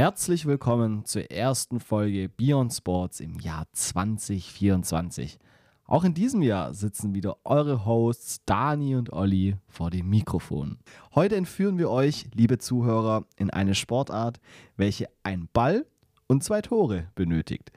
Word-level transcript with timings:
Herzlich 0.00 0.46
willkommen 0.46 1.04
zur 1.04 1.30
ersten 1.30 1.78
Folge 1.78 2.30
Beyond 2.30 2.72
Sports 2.72 3.20
im 3.20 3.38
Jahr 3.38 3.66
2024. 3.70 5.38
Auch 5.84 6.04
in 6.04 6.14
diesem 6.14 6.40
Jahr 6.40 6.72
sitzen 6.72 7.12
wieder 7.12 7.36
eure 7.44 7.84
Hosts 7.84 8.42
Dani 8.46 8.96
und 8.96 9.12
Olli 9.12 9.58
vor 9.68 9.90
dem 9.90 10.08
Mikrofon. 10.08 10.78
Heute 11.14 11.36
entführen 11.36 11.76
wir 11.76 11.90
euch, 11.90 12.28
liebe 12.32 12.56
Zuhörer, 12.56 13.26
in 13.36 13.50
eine 13.50 13.74
Sportart, 13.74 14.40
welche 14.78 15.06
ein 15.22 15.50
Ball 15.52 15.84
und 16.28 16.42
zwei 16.42 16.62
Tore 16.62 17.08
benötigt. 17.14 17.70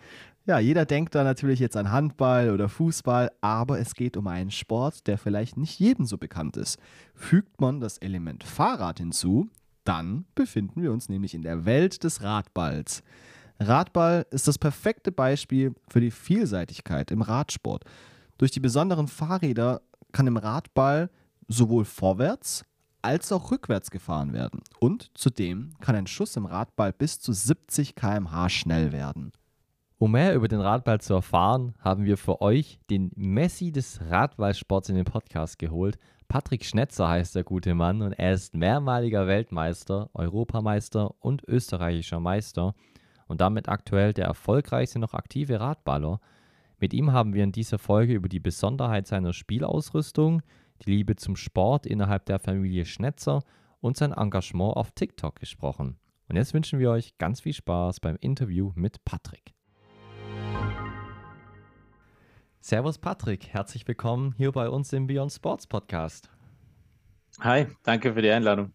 Ja, 0.46 0.60
jeder 0.60 0.86
denkt 0.86 1.16
da 1.16 1.26
natürlich 1.26 1.60
jetzt 1.60 1.76
an 1.76 1.92
Handball 1.92 2.52
oder 2.52 2.70
Fußball, 2.70 3.32
aber 3.42 3.80
es 3.80 3.96
geht 3.96 4.16
um 4.16 4.28
einen 4.28 4.52
Sport, 4.52 5.08
der 5.08 5.18
vielleicht 5.18 5.58
nicht 5.58 5.78
jedem 5.78 6.06
so 6.06 6.18
bekannt 6.18 6.56
ist. 6.56 6.80
Fügt 7.16 7.60
man 7.60 7.82
das 7.82 7.98
Element 7.98 8.46
Fahrrad 8.46 9.00
hinzu, 9.00 9.50
dann 9.84 10.26
befinden 10.36 10.82
wir 10.82 10.92
uns 10.92 11.10
nämlich 11.10 11.34
in 11.34 11.42
der 11.42 11.66
Welt 11.66 12.04
des 12.04 12.22
Radballs. 12.22 13.04
Radball 13.60 14.26
ist 14.32 14.48
das 14.48 14.58
perfekte 14.58 15.12
Beispiel 15.12 15.74
für 15.90 16.02
die 16.02 16.12
Vielseitigkeit 16.12 17.12
im 17.12 17.22
Radsport. 17.22 17.84
Durch 18.38 18.52
die 18.52 18.60
besonderen 18.60 19.08
Fahrräder 19.08 19.82
kann 20.12 20.28
im 20.28 20.38
Radball 20.38 21.10
sowohl 21.48 21.86
vorwärts 21.86 22.66
als 23.02 23.32
auch 23.32 23.52
rückwärts 23.52 23.92
gefahren 23.92 24.34
werden. 24.34 24.62
Und 24.80 25.12
zudem 25.14 25.74
kann 25.82 25.96
ein 25.96 26.08
Schuss 26.08 26.36
im 26.38 26.46
Radball 26.46 26.94
bis 26.94 27.20
zu 27.20 27.34
70 27.34 27.96
km/h 27.96 28.50
schnell 28.50 28.92
werden. 28.92 29.32
Um 29.98 30.12
mehr 30.12 30.36
über 30.36 30.48
den 30.48 30.62
Radball 30.62 31.00
zu 31.00 31.14
erfahren, 31.14 31.76
haben 31.80 32.06
wir 32.06 32.18
für 32.18 32.42
euch 32.42 32.80
den 32.90 33.12
Messi 33.16 33.72
des 33.72 34.02
Radballsports 34.02 34.90
in 34.90 34.96
den 34.96 35.06
Podcast 35.06 35.60
geholt 35.60 35.98
Patrick 36.28 36.66
Schnetzer 36.66 37.08
heißt 37.08 37.36
der 37.36 37.44
gute 37.44 37.74
Mann 37.74 38.02
und 38.02 38.14
er 38.14 38.34
ist 38.34 38.56
mehrmaliger 38.56 39.28
Weltmeister, 39.28 40.10
Europameister 40.14 41.14
und 41.20 41.44
österreichischer 41.48 42.20
Meister 42.20 42.76
und 43.28 43.42
damit 43.42 43.70
aktuell 43.70 44.14
der 44.14 44.26
erfolgreichste 44.26 45.00
noch 45.00 45.14
aktive 45.14 45.60
Radballer. 45.60 46.20
Mit 46.80 46.94
ihm 46.94 47.12
haben 47.12 47.34
wir 47.34 47.44
in 47.44 47.52
dieser 47.52 47.80
Folge 47.80 48.14
über 48.14 48.30
die 48.30 48.40
Besonderheit 48.40 49.08
seiner 49.08 49.34
Spielausrüstung, 49.34 50.42
die 50.86 50.92
Liebe 50.92 51.16
zum 51.16 51.36
Sport 51.36 51.86
innerhalb 51.86 52.26
der 52.26 52.40
Familie 52.40 52.86
Schnetzer 52.86 53.44
und 53.80 53.98
sein 53.98 54.12
Engagement 54.12 54.76
auf 54.76 54.92
TikTok 54.92 55.36
gesprochen. 55.36 55.98
Und 56.30 56.36
jetzt 56.36 56.54
wünschen 56.54 56.80
wir 56.80 56.92
euch 56.92 57.18
ganz 57.18 57.42
viel 57.42 57.54
Spaß 57.54 58.00
beim 58.00 58.18
Interview 58.20 58.72
mit 58.76 59.04
Patrick. 59.06 59.54
Servus 62.66 62.98
Patrick, 62.98 63.50
herzlich 63.50 63.86
willkommen 63.90 64.36
hier 64.38 64.54
bei 64.54 64.70
uns 64.70 64.94
im 64.94 65.06
Beyond 65.06 65.34
Sports 65.34 65.68
Podcast. 65.68 66.30
Hi, 67.42 67.68
danke 67.84 68.14
für 68.14 68.22
die 68.22 68.32
Einladung. 68.32 68.72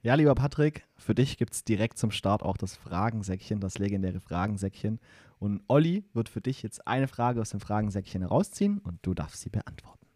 Ja, 0.00 0.14
lieber 0.14 0.36
Patrick, 0.36 0.86
für 0.96 1.12
dich 1.12 1.36
gibt 1.36 1.52
es 1.54 1.64
direkt 1.64 1.98
zum 1.98 2.12
Start 2.12 2.44
auch 2.44 2.56
das 2.56 2.76
Fragensäckchen, 2.76 3.58
das 3.58 3.78
legendäre 3.78 4.20
Fragensäckchen. 4.20 5.00
Und 5.40 5.60
Olli 5.66 6.04
wird 6.12 6.28
für 6.28 6.40
dich 6.40 6.62
jetzt 6.62 6.86
eine 6.86 7.08
Frage 7.08 7.40
aus 7.40 7.50
dem 7.50 7.58
Fragensäckchen 7.58 8.22
herausziehen 8.22 8.78
und 8.78 9.00
du 9.02 9.12
darfst 9.12 9.40
sie 9.40 9.50
beantworten. 9.50 10.06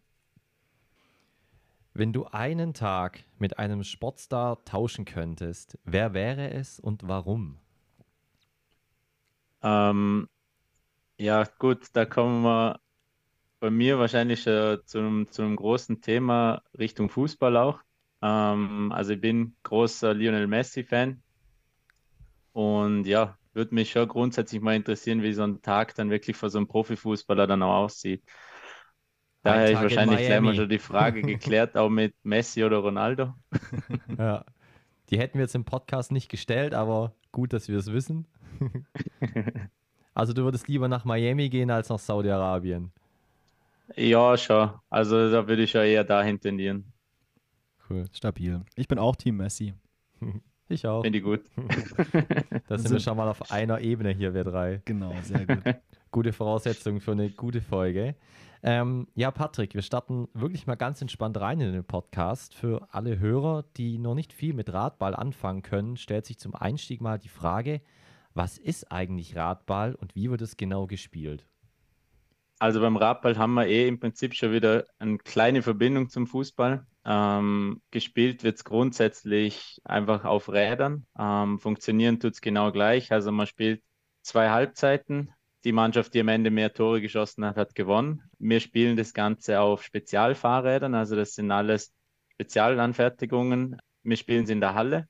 Wenn 1.93 2.13
du 2.13 2.27
einen 2.27 2.73
Tag 2.73 3.25
mit 3.39 3.59
einem 3.59 3.83
Sportstar 3.83 4.63
tauschen 4.63 5.03
könntest, 5.03 5.77
wer 5.83 6.13
wäre 6.13 6.49
es 6.51 6.79
und 6.79 7.05
warum? 7.09 7.57
Ähm, 9.61 10.29
ja, 11.17 11.43
gut, 11.59 11.87
da 11.91 12.05
kommen 12.05 12.43
wir 12.43 12.79
bei 13.65 13.71
mir 13.71 13.97
wahrscheinlich 13.97 14.45
äh, 14.45 14.77
zu, 14.85 14.99
einem, 14.99 15.55
großen 15.55 15.99
Thema 15.99 16.61
Richtung 16.77 17.09
Fußball 17.09 17.57
auch. 17.57 17.79
Ähm, 18.21 18.91
also 18.91 19.13
ich 19.13 19.21
bin 19.21 19.55
großer 19.63 20.13
Lionel 20.13 20.45
Messi-Fan 20.45 21.19
und 22.53 23.05
ja, 23.05 23.39
würde 23.53 23.73
mich 23.73 23.89
schon 23.89 24.07
grundsätzlich 24.07 24.61
mal 24.61 24.75
interessieren, 24.75 25.23
wie 25.23 25.33
so 25.33 25.41
ein 25.41 25.63
Tag 25.63 25.95
dann 25.95 26.11
wirklich 26.11 26.37
für 26.37 26.51
so 26.51 26.59
einen 26.59 26.67
Profifußballer 26.67 27.47
dann 27.47 27.63
auch 27.63 27.85
aussieht. 27.85 28.21
Daher 29.41 29.71
ist 29.71 29.81
wahrscheinlich 29.81 30.19
gleich 30.19 30.41
mal 30.41 30.53
schon 30.53 30.69
die 30.69 30.77
Frage 30.77 31.21
geklärt, 31.23 31.75
auch 31.75 31.89
mit 31.89 32.13
Messi 32.21 32.63
oder 32.63 32.77
Ronaldo. 32.77 33.33
ja, 34.19 34.45
die 35.09 35.17
hätten 35.17 35.39
wir 35.39 35.45
jetzt 35.45 35.55
im 35.55 35.65
Podcast 35.65 36.11
nicht 36.11 36.29
gestellt, 36.29 36.75
aber 36.75 37.15
gut, 37.31 37.51
dass 37.51 37.67
wir 37.67 37.79
es 37.79 37.91
wissen. 37.91 38.27
also 40.13 40.33
du 40.33 40.43
würdest 40.43 40.67
lieber 40.67 40.87
nach 40.87 41.03
Miami 41.03 41.49
gehen 41.49 41.71
als 41.71 41.89
nach 41.89 41.97
Saudi-Arabien. 41.97 42.91
Ja, 43.95 44.37
schon. 44.37 44.71
Also 44.89 45.31
da 45.31 45.47
würde 45.47 45.63
ich 45.63 45.73
ja 45.73 45.83
eher 45.83 46.03
dahin 46.03 46.39
tendieren. 46.39 46.91
Cool, 47.89 48.05
stabil. 48.11 48.61
Ich 48.75 48.87
bin 48.87 48.97
auch 48.97 49.15
Team 49.15 49.37
Messi. 49.37 49.73
Ich 50.67 50.87
auch. 50.87 51.03
Finde 51.03 51.19
ich 51.19 51.23
gut. 51.23 51.41
da 52.67 52.77
sind 52.79 52.91
wir 52.91 52.99
schon 52.99 53.15
mal 53.15 53.27
auf 53.27 53.51
einer 53.51 53.81
Ebene 53.81 54.09
hier, 54.09 54.33
wir 54.33 54.43
drei. 54.43 54.81
Genau, 54.85 55.13
sehr 55.21 55.45
gut. 55.45 55.61
Gute 56.11 56.33
Voraussetzung 56.33 57.01
für 57.01 57.11
eine 57.11 57.29
gute 57.29 57.61
Folge. 57.61 58.15
Ähm, 58.63 59.07
ja, 59.13 59.29
Patrick, 59.29 59.75
wir 59.75 59.83
starten 59.83 60.27
wirklich 60.33 60.65
mal 60.65 60.73
ganz 60.73 61.01
entspannt 61.01 61.39
rein 61.39 61.61
in 61.61 61.71
den 61.71 61.83
Podcast. 61.83 62.55
Für 62.55 62.87
alle 62.91 63.19
Hörer, 63.19 63.63
die 63.77 63.99
noch 63.99 64.15
nicht 64.15 64.33
viel 64.33 64.53
mit 64.53 64.73
Radball 64.73 65.13
anfangen 65.13 65.61
können, 65.61 65.97
stellt 65.97 66.25
sich 66.25 66.39
zum 66.39 66.55
Einstieg 66.55 66.99
mal 66.99 67.19
die 67.19 67.29
Frage, 67.29 67.81
was 68.33 68.57
ist 68.57 68.91
eigentlich 68.91 69.35
Radball 69.35 69.93
und 69.93 70.15
wie 70.15 70.31
wird 70.31 70.41
es 70.41 70.57
genau 70.57 70.87
gespielt? 70.87 71.45
Also 72.57 72.79
beim 72.79 72.95
Radball 72.95 73.37
haben 73.37 73.53
wir 73.53 73.67
eh 73.67 73.87
im 73.87 73.99
Prinzip 73.99 74.33
schon 74.33 74.53
wieder 74.53 74.85
eine 74.97 75.17
kleine 75.17 75.61
Verbindung 75.61 76.09
zum 76.09 76.25
Fußball. 76.25 76.85
Ähm, 77.03 77.81
gespielt 77.91 78.43
wird 78.43 78.55
es 78.55 78.63
grundsätzlich 78.63 79.81
einfach 79.83 80.23
auf 80.23 80.49
Rädern. 80.49 81.05
Ähm, 81.19 81.59
funktionieren 81.59 82.19
tut 82.19 82.33
es 82.33 82.41
genau 82.41 82.71
gleich. 82.71 83.11
Also 83.11 83.31
man 83.31 83.45
spielt 83.47 83.83
zwei 84.21 84.49
Halbzeiten. 84.49 85.31
Die 85.65 85.73
Mannschaft, 85.73 86.13
die 86.13 86.21
am 86.21 86.29
Ende 86.29 86.49
mehr 86.49 86.73
Tore 86.73 87.01
geschossen 87.01 87.43
hat, 87.45 87.57
hat 87.57 87.75
gewonnen. 87.75 88.23
Wir 88.39 88.59
spielen 88.59 88.95
das 88.95 89.13
Ganze 89.13 89.59
auf 89.59 89.83
Spezialfahrrädern. 89.83 90.95
Also 90.95 91.15
das 91.15 91.33
sind 91.35 91.51
alles 91.51 91.93
Spezialanfertigungen. 92.33 93.77
Wir 94.03 94.17
spielen 94.17 94.43
es 94.45 94.49
in 94.49 94.61
der 94.61 94.75
Halle, 94.75 95.07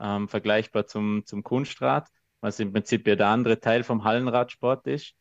ähm, 0.00 0.28
vergleichbar 0.28 0.86
zum, 0.86 1.24
zum 1.26 1.42
Kunstrad, 1.42 2.08
was 2.40 2.58
im 2.60 2.72
Prinzip 2.72 3.06
ja 3.06 3.16
der 3.16 3.28
andere 3.28 3.60
Teil 3.60 3.84
vom 3.84 4.04
Hallenradsport 4.04 4.86
ist. 4.86 5.14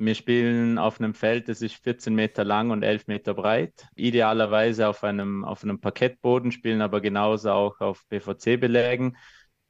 Wir 0.00 0.14
spielen 0.14 0.78
auf 0.78 1.00
einem 1.00 1.12
Feld, 1.12 1.48
das 1.48 1.60
ist 1.60 1.74
14 1.82 2.14
Meter 2.14 2.44
lang 2.44 2.70
und 2.70 2.84
11 2.84 3.08
Meter 3.08 3.34
breit. 3.34 3.88
Idealerweise 3.96 4.88
auf 4.88 5.02
einem, 5.02 5.44
auf 5.44 5.64
einem 5.64 5.80
Parkettboden, 5.80 6.52
spielen 6.52 6.82
aber 6.82 7.00
genauso 7.00 7.50
auch 7.50 7.80
auf 7.80 8.08
PVC-Belägen. 8.08 9.16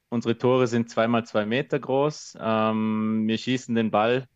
Unsere 0.09 0.37
Tore 0.37 0.67
sind 0.67 0.89
zweimal 0.89 1.25
zwei 1.25 1.47
Meter 1.47 1.79
groß. 1.79 2.37
Ähm, 2.39 3.23
wir 3.27 3.37
schießen 3.39 3.73
den 3.73 3.89
Ball 3.89 4.27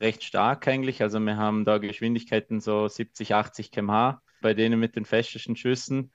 recht 0.00 0.24
stark 0.24 0.66
eigentlich. 0.68 1.02
Also 1.02 1.20
wir 1.20 1.36
haben 1.36 1.66
da 1.66 1.76
Geschwindigkeiten 1.78 2.60
so 2.60 2.88
70, 2.88 3.34
80 3.34 3.70
km/h 3.70 4.22
bei 4.40 4.54
denen 4.54 4.80
mit 4.80 4.96
den 4.96 5.04
festesten 5.04 5.56
Schüssen. 5.56 6.12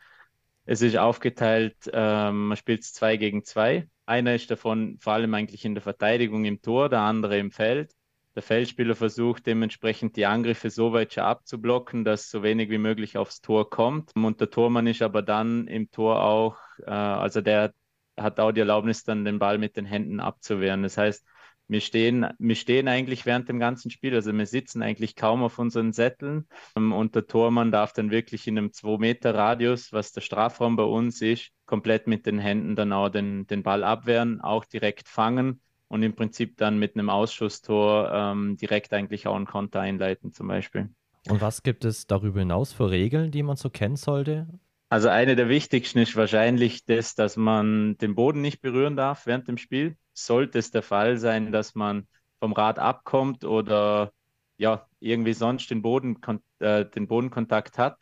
Es 0.65 0.81
ist 0.81 0.97
aufgeteilt, 0.97 1.77
ähm, 1.93 2.47
man 2.47 2.57
spielt 2.57 2.83
zwei 2.83 3.17
gegen 3.17 3.43
zwei. 3.45 3.87
Einer 4.05 4.35
ist 4.35 4.51
davon 4.51 4.97
vor 4.99 5.13
allem 5.13 5.33
eigentlich 5.33 5.63
in 5.63 5.75
der 5.75 5.81
Verteidigung 5.81 6.43
im 6.45 6.61
Tor, 6.61 6.89
der 6.89 7.01
andere 7.01 7.37
im 7.37 7.51
Feld. 7.51 7.93
Der 8.37 8.43
Feldspieler 8.43 8.93
versucht 8.93 9.47
dementsprechend 9.47 10.15
die 10.15 10.27
Angriffe 10.27 10.69
so 10.69 10.93
weit 10.93 11.11
schon 11.11 11.23
abzublocken, 11.23 12.05
dass 12.05 12.29
so 12.29 12.43
wenig 12.43 12.69
wie 12.69 12.77
möglich 12.77 13.17
aufs 13.17 13.41
Tor 13.41 13.67
kommt. 13.67 14.11
Und 14.15 14.39
der 14.39 14.51
Tormann 14.51 14.85
ist 14.85 15.01
aber 15.01 15.23
dann 15.23 15.65
im 15.65 15.89
Tor 15.89 16.21
auch, 16.23 16.55
äh, 16.85 16.91
also 16.91 17.41
der 17.41 17.73
hat 18.15 18.39
auch 18.39 18.51
die 18.51 18.59
Erlaubnis, 18.59 19.03
dann 19.03 19.25
den 19.25 19.39
Ball 19.39 19.57
mit 19.57 19.75
den 19.75 19.85
Händen 19.85 20.19
abzuwehren. 20.19 20.83
Das 20.83 20.97
heißt, 20.97 21.25
wir 21.67 21.81
stehen, 21.81 22.27
wir 22.37 22.53
stehen 22.53 22.87
eigentlich 22.87 23.25
während 23.25 23.49
dem 23.49 23.57
ganzen 23.57 23.89
Spiel, 23.89 24.13
also 24.13 24.31
wir 24.31 24.45
sitzen 24.45 24.83
eigentlich 24.83 25.15
kaum 25.15 25.41
auf 25.41 25.57
unseren 25.57 25.91
Sätteln 25.91 26.47
ähm, 26.75 26.93
und 26.93 27.15
der 27.15 27.25
Tormann 27.25 27.71
darf 27.71 27.91
dann 27.93 28.11
wirklich 28.11 28.45
in 28.45 28.59
einem 28.59 28.69
2-Meter-Radius, 28.69 29.93
was 29.93 30.11
der 30.11 30.21
Strafraum 30.21 30.75
bei 30.75 30.83
uns 30.83 31.23
ist, 31.23 31.49
komplett 31.65 32.05
mit 32.05 32.27
den 32.27 32.37
Händen 32.37 32.75
dann 32.75 32.93
auch 32.93 33.09
den, 33.09 33.47
den 33.47 33.63
Ball 33.63 33.83
abwehren, 33.83 34.41
auch 34.41 34.63
direkt 34.63 35.07
fangen 35.07 35.59
und 35.87 36.03
im 36.03 36.15
Prinzip 36.15 36.57
dann 36.57 36.79
mit 36.79 36.95
einem 36.95 37.09
Ausschusstor 37.09 38.11
ähm, 38.11 38.57
direkt 38.57 38.93
eigentlich 38.93 39.27
auch 39.27 39.35
einen 39.35 39.45
Konter 39.45 39.81
einleiten 39.81 40.33
zum 40.33 40.47
Beispiel. 40.47 40.89
Und 41.29 41.41
was 41.41 41.63
gibt 41.63 41.85
es 41.85 42.07
darüber 42.07 42.39
hinaus 42.39 42.73
für 42.73 42.89
Regeln, 42.89 43.31
die 43.31 43.43
man 43.43 43.57
so 43.57 43.69
kennen 43.69 43.97
sollte? 43.97 44.47
Also 44.89 45.09
eine 45.09 45.35
der 45.35 45.49
wichtigsten 45.49 45.99
ist 45.99 46.15
wahrscheinlich 46.15 46.85
das, 46.85 47.15
dass 47.15 47.35
man 47.35 47.97
den 47.97 48.15
Boden 48.15 48.41
nicht 48.41 48.61
berühren 48.61 48.95
darf 48.95 49.25
während 49.25 49.47
dem 49.47 49.57
Spiel. 49.57 49.97
Sollte 50.13 50.59
es 50.59 50.71
der 50.71 50.81
Fall 50.81 51.17
sein, 51.17 51.51
dass 51.51 51.75
man 51.75 52.07
vom 52.39 52.53
Rad 52.53 52.79
abkommt 52.79 53.43
oder 53.43 54.11
ja 54.57 54.87
irgendwie 54.99 55.33
sonst 55.33 55.69
den 55.69 55.81
Boden 55.81 56.17
äh, 56.59 56.85
den 56.85 57.07
Bodenkontakt 57.07 57.77
hat, 57.77 57.97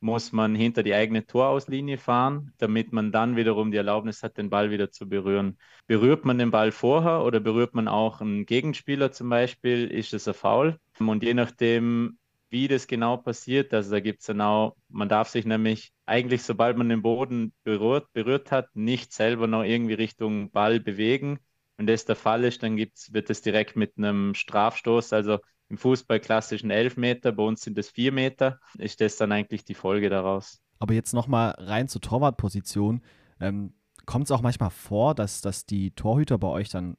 muss 0.00 0.32
man 0.32 0.54
hinter 0.54 0.82
die 0.82 0.94
eigene 0.94 1.26
Torauslinie 1.26 1.98
fahren, 1.98 2.52
damit 2.58 2.92
man 2.92 3.12
dann 3.12 3.36
wiederum 3.36 3.70
die 3.70 3.76
Erlaubnis 3.78 4.22
hat, 4.22 4.36
den 4.36 4.50
Ball 4.50 4.70
wieder 4.70 4.90
zu 4.90 5.08
berühren. 5.08 5.58
Berührt 5.86 6.24
man 6.24 6.38
den 6.38 6.50
Ball 6.50 6.72
vorher 6.72 7.24
oder 7.24 7.40
berührt 7.40 7.74
man 7.74 7.88
auch 7.88 8.20
einen 8.20 8.46
Gegenspieler 8.46 9.12
zum 9.12 9.28
Beispiel, 9.30 9.86
ist 9.90 10.14
es 10.14 10.28
ein 10.28 10.34
Foul. 10.34 10.78
Und 10.98 11.22
je 11.22 11.34
nachdem, 11.34 12.18
wie 12.50 12.68
das 12.68 12.86
genau 12.86 13.16
passiert, 13.16 13.72
also 13.74 13.90
da 13.90 14.00
gibt 14.00 14.20
es 14.20 14.26
genau, 14.26 14.76
man 14.88 15.08
darf 15.08 15.28
sich 15.28 15.46
nämlich 15.46 15.92
eigentlich, 16.04 16.42
sobald 16.42 16.76
man 16.76 16.88
den 16.88 17.02
Boden 17.02 17.52
berührt, 17.64 18.12
berührt 18.12 18.52
hat, 18.52 18.74
nicht 18.76 19.12
selber 19.12 19.46
noch 19.46 19.64
irgendwie 19.64 19.94
Richtung 19.94 20.50
Ball 20.50 20.78
bewegen. 20.80 21.38
Wenn 21.76 21.86
das 21.86 22.04
der 22.04 22.16
Fall 22.16 22.44
ist, 22.44 22.62
dann 22.62 22.76
gibt's, 22.76 23.12
wird 23.12 23.28
es 23.30 23.42
direkt 23.42 23.76
mit 23.76 23.98
einem 23.98 24.34
Strafstoß, 24.34 25.12
also 25.12 25.38
im 25.68 25.78
Fußball 25.78 26.20
klassischen 26.20 26.70
Elfmeter, 26.70 27.32
bei 27.32 27.42
uns 27.42 27.62
sind 27.62 27.78
es 27.78 27.90
vier 27.90 28.12
Meter, 28.12 28.60
ist 28.78 29.00
das 29.00 29.16
dann 29.16 29.32
eigentlich 29.32 29.64
die 29.64 29.74
Folge 29.74 30.08
daraus. 30.08 30.60
Aber 30.78 30.94
jetzt 30.94 31.14
nochmal 31.14 31.54
rein 31.58 31.88
zur 31.88 32.00
Torwartposition. 32.00 33.02
Ähm, 33.40 33.72
Kommt 34.06 34.26
es 34.26 34.30
auch 34.30 34.40
manchmal 34.40 34.70
vor, 34.70 35.14
dass, 35.14 35.40
dass 35.40 35.66
die 35.66 35.90
Torhüter 35.90 36.38
bei 36.38 36.46
euch 36.46 36.68
dann 36.68 36.96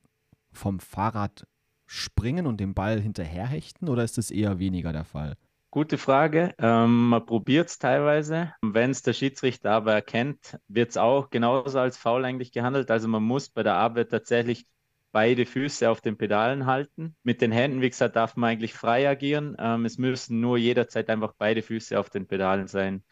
vom 0.52 0.80
Fahrrad 0.80 1.48
springen 1.86 2.46
und 2.46 2.60
den 2.60 2.74
Ball 2.74 3.00
hinterherhechten 3.00 3.88
oder 3.88 4.04
ist 4.04 4.18
das 4.18 4.30
eher 4.30 4.60
weniger 4.60 4.92
der 4.92 5.06
Fall? 5.06 5.36
Gute 5.72 5.98
Frage. 5.98 6.54
Ähm, 6.58 7.10
man 7.10 7.26
probiert 7.26 7.70
es 7.70 7.80
teilweise. 7.80 8.54
Wenn 8.62 8.92
es 8.92 9.04
der 9.04 9.14
Schiedsrichter 9.14 9.72
aber 9.72 9.94
erkennt, 9.94 10.58
wird 10.68 10.90
es 10.90 10.98
auch 10.98 11.30
genauso 11.30 11.80
als 11.80 11.98
Foul 11.98 12.26
eigentlich 12.26 12.52
gehandelt. 12.52 12.92
Also 12.92 13.08
man 13.08 13.24
muss 13.24 13.50
bei 13.50 13.64
der 13.64 13.76
Abwehr 13.76 14.08
tatsächlich 14.08 14.66
beide 15.12 15.46
Füße 15.46 15.90
auf 15.90 16.02
den 16.02 16.18
Pedalen 16.18 16.66
halten. 16.66 17.16
Mit 17.24 17.42
den 17.42 17.52
Händen, 17.52 17.82
wie 17.82 17.90
gesagt, 17.90 18.16
darf 18.16 18.36
man 18.36 18.52
eigentlich 18.52 18.74
frei 18.74 19.08
agieren. 19.10 19.56
Ähm, 19.60 19.86
es 19.86 19.98
müssen 19.98 20.40
nur 20.42 20.58
jederzeit 20.58 21.10
einfach 21.10 21.34
beide 21.38 21.62
Füße 21.62 22.00
auf 22.00 22.10
den 22.10 22.28
Pedalen 22.28 22.68
sein. 22.68 23.04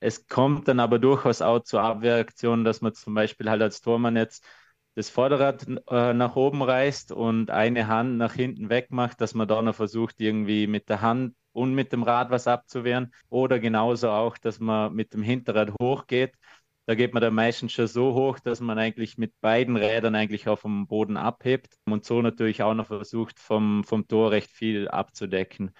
Es 0.00 0.26
kommt 0.26 0.68
dann 0.68 0.80
aber 0.80 0.98
durchaus 0.98 1.42
auch 1.42 1.60
zur 1.60 1.82
Abwehraktion, 1.82 2.64
dass 2.64 2.80
man 2.80 2.94
zum 2.94 3.14
Beispiel 3.14 3.48
halt 3.48 3.62
als 3.62 3.80
Tormann 3.80 4.16
jetzt 4.16 4.44
das 4.94 5.08
Vorderrad 5.10 5.66
äh, 5.88 6.12
nach 6.12 6.36
oben 6.36 6.62
reißt 6.62 7.12
und 7.12 7.50
eine 7.50 7.86
Hand 7.86 8.18
nach 8.18 8.34
hinten 8.34 8.68
weg 8.68 8.90
macht, 8.90 9.20
dass 9.20 9.34
man 9.34 9.48
da 9.48 9.62
noch 9.62 9.74
versucht, 9.74 10.16
irgendwie 10.20 10.66
mit 10.66 10.88
der 10.88 11.00
Hand 11.00 11.34
und 11.52 11.74
mit 11.74 11.92
dem 11.92 12.02
Rad 12.02 12.30
was 12.30 12.46
abzuwehren. 12.46 13.12
Oder 13.28 13.58
genauso 13.58 14.10
auch, 14.10 14.36
dass 14.38 14.60
man 14.60 14.92
mit 14.94 15.14
dem 15.14 15.22
Hinterrad 15.22 15.72
hochgeht. 15.80 16.34
Da 16.86 16.94
geht 16.96 17.14
man 17.14 17.20
dann 17.20 17.34
meistens 17.34 17.72
schon 17.72 17.86
so 17.86 18.14
hoch, 18.14 18.40
dass 18.40 18.60
man 18.60 18.78
eigentlich 18.78 19.16
mit 19.16 19.40
beiden 19.40 19.76
Rädern 19.76 20.16
eigentlich 20.16 20.48
auf 20.48 20.62
dem 20.62 20.88
Boden 20.88 21.16
abhebt 21.16 21.76
und 21.84 22.04
so 22.04 22.22
natürlich 22.22 22.62
auch 22.62 22.74
noch 22.74 22.88
versucht, 22.88 23.38
vom, 23.38 23.84
vom 23.84 24.08
Tor 24.08 24.32
recht 24.32 24.50
viel 24.50 24.88
abzudecken. 24.88 25.72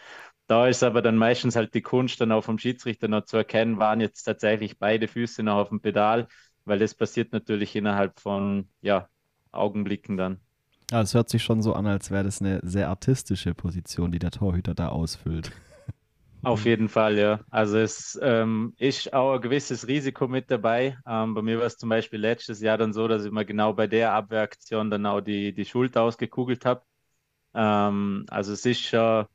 Da 0.46 0.68
ist 0.68 0.82
aber 0.82 1.02
dann 1.02 1.16
meistens 1.16 1.56
halt 1.56 1.74
die 1.74 1.82
Kunst, 1.82 2.20
dann 2.20 2.30
auch 2.30 2.44
vom 2.44 2.58
Schiedsrichter 2.58 3.08
noch 3.08 3.24
zu 3.24 3.36
erkennen, 3.36 3.78
waren 3.78 4.00
jetzt 4.00 4.24
tatsächlich 4.24 4.78
beide 4.78 5.08
Füße 5.08 5.42
noch 5.42 5.56
auf 5.56 5.68
dem 5.70 5.80
Pedal, 5.80 6.28
weil 6.64 6.78
das 6.78 6.94
passiert 6.94 7.32
natürlich 7.32 7.74
innerhalb 7.74 8.20
von 8.20 8.68
ja, 8.80 9.08
Augenblicken 9.50 10.16
dann. 10.16 10.40
Ja, 10.90 11.00
es 11.00 11.14
hört 11.14 11.30
sich 11.30 11.42
schon 11.42 11.62
so 11.62 11.72
an, 11.72 11.86
als 11.86 12.10
wäre 12.10 12.24
das 12.24 12.40
eine 12.42 12.60
sehr 12.62 12.88
artistische 12.90 13.54
Position, 13.54 14.12
die 14.12 14.18
der 14.18 14.30
Torhüter 14.30 14.74
da 14.74 14.88
ausfüllt. 14.88 15.50
Auf 16.42 16.64
jeden 16.64 16.88
Fall, 16.88 17.18
ja. 17.18 17.40
Also 17.50 17.78
es 17.78 18.18
ähm, 18.22 18.74
ist 18.78 19.12
auch 19.12 19.34
ein 19.34 19.40
gewisses 19.40 19.86
Risiko 19.86 20.26
mit 20.26 20.50
dabei. 20.50 20.98
Ähm, 21.06 21.34
bei 21.34 21.42
mir 21.42 21.58
war 21.58 21.66
es 21.66 21.78
zum 21.78 21.88
Beispiel 21.88 22.18
letztes 22.18 22.60
Jahr 22.60 22.78
dann 22.78 22.92
so, 22.92 23.06
dass 23.06 23.24
ich 23.24 23.30
mir 23.30 23.44
genau 23.44 23.72
bei 23.72 23.86
der 23.86 24.12
Abwehraktion 24.12 24.90
dann 24.90 25.06
auch 25.06 25.20
die, 25.20 25.52
die 25.52 25.64
Schulter 25.64 26.02
ausgekugelt 26.02 26.64
habe. 26.64 26.82
Ähm, 27.54 28.26
also 28.28 28.52
es 28.52 28.66
ist 28.66 28.80
schon 28.80 29.26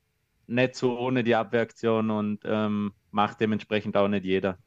nicht 0.48 0.76
so 0.76 0.98
ohne 1.00 1.24
die 1.24 1.36
Abwehraktion 1.36 2.10
und 2.10 2.40
ähm, 2.46 2.94
macht 3.12 3.40
dementsprechend 3.40 3.96
auch 3.96 4.08
nicht 4.08 4.26
jeder. 4.26 4.58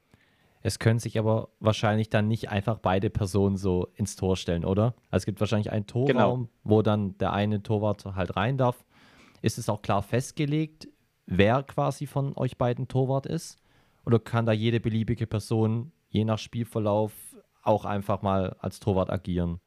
Es 0.63 0.77
können 0.77 0.99
sich 0.99 1.17
aber 1.17 1.49
wahrscheinlich 1.59 2.09
dann 2.09 2.27
nicht 2.27 2.49
einfach 2.49 2.77
beide 2.77 3.09
Personen 3.09 3.57
so 3.57 3.87
ins 3.95 4.15
Tor 4.15 4.37
stellen, 4.37 4.63
oder? 4.63 4.93
Also 5.09 5.23
es 5.23 5.25
gibt 5.25 5.39
wahrscheinlich 5.39 5.71
einen 5.71 5.87
Torraum, 5.87 6.05
genau. 6.07 6.49
wo 6.63 6.81
dann 6.81 7.17
der 7.17 7.33
eine 7.33 7.63
Torwart 7.63 8.05
halt 8.05 8.35
rein 8.35 8.57
darf. 8.57 8.85
Ist 9.41 9.57
es 9.57 9.69
auch 9.69 9.81
klar 9.81 10.03
festgelegt, 10.03 10.87
wer 11.31 11.63
quasi 11.63 12.07
von 12.07 12.35
euch 12.35 12.57
beiden 12.57 12.87
Torwart 12.87 13.25
ist? 13.25 13.57
Oder 14.05 14.19
kann 14.19 14.45
da 14.45 14.51
jede 14.51 14.79
beliebige 14.79 15.25
Person 15.25 15.91
je 16.09 16.25
nach 16.25 16.39
Spielverlauf 16.39 17.13
auch 17.63 17.85
einfach 17.85 18.21
mal 18.21 18.55
als 18.59 18.79
Torwart 18.79 19.09
agieren? 19.09 19.59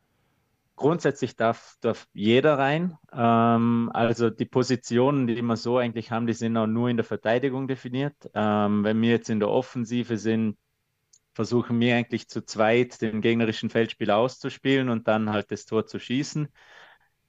Grundsätzlich 0.77 1.37
darf, 1.37 1.77
darf 1.81 2.09
jeder 2.13 2.59
rein. 2.59 2.99
Ähm, 3.13 3.91
also 3.95 4.29
die 4.29 4.45
Positionen, 4.45 5.27
die 5.29 5.41
wir 5.41 5.57
so 5.57 5.79
eigentlich 5.79 6.11
haben, 6.11 6.27
die 6.27 6.33
sind 6.33 6.57
auch 6.57 6.67
nur 6.67 6.89
in 6.89 6.97
der 6.97 7.05
Verteidigung 7.05 7.69
definiert. 7.69 8.15
Ähm, 8.35 8.83
wenn 8.83 9.01
wir 9.01 9.11
jetzt 9.11 9.31
in 9.31 9.39
der 9.39 9.51
Offensive 9.51 10.19
sind, 10.19 10.59
versuchen 11.33 11.81
wir 11.81 11.97
eigentlich 11.97 12.29
zu 12.29 12.45
zweit 12.45 13.01
den 13.01 13.21
gegnerischen 13.21 13.71
Feldspieler 13.71 14.17
auszuspielen 14.17 14.89
und 14.89 15.09
dann 15.09 15.31
halt 15.31 15.51
das 15.51 15.65
Tor 15.65 15.87
zu 15.87 15.99
schießen. 15.99 16.49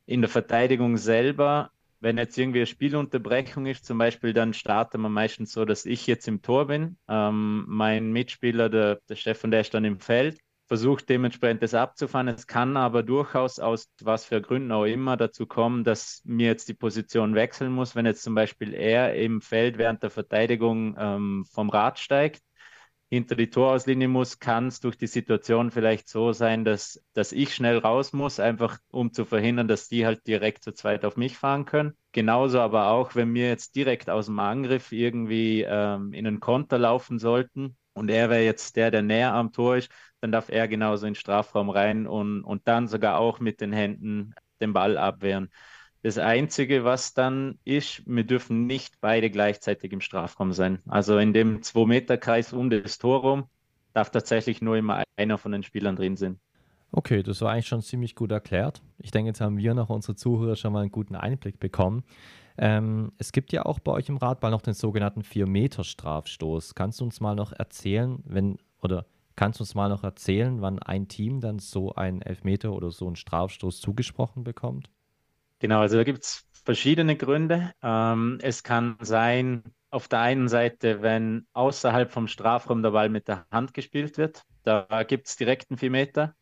In 0.07 0.21
der 0.21 0.29
Verteidigung 0.29 0.97
selber, 0.97 1.71
wenn 2.05 2.19
jetzt 2.19 2.37
irgendwie 2.37 2.59
eine 2.59 2.67
Spielunterbrechung 2.67 3.65
ist, 3.65 3.83
zum 3.83 3.97
Beispiel, 3.97 4.31
dann 4.31 4.53
starten 4.53 5.01
wir 5.01 5.09
meistens 5.09 5.51
so, 5.51 5.65
dass 5.65 5.87
ich 5.87 6.05
jetzt 6.05 6.27
im 6.27 6.43
Tor 6.43 6.67
bin. 6.67 6.97
Ähm, 7.09 7.65
mein 7.67 8.11
Mitspieler, 8.11 8.69
der, 8.69 8.99
der 9.09 9.15
Stefan, 9.15 9.49
der 9.49 9.61
ist 9.61 9.73
dann 9.73 9.85
im 9.85 9.99
Feld 9.99 10.37
versucht 10.67 11.09
dementsprechend 11.09 11.61
das 11.63 11.73
abzufahren. 11.73 12.27
Es 12.27 12.47
kann 12.47 12.77
aber 12.77 13.03
durchaus 13.03 13.59
aus 13.59 13.91
was 14.01 14.25
für 14.25 14.41
Gründen 14.41 14.71
auch 14.71 14.85
immer 14.85 15.17
dazu 15.17 15.45
kommen, 15.45 15.83
dass 15.83 16.21
mir 16.25 16.47
jetzt 16.47 16.67
die 16.67 16.73
Position 16.73 17.35
wechseln 17.35 17.71
muss, 17.71 17.95
wenn 17.95 18.05
jetzt 18.05 18.23
zum 18.23 18.35
Beispiel 18.35 18.73
er 18.73 19.15
im 19.15 19.41
Feld 19.41 19.77
während 19.77 20.03
der 20.03 20.09
Verteidigung 20.09 20.95
ähm, 20.97 21.45
vom 21.51 21.69
Rad 21.69 21.99
steigt, 21.99 22.41
hinter 23.15 23.35
die 23.35 23.49
Torauslinie 23.49 24.07
muss, 24.07 24.39
kann 24.39 24.67
es 24.67 24.79
durch 24.79 24.97
die 24.97 25.07
Situation 25.07 25.71
vielleicht 25.71 26.07
so 26.07 26.31
sein, 26.33 26.63
dass, 26.65 27.03
dass 27.13 27.31
ich 27.31 27.55
schnell 27.55 27.77
raus 27.79 28.13
muss, 28.13 28.39
einfach 28.39 28.77
um 28.91 29.11
zu 29.13 29.25
verhindern, 29.25 29.67
dass 29.67 29.87
die 29.87 30.05
halt 30.05 30.27
direkt 30.27 30.63
zu 30.63 30.73
zweit 30.73 31.03
auf 31.05 31.17
mich 31.17 31.37
fahren 31.37 31.65
können. 31.65 31.93
Genauso 32.11 32.59
aber 32.59 32.87
auch, 32.91 33.15
wenn 33.15 33.33
wir 33.33 33.47
jetzt 33.49 33.75
direkt 33.75 34.09
aus 34.09 34.27
dem 34.27 34.39
Angriff 34.39 34.91
irgendwie 34.91 35.63
ähm, 35.67 36.13
in 36.13 36.27
einen 36.27 36.39
Konter 36.39 36.77
laufen 36.77 37.19
sollten, 37.19 37.77
und 37.93 38.09
er 38.09 38.29
wäre 38.29 38.43
jetzt 38.43 38.75
der, 38.75 38.91
der 38.91 39.01
näher 39.01 39.33
am 39.33 39.53
Tor 39.53 39.77
ist, 39.77 39.89
dann 40.19 40.31
darf 40.31 40.49
er 40.49 40.67
genauso 40.67 41.05
in 41.05 41.13
den 41.13 41.19
Strafraum 41.19 41.69
rein 41.69 42.07
und, 42.07 42.43
und 42.43 42.67
dann 42.67 42.87
sogar 42.87 43.19
auch 43.19 43.39
mit 43.39 43.61
den 43.61 43.71
Händen 43.71 44.33
den 44.61 44.73
Ball 44.73 44.97
abwehren. 44.97 45.49
Das 46.05 46.19
Einzige, 46.19 46.83
was 46.83 47.15
dann 47.15 47.57
ist, 47.63 48.03
wir 48.05 48.23
dürfen 48.23 48.67
nicht 48.67 49.01
beide 49.01 49.31
gleichzeitig 49.31 49.91
im 49.91 50.01
Strafraum 50.01 50.51
sein. 50.51 50.77
Also 50.85 51.17
in 51.17 51.33
dem 51.33 51.61
2-Meter-Kreis 51.61 52.53
um 52.53 52.69
das 52.69 52.99
Tor 52.99 53.21
rum 53.21 53.45
darf 53.93 54.11
tatsächlich 54.11 54.61
nur 54.61 54.77
immer 54.77 55.01
einer 55.17 55.39
von 55.39 55.51
den 55.51 55.63
Spielern 55.63 55.95
drin 55.95 56.15
sein. 56.15 56.37
Okay, 56.91 57.23
das 57.23 57.41
war 57.41 57.53
eigentlich 57.53 57.65
schon 57.65 57.81
ziemlich 57.81 58.13
gut 58.13 58.31
erklärt. 58.31 58.83
Ich 58.99 59.09
denke, 59.09 59.29
jetzt 59.29 59.41
haben 59.41 59.57
wir 59.57 59.73
noch 59.73 59.89
unsere 59.89 60.15
Zuhörer 60.15 60.55
schon 60.55 60.73
mal 60.73 60.81
einen 60.81 60.91
guten 60.91 61.15
Einblick 61.15 61.59
bekommen. 61.59 62.03
Ähm, 62.59 63.11
es 63.17 63.31
gibt 63.31 63.51
ja 63.51 63.65
auch 63.65 63.79
bei 63.79 63.91
euch 63.91 64.07
im 64.07 64.17
Radball 64.17 64.51
noch 64.51 64.61
den 64.61 64.75
sogenannten 64.75 65.21
4-Meter-Strafstoß. 65.21 66.75
Kannst 66.75 66.99
du 66.99 67.05
uns 67.05 67.19
mal 67.19 67.33
noch 67.33 67.51
erzählen, 67.51 68.21
wenn, 68.27 68.59
oder 68.79 69.07
kannst 69.35 69.59
du 69.59 69.63
uns 69.63 69.73
mal 69.73 69.89
noch 69.89 70.03
erzählen, 70.03 70.61
wann 70.61 70.77
ein 70.77 71.07
Team 71.07 71.41
dann 71.41 71.57
so 71.57 71.95
einen 71.95 72.21
Elfmeter 72.21 72.73
oder 72.73 72.91
so 72.91 73.07
einen 73.07 73.15
Strafstoß 73.15 73.81
zugesprochen 73.81 74.43
bekommt? 74.43 74.91
Genau, 75.59 75.79
also 75.81 75.97
da 75.97 76.03
gibt 76.03 76.23
es 76.23 76.43
verschiedene 76.63 77.15
Gründe. 77.15 77.71
Ähm, 77.81 78.39
es 78.41 78.63
kann 78.63 78.97
sein, 79.01 79.63
auf 79.89 80.07
der 80.07 80.19
einen 80.21 80.47
Seite, 80.49 81.01
wenn 81.01 81.47
außerhalb 81.53 82.11
vom 82.11 82.27
Strafraum 82.27 82.83
der 82.83 82.91
Ball 82.91 83.09
mit 83.09 83.27
der 83.27 83.45
Hand 83.51 83.73
gespielt 83.73 84.17
wird, 84.17 84.43
da 84.63 85.03
gibt 85.03 85.27
es 85.27 85.35
direkt 85.37 85.69
einen 85.69 85.77
4 85.77 85.91
Meter. 85.91 86.35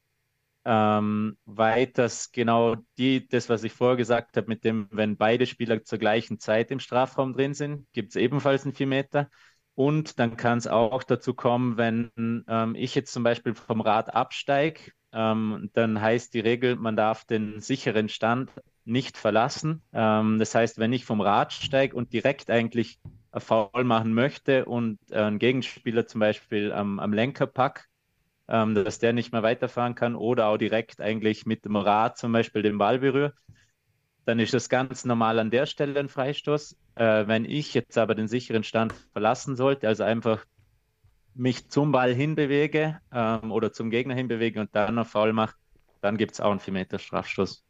Ähm, 0.65 1.37
weiters 1.45 2.31
genau 2.31 2.75
die, 2.97 3.27
das, 3.27 3.49
was 3.49 3.63
ich 3.63 3.73
vorher 3.73 3.97
gesagt 3.97 4.37
habe, 4.37 4.47
mit 4.47 4.63
dem, 4.63 4.87
wenn 4.91 5.17
beide 5.17 5.45
Spieler 5.47 5.83
zur 5.83 5.99
gleichen 5.99 6.39
Zeit 6.39 6.71
im 6.71 6.79
Strafraum 6.79 7.33
drin 7.33 7.53
sind, 7.53 7.87
gibt 7.93 8.11
es 8.11 8.15
ebenfalls 8.15 8.63
einen 8.65 8.73
4 8.75 8.87
Meter. 8.87 9.29
Und 9.75 10.19
dann 10.19 10.37
kann 10.37 10.59
es 10.59 10.67
auch 10.67 11.03
dazu 11.03 11.33
kommen, 11.33 11.77
wenn 11.77 12.11
ähm, 12.47 12.75
ich 12.75 12.95
jetzt 12.95 13.13
zum 13.13 13.23
Beispiel 13.23 13.55
vom 13.55 13.81
Rad 13.81 14.13
absteige, 14.15 14.91
ähm, 15.13 15.69
dann 15.73 16.01
heißt 16.01 16.33
die 16.33 16.39
Regel, 16.41 16.75
man 16.75 16.95
darf 16.95 17.25
den 17.25 17.59
sicheren 17.61 18.09
Stand 18.09 18.51
nicht 18.85 19.17
verlassen. 19.17 19.81
Ähm, 19.93 20.39
das 20.39 20.55
heißt, 20.55 20.79
wenn 20.79 20.93
ich 20.93 21.05
vom 21.05 21.21
Rad 21.21 21.53
steige 21.53 21.95
und 21.95 22.13
direkt 22.13 22.49
eigentlich 22.49 22.99
ein 23.31 23.41
Foul 23.41 23.83
machen 23.83 24.13
möchte 24.13 24.65
und 24.65 24.99
äh, 25.09 25.19
einen 25.19 25.39
Gegenspieler 25.39 26.05
zum 26.05 26.19
Beispiel 26.19 26.71
am, 26.71 26.99
am 26.99 27.13
Lenker 27.13 27.47
pack, 27.47 27.87
ähm, 28.47 28.75
dass 28.75 28.99
der 28.99 29.13
nicht 29.13 29.31
mehr 29.31 29.43
weiterfahren 29.43 29.95
kann 29.95 30.15
oder 30.15 30.47
auch 30.47 30.57
direkt 30.57 31.01
eigentlich 31.01 31.45
mit 31.45 31.65
dem 31.65 31.75
Rad 31.75 32.17
zum 32.17 32.31
Beispiel 32.31 32.61
den 32.61 32.77
Ball 32.77 32.99
berührt, 32.99 33.35
dann 34.25 34.39
ist 34.39 34.53
das 34.53 34.69
ganz 34.69 35.05
normal 35.05 35.39
an 35.39 35.51
der 35.51 35.65
Stelle 35.65 35.99
ein 35.99 36.09
Freistoß. 36.09 36.77
Äh, 36.95 37.27
wenn 37.27 37.45
ich 37.45 37.73
jetzt 37.73 37.97
aber 37.97 38.15
den 38.15 38.27
sicheren 38.27 38.63
Stand 38.63 38.93
verlassen 39.11 39.55
sollte, 39.55 39.87
also 39.87 40.03
einfach 40.03 40.45
mich 41.33 41.69
zum 41.69 41.91
Ball 41.91 42.13
hinbewege 42.13 42.99
ähm, 43.11 43.51
oder 43.51 43.71
zum 43.71 43.89
Gegner 43.89 44.15
hinbewege 44.15 44.59
und 44.59 44.75
dann 44.75 44.95
noch 44.95 45.07
faul 45.07 45.33
mache, 45.33 45.55
dann 46.01 46.17
gibt 46.17 46.33
es 46.33 46.41
auch 46.41 46.51
einen 46.51 46.59
4-Meter-Strafstoß. 46.59 47.63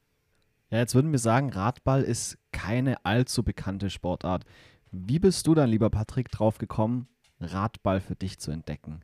Ja, 0.74 0.80
jetzt 0.80 0.96
würden 0.96 1.12
wir 1.12 1.20
sagen, 1.20 1.51
Radball 1.51 2.01
ist 2.01 2.39
keine 2.51 3.06
allzu 3.06 3.44
bekannte 3.44 3.92
Sportart. 3.92 4.44
Wie 4.92 5.20
bist 5.20 5.46
du 5.46 5.53
dann, 5.53 5.70
lieber 5.70 5.92
Patrick, 5.92 6.32
drauf 6.32 6.58
gekommen, 6.58 7.08
Radball 7.39 8.01
für 8.01 8.15
dich 8.15 8.39
zu 8.39 8.50
entdecken? 8.50 9.01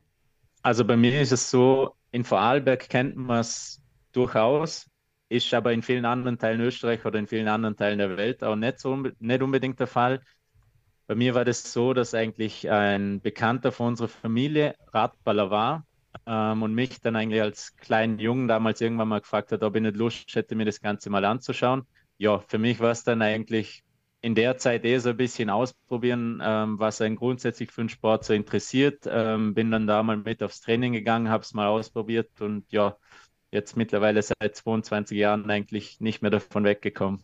Also 0.62 0.84
bei 0.84 0.96
mir 0.96 1.20
ist 1.20 1.30
es 1.30 1.48
so, 1.48 1.94
in 2.10 2.24
Vorarlberg 2.24 2.88
kennt 2.88 3.14
man 3.14 3.38
es 3.38 3.80
durchaus, 4.10 4.90
ist 5.28 5.54
aber 5.54 5.72
in 5.72 5.82
vielen 5.82 6.06
anderen 6.06 6.40
Teilen 6.40 6.60
Österreich 6.60 7.04
oder 7.04 7.20
in 7.20 7.28
vielen 7.28 7.46
anderen 7.46 7.76
Teilen 7.76 8.00
der 8.00 8.16
Welt 8.16 8.42
auch 8.42 8.56
nicht, 8.56 8.80
so, 8.80 9.04
nicht 9.20 9.40
unbedingt 9.40 9.78
der 9.78 9.86
Fall. 9.86 10.22
Bei 11.06 11.14
mir 11.14 11.36
war 11.36 11.44
das 11.44 11.72
so, 11.72 11.94
dass 11.94 12.14
eigentlich 12.14 12.68
ein 12.68 13.20
Bekannter 13.20 13.70
von 13.70 13.90
unserer 13.90 14.08
Familie 14.08 14.74
Radballer 14.92 15.52
war 15.52 15.86
ähm, 16.26 16.62
und 16.62 16.74
mich 16.74 17.00
dann 17.00 17.16
eigentlich 17.16 17.42
als 17.42 17.76
kleinen 17.76 18.18
Jungen 18.18 18.48
damals 18.48 18.80
irgendwann 18.80 19.08
mal 19.08 19.20
gefragt 19.20 19.52
hat, 19.52 19.62
ob 19.62 19.76
ich 19.76 19.82
nicht 19.82 19.96
Lust 19.96 20.34
hätte, 20.34 20.54
mir 20.54 20.64
das 20.64 20.80
Ganze 20.80 21.10
mal 21.10 21.24
anzuschauen. 21.24 21.86
Ja, 22.18 22.38
für 22.40 22.58
mich 22.58 22.80
war 22.80 22.90
es 22.90 23.04
dann 23.04 23.22
eigentlich 23.22 23.84
in 24.22 24.34
der 24.34 24.58
Zeit 24.58 24.84
eh 24.84 24.98
so 24.98 25.10
ein 25.10 25.16
bisschen 25.16 25.48
ausprobieren, 25.50 26.40
ähm, 26.44 26.78
was 26.78 27.00
einen 27.00 27.16
grundsätzlich 27.16 27.70
für 27.70 27.82
den 27.82 27.88
Sport 27.88 28.24
so 28.24 28.34
interessiert. 28.34 29.08
Ähm, 29.10 29.54
bin 29.54 29.70
dann 29.70 29.86
da 29.86 30.02
mal 30.02 30.18
mit 30.18 30.42
aufs 30.42 30.60
Training 30.60 30.92
gegangen, 30.92 31.30
habe 31.30 31.42
es 31.42 31.54
mal 31.54 31.68
ausprobiert 31.68 32.40
und 32.40 32.70
ja, 32.70 32.96
jetzt 33.50 33.76
mittlerweile 33.76 34.22
seit 34.22 34.54
22 34.54 35.16
Jahren 35.18 35.50
eigentlich 35.50 36.00
nicht 36.00 36.22
mehr 36.22 36.30
davon 36.30 36.64
weggekommen. 36.64 37.22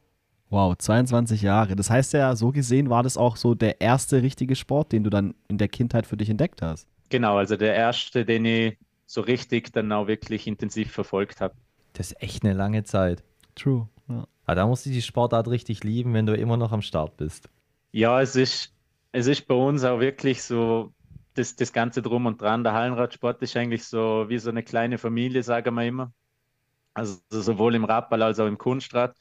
Wow, 0.49 0.76
22 0.78 1.43
Jahre. 1.43 1.75
Das 1.75 1.90
heißt 1.90 2.12
ja, 2.12 2.35
so 2.37 2.52
gesehen 2.52 2.88
war 2.88 3.02
das 3.02 3.16
auch 3.16 3.37
so 3.37 3.55
der 3.55 3.81
erste 3.81 4.23
richtige 4.23 4.55
Sport, 4.55 4.93
den 4.93 5.05
du 5.05 5.11
dann 5.11 5.35
in 5.49 5.59
der 5.59 5.69
Kindheit 5.69 6.07
für 6.07 6.16
dich 6.16 6.31
entdeckt 6.31 6.62
hast. 6.62 6.88
Genau, 7.08 7.36
also 7.36 7.56
der 7.56 7.75
erste, 7.75 8.25
den 8.25 8.44
ich 8.44 8.78
so 9.06 9.20
richtig 9.20 9.72
dann 9.72 9.92
auch 9.92 10.06
wirklich 10.06 10.46
intensiv 10.46 10.92
verfolgt 10.92 11.40
habe. 11.40 11.54
Das 11.92 12.12
ist 12.12 12.22
echt 12.22 12.44
eine 12.44 12.54
lange 12.54 12.84
Zeit. 12.84 13.22
True. 13.54 13.88
Ja. 14.08 14.14
Aber 14.14 14.28
ah, 14.46 14.54
da 14.54 14.66
musst 14.66 14.86
du 14.86 14.90
die 14.90 15.02
Sportart 15.02 15.48
richtig 15.48 15.82
lieben, 15.82 16.14
wenn 16.14 16.26
du 16.26 16.36
immer 16.36 16.56
noch 16.56 16.72
am 16.72 16.82
Start 16.82 17.16
bist. 17.16 17.48
Ja, 17.90 18.20
es 18.20 18.36
ist, 18.36 18.72
es 19.12 19.26
ist 19.26 19.48
bei 19.48 19.54
uns 19.54 19.82
auch 19.82 19.98
wirklich 19.98 20.42
so, 20.42 20.92
das, 21.34 21.56
das 21.56 21.72
Ganze 21.72 22.02
drum 22.02 22.26
und 22.26 22.40
dran. 22.40 22.62
Der 22.62 22.72
Hallenradsport 22.72 23.42
ist 23.42 23.56
eigentlich 23.56 23.84
so 23.84 24.26
wie 24.28 24.38
so 24.38 24.50
eine 24.50 24.62
kleine 24.62 24.98
Familie, 24.98 25.42
sagen 25.42 25.75
wir 25.75 25.84
immer. 25.84 26.12
Also 26.94 27.18
sowohl 27.30 27.75
im 27.75 27.84
Radball 27.84 28.22
als 28.22 28.38
auch 28.38 28.46
im 28.46 28.58
Kunstrad 28.58 29.16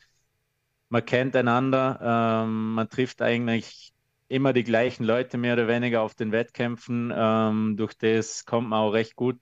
man 0.89 1.05
kennt 1.05 1.35
einander, 1.35 1.99
ähm, 2.01 2.73
man 2.73 2.89
trifft 2.89 3.21
eigentlich 3.21 3.93
immer 4.27 4.53
die 4.53 4.63
gleichen 4.63 5.03
Leute 5.03 5.38
mehr 5.38 5.53
oder 5.53 5.67
weniger 5.67 6.01
auf 6.01 6.15
den 6.15 6.32
Wettkämpfen. 6.32 7.13
Ähm, 7.15 7.75
durch 7.77 7.94
das 7.94 8.46
kommt 8.46 8.70
man 8.70 8.79
auch 8.79 8.91
recht 8.91 9.15
gut 9.15 9.39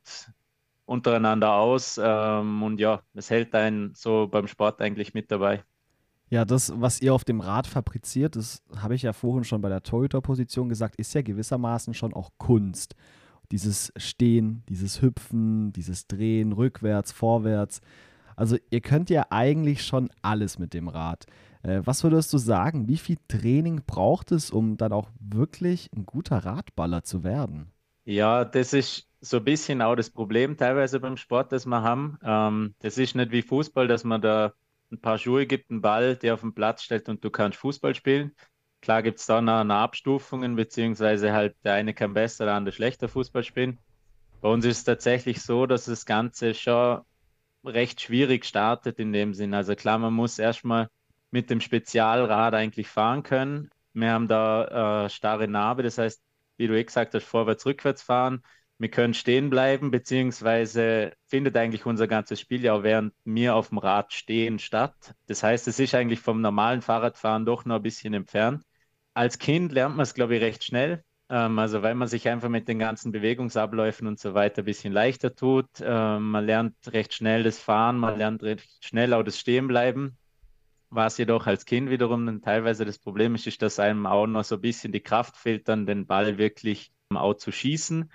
untereinander 0.85 1.53
aus 1.53 1.99
ähm, 2.01 2.61
und 2.61 2.79
ja, 2.79 3.01
es 3.13 3.29
hält 3.29 3.55
einen 3.55 3.93
so 3.95 4.27
beim 4.27 4.47
Sport 4.47 4.81
eigentlich 4.81 5.13
mit 5.13 5.31
dabei. 5.31 5.63
Ja, 6.29 6.45
das, 6.45 6.73
was 6.75 6.99
ihr 7.01 7.13
auf 7.13 7.23
dem 7.23 7.41
Rad 7.41 7.67
fabriziert, 7.67 8.35
das 8.35 8.63
habe 8.75 8.95
ich 8.95 9.03
ja 9.03 9.13
vorhin 9.13 9.43
schon 9.43 9.61
bei 9.61 9.69
der 9.69 9.83
Torhüter-Position 9.83 10.67
gesagt, 10.67 10.95
ist 10.95 11.13
ja 11.13 11.21
gewissermaßen 11.21 11.93
schon 11.93 12.13
auch 12.13 12.31
Kunst. 12.37 12.95
Dieses 13.51 13.93
Stehen, 13.97 14.63
dieses 14.67 15.01
Hüpfen, 15.01 15.71
dieses 15.73 16.07
Drehen, 16.07 16.51
rückwärts, 16.53 17.11
vorwärts. 17.11 17.81
Also 18.35 18.57
ihr 18.71 18.81
könnt 18.81 19.09
ja 19.09 19.27
eigentlich 19.29 19.85
schon 19.85 20.09
alles 20.21 20.57
mit 20.57 20.73
dem 20.73 20.87
Rad. 20.87 21.27
Äh, 21.63 21.81
was 21.83 22.03
würdest 22.03 22.31
du 22.33 22.37
sagen, 22.37 22.87
wie 22.87 22.97
viel 22.97 23.17
Training 23.27 23.81
braucht 23.85 24.31
es, 24.31 24.51
um 24.51 24.77
dann 24.77 24.93
auch 24.93 25.09
wirklich 25.19 25.89
ein 25.95 26.05
guter 26.05 26.37
Radballer 26.45 27.03
zu 27.03 27.23
werden? 27.23 27.71
Ja, 28.05 28.43
das 28.45 28.73
ist 28.73 29.09
so 29.21 29.37
ein 29.37 29.43
bisschen 29.45 29.81
auch 29.81 29.95
das 29.95 30.09
Problem 30.09 30.57
teilweise 30.57 30.99
beim 30.99 31.15
Sport, 31.17 31.51
das 31.53 31.65
wir 31.65 31.81
haben. 31.81 32.17
Ähm, 32.23 32.75
das 32.79 32.97
ist 32.97 33.15
nicht 33.15 33.31
wie 33.31 33.41
Fußball, 33.41 33.87
dass 33.87 34.03
man 34.03 34.21
da 34.21 34.53
ein 34.91 34.99
paar 34.99 35.17
Schuhe 35.17 35.45
gibt, 35.47 35.71
einen 35.71 35.81
Ball, 35.81 36.15
der 36.17 36.33
auf 36.33 36.41
den 36.41 36.53
Platz 36.53 36.83
stellt 36.83 37.07
und 37.09 37.23
du 37.23 37.29
kannst 37.29 37.57
Fußball 37.59 37.95
spielen. 37.95 38.35
Klar 38.81 39.01
gibt 39.01 39.19
es 39.19 39.25
da 39.25 39.41
noch 39.41 39.59
eine 39.61 39.75
Abstufungen, 39.75 40.55
beziehungsweise 40.57 41.31
halt 41.31 41.55
der 41.63 41.73
eine 41.75 41.93
kann 41.93 42.13
besser, 42.13 42.45
der 42.45 42.55
andere 42.55 42.73
schlechter 42.75 43.07
Fußball 43.07 43.43
spielen. 43.43 43.79
Bei 44.41 44.49
uns 44.49 44.65
ist 44.65 44.79
es 44.79 44.83
tatsächlich 44.83 45.41
so, 45.41 45.65
dass 45.65 45.85
das 45.85 46.05
Ganze 46.05 46.53
schon 46.53 47.01
recht 47.65 48.01
schwierig 48.01 48.45
startet 48.45 48.99
in 48.99 49.13
dem 49.13 49.33
Sinn. 49.33 49.53
Also 49.53 49.75
klar, 49.75 49.97
man 49.99 50.13
muss 50.13 50.39
erstmal 50.39 50.89
mit 51.33 51.49
dem 51.49 51.61
Spezialrad 51.61 52.53
eigentlich 52.53 52.87
fahren 52.87 53.23
können. 53.23 53.71
Wir 53.93 54.11
haben 54.11 54.27
da 54.27 55.05
äh, 55.05 55.09
starre 55.09 55.47
Narbe, 55.47 55.81
das 55.81 55.97
heißt, 55.97 56.23
wie 56.57 56.67
du 56.67 56.77
eh 56.77 56.83
gesagt 56.83 57.15
hast, 57.15 57.25
vorwärts, 57.25 57.65
rückwärts 57.65 58.03
fahren. 58.03 58.43
Wir 58.77 58.89
können 58.89 59.15
stehen 59.15 59.49
bleiben, 59.49 59.89
beziehungsweise 59.91 61.13
findet 61.25 61.57
eigentlich 61.57 61.85
unser 61.87 62.07
ganzes 62.07 62.39
Spiel 62.39 62.63
ja 62.63 62.73
auch 62.73 62.83
während 62.83 63.13
wir 63.25 63.55
auf 63.55 63.69
dem 63.69 63.79
Rad 63.79 64.13
stehen 64.13 64.59
statt. 64.59 64.93
Das 65.25 65.41
heißt, 65.41 65.67
es 65.67 65.79
ist 65.79 65.95
eigentlich 65.95 66.19
vom 66.19 66.39
normalen 66.41 66.81
Fahrradfahren 66.83 67.45
doch 67.45 67.65
noch 67.65 67.77
ein 67.77 67.83
bisschen 67.83 68.13
entfernt. 68.13 68.63
Als 69.15 69.39
Kind 69.39 69.71
lernt 69.71 69.95
man 69.95 70.03
es, 70.03 70.13
glaube 70.13 70.35
ich, 70.35 70.41
recht 70.41 70.63
schnell. 70.63 71.03
Ähm, 71.29 71.57
also 71.57 71.81
weil 71.81 71.95
man 71.95 72.07
sich 72.07 72.29
einfach 72.29 72.49
mit 72.49 72.67
den 72.67 72.77
ganzen 72.77 73.11
Bewegungsabläufen 73.11 74.07
und 74.07 74.19
so 74.19 74.35
weiter 74.35 74.61
ein 74.61 74.65
bisschen 74.65 74.93
leichter 74.93 75.35
tut. 75.35 75.67
Ähm, 75.81 76.29
man 76.31 76.45
lernt 76.45 76.75
recht 76.93 77.13
schnell 77.13 77.41
das 77.43 77.57
Fahren, 77.59 77.97
man 77.97 78.17
lernt 78.19 78.43
recht 78.43 78.85
schnell 78.85 79.13
auch 79.13 79.23
das 79.23 79.39
Stehenbleiben. 79.39 80.17
Was 80.95 81.17
jedoch 81.17 81.47
als 81.47 81.65
Kind 81.65 81.89
wiederum 81.89 82.41
teilweise 82.41 82.85
das 82.85 82.99
Problem 82.99 83.35
ist, 83.35 83.47
ist, 83.47 83.61
dass 83.61 83.79
einem 83.79 84.05
auch 84.05 84.27
noch 84.27 84.43
so 84.43 84.55
ein 84.55 84.61
bisschen 84.61 84.91
die 84.91 85.01
Kraft 85.01 85.37
fehlt, 85.37 85.67
dann 85.67 85.85
den 85.85 86.05
Ball 86.05 86.37
wirklich 86.37 86.91
auch 87.09 87.33
zu 87.35 87.51
schießen. 87.51 88.11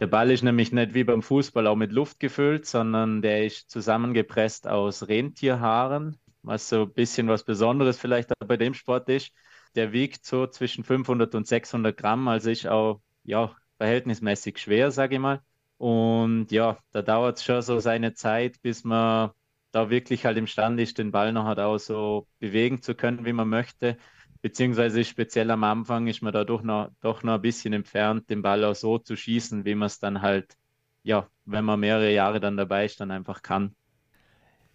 Der 0.00 0.06
Ball 0.06 0.30
ist 0.30 0.42
nämlich 0.42 0.72
nicht 0.72 0.94
wie 0.94 1.04
beim 1.04 1.22
Fußball 1.22 1.66
auch 1.66 1.76
mit 1.76 1.92
Luft 1.92 2.20
gefüllt, 2.20 2.66
sondern 2.66 3.20
der 3.20 3.44
ist 3.44 3.70
zusammengepresst 3.70 4.66
aus 4.68 5.08
Rentierhaaren, 5.08 6.18
was 6.42 6.68
so 6.68 6.82
ein 6.82 6.92
bisschen 6.92 7.28
was 7.28 7.44
Besonderes 7.44 7.98
vielleicht 7.98 8.32
bei 8.46 8.56
dem 8.56 8.74
Sport 8.74 9.08
ist 9.08 9.32
der 9.74 9.92
wiegt 9.92 10.24
so 10.24 10.46
zwischen 10.46 10.84
500 10.84 11.34
und 11.34 11.46
600 11.46 11.96
Gramm, 11.96 12.28
also 12.28 12.50
ist 12.50 12.66
auch 12.66 13.00
ja, 13.24 13.54
verhältnismäßig 13.78 14.58
schwer, 14.58 14.90
sage 14.90 15.16
ich 15.16 15.20
mal. 15.20 15.40
Und 15.76 16.50
ja, 16.50 16.78
da 16.90 17.02
dauert 17.02 17.38
es 17.38 17.44
schon 17.44 17.62
so 17.62 17.78
seine 17.78 18.14
Zeit, 18.14 18.60
bis 18.62 18.84
man 18.84 19.30
da 19.72 19.90
wirklich 19.90 20.24
halt 20.24 20.36
imstande 20.38 20.82
ist, 20.82 20.98
den 20.98 21.12
Ball 21.12 21.32
noch 21.32 21.44
halt 21.44 21.60
auch 21.60 21.78
so 21.78 22.26
bewegen 22.38 22.82
zu 22.82 22.94
können, 22.94 23.24
wie 23.24 23.32
man 23.32 23.48
möchte. 23.48 23.96
Beziehungsweise 24.40 25.04
speziell 25.04 25.50
am 25.50 25.64
Anfang 25.64 26.06
ist 26.06 26.22
man 26.22 26.32
dadurch 26.32 26.62
noch, 26.62 26.90
doch 27.00 27.22
noch 27.22 27.34
ein 27.34 27.42
bisschen 27.42 27.72
entfernt, 27.72 28.30
den 28.30 28.42
Ball 28.42 28.64
auch 28.64 28.74
so 28.74 28.98
zu 28.98 29.16
schießen, 29.16 29.64
wie 29.64 29.74
man 29.74 29.86
es 29.86 29.98
dann 29.98 30.22
halt, 30.22 30.56
ja, 31.02 31.28
wenn 31.44 31.64
man 31.64 31.80
mehrere 31.80 32.12
Jahre 32.12 32.40
dann 32.40 32.56
dabei 32.56 32.84
ist, 32.84 33.00
dann 33.00 33.10
einfach 33.10 33.42
kann. 33.42 33.74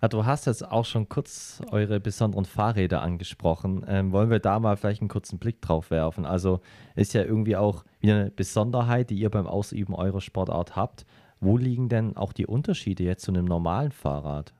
Ja, 0.02 0.10
du 0.10 0.26
hast 0.26 0.48
jetzt 0.48 0.70
auch 0.70 0.84
schon 0.84 1.08
kurz 1.08 1.62
eure 1.72 2.02
besonderen 2.02 2.44
Fahrräder 2.44 3.02
angesprochen. 3.02 3.86
Ähm, 3.88 4.12
wollen 4.12 4.30
wir 4.30 4.40
da 4.40 4.60
mal 4.60 4.76
vielleicht 4.76 5.00
einen 5.00 5.08
kurzen 5.08 5.40
Blick 5.40 5.62
drauf 5.62 5.92
werfen? 5.92 6.26
Also 6.26 6.60
ist 6.96 7.14
ja 7.14 7.24
irgendwie 7.24 7.56
auch 7.56 7.86
wieder 8.02 8.16
eine 8.16 8.32
Besonderheit, 8.32 9.10
die 9.12 9.16
ihr 9.16 9.30
beim 9.30 9.48
Ausüben 9.48 9.96
eurer 9.96 10.20
Sportart 10.20 10.76
habt. 10.76 11.06
Wo 11.40 11.58
liegen 11.58 11.88
denn 11.88 12.18
auch 12.18 12.34
die 12.34 12.46
Unterschiede 12.46 13.04
jetzt 13.04 13.24
zu 13.24 13.32
einem 13.32 13.46
normalen 13.46 13.94
Fahrrad? 13.94 14.54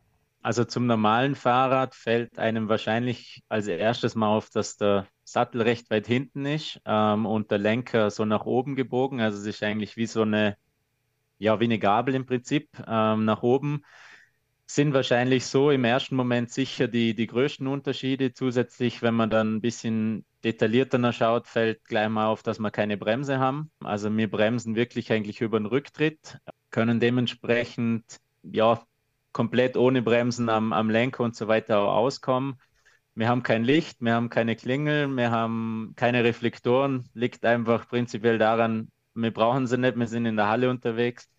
Also 0.44 0.66
zum 0.66 0.88
normalen 0.88 1.36
Fahrrad 1.36 1.96
fällt 1.96 2.38
einem 2.38 2.68
wahrscheinlich 2.68 3.42
als 3.48 3.68
erstes 3.68 4.14
mal 4.14 4.28
auf, 4.28 4.50
dass 4.50 4.76
der 4.76 5.08
Sattel 5.24 5.62
recht 5.62 5.90
weit 5.90 6.06
hinten 6.06 6.46
ist 6.46 6.82
ähm, 6.86 7.26
und 7.26 7.50
der 7.50 7.60
Lenker 7.60 8.12
so 8.12 8.26
nach 8.26 8.46
oben 8.46 8.76
gebogen. 8.76 9.22
Also 9.22 9.40
es 9.40 9.46
ist 9.46 9.64
eigentlich 9.64 9.96
wie 9.96 10.06
so 10.06 10.24
eine, 10.24 10.58
ja, 11.40 11.60
wie 11.62 11.66
eine 11.66 11.80
Gabel 11.80 12.14
im 12.16 12.26
Prinzip 12.26 12.70
ähm, 12.86 13.26
nach 13.26 13.42
oben 13.42 13.84
sind 14.66 14.94
wahrscheinlich 14.94 15.46
so 15.46 15.72
im 15.72 15.84
ersten 15.84 16.16
Moment 16.16 16.52
sicher 16.52 16.88
die, 16.88 17.16
die 17.16 17.28
größten 17.28 17.68
Unterschiede. 17.68 18.34
Zusätzlich, 18.34 19.02
wenn 19.02 19.14
man 19.14 19.30
dann 19.30 19.56
ein 19.56 19.62
bisschen 19.62 20.26
detaillierter 20.44 21.14
schaut, 21.14 21.48
fällt 21.48 21.84
gleich 21.86 22.10
mal 22.10 22.28
auf, 22.28 22.44
dass 22.44 22.60
wir 22.60 22.72
keine 22.72 22.98
Bremse 22.98 23.40
haben. 23.40 23.72
Also 23.82 24.16
wir 24.16 24.30
bremsen 24.30 24.76
wirklich 24.76 25.12
eigentlich 25.12 25.42
über 25.42 25.60
den 25.60 25.68
Rücktritt, 25.68 26.40
können 26.72 27.00
dementsprechend 27.00 28.20
ja 28.42 28.84
komplett 29.34 29.78
ohne 29.78 30.02
Bremsen 30.02 30.50
am, 30.50 30.74
am 30.74 30.90
Lenker 30.90 31.24
und 31.24 31.36
so 31.36 31.48
weiter 31.48 31.80
auskommen. 31.82 32.60
Wir 33.16 33.28
haben 33.28 33.44
kein 33.44 33.64
Licht, 33.64 34.02
wir 34.02 34.14
haben 34.14 34.30
keine 34.30 34.56
Klingel, 34.56 35.08
wir 35.16 35.32
haben 35.32 35.94
keine 35.96 36.24
Reflektoren. 36.24 37.10
Liegt 37.14 37.46
einfach 37.46 37.88
prinzipiell 37.88 38.38
daran, 38.38 38.90
wir 39.14 39.32
brauchen 39.34 39.68
sie 39.68 39.78
nicht, 39.78 39.98
wir 39.98 40.08
sind 40.08 40.26
in 40.26 40.38
der 40.38 40.48
Halle 40.48 40.70
unterwegs 40.70 41.30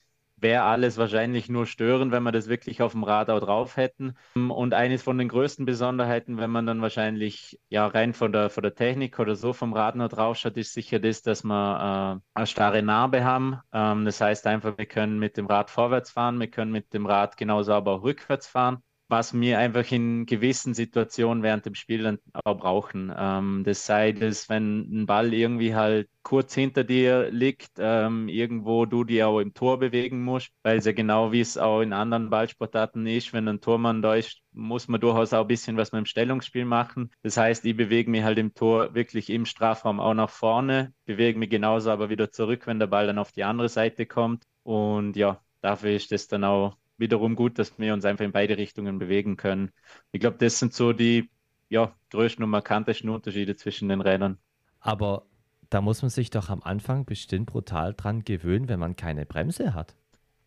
wäre 0.44 0.64
alles 0.64 0.98
wahrscheinlich 0.98 1.48
nur 1.48 1.66
stören, 1.66 2.12
wenn 2.12 2.22
wir 2.22 2.30
das 2.30 2.48
wirklich 2.48 2.82
auf 2.82 2.92
dem 2.92 3.02
Radau 3.02 3.40
drauf 3.40 3.78
hätten. 3.78 4.14
Und 4.34 4.74
eines 4.74 5.02
von 5.02 5.16
den 5.16 5.28
größten 5.28 5.64
Besonderheiten, 5.64 6.36
wenn 6.36 6.50
man 6.50 6.66
dann 6.66 6.82
wahrscheinlich 6.82 7.58
ja 7.70 7.86
rein 7.86 8.12
von 8.12 8.30
der, 8.30 8.50
von 8.50 8.62
der 8.62 8.74
Technik 8.74 9.18
oder 9.18 9.36
so 9.36 9.54
vom 9.54 9.72
Radau 9.72 10.06
drauf 10.06 10.36
schaut, 10.36 10.58
ist 10.58 10.74
sicher 10.74 11.00
das, 11.00 11.22
dass 11.22 11.44
wir 11.44 12.20
äh, 12.22 12.38
eine 12.38 12.46
starre 12.46 12.82
Narbe 12.82 13.24
haben. 13.24 13.58
Ähm, 13.72 14.04
das 14.04 14.20
heißt 14.20 14.46
einfach, 14.46 14.76
wir 14.76 14.86
können 14.86 15.18
mit 15.18 15.38
dem 15.38 15.46
Rad 15.46 15.70
vorwärts 15.70 16.10
fahren, 16.10 16.38
wir 16.38 16.48
können 16.48 16.72
mit 16.72 16.92
dem 16.92 17.06
Rad 17.06 17.38
genauso 17.38 17.72
aber 17.72 17.92
auch 17.92 18.02
rückwärts 18.02 18.46
fahren 18.46 18.82
was 19.08 19.38
wir 19.38 19.58
einfach 19.58 19.90
in 19.92 20.26
gewissen 20.26 20.75
Situationen 20.75 21.42
während 21.42 21.66
dem 21.66 21.75
Spiel 21.75 22.02
dann 22.02 22.18
auch 22.44 22.56
brauchen. 22.56 23.12
Ähm, 23.16 23.62
das 23.64 23.87
sei 23.87 24.12
das, 24.12 24.49
wenn 24.49 25.02
ein 25.02 25.06
Ball 25.06 25.32
irgendwie 25.34 25.75
halt 25.75 26.08
kurz 26.23 26.54
hinter 26.54 26.84
dir 26.84 27.30
liegt, 27.30 27.73
ähm, 27.78 28.28
irgendwo 28.28 28.87
du 28.87 29.04
dich 29.04 29.23
auch 29.23 29.40
im 29.40 29.52
Tor 29.54 29.78
bewegen 29.78 30.23
musst, 30.25 30.50
weil 30.62 30.78
es 30.78 30.87
ja 30.87 30.92
genau 30.92 31.32
wie 31.32 31.40
es 31.40 31.58
auch 31.58 31.82
in 31.82 31.92
anderen 31.92 32.30
Ballsportarten 32.30 33.06
ist, 33.06 33.32
wenn 33.32 33.46
ein 33.46 33.61
Tormann 33.61 34.00
da 34.02 34.14
ist, 34.14 34.40
muss 34.52 34.88
man 34.88 35.00
durchaus 35.00 35.32
auch 35.34 35.42
ein 35.42 35.49
bisschen 35.49 35.76
was 35.76 35.92
mit 35.92 35.99
dem 36.00 36.06
Stellungsspiel 36.06 36.64
machen. 36.64 37.11
Das 37.23 37.37
heißt, 37.37 37.64
ich 37.66 37.76
bewege 37.76 38.11
mich 38.11 38.23
halt 38.25 38.38
im 38.38 38.54
Tor 38.54 38.94
wirklich 38.94 39.28
im 39.30 39.44
Strafraum 39.46 40.00
auch 40.00 40.14
nach 40.14 40.30
vorne, 40.30 40.94
bewege 41.04 41.38
mich 41.38 41.50
genauso 41.50 41.90
aber 41.90 42.08
wieder 42.08 42.30
zurück, 42.30 42.66
wenn 42.66 42.78
der 42.78 42.87
Ball 42.87 43.06
dann 43.06 43.18
auf 43.18 43.32
die 43.32 43.44
andere 43.44 43.68
Seite 43.68 44.06
kommt. 44.06 44.44
Und 44.62 45.16
ja, 45.16 45.42
dafür 45.61 45.90
ist 45.90 46.11
das 46.11 46.26
dann 46.26 46.44
auch 46.44 46.76
wiederum 47.04 47.37
gut, 47.37 47.58
dass 47.58 47.78
wir 47.78 47.92
uns 47.92 48.04
einfach 48.04 48.25
in 48.25 48.32
beide 48.32 48.56
Richtungen 48.56 48.99
bewegen 48.99 49.37
können. 49.37 49.70
Ich 50.11 50.20
glaube, 50.20 50.38
das 50.38 50.58
sind 50.58 50.73
so 50.73 50.92
die 50.92 51.30
ja, 51.68 51.94
größten 52.11 52.42
und 52.42 52.50
markantesten 52.50 53.11
Unterschiede 53.11 53.56
zwischen 53.56 53.88
den 53.88 54.00
Rädern. 54.00 54.38
Aber 54.80 55.26
da 55.70 55.80
muss 55.80 56.02
man 56.02 56.11
sich 56.11 56.30
doch 56.30 56.49
am 56.49 56.62
Anfang 56.62 57.04
bestimmt 57.04 57.46
brutal 57.46 57.94
dran 57.94 58.25
gewöhnen, 58.25 58.68
wenn 58.68 58.80
man 58.80 58.96
keine 58.96 59.26
Bremse 59.26 59.75
hat. 59.75 59.94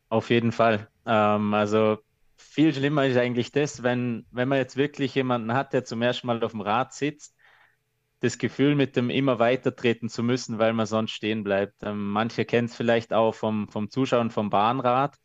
Auf 0.10 0.30
jeden 0.30 0.52
Fall. 0.52 0.88
Ähm, 1.06 1.54
also 1.54 1.98
viel 2.38 2.74
schlimmer 2.74 3.06
ist 3.06 3.18
eigentlich 3.18 3.52
das, 3.52 3.84
wenn, 3.84 4.26
wenn 4.32 4.48
man 4.48 4.58
jetzt 4.58 4.78
wirklich 4.78 5.14
jemanden 5.16 5.54
hat, 5.54 5.74
der 5.74 5.84
zum 5.84 6.02
ersten 6.02 6.28
Mal 6.28 6.44
auf 6.44 6.52
dem 6.52 6.62
Rad 6.62 6.94
sitzt, 6.94 7.36
das 8.20 8.38
Gefühl, 8.38 8.76
mit 8.76 8.96
dem 8.96 9.10
immer 9.10 9.40
weiter 9.40 9.76
treten 9.76 10.10
zu 10.10 10.24
müssen, 10.24 10.58
weil 10.60 10.74
man 10.74 10.86
sonst 10.88 11.12
stehen 11.12 11.44
bleibt. 11.44 11.84
Ähm, 11.84 12.10
manche 12.10 12.46
kennen 12.46 12.68
es 12.68 12.76
vielleicht 12.76 13.14
auch 13.14 13.34
vom, 13.36 13.68
vom 13.70 13.90
Zuschauen 13.90 14.32
vom 14.32 14.50
Bahnrad. 14.50 15.18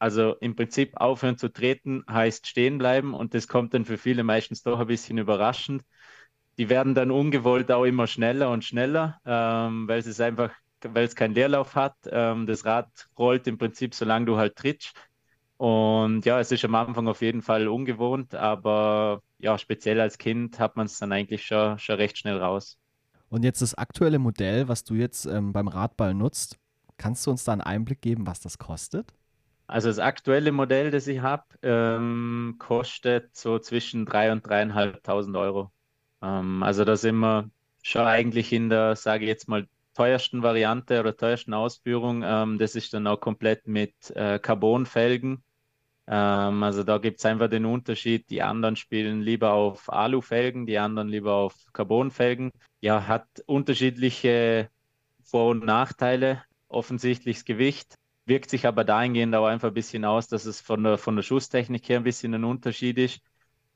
Also 0.00 0.36
im 0.40 0.56
Prinzip 0.56 0.96
aufhören 0.96 1.38
zu 1.38 1.50
treten 1.52 2.04
heißt 2.10 2.48
stehen 2.48 2.78
bleiben 2.78 3.14
und 3.14 3.34
das 3.34 3.48
kommt 3.48 3.74
dann 3.74 3.84
für 3.84 3.98
viele 3.98 4.24
meistens 4.24 4.62
doch 4.64 4.80
ein 4.80 4.88
bisschen 4.88 5.18
überraschend. 5.18 5.84
Die 6.58 6.68
werden 6.70 6.94
dann 6.94 7.10
ungewollt 7.10 7.70
auch 7.72 7.84
immer 7.84 8.06
schneller 8.08 8.50
und 8.50 8.64
schneller, 8.64 9.20
ähm, 9.26 9.88
weil 9.88 10.00
es 10.00 10.20
einfach, 10.20 10.52
weil 10.82 11.04
es 11.04 11.14
keinen 11.16 11.34
Leerlauf 11.34 11.74
hat. 11.76 11.96
Ähm, 12.10 12.46
das 12.46 12.64
Rad 12.64 12.88
rollt 13.18 13.46
im 13.46 13.58
Prinzip, 13.58 13.94
solange 13.94 14.26
du 14.26 14.38
halt 14.38 14.56
trittst. 14.56 14.94
Und 15.58 16.24
ja, 16.24 16.40
es 16.40 16.52
ist 16.52 16.64
am 16.64 16.74
Anfang 16.74 17.08
auf 17.08 17.22
jeden 17.22 17.42
Fall 17.42 17.68
ungewohnt, 17.68 18.34
aber 18.34 19.22
ja, 19.38 19.58
speziell 19.58 20.00
als 20.00 20.18
Kind 20.18 20.58
hat 20.58 20.76
man 20.76 20.86
es 20.86 20.98
dann 20.98 21.12
eigentlich 21.12 21.44
schon, 21.46 21.78
schon 21.78 21.96
recht 21.96 22.18
schnell 22.18 22.38
raus. 22.38 22.78
Und 23.28 23.44
jetzt 23.44 23.62
das 23.62 23.74
aktuelle 23.74 24.18
Modell, 24.18 24.68
was 24.68 24.84
du 24.84 24.94
jetzt 24.94 25.26
ähm, 25.26 25.52
beim 25.52 25.68
Radball 25.68 26.14
nutzt, 26.14 26.58
kannst 26.98 27.26
du 27.26 27.30
uns 27.30 27.44
da 27.44 27.52
einen 27.52 27.60
Einblick 27.60 28.00
geben, 28.02 28.26
was 28.26 28.40
das 28.40 28.58
kostet? 28.58 29.14
Also 29.70 29.88
das 29.88 30.00
aktuelle 30.00 30.52
Modell, 30.52 30.90
das 30.90 31.06
ich 31.06 31.20
habe, 31.20 31.44
ähm, 31.62 32.56
kostet 32.58 33.36
so 33.36 33.58
zwischen 33.60 34.04
3.000 34.06 34.32
und 34.32 34.44
3.500 34.44 35.38
Euro. 35.38 35.70
Ähm, 36.22 36.62
also 36.62 36.84
da 36.84 36.96
sind 36.96 37.16
wir 37.16 37.50
schon 37.82 38.06
eigentlich 38.06 38.52
in 38.52 38.68
der, 38.68 38.96
sage 38.96 39.24
ich 39.24 39.28
jetzt 39.28 39.48
mal, 39.48 39.68
teuersten 39.94 40.42
Variante 40.42 40.98
oder 41.00 41.16
teuersten 41.16 41.54
Ausführung. 41.54 42.22
Ähm, 42.24 42.58
das 42.58 42.74
ist 42.74 42.92
dann 42.94 43.06
auch 43.06 43.20
komplett 43.20 43.68
mit 43.68 43.94
äh, 44.16 44.38
Carbonfelgen 44.40 45.44
ähm, 46.10 46.64
also 46.64 46.82
da 46.82 46.98
gibt 46.98 47.20
es 47.20 47.24
einfach 47.24 47.48
den 47.48 47.64
Unterschied. 47.64 48.28
Die 48.30 48.42
anderen 48.42 48.74
spielen 48.74 49.20
lieber 49.22 49.52
auf 49.52 49.92
Alufelgen, 49.92 50.66
die 50.66 50.78
anderen 50.78 51.08
lieber 51.08 51.34
auf 51.34 51.54
Carbonfelgen. 51.72 52.50
Ja, 52.80 53.06
hat 53.06 53.26
unterschiedliche 53.46 54.70
Vor- 55.22 55.50
und 55.50 55.64
Nachteile. 55.64 56.42
Offensichtlich 56.68 57.36
das 57.36 57.44
Gewicht 57.44 57.94
wirkt 58.30 58.48
sich 58.48 58.66
aber 58.66 58.84
dahingehend 58.84 59.34
auch 59.34 59.46
einfach 59.46 59.68
ein 59.68 59.74
bisschen 59.74 60.06
aus, 60.06 60.28
dass 60.28 60.46
es 60.46 60.62
von 60.62 60.82
der, 60.82 60.96
von 60.96 61.16
der 61.16 61.22
Schusstechnik 61.22 61.86
her 61.88 61.98
ein 61.98 62.04
bisschen 62.04 62.32
ein 62.34 62.44
Unterschied 62.44 62.96
ist. 62.96 63.20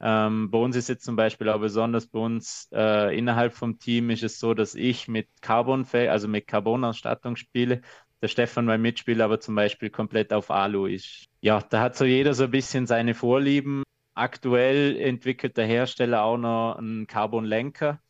Ähm, 0.01 0.51
bei 0.51 0.59
uns 0.59 0.77
ist 0.77 0.89
jetzt 0.89 1.05
zum 1.05 1.17
Beispiel 1.17 1.49
auch 1.51 1.61
besonders 1.61 2.07
bei 2.07 2.21
uns 2.21 2.69
äh, 2.73 3.17
innerhalb 3.17 3.53
vom 3.53 3.79
Team 3.79 4.11
ist 4.11 4.23
es 4.23 4.39
so, 4.39 4.55
dass 4.55 4.75
ich 4.75 5.09
mit 5.09 5.29
Carbon, 5.43 5.87
also 5.93 6.29
mit 6.29 6.47
Carbon-Ausstattung 6.47 7.37
spiele 7.37 7.83
der 8.23 8.29
Stefan, 8.29 8.65
mein 8.65 8.81
Mitspieler, 8.81 9.27
aber 9.27 9.39
zum 9.39 9.55
Beispiel 9.55 9.91
komplett 9.91 10.33
auf 10.33 10.51
Alu 10.51 10.87
ist. 10.87 11.27
Ja, 11.43 11.61
da 11.61 11.83
hat 11.83 11.97
so 11.97 12.07
jeder 12.07 12.33
so 12.33 12.45
ein 12.45 12.51
bisschen 12.51 12.87
seine 12.87 13.15
Vorlieben. 13.15 13.83
Aktuell 14.15 14.97
entwickelt 14.97 15.57
der 15.57 15.67
Hersteller 15.67 16.23
auch 16.23 16.39
noch 16.39 16.77
einen 16.77 17.07
Carbon-Lenker. 17.07 18.01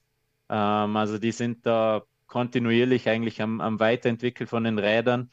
Ähm, 0.49 0.97
also 0.97 1.19
die 1.19 1.33
sind 1.33 1.67
da 1.67 2.03
kontinuierlich 2.27 3.09
eigentlich 3.09 3.43
am, 3.43 3.61
am 3.61 3.81
Weiterentwickeln 3.81 4.47
von 4.47 4.65
den 4.65 4.79
Rädern 4.79 5.31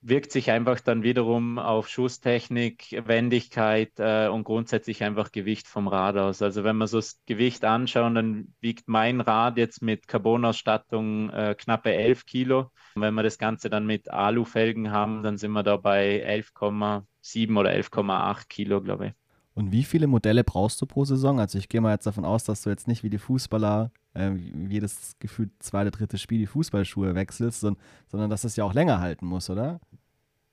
wirkt 0.00 0.30
sich 0.30 0.50
einfach 0.50 0.80
dann 0.80 1.02
wiederum 1.02 1.58
auf 1.58 1.88
Schusstechnik, 1.88 3.02
Wendigkeit 3.06 3.92
äh, 3.98 4.28
und 4.28 4.44
grundsätzlich 4.44 5.02
einfach 5.02 5.32
Gewicht 5.32 5.66
vom 5.66 5.88
Rad 5.88 6.16
aus. 6.16 6.40
Also 6.40 6.64
wenn 6.64 6.76
wir 6.76 6.86
so 6.86 6.98
das 6.98 7.20
Gewicht 7.26 7.64
anschauen, 7.64 8.14
dann 8.14 8.54
wiegt 8.60 8.88
mein 8.88 9.20
Rad 9.20 9.56
jetzt 9.56 9.82
mit 9.82 10.06
Carbonausstattung 10.06 11.30
äh, 11.30 11.54
knappe 11.58 11.92
11 11.92 12.26
Kilo. 12.26 12.70
Und 12.94 13.02
wenn 13.02 13.14
wir 13.14 13.22
das 13.22 13.38
Ganze 13.38 13.70
dann 13.70 13.86
mit 13.86 14.10
Alufelgen 14.10 14.92
haben, 14.92 15.22
dann 15.22 15.36
sind 15.36 15.52
wir 15.52 15.62
da 15.62 15.76
bei 15.76 16.24
11,7 16.26 17.58
oder 17.58 17.70
11,8 17.70 18.48
Kilo, 18.48 18.80
glaube 18.80 19.06
ich. 19.08 19.27
Und 19.58 19.72
wie 19.72 19.82
viele 19.82 20.06
Modelle 20.06 20.44
brauchst 20.44 20.80
du 20.80 20.86
pro 20.86 21.04
Saison? 21.04 21.40
Also 21.40 21.58
ich 21.58 21.68
gehe 21.68 21.80
mal 21.80 21.90
jetzt 21.90 22.06
davon 22.06 22.24
aus, 22.24 22.44
dass 22.44 22.62
du 22.62 22.70
jetzt 22.70 22.86
nicht 22.86 23.02
wie 23.02 23.10
die 23.10 23.18
Fußballer 23.18 23.90
äh, 24.14 24.30
jedes 24.68 25.16
gefühlt 25.18 25.50
zweite, 25.58 25.90
dritte 25.90 26.16
Spiel 26.16 26.38
die 26.38 26.46
Fußballschuhe 26.46 27.16
wechselst, 27.16 27.58
sondern, 27.58 27.82
sondern 28.06 28.30
dass 28.30 28.44
es 28.44 28.54
ja 28.54 28.62
auch 28.62 28.72
länger 28.72 29.00
halten 29.00 29.26
muss, 29.26 29.50
oder? 29.50 29.80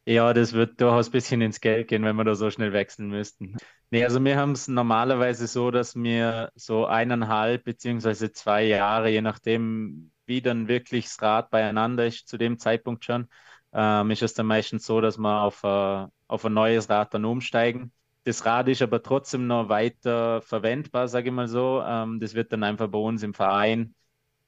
Ja, 0.07 0.33
das 0.33 0.53
wird 0.53 0.81
durchaus 0.81 1.09
ein 1.09 1.11
bisschen 1.11 1.41
ins 1.41 1.61
Geld 1.61 1.87
gehen, 1.87 2.03
wenn 2.03 2.15
wir 2.15 2.23
da 2.23 2.33
so 2.33 2.49
schnell 2.49 2.73
wechseln 2.73 3.09
müssten. 3.09 3.55
Nee, 3.91 4.03
also 4.03 4.23
wir 4.25 4.37
haben 4.37 4.53
es 4.53 4.67
normalerweise 4.67 5.45
so, 5.45 5.69
dass 5.69 5.95
wir 5.95 6.49
so 6.55 6.87
eineinhalb 6.87 7.63
beziehungsweise 7.63 8.31
zwei 8.31 8.63
Jahre, 8.63 9.11
je 9.11 9.21
nachdem, 9.21 10.09
wie 10.25 10.41
dann 10.41 10.67
wirklich 10.67 11.05
das 11.05 11.21
Rad 11.21 11.51
beieinander 11.51 12.07
ist, 12.07 12.27
zu 12.27 12.39
dem 12.39 12.57
Zeitpunkt 12.57 13.05
schon, 13.05 13.27
ähm, 13.71 14.09
ist 14.09 14.23
es 14.23 14.33
dann 14.33 14.47
meistens 14.47 14.83
so, 14.87 14.99
dass 14.99 15.19
wir 15.19 15.41
auf, 15.41 15.63
äh, 15.63 16.07
auf 16.27 16.43
ein 16.43 16.53
neues 16.55 16.89
Rad 16.89 17.13
dann 17.13 17.25
umsteigen. 17.25 17.91
Das 18.25 18.45
Rad 18.45 18.67
ist 18.69 18.81
aber 18.81 19.03
trotzdem 19.03 19.47
noch 19.47 19.69
weiter 19.69 20.41
verwendbar, 20.41 21.07
sage 21.07 21.29
ich 21.29 21.35
mal 21.35 21.47
so. 21.47 21.81
Ähm, 21.85 22.19
das 22.19 22.33
wird 22.33 22.51
dann 22.51 22.63
einfach 22.63 22.87
bei 22.89 22.97
uns 22.99 23.23
im 23.23 23.33
Verein 23.35 23.95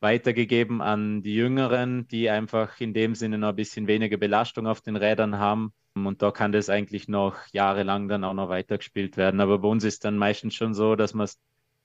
weitergegeben 0.01 0.81
an 0.81 1.23
die 1.23 1.35
Jüngeren, 1.35 2.07
die 2.07 2.29
einfach 2.29 2.79
in 2.81 2.93
dem 2.93 3.15
Sinne 3.15 3.37
noch 3.39 3.49
ein 3.49 3.55
bisschen 3.57 3.87
weniger 3.87 4.17
Belastung 4.17 4.67
auf 4.67 4.81
den 4.81 4.95
Rädern 4.97 5.39
haben. 5.39 5.73
Und 5.95 6.21
da 6.23 6.31
kann 6.31 6.51
das 6.53 6.69
eigentlich 6.69 7.07
noch 7.07 7.35
jahrelang 7.53 8.07
dann 8.07 8.23
auch 8.23 8.33
noch 8.33 8.49
weitergespielt 8.49 9.17
werden. 9.17 9.41
Aber 9.41 9.59
bei 9.59 9.67
uns 9.69 9.83
ist 9.83 10.05
dann 10.05 10.17
meistens 10.17 10.55
schon 10.55 10.73
so, 10.75 10.95
dass 10.95 11.13
man 11.15 11.27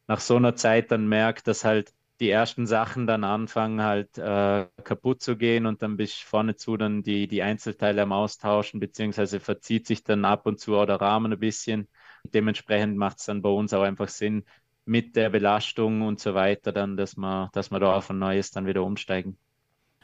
nach 0.09 0.21
so 0.21 0.37
einer 0.37 0.57
Zeit 0.57 0.91
dann 0.93 1.09
merkt, 1.09 1.47
dass 1.49 1.65
halt 1.65 1.93
die 2.23 2.31
ersten 2.31 2.69
Sachen 2.69 3.09
dann 3.09 3.25
anfangen 3.25 3.83
halt 3.83 4.17
äh, 4.17 4.69
kaputt 4.85 5.21
zu 5.21 5.37
gehen 5.37 5.67
und 5.67 5.83
dann 5.83 5.97
bis 5.97 6.15
vorne 6.15 6.55
zu 6.55 6.77
dann 6.77 7.03
die, 7.03 7.27
die 7.27 7.43
Einzelteile 7.43 8.03
am 8.03 8.13
Austauschen, 8.13 8.79
beziehungsweise 8.79 9.41
verzieht 9.41 9.89
sich 9.89 10.05
dann 10.05 10.25
ab 10.25 10.47
und 10.47 10.61
zu 10.61 10.77
auch 10.77 10.87
der 10.87 11.01
Rahmen 11.01 11.33
ein 11.33 11.39
bisschen. 11.41 11.89
Dementsprechend 12.33 12.97
macht 12.97 13.19
es 13.19 13.25
dann 13.27 13.43
bei 13.43 13.49
uns 13.49 13.75
auch 13.75 13.83
einfach 13.83 14.07
Sinn, 14.07 14.45
mit 14.85 15.17
der 15.17 15.31
Belastung 15.31 16.03
und 16.03 16.21
so 16.21 16.35
weiter, 16.35 16.71
dann, 16.71 16.97
dass 16.97 17.17
wir, 17.17 17.51
dass 17.53 17.73
wir 17.73 17.81
da 17.81 17.97
auf 17.97 18.09
ein 18.11 18.21
neues 18.21 18.53
dann 18.53 18.67
wieder 18.67 18.85
umsteigen. 18.85 19.37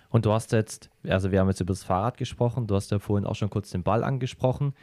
Und 0.08 0.26
du 0.26 0.32
hast 0.32 0.50
jetzt, 0.50 0.90
also 1.04 1.30
wir 1.30 1.38
haben 1.38 1.48
jetzt 1.48 1.60
über 1.60 1.72
das 1.72 1.84
Fahrrad 1.84 2.16
gesprochen, 2.16 2.66
du 2.66 2.74
hast 2.74 2.90
ja 2.90 2.98
vorhin 2.98 3.26
auch 3.26 3.36
schon 3.36 3.50
kurz 3.50 3.70
den 3.70 3.84
Ball 3.84 4.02
angesprochen. 4.02 4.74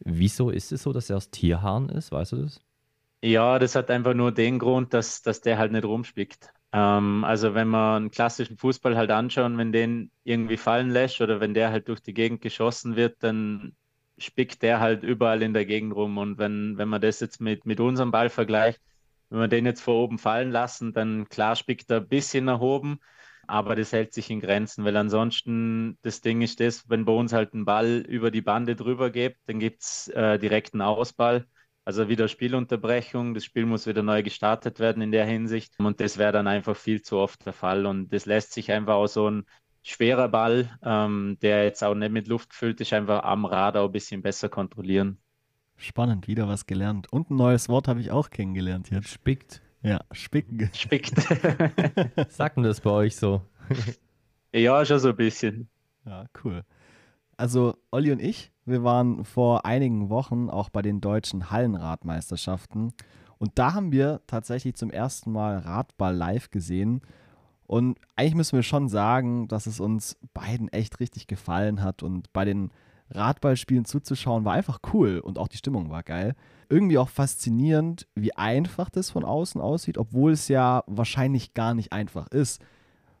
Wieso 0.00 0.50
ist 0.50 0.72
es 0.72 0.82
so, 0.82 0.92
dass 0.92 1.08
er 1.08 1.18
aus 1.18 1.30
Tierhaaren 1.30 1.88
ist? 1.88 2.10
Weißt 2.10 2.32
du 2.32 2.36
das? 2.42 2.60
Ja, 3.22 3.60
das 3.60 3.76
hat 3.76 3.90
einfach 3.90 4.14
nur 4.14 4.32
den 4.32 4.58
Grund, 4.58 4.92
dass, 4.92 5.22
dass 5.22 5.40
der 5.40 5.58
halt 5.58 5.70
nicht 5.70 5.84
rumspickt. 5.84 6.52
Ähm, 6.72 7.24
also 7.24 7.54
wenn 7.54 7.68
man 7.68 7.96
einen 7.96 8.10
klassischen 8.10 8.56
Fußball 8.56 8.96
halt 8.96 9.10
anschauen, 9.10 9.58
wenn 9.58 9.72
den 9.72 10.12
irgendwie 10.24 10.56
fallen 10.56 10.90
lässt 10.90 11.20
oder 11.20 11.40
wenn 11.40 11.54
der 11.54 11.70
halt 11.70 11.88
durch 11.88 12.00
die 12.00 12.14
Gegend 12.14 12.40
geschossen 12.40 12.96
wird, 12.96 13.22
dann 13.22 13.76
spickt 14.18 14.62
der 14.62 14.80
halt 14.80 15.02
überall 15.02 15.42
in 15.42 15.54
der 15.54 15.66
Gegend 15.66 15.94
rum. 15.94 16.18
Und 16.18 16.38
wenn, 16.38 16.78
wenn 16.78 16.88
man 16.88 17.00
das 17.00 17.20
jetzt 17.20 17.40
mit, 17.40 17.66
mit 17.66 17.80
unserem 17.80 18.10
Ball 18.10 18.28
vergleicht, 18.30 18.80
wenn 19.30 19.40
wir 19.40 19.48
den 19.48 19.66
jetzt 19.66 19.80
vor 19.80 19.94
oben 19.96 20.18
fallen 20.18 20.50
lassen, 20.50 20.92
dann 20.92 21.28
klar 21.28 21.56
spickt 21.56 21.90
er 21.90 21.98
ein 21.98 22.08
bisschen 22.08 22.44
nach 22.44 22.60
oben, 22.60 23.00
aber 23.46 23.74
das 23.76 23.92
hält 23.92 24.12
sich 24.12 24.30
in 24.30 24.40
Grenzen, 24.40 24.84
weil 24.84 24.96
ansonsten 24.96 25.98
das 26.02 26.20
Ding 26.20 26.42
ist 26.42 26.60
das, 26.60 26.88
wenn 26.88 27.04
bei 27.04 27.12
uns 27.12 27.32
halt 27.32 27.54
ein 27.54 27.64
Ball 27.64 27.98
über 28.08 28.30
die 28.30 28.42
Bande 28.42 28.76
drüber 28.76 29.10
geht, 29.10 29.36
dann 29.46 29.58
gibt 29.60 29.82
es 29.82 30.08
äh, 30.08 30.38
direkt 30.38 30.74
einen 30.74 30.82
Ausball 30.82 31.46
also 31.84 32.08
wieder 32.08 32.28
Spielunterbrechung, 32.28 33.34
das 33.34 33.44
Spiel 33.44 33.66
muss 33.66 33.86
wieder 33.86 34.02
neu 34.02 34.22
gestartet 34.22 34.80
werden 34.80 35.02
in 35.02 35.12
der 35.12 35.26
Hinsicht. 35.26 35.74
Und 35.78 36.00
das 36.00 36.18
wäre 36.18 36.32
dann 36.32 36.46
einfach 36.46 36.76
viel 36.76 37.02
zu 37.02 37.18
oft 37.18 37.44
der 37.46 37.52
Fall. 37.52 37.86
Und 37.86 38.12
das 38.12 38.26
lässt 38.26 38.52
sich 38.52 38.70
einfach 38.70 38.94
auch 38.94 39.06
so 39.06 39.30
ein 39.30 39.46
schwerer 39.82 40.28
Ball, 40.28 40.70
ähm, 40.82 41.38
der 41.42 41.64
jetzt 41.64 41.82
auch 41.82 41.94
nicht 41.94 42.12
mit 42.12 42.28
Luft 42.28 42.50
gefüllt 42.50 42.80
ist, 42.80 42.92
einfach 42.92 43.24
am 43.24 43.44
Radar 43.44 43.84
ein 43.84 43.92
bisschen 43.92 44.22
besser 44.22 44.48
kontrollieren. 44.48 45.18
Spannend, 45.76 46.28
wieder 46.28 46.46
was 46.46 46.66
gelernt. 46.66 47.10
Und 47.10 47.30
ein 47.30 47.36
neues 47.36 47.68
Wort 47.70 47.88
habe 47.88 48.00
ich 48.00 48.10
auch 48.10 48.28
kennengelernt 48.28 48.90
jetzt. 48.90 49.08
Spickt. 49.08 49.62
Ja, 49.82 50.00
spicken. 50.12 50.70
Spickt. 50.74 51.14
Man 52.56 52.64
das 52.64 52.82
bei 52.82 52.90
euch 52.90 53.16
so? 53.16 53.42
ja, 54.52 54.84
schon 54.84 54.98
so 54.98 55.08
ein 55.08 55.16
bisschen. 55.16 55.70
Ja, 56.04 56.26
cool. 56.44 56.64
Also 57.38 57.78
Olli 57.90 58.12
und 58.12 58.20
ich, 58.20 58.52
wir 58.70 58.82
waren 58.82 59.24
vor 59.24 59.64
einigen 59.64 60.10
Wochen 60.10 60.48
auch 60.48 60.68
bei 60.70 60.82
den 60.82 61.00
deutschen 61.00 61.50
Hallenradmeisterschaften 61.50 62.92
und 63.40 63.52
da 63.54 63.72
haben 63.72 63.90
wir 63.90 64.20
tatsächlich 64.26 64.74
zum 64.74 64.90
ersten 64.90 65.32
Mal 65.32 65.58
Radball 65.58 66.14
live 66.14 66.50
gesehen. 66.50 67.00
Und 67.66 67.98
eigentlich 68.14 68.34
müssen 68.34 68.56
wir 68.56 68.62
schon 68.62 68.88
sagen, 68.88 69.48
dass 69.48 69.66
es 69.66 69.80
uns 69.80 70.18
beiden 70.34 70.68
echt 70.68 71.00
richtig 71.00 71.26
gefallen 71.26 71.82
hat 71.82 72.02
und 72.02 72.32
bei 72.34 72.44
den 72.44 72.70
Radballspielen 73.10 73.86
zuzuschauen 73.86 74.44
war 74.44 74.52
einfach 74.52 74.80
cool 74.92 75.20
und 75.20 75.38
auch 75.38 75.48
die 75.48 75.56
Stimmung 75.56 75.88
war 75.88 76.02
geil. 76.02 76.34
Irgendwie 76.68 76.98
auch 76.98 77.08
faszinierend, 77.08 78.06
wie 78.14 78.36
einfach 78.36 78.90
das 78.90 79.10
von 79.10 79.24
außen 79.24 79.60
aussieht, 79.60 79.96
obwohl 79.96 80.32
es 80.32 80.48
ja 80.48 80.84
wahrscheinlich 80.86 81.54
gar 81.54 81.74
nicht 81.74 81.92
einfach 81.92 82.28
ist. 82.28 82.60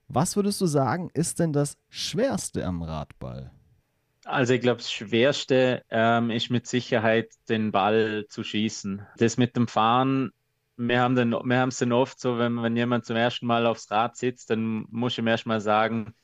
Was 0.08 0.36
würdest 0.36 0.60
du 0.60 0.66
sagen, 0.66 1.10
ist 1.14 1.38
denn 1.38 1.52
das 1.52 1.78
Schwerste 1.88 2.66
am 2.66 2.82
Radball? 2.82 3.52
Also 4.30 4.54
ich 4.54 4.60
glaube, 4.60 4.78
das 4.78 4.92
Schwerste 4.92 5.84
ähm, 5.90 6.30
ist 6.30 6.50
mit 6.50 6.66
Sicherheit, 6.66 7.32
den 7.48 7.72
Ball 7.72 8.26
zu 8.28 8.44
schießen. 8.44 9.04
Das 9.16 9.36
mit 9.36 9.56
dem 9.56 9.66
Fahren, 9.66 10.30
wir 10.76 11.00
haben 11.00 11.16
den, 11.16 11.30
wir 11.32 11.66
es 11.66 11.78
dann 11.78 11.92
oft 11.92 12.20
so, 12.20 12.38
wenn, 12.38 12.62
wenn 12.62 12.76
jemand 12.76 13.04
zum 13.06 13.16
ersten 13.16 13.46
Mal 13.46 13.66
aufs 13.66 13.90
Rad 13.90 14.16
sitzt, 14.16 14.50
dann 14.50 14.86
muss 14.90 15.12
ich 15.14 15.18
ihm 15.18 15.26
erst 15.26 15.46
mal 15.46 15.60
sagen, 15.60 16.14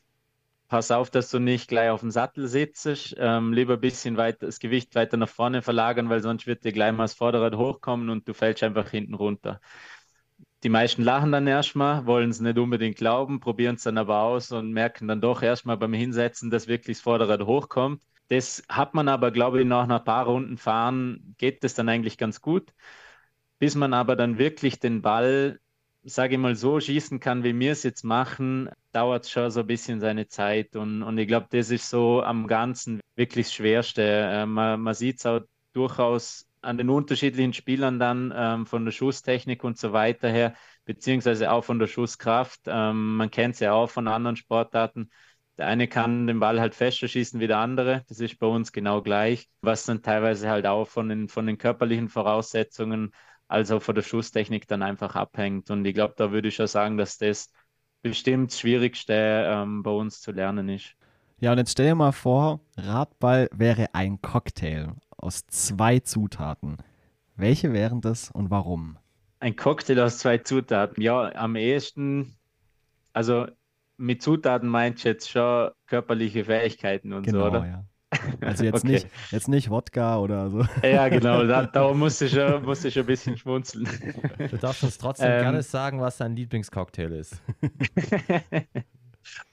pass 0.68 0.90
auf, 0.90 1.10
dass 1.10 1.30
du 1.30 1.38
nicht 1.40 1.68
gleich 1.68 1.90
auf 1.90 2.00
dem 2.00 2.10
Sattel 2.12 2.48
sitzt, 2.48 3.16
ähm, 3.18 3.52
lieber 3.52 3.74
ein 3.74 3.80
bisschen 3.80 4.16
weiter, 4.16 4.46
das 4.46 4.60
Gewicht 4.60 4.94
weiter 4.94 5.16
nach 5.18 5.28
vorne 5.28 5.62
verlagern, 5.62 6.08
weil 6.10 6.22
sonst 6.22 6.46
wird 6.46 6.64
dir 6.64 6.72
gleich 6.72 6.92
mal 6.92 7.04
das 7.04 7.14
Vorderrad 7.14 7.56
hochkommen 7.56 8.10
und 8.10 8.28
du 8.28 8.34
fällst 8.34 8.62
einfach 8.62 8.90
hinten 8.90 9.14
runter. 9.14 9.60
Die 10.66 10.70
meisten 10.70 11.04
lachen 11.04 11.30
dann 11.30 11.46
erstmal, 11.46 12.06
wollen 12.06 12.30
es 12.30 12.40
nicht 12.40 12.58
unbedingt 12.58 12.96
glauben, 12.96 13.38
probieren 13.38 13.76
es 13.76 13.84
dann 13.84 13.98
aber 13.98 14.22
aus 14.22 14.50
und 14.50 14.72
merken 14.72 15.06
dann 15.06 15.20
doch 15.20 15.40
erstmal 15.40 15.76
beim 15.76 15.92
Hinsetzen, 15.92 16.50
dass 16.50 16.66
wirklich 16.66 16.96
das 16.96 17.04
Vorderrad 17.04 17.42
hochkommt. 17.46 18.02
Das 18.30 18.64
hat 18.68 18.92
man 18.92 19.06
aber, 19.06 19.30
glaube 19.30 19.60
ich, 19.60 19.66
nach 19.68 19.88
ein 19.88 20.04
paar 20.04 20.24
Runden 20.26 20.56
fahren, 20.56 21.36
geht 21.38 21.62
das 21.62 21.74
dann 21.74 21.88
eigentlich 21.88 22.18
ganz 22.18 22.40
gut. 22.40 22.72
Bis 23.60 23.76
man 23.76 23.94
aber 23.94 24.16
dann 24.16 24.38
wirklich 24.38 24.80
den 24.80 25.02
Ball, 25.02 25.60
sage 26.02 26.34
ich 26.34 26.40
mal, 26.40 26.56
so 26.56 26.80
schießen 26.80 27.20
kann, 27.20 27.44
wie 27.44 27.56
wir 27.56 27.70
es 27.70 27.84
jetzt 27.84 28.02
machen, 28.02 28.68
dauert 28.90 29.22
es 29.24 29.30
schon 29.30 29.52
so 29.52 29.60
ein 29.60 29.68
bisschen 29.68 30.00
seine 30.00 30.26
Zeit. 30.26 30.74
Und, 30.74 31.04
und 31.04 31.16
ich 31.18 31.28
glaube, 31.28 31.46
das 31.50 31.70
ist 31.70 31.88
so 31.90 32.24
am 32.24 32.48
Ganzen 32.48 33.00
wirklich 33.14 33.46
das 33.46 33.54
Schwerste. 33.54 34.02
Äh, 34.02 34.46
man 34.46 34.80
man 34.80 34.94
sieht 34.94 35.18
es 35.20 35.26
auch 35.26 35.42
durchaus 35.74 36.45
an 36.66 36.78
den 36.78 36.90
unterschiedlichen 36.90 37.52
Spielern 37.52 37.98
dann 37.98 38.32
ähm, 38.36 38.66
von 38.66 38.84
der 38.84 38.92
Schusstechnik 38.92 39.64
und 39.64 39.78
so 39.78 39.92
weiter 39.92 40.28
her, 40.28 40.54
beziehungsweise 40.84 41.50
auch 41.52 41.64
von 41.64 41.78
der 41.78 41.86
Schusskraft. 41.86 42.62
Ähm, 42.66 43.16
man 43.16 43.30
kennt 43.30 43.54
es 43.54 43.60
ja 43.60 43.72
auch 43.72 43.88
von 43.88 44.08
anderen 44.08 44.36
Sportarten. 44.36 45.10
Der 45.58 45.68
eine 45.68 45.88
kann 45.88 46.26
den 46.26 46.40
Ball 46.40 46.60
halt 46.60 46.74
fester 46.74 47.08
schießen 47.08 47.40
wie 47.40 47.46
der 47.46 47.58
andere. 47.58 48.04
Das 48.08 48.20
ist 48.20 48.38
bei 48.38 48.46
uns 48.46 48.72
genau 48.72 49.00
gleich, 49.00 49.48
was 49.62 49.84
dann 49.86 50.02
teilweise 50.02 50.50
halt 50.50 50.66
auch 50.66 50.86
von 50.86 51.08
den, 51.08 51.28
von 51.28 51.46
den 51.46 51.56
körperlichen 51.56 52.08
Voraussetzungen, 52.08 53.12
also 53.48 53.80
von 53.80 53.94
der 53.94 54.02
Schusstechnik 54.02 54.66
dann 54.68 54.82
einfach 54.82 55.14
abhängt. 55.14 55.70
Und 55.70 55.84
ich 55.86 55.94
glaube, 55.94 56.14
da 56.16 56.30
würde 56.32 56.48
ich 56.48 56.56
schon 56.56 56.66
sagen, 56.66 56.98
dass 56.98 57.16
das 57.16 57.50
bestimmt 58.02 58.50
das 58.52 58.60
Schwierigste 58.60 59.14
ähm, 59.14 59.82
bei 59.82 59.90
uns 59.90 60.20
zu 60.20 60.32
lernen 60.32 60.68
ist. 60.68 60.94
Ja, 61.38 61.52
und 61.52 61.58
jetzt 61.58 61.72
stell 61.72 61.86
dir 61.86 61.94
mal 61.94 62.12
vor, 62.12 62.60
Radball 62.76 63.48
wäre 63.52 63.94
ein 63.94 64.20
Cocktail 64.22 64.94
aus 65.18 65.46
zwei 65.46 66.00
Zutaten. 66.00 66.76
Welche 67.36 67.72
wären 67.72 68.00
das 68.00 68.30
und 68.30 68.50
warum? 68.50 68.98
Ein 69.40 69.56
Cocktail 69.56 70.00
aus 70.00 70.18
zwei 70.18 70.38
Zutaten. 70.38 71.02
Ja, 71.02 71.34
am 71.34 71.56
ehesten, 71.56 72.36
also 73.12 73.46
mit 73.98 74.22
Zutaten 74.22 74.68
meinst 74.68 75.04
du 75.04 75.08
jetzt 75.10 75.30
schon 75.30 75.70
körperliche 75.86 76.44
Fähigkeiten 76.44 77.12
und 77.12 77.22
genau, 77.24 77.40
so, 77.40 77.46
oder? 77.46 77.66
Ja. 77.66 77.84
Also 78.40 78.64
jetzt, 78.64 78.84
Okay. 78.84 78.92
nicht, 78.92 79.08
jetzt 79.30 79.48
nicht 79.48 79.70
Wodka 79.70 80.18
oder 80.18 80.50
so. 80.50 80.64
Ja, 80.82 81.08
genau, 81.08 81.44
da, 81.44 81.66
da 81.66 81.92
musste 81.94 82.26
ich 82.26 82.32
schon, 82.32 82.62
musste 82.64 82.88
ich 82.88 82.94
schon 82.94 83.04
ein 83.04 83.06
bisschen 83.06 83.36
schmunzeln. 83.36 83.88
Du 84.50 84.58
darfst 84.58 84.82
uns 84.84 84.98
trotzdem 84.98 85.32
Ähm. 85.32 85.38
gerne 85.38 85.62
sagen, 85.62 86.00
was 86.00 86.18
dein 86.18 86.36
Lieblingscocktail 86.36 87.12
ist. 87.12 87.42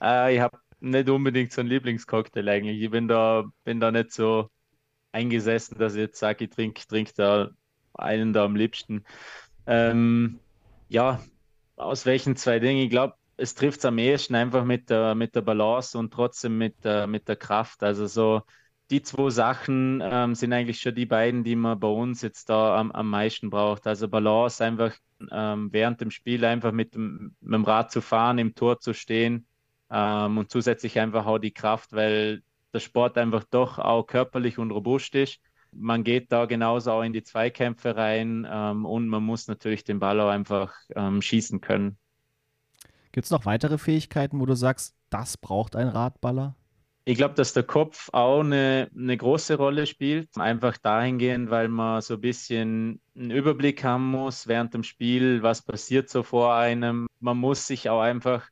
äh, 0.00 0.34
ich 0.34 0.40
habe 0.40 0.58
nicht 0.80 1.08
unbedingt 1.08 1.52
so 1.52 1.60
einen 1.60 1.70
Lieblingscocktail 1.70 2.48
eigentlich. 2.48 2.82
Ich 2.82 2.90
bin 2.90 3.08
da, 3.08 3.44
bin 3.64 3.80
da 3.80 3.90
nicht 3.90 4.12
so 4.12 4.48
eingesessen, 5.14 5.78
dass 5.78 5.94
ich 5.94 6.00
jetzt 6.00 6.18
sage, 6.18 6.44
ich 6.44 6.50
trinke 6.50 6.86
trink 6.86 7.14
da 7.14 7.50
einen 7.94 8.32
da 8.32 8.44
am 8.44 8.56
liebsten. 8.56 9.04
Ähm, 9.66 10.40
ja, 10.88 11.20
aus 11.76 12.04
welchen 12.06 12.36
zwei 12.36 12.58
Dingen? 12.58 12.82
Ich 12.82 12.90
glaube, 12.90 13.14
es 13.36 13.54
trifft 13.54 13.78
es 13.78 13.84
am 13.84 13.98
ehesten 13.98 14.34
einfach 14.34 14.64
mit 14.64 14.90
der, 14.90 15.14
mit 15.14 15.34
der 15.34 15.42
Balance 15.42 15.96
und 15.96 16.12
trotzdem 16.12 16.58
mit 16.58 16.84
der, 16.84 17.06
mit 17.06 17.28
der 17.28 17.36
Kraft. 17.36 17.82
Also 17.82 18.06
so 18.06 18.42
die 18.90 19.02
zwei 19.02 19.30
Sachen 19.30 20.02
ähm, 20.04 20.34
sind 20.34 20.52
eigentlich 20.52 20.80
schon 20.80 20.94
die 20.94 21.06
beiden, 21.06 21.42
die 21.42 21.56
man 21.56 21.80
bei 21.80 21.88
uns 21.88 22.22
jetzt 22.22 22.50
da 22.50 22.76
am, 22.78 22.92
am 22.92 23.08
meisten 23.08 23.50
braucht. 23.50 23.86
Also 23.86 24.08
Balance 24.08 24.62
einfach 24.62 24.94
ähm, 25.30 25.68
während 25.72 26.00
dem 26.00 26.10
Spiel 26.10 26.44
einfach 26.44 26.72
mit 26.72 26.94
dem, 26.94 27.34
mit 27.40 27.54
dem 27.54 27.64
Rad 27.64 27.90
zu 27.90 28.00
fahren, 28.00 28.38
im 28.38 28.54
Tor 28.54 28.80
zu 28.80 28.92
stehen 28.92 29.46
ähm, 29.90 30.38
und 30.38 30.50
zusätzlich 30.50 31.00
einfach 31.00 31.26
auch 31.26 31.38
die 31.38 31.52
Kraft, 31.52 31.92
weil 31.92 32.42
der 32.74 32.80
Sport 32.80 33.16
einfach 33.16 33.44
doch 33.44 33.78
auch 33.78 34.04
körperlich 34.04 34.58
und 34.58 34.70
robust 34.70 35.14
ist. 35.14 35.38
Man 35.72 36.04
geht 36.04 36.30
da 36.30 36.44
genauso 36.44 36.92
auch 36.92 37.02
in 37.02 37.12
die 37.12 37.22
Zweikämpfe 37.22 37.96
rein 37.96 38.46
ähm, 38.50 38.84
und 38.84 39.08
man 39.08 39.22
muss 39.22 39.48
natürlich 39.48 39.84
den 39.84 39.98
Ball 39.98 40.20
auch 40.20 40.28
einfach 40.28 40.72
ähm, 40.94 41.22
schießen 41.22 41.60
können. 41.60 41.98
Gibt 43.12 43.26
es 43.26 43.30
noch 43.30 43.46
weitere 43.46 43.78
Fähigkeiten, 43.78 44.40
wo 44.40 44.46
du 44.46 44.54
sagst, 44.54 44.94
das 45.08 45.36
braucht 45.36 45.76
ein 45.76 45.88
Radballer? 45.88 46.56
Ich 47.06 47.18
glaube, 47.18 47.34
dass 47.34 47.52
der 47.52 47.64
Kopf 47.64 48.08
auch 48.12 48.40
eine, 48.40 48.90
eine 48.96 49.16
große 49.16 49.56
Rolle 49.56 49.86
spielt. 49.86 50.36
Einfach 50.38 50.78
dahingehend, 50.78 51.50
weil 51.50 51.68
man 51.68 52.00
so 52.00 52.14
ein 52.14 52.20
bisschen 52.20 53.00
einen 53.14 53.30
Überblick 53.30 53.84
haben 53.84 54.10
muss 54.10 54.48
während 54.48 54.72
dem 54.72 54.82
Spiel, 54.82 55.42
was 55.42 55.62
passiert 55.62 56.08
so 56.08 56.22
vor 56.22 56.54
einem. 56.54 57.06
Man 57.20 57.36
muss 57.36 57.66
sich 57.66 57.90
auch 57.90 58.00
einfach 58.00 58.48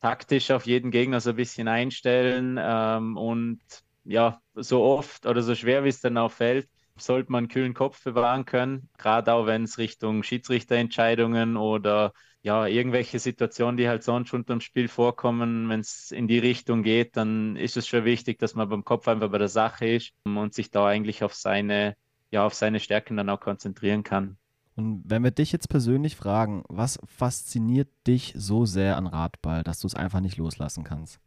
taktisch 0.00 0.50
auf 0.50 0.66
jeden 0.66 0.90
Gegner 0.90 1.20
so 1.20 1.30
ein 1.30 1.36
bisschen 1.36 1.68
einstellen. 1.68 2.58
Ähm, 2.60 3.16
und 3.16 3.60
ja, 4.04 4.40
so 4.54 4.82
oft 4.84 5.26
oder 5.26 5.42
so 5.42 5.54
schwer 5.54 5.84
wie 5.84 5.88
es 5.88 6.00
dann 6.00 6.16
auch 6.18 6.30
fällt, 6.32 6.68
sollte 6.98 7.30
man 7.32 7.40
einen 7.44 7.48
kühlen 7.48 7.74
Kopf 7.74 8.02
bewahren 8.04 8.44
können. 8.44 8.88
Gerade 8.98 9.32
auch 9.32 9.46
wenn 9.46 9.64
es 9.64 9.78
Richtung 9.78 10.22
Schiedsrichterentscheidungen 10.22 11.56
oder 11.56 12.12
ja, 12.42 12.66
irgendwelche 12.66 13.18
Situationen, 13.18 13.76
die 13.76 13.88
halt 13.88 14.04
sonst 14.04 14.32
unterm 14.32 14.60
Spiel 14.60 14.88
vorkommen, 14.88 15.68
wenn 15.68 15.80
es 15.80 16.12
in 16.12 16.28
die 16.28 16.38
Richtung 16.38 16.82
geht, 16.84 17.16
dann 17.16 17.56
ist 17.56 17.76
es 17.76 17.88
schon 17.88 18.04
wichtig, 18.04 18.38
dass 18.38 18.54
man 18.54 18.68
beim 18.68 18.84
Kopf 18.84 19.08
einfach 19.08 19.30
bei 19.30 19.38
der 19.38 19.48
Sache 19.48 19.86
ist 19.86 20.12
und 20.24 20.54
sich 20.54 20.70
da 20.70 20.86
eigentlich 20.86 21.24
auf 21.24 21.34
seine, 21.34 21.96
ja, 22.30 22.46
auf 22.46 22.54
seine 22.54 22.78
Stärken 22.80 23.16
dann 23.16 23.28
auch 23.30 23.40
konzentrieren 23.40 24.04
kann. 24.04 24.38
Und 24.76 25.02
wenn 25.06 25.24
wir 25.24 25.30
dich 25.30 25.52
jetzt 25.52 25.68
persönlich 25.70 26.16
fragen, 26.16 26.62
was 26.68 26.98
fasziniert 27.06 27.88
dich 28.06 28.34
so 28.36 28.66
sehr 28.66 28.96
an 28.98 29.06
Radball, 29.06 29.62
dass 29.62 29.80
du 29.80 29.86
es 29.86 29.94
einfach 29.94 30.20
nicht 30.20 30.36
loslassen 30.36 30.84
kannst? 30.84 31.18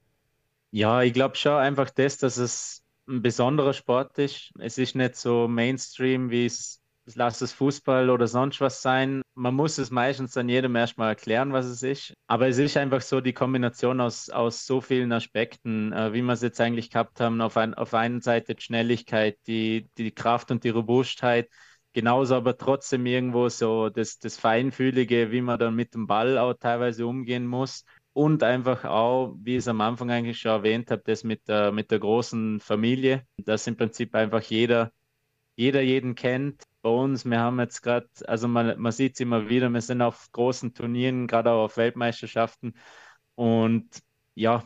Ja, 0.71 1.01
ich 1.01 1.13
glaube 1.13 1.35
schon 1.35 1.53
einfach 1.53 1.89
das, 1.89 2.19
dass 2.19 2.37
es 2.37 2.83
ein 3.07 3.23
besonderer 3.23 3.73
Sport 3.73 4.19
ist. 4.19 4.51
Es 4.59 4.77
ist 4.77 4.95
nicht 4.95 5.15
so 5.15 5.47
Mainstream, 5.47 6.29
wie 6.29 6.45
es, 6.45 6.79
lass 7.15 7.41
es 7.41 7.51
Fußball 7.51 8.11
oder 8.11 8.27
sonst 8.27 8.61
was 8.61 8.83
sein. 8.83 9.23
Man 9.33 9.55
muss 9.55 9.79
es 9.79 9.89
meistens 9.89 10.33
dann 10.33 10.47
jedem 10.47 10.75
erstmal 10.75 11.09
erklären, 11.09 11.51
was 11.51 11.65
es 11.65 11.81
ist. 11.81 12.13
Aber 12.27 12.47
es 12.47 12.59
ist 12.59 12.77
einfach 12.77 13.01
so 13.01 13.19
die 13.19 13.33
Kombination 13.33 13.99
aus, 13.99 14.29
aus 14.29 14.67
so 14.67 14.79
vielen 14.79 15.11
Aspekten, 15.11 15.91
äh, 15.91 16.13
wie 16.13 16.21
wir 16.21 16.33
es 16.33 16.43
jetzt 16.43 16.61
eigentlich 16.61 16.91
gehabt 16.91 17.19
haben. 17.19 17.41
Auf, 17.41 17.57
ein, 17.57 17.73
auf 17.73 17.95
einer 17.95 18.21
Seite 18.21 18.53
die 18.53 18.61
Schnelligkeit, 18.61 19.39
die, 19.47 19.89
die 19.97 20.11
Kraft 20.11 20.51
und 20.51 20.63
die 20.63 20.69
Robustheit. 20.69 21.49
Genauso 21.99 22.35
aber 22.35 22.57
trotzdem 22.57 23.05
irgendwo 23.05 23.49
so 23.49 23.89
das, 23.89 24.19
das 24.19 24.37
Feinfühlige, 24.37 25.31
wie 25.31 25.41
man 25.41 25.59
dann 25.59 25.75
mit 25.75 25.93
dem 25.93 26.07
Ball 26.07 26.37
auch 26.37 26.53
teilweise 26.53 27.05
umgehen 27.05 27.45
muss. 27.45 27.83
Und 28.13 28.41
einfach 28.41 28.85
auch, 28.85 29.35
wie 29.41 29.55
ich 29.55 29.57
es 29.57 29.67
am 29.67 29.81
Anfang 29.81 30.09
eigentlich 30.09 30.39
schon 30.39 30.51
erwähnt 30.53 30.91
habe, 30.91 31.01
das 31.05 31.25
mit 31.25 31.49
der, 31.49 31.73
mit 31.73 31.91
der 31.91 31.99
großen 31.99 32.61
Familie, 32.61 33.27
dass 33.35 33.67
im 33.67 33.75
Prinzip 33.75 34.15
einfach 34.15 34.41
jeder, 34.43 34.93
jeder 35.57 35.81
jeden 35.81 36.15
kennt. 36.15 36.63
Bei 36.81 36.89
uns, 36.89 37.25
wir 37.25 37.41
haben 37.41 37.59
jetzt 37.59 37.81
gerade, 37.81 38.07
also 38.27 38.47
man, 38.47 38.79
man 38.79 38.93
sieht 38.93 39.15
es 39.15 39.19
immer 39.19 39.49
wieder, 39.49 39.69
wir 39.69 39.81
sind 39.81 40.01
auf 40.01 40.31
großen 40.31 40.73
Turnieren, 40.73 41.27
gerade 41.27 41.51
auch 41.51 41.65
auf 41.65 41.75
Weltmeisterschaften. 41.75 42.75
Und 43.35 43.89
ja, 44.35 44.63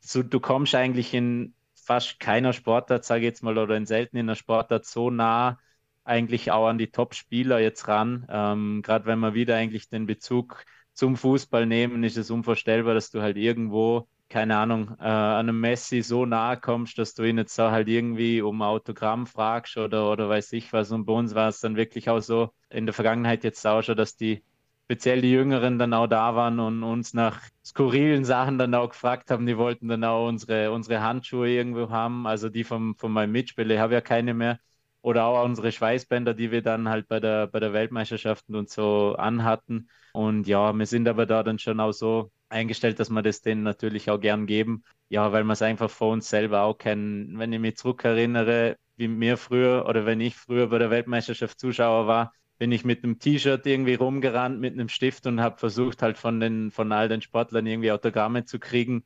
so, 0.00 0.24
du 0.24 0.40
kommst 0.40 0.74
eigentlich 0.74 1.14
in 1.14 1.54
fast 1.76 2.18
keiner 2.18 2.52
Sportart, 2.52 3.04
sage 3.04 3.20
ich 3.20 3.26
jetzt 3.26 3.44
mal, 3.44 3.56
oder 3.56 3.76
in 3.76 3.86
selten 3.86 4.16
in 4.16 4.26
einer 4.26 4.34
Sportart 4.34 4.84
so 4.84 5.10
nah 5.10 5.60
eigentlich 6.06 6.50
auch 6.50 6.66
an 6.68 6.78
die 6.78 6.90
Top-Spieler 6.90 7.58
jetzt 7.60 7.88
ran. 7.88 8.26
Ähm, 8.30 8.82
gerade 8.82 9.06
wenn 9.06 9.18
wir 9.20 9.34
wieder 9.34 9.56
eigentlich 9.56 9.88
den 9.88 10.06
Bezug 10.06 10.64
zum 10.92 11.16
Fußball 11.16 11.66
nehmen, 11.66 12.04
ist 12.04 12.16
es 12.16 12.30
unvorstellbar, 12.30 12.94
dass 12.94 13.10
du 13.10 13.20
halt 13.22 13.36
irgendwo, 13.36 14.08
keine 14.28 14.56
Ahnung, 14.56 14.96
äh, 15.00 15.04
an 15.04 15.48
einem 15.48 15.60
Messi 15.60 16.02
so 16.02 16.24
nahe 16.26 16.58
kommst, 16.58 16.98
dass 16.98 17.14
du 17.14 17.24
ihn 17.24 17.38
jetzt 17.38 17.58
da 17.58 17.70
halt 17.70 17.88
irgendwie 17.88 18.40
um 18.42 18.62
Autogramm 18.62 19.26
fragst 19.26 19.76
oder, 19.76 20.10
oder 20.10 20.28
weiß 20.28 20.52
ich 20.52 20.72
was. 20.72 20.90
Und 20.92 21.04
bei 21.06 21.12
uns 21.12 21.34
war 21.34 21.48
es 21.48 21.60
dann 21.60 21.76
wirklich 21.76 22.08
auch 22.10 22.20
so 22.20 22.50
in 22.70 22.86
der 22.86 22.94
Vergangenheit 22.94 23.44
jetzt 23.44 23.66
auch 23.66 23.82
schon, 23.82 23.96
dass 23.96 24.16
die 24.16 24.42
speziell 24.84 25.20
die 25.20 25.32
Jüngeren 25.32 25.78
dann 25.78 25.92
auch 25.94 26.06
da 26.06 26.34
waren 26.36 26.60
und 26.60 26.82
uns 26.84 27.12
nach 27.12 27.40
skurrilen 27.64 28.24
Sachen 28.24 28.58
dann 28.58 28.74
auch 28.74 28.88
gefragt 28.90 29.30
haben. 29.30 29.46
Die 29.46 29.58
wollten 29.58 29.88
dann 29.88 30.04
auch 30.04 30.28
unsere, 30.28 30.70
unsere 30.70 31.02
Handschuhe 31.02 31.48
irgendwo 31.50 31.90
haben, 31.90 32.26
also 32.26 32.48
die 32.48 32.64
vom, 32.64 32.96
von 32.96 33.12
meinem 33.12 33.32
Mitspieler, 33.32 33.74
ich 33.74 33.80
habe 33.80 33.94
ja 33.94 34.00
keine 34.00 34.32
mehr. 34.34 34.60
Oder 35.06 35.26
auch 35.26 35.44
unsere 35.44 35.70
Schweißbänder, 35.70 36.34
die 36.34 36.50
wir 36.50 36.62
dann 36.62 36.88
halt 36.88 37.06
bei 37.06 37.20
der, 37.20 37.46
bei 37.46 37.60
der 37.60 37.72
Weltmeisterschaften 37.72 38.56
und 38.56 38.68
so 38.68 39.14
anhatten. 39.16 39.88
Und 40.12 40.48
ja, 40.48 40.72
wir 40.72 40.86
sind 40.86 41.06
aber 41.06 41.26
da 41.26 41.44
dann 41.44 41.60
schon 41.60 41.78
auch 41.78 41.92
so 41.92 42.32
eingestellt, 42.48 42.98
dass 42.98 43.08
wir 43.10 43.22
das 43.22 43.40
denen 43.40 43.62
natürlich 43.62 44.10
auch 44.10 44.18
gern 44.18 44.46
geben. 44.46 44.82
Ja, 45.08 45.30
weil 45.30 45.44
wir 45.44 45.52
es 45.52 45.62
einfach 45.62 45.90
vor 45.90 46.12
uns 46.12 46.28
selber 46.28 46.62
auch 46.62 46.76
kennen. 46.76 47.38
Wenn 47.38 47.52
ich 47.52 47.60
mich 47.60 47.76
zurückerinnere, 47.76 48.78
wie 48.96 49.06
mir 49.06 49.36
früher 49.36 49.86
oder 49.88 50.06
wenn 50.06 50.20
ich 50.20 50.34
früher 50.34 50.70
bei 50.70 50.78
der 50.80 50.90
Weltmeisterschaft 50.90 51.60
Zuschauer 51.60 52.08
war, 52.08 52.32
bin 52.58 52.72
ich 52.72 52.84
mit 52.84 53.04
einem 53.04 53.20
T-Shirt 53.20 53.64
irgendwie 53.64 53.94
rumgerannt, 53.94 54.58
mit 54.58 54.72
einem 54.72 54.88
Stift 54.88 55.26
und 55.28 55.40
habe 55.40 55.56
versucht, 55.58 56.02
halt 56.02 56.18
von, 56.18 56.40
den, 56.40 56.72
von 56.72 56.90
all 56.90 57.08
den 57.08 57.22
Sportlern 57.22 57.64
irgendwie 57.66 57.92
Autogramme 57.92 58.44
zu 58.44 58.58
kriegen. 58.58 59.04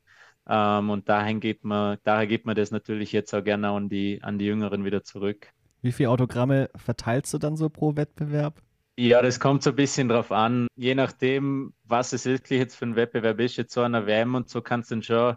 Ähm, 0.49 0.89
und 0.89 1.11
dahin 1.11 1.41
geht 1.41 1.63
man, 1.63 1.99
daher 2.05 2.27
geht 2.27 2.47
man 2.47 2.57
das 2.57 2.71
natürlich 2.71 3.13
jetzt 3.13 3.35
auch 3.35 3.45
gerne 3.45 3.69
an 3.69 3.91
die, 3.91 4.23
an 4.23 4.39
die 4.39 4.47
Jüngeren 4.47 4.87
wieder 4.87 5.03
zurück. 5.05 5.53
Wie 5.83 5.93
viele 5.93 6.11
Autogramme 6.11 6.71
verteilst 6.77 7.33
du 7.33 7.38
dann 7.38 7.57
so 7.57 7.69
pro 7.71 7.97
Wettbewerb? 7.97 8.62
Ja, 8.99 9.23
das 9.23 9.40
kommt 9.40 9.62
so 9.62 9.71
ein 9.71 9.77
bisschen 9.77 10.09
drauf 10.09 10.31
an. 10.31 10.66
Je 10.77 10.95
nachdem, 10.95 11.73
was 11.85 12.12
es 12.12 12.27
wirklich 12.27 12.59
jetzt 12.59 12.77
für 12.77 12.85
ein 12.85 12.97
Wettbewerb 12.97 13.40
ist, 13.40 13.57
jetzt 13.57 13.73
so 13.73 13.81
einer 13.81 14.07
WM 14.07 14.35
und 14.35 14.51
so 14.51 14.61
kannst 14.61 14.90
du 14.90 14.97
dann 14.97 15.03
schon 15.03 15.37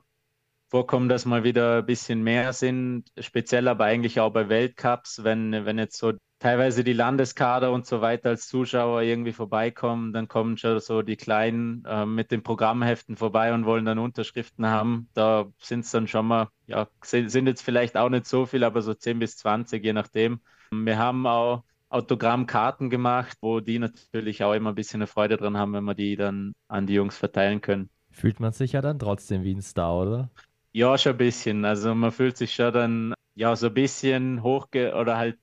vorkommen, 0.69 1.07
dass 1.07 1.25
mal 1.25 1.43
wieder 1.43 1.77
ein 1.77 1.85
bisschen 1.85 2.23
mehr 2.23 2.51
sind, 2.51 3.05
speziell 3.19 3.67
aber 3.67 3.85
eigentlich 3.85 4.19
auch 4.19 4.31
bei 4.31 4.49
Weltcups, 4.49 5.23
wenn, 5.23 5.65
wenn 5.65 5.77
jetzt 5.77 5.97
so 5.97 6.13
teilweise 6.43 6.83
die 6.83 6.91
Landeskader 6.91 7.71
und 7.71 7.85
so 7.85 8.01
weiter 8.01 8.31
als 8.31 8.49
Zuschauer 8.49 9.01
irgendwie 9.01 9.31
vorbeikommen, 9.31 10.11
dann 10.11 10.27
kommen 10.27 10.57
schon 10.57 10.77
so 10.81 11.01
die 11.01 11.15
Kleinen 11.15 11.85
äh, 11.85 12.05
mit 12.05 12.31
den 12.31 12.43
Programmheften 12.43 13.15
vorbei 13.15 13.53
und 13.53 13.65
wollen 13.65 13.85
dann 13.85 13.97
Unterschriften 13.97 14.65
haben. 14.65 15.07
Da 15.13 15.45
sind 15.59 15.85
es 15.85 15.91
dann 15.91 16.05
schon 16.09 16.27
mal, 16.27 16.49
ja, 16.67 16.89
sind 17.01 17.47
jetzt 17.47 17.61
vielleicht 17.61 17.95
auch 17.95 18.09
nicht 18.09 18.25
so 18.25 18.45
viel, 18.45 18.65
aber 18.65 18.81
so 18.81 18.93
10 18.93 19.19
bis 19.19 19.37
20, 19.37 19.81
je 19.85 19.93
nachdem. 19.93 20.41
Wir 20.71 20.97
haben 20.97 21.25
auch 21.27 21.63
Autogrammkarten 21.87 22.89
gemacht, 22.89 23.37
wo 23.39 23.61
die 23.61 23.79
natürlich 23.79 24.43
auch 24.43 24.51
immer 24.51 24.73
ein 24.73 24.75
bisschen 24.75 24.97
eine 24.97 25.07
Freude 25.07 25.37
dran 25.37 25.55
haben, 25.55 25.71
wenn 25.71 25.85
wir 25.85 25.95
die 25.95 26.17
dann 26.17 26.51
an 26.67 26.87
die 26.87 26.95
Jungs 26.95 27.17
verteilen 27.17 27.61
können. 27.61 27.89
Fühlt 28.11 28.41
man 28.41 28.51
sich 28.51 28.73
ja 28.73 28.81
dann 28.81 28.99
trotzdem 28.99 29.43
wie 29.43 29.55
ein 29.55 29.61
Star, 29.61 29.97
oder? 29.97 30.29
Ja, 30.73 30.97
schon 30.97 31.13
ein 31.13 31.17
bisschen. 31.19 31.63
Also 31.63 31.95
man 31.95 32.11
fühlt 32.11 32.35
sich 32.35 32.53
schon 32.53 32.73
dann 32.73 33.13
ja 33.35 33.55
so 33.55 33.67
ein 33.67 33.73
bisschen 33.73 34.43
hochge 34.43 34.93
oder 34.93 35.17
halt 35.17 35.37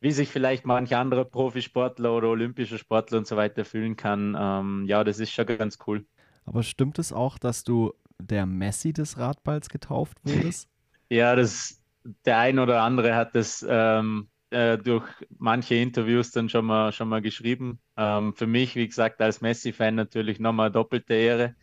wie 0.00 0.12
sich 0.12 0.28
vielleicht 0.28 0.64
manche 0.64 0.96
andere 0.96 1.24
Profisportler 1.24 2.12
oder 2.12 2.28
olympische 2.28 2.78
Sportler 2.78 3.18
und 3.18 3.26
so 3.26 3.36
weiter 3.36 3.64
fühlen 3.64 3.96
kann. 3.96 4.36
Ähm, 4.38 4.84
ja, 4.86 5.02
das 5.04 5.18
ist 5.18 5.32
schon 5.32 5.46
ganz 5.46 5.78
cool. 5.86 6.06
Aber 6.44 6.62
stimmt 6.62 6.98
es 6.98 7.12
auch, 7.12 7.38
dass 7.38 7.64
du 7.64 7.92
der 8.18 8.46
Messi 8.46 8.92
des 8.92 9.18
Radballs 9.18 9.68
getauft 9.68 10.18
wurdest? 10.24 10.68
ja, 11.10 11.34
das, 11.36 11.82
der 12.24 12.38
ein 12.38 12.58
oder 12.58 12.82
andere 12.82 13.14
hat 13.14 13.34
das 13.34 13.64
ähm, 13.68 14.28
äh, 14.50 14.78
durch 14.78 15.04
manche 15.38 15.74
Interviews 15.74 16.30
dann 16.30 16.48
schon 16.48 16.64
mal, 16.64 16.92
schon 16.92 17.08
mal 17.08 17.20
geschrieben. 17.20 17.80
Ähm, 17.96 18.34
für 18.34 18.46
mich, 18.46 18.76
wie 18.76 18.86
gesagt, 18.86 19.20
als 19.20 19.40
Messi-Fan 19.40 19.94
natürlich 19.94 20.40
nochmal 20.40 20.70
doppelte 20.70 21.14
Ehre 21.14 21.54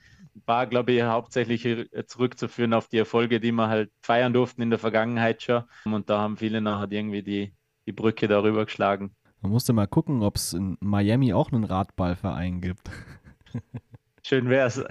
war, 0.46 0.68
glaube 0.68 0.92
ich, 0.92 1.02
hauptsächlich 1.02 1.90
zurückzuführen 2.08 2.74
auf 2.74 2.90
die 2.90 2.98
Erfolge, 2.98 3.40
die 3.40 3.54
wir 3.54 3.70
halt 3.70 3.92
feiern 4.02 4.34
durften 4.34 4.62
in 4.62 4.70
der 4.70 4.80
Vergangenheit 4.80 5.42
schon. 5.42 5.64
Und 5.86 6.10
da 6.10 6.20
haben 6.20 6.38
viele 6.38 6.62
nachher 6.62 6.92
irgendwie 6.92 7.24
die, 7.24 7.54
die 7.86 7.92
Brücke 7.92 8.28
darüber 8.28 8.66
geschlagen. 8.66 9.12
Man 9.42 9.52
musste 9.52 9.74
mal 9.74 9.88
gucken, 9.88 10.24
ob 10.24 10.38
es 10.38 10.54
in 10.54 10.78
Miami 10.80 11.34
auch 11.34 11.52
einen 11.52 11.64
Radballverein 11.64 12.62
gibt. 12.62 12.90
Schön 14.24 14.50
wär's. 14.50 14.78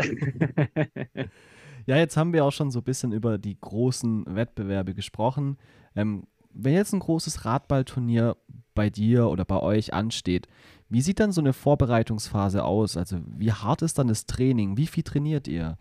ja, 1.87 1.97
jetzt 1.97 2.17
haben 2.17 2.33
wir 2.33 2.45
auch 2.45 2.53
schon 2.53 2.71
so 2.71 2.81
ein 2.81 2.85
bisschen 2.85 3.13
über 3.13 3.37
die 3.37 3.59
großen 3.61 4.25
Wettbewerbe 4.29 4.95
gesprochen. 4.95 5.59
Ähm, 5.97 6.25
wenn 6.53 6.75
jetzt 6.75 6.93
ein 6.93 7.01
großes 7.01 7.45
Radballturnier 7.45 8.37
bei 8.75 8.91
dir 8.91 9.29
oder 9.29 9.45
bei 9.45 9.61
euch 9.61 9.93
ansteht, 9.93 10.47
wie 10.89 11.01
sieht 11.01 11.19
dann 11.19 11.33
so 11.33 11.41
eine 11.41 11.53
Vorbereitungsphase 11.53 12.65
aus? 12.65 12.97
Also 12.97 13.19
wie 13.27 13.51
hart 13.51 13.83
ist 13.83 13.99
dann 13.99 14.07
das 14.07 14.27
Training? 14.27 14.77
Wie 14.77 14.87
viel 14.87 15.03
trainiert 15.03 15.49
ihr? 15.49 15.79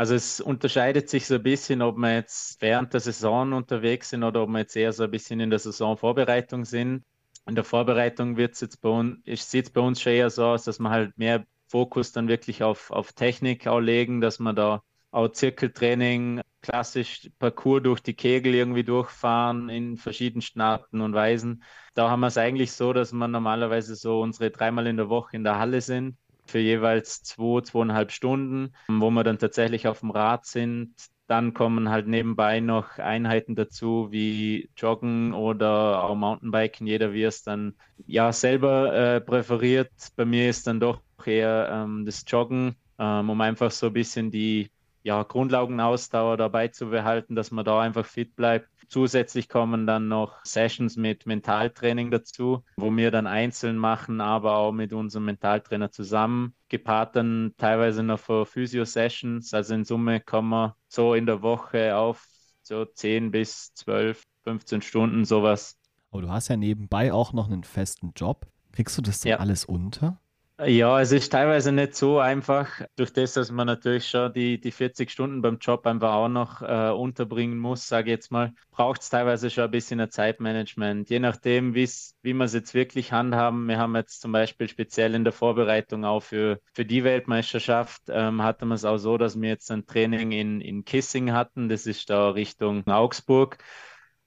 Also 0.00 0.14
es 0.14 0.40
unterscheidet 0.40 1.10
sich 1.10 1.26
so 1.26 1.34
ein 1.34 1.42
bisschen, 1.42 1.82
ob 1.82 1.98
wir 1.98 2.14
jetzt 2.14 2.62
während 2.62 2.94
der 2.94 3.00
Saison 3.00 3.52
unterwegs 3.52 4.08
sind 4.08 4.24
oder 4.24 4.42
ob 4.44 4.48
wir 4.48 4.60
jetzt 4.60 4.74
eher 4.74 4.94
so 4.94 5.04
ein 5.04 5.10
bisschen 5.10 5.40
in 5.40 5.50
der 5.50 5.58
Saisonvorbereitung 5.58 6.64
sind. 6.64 7.04
In 7.46 7.54
der 7.54 7.64
Vorbereitung 7.64 8.38
wird 8.38 8.54
es 8.54 8.62
jetzt 8.62 8.80
bei 8.80 8.88
uns, 8.88 9.18
sieht 9.26 9.66
es 9.66 9.70
bei 9.70 9.82
uns 9.82 10.00
schon 10.00 10.14
eher 10.14 10.30
so 10.30 10.46
aus, 10.46 10.64
dass 10.64 10.78
wir 10.78 10.88
halt 10.88 11.18
mehr 11.18 11.44
Fokus 11.68 12.12
dann 12.12 12.28
wirklich 12.28 12.62
auf, 12.62 12.90
auf 12.90 13.12
Technik 13.12 13.66
auch 13.66 13.80
legen, 13.80 14.22
dass 14.22 14.38
man 14.38 14.56
da 14.56 14.82
auch 15.10 15.28
Zirkeltraining, 15.28 16.40
klassisch 16.62 17.28
Parcours 17.38 17.82
durch 17.82 18.00
die 18.00 18.14
Kegel 18.14 18.54
irgendwie 18.54 18.84
durchfahren 18.84 19.68
in 19.68 19.98
verschiedensten 19.98 20.62
Arten 20.62 21.02
und 21.02 21.12
Weisen. 21.12 21.62
Da 21.92 22.08
haben 22.08 22.20
wir 22.20 22.28
es 22.28 22.38
eigentlich 22.38 22.72
so, 22.72 22.94
dass 22.94 23.12
wir 23.12 23.28
normalerweise 23.28 23.94
so 23.96 24.22
unsere 24.22 24.50
dreimal 24.50 24.86
in 24.86 24.96
der 24.96 25.10
Woche 25.10 25.36
in 25.36 25.44
der 25.44 25.58
Halle 25.58 25.82
sind, 25.82 26.16
für 26.50 26.58
jeweils 26.58 27.22
zwei, 27.22 27.62
zweieinhalb 27.62 28.12
Stunden, 28.12 28.74
wo 28.88 29.10
wir 29.10 29.24
dann 29.24 29.38
tatsächlich 29.38 29.88
auf 29.88 30.00
dem 30.00 30.10
Rad 30.10 30.46
sind. 30.46 30.94
Dann 31.26 31.54
kommen 31.54 31.90
halt 31.90 32.08
nebenbei 32.08 32.60
noch 32.60 32.98
Einheiten 32.98 33.54
dazu 33.54 34.08
wie 34.10 34.70
Joggen 34.76 35.32
oder 35.32 36.02
auch 36.02 36.16
Mountainbiken, 36.16 36.86
jeder 36.86 37.12
wie 37.12 37.22
es 37.22 37.42
dann 37.42 37.74
ja 38.06 38.32
selber 38.32 38.92
äh, 38.92 39.20
präferiert. 39.20 39.92
Bei 40.16 40.24
mir 40.24 40.50
ist 40.50 40.66
dann 40.66 40.80
doch 40.80 41.00
eher 41.24 41.68
ähm, 41.72 42.04
das 42.04 42.24
Joggen, 42.26 42.74
ähm, 42.98 43.30
um 43.30 43.40
einfach 43.40 43.70
so 43.70 43.86
ein 43.86 43.92
bisschen 43.92 44.30
die 44.30 44.70
ja, 45.02 45.22
Grundlagenausdauer 45.22 46.36
dabei 46.36 46.68
zu 46.68 46.90
behalten, 46.90 47.34
dass 47.34 47.50
man 47.50 47.64
da 47.64 47.80
einfach 47.80 48.04
fit 48.04 48.36
bleibt. 48.36 48.68
Zusätzlich 48.90 49.48
kommen 49.48 49.86
dann 49.86 50.08
noch 50.08 50.44
Sessions 50.44 50.96
mit 50.96 51.24
Mentaltraining 51.24 52.10
dazu, 52.10 52.64
wo 52.76 52.90
wir 52.96 53.12
dann 53.12 53.28
einzeln 53.28 53.76
machen, 53.76 54.20
aber 54.20 54.56
auch 54.56 54.72
mit 54.72 54.92
unserem 54.92 55.26
Mentaltrainer 55.26 55.92
zusammen. 55.92 56.56
Gepaart 56.68 57.14
dann 57.14 57.54
teilweise 57.56 58.02
noch 58.02 58.18
für 58.18 58.44
Physio-Sessions. 58.44 59.54
Also 59.54 59.74
in 59.74 59.84
Summe 59.84 60.18
kommen 60.18 60.50
wir 60.50 60.76
so 60.88 61.14
in 61.14 61.26
der 61.26 61.40
Woche 61.40 61.96
auf 61.96 62.26
so 62.62 62.84
10 62.84 63.30
bis 63.30 63.72
12, 63.74 64.24
15 64.42 64.82
Stunden 64.82 65.24
sowas. 65.24 65.78
Aber 66.10 66.22
du 66.22 66.28
hast 66.30 66.48
ja 66.48 66.56
nebenbei 66.56 67.12
auch 67.12 67.32
noch 67.32 67.46
einen 67.46 67.62
festen 67.62 68.10
Job. 68.16 68.48
Kriegst 68.72 68.98
du 68.98 69.02
das 69.02 69.20
dann 69.20 69.30
ja. 69.30 69.36
alles 69.36 69.64
unter? 69.64 70.20
Ja, 70.66 71.00
es 71.00 71.10
ist 71.10 71.30
teilweise 71.32 71.72
nicht 71.72 71.94
so 71.94 72.18
einfach, 72.18 72.82
durch 72.96 73.12
das, 73.14 73.32
dass 73.32 73.50
man 73.50 73.66
natürlich 73.66 74.06
schon 74.10 74.30
die, 74.34 74.60
die 74.60 74.72
40 74.72 75.10
Stunden 75.10 75.40
beim 75.40 75.56
Job 75.58 75.86
einfach 75.86 76.12
auch 76.12 76.28
noch 76.28 76.60
äh, 76.60 76.90
unterbringen 76.90 77.56
muss, 77.56 77.88
sage 77.88 78.10
ich 78.10 78.16
jetzt 78.16 78.30
mal, 78.30 78.52
braucht 78.70 79.00
es 79.00 79.08
teilweise 79.08 79.48
schon 79.48 79.64
ein 79.64 79.70
bisschen 79.70 80.00
ein 80.00 80.10
Zeitmanagement. 80.10 81.08
Je 81.08 81.18
nachdem, 81.18 81.74
wie 81.74 81.86
wir 82.22 82.40
es 82.44 82.52
jetzt 82.52 82.74
wirklich 82.74 83.10
handhaben. 83.10 83.68
Wir 83.68 83.78
haben 83.78 83.96
jetzt 83.96 84.20
zum 84.20 84.32
Beispiel 84.32 84.68
speziell 84.68 85.14
in 85.14 85.24
der 85.24 85.32
Vorbereitung 85.32 86.04
auch 86.04 86.20
für, 86.20 86.60
für 86.74 86.84
die 86.84 87.04
Weltmeisterschaft, 87.04 88.02
ähm, 88.08 88.42
hatten 88.42 88.68
wir 88.68 88.74
es 88.74 88.84
auch 88.84 88.98
so, 88.98 89.16
dass 89.16 89.40
wir 89.40 89.48
jetzt 89.48 89.70
ein 89.70 89.86
Training 89.86 90.32
in, 90.32 90.60
in 90.60 90.84
Kissing 90.84 91.32
hatten. 91.32 91.70
Das 91.70 91.86
ist 91.86 92.10
da 92.10 92.28
Richtung 92.30 92.86
Augsburg 92.86 93.56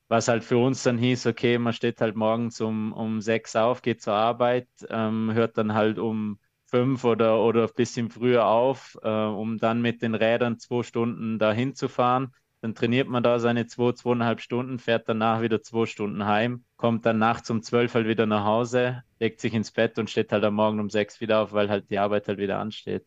was 0.08 0.28
halt 0.28 0.44
für 0.44 0.58
uns 0.58 0.84
dann 0.84 0.98
hieß, 0.98 1.26
okay, 1.28 1.58
man 1.58 1.74
steht 1.74 2.02
halt 2.02 2.16
morgens 2.16 2.62
um, 2.62 2.94
um 2.94 3.22
sechs 3.22 3.56
auf, 3.56 3.82
geht 3.82 4.02
zur 4.02 4.14
Arbeit, 4.14 4.68
ähm, 4.90 5.32
hört 5.34 5.58
dann 5.58 5.74
halt 5.74 6.00
um 6.00 6.40
fünf 6.66 7.04
oder, 7.04 7.40
oder 7.42 7.64
ein 7.64 7.74
bisschen 7.76 8.10
früher 8.10 8.46
auf, 8.46 8.98
äh, 9.04 9.10
um 9.10 9.58
dann 9.58 9.82
mit 9.82 10.02
den 10.02 10.16
Rädern 10.16 10.60
zwei 10.60 10.84
Stunden 10.84 11.40
dahin 11.40 11.76
zu 11.76 11.88
fahren. 11.88 12.34
Dann 12.62 12.76
trainiert 12.76 13.10
man 13.10 13.24
da 13.24 13.40
seine 13.40 13.68
zwei, 13.68 13.92
zweieinhalb 13.92 14.40
Stunden, 14.40 14.80
fährt 14.80 15.10
danach 15.10 15.42
wieder 15.42 15.62
zwei 15.62 15.86
Stunden 15.86 16.26
heim, 16.26 16.64
kommt 16.78 17.06
dann 17.06 17.20
nachts 17.20 17.50
um 17.50 17.62
zwölf 17.62 17.94
halt 17.94 18.08
wieder 18.08 18.26
nach 18.26 18.46
Hause, 18.46 19.04
legt 19.20 19.42
sich 19.42 19.54
ins 19.54 19.72
Bett 19.72 20.00
und 20.00 20.10
steht 20.10 20.32
halt 20.32 20.44
am 20.46 20.56
Morgen 20.56 20.80
um 20.80 20.90
sechs 20.90 21.20
wieder 21.20 21.42
auf, 21.42 21.52
weil 21.52 21.70
halt 21.70 21.90
die 21.90 22.00
Arbeit 22.00 22.28
halt 22.28 22.40
wieder 22.40 22.60
ansteht. 22.60 23.06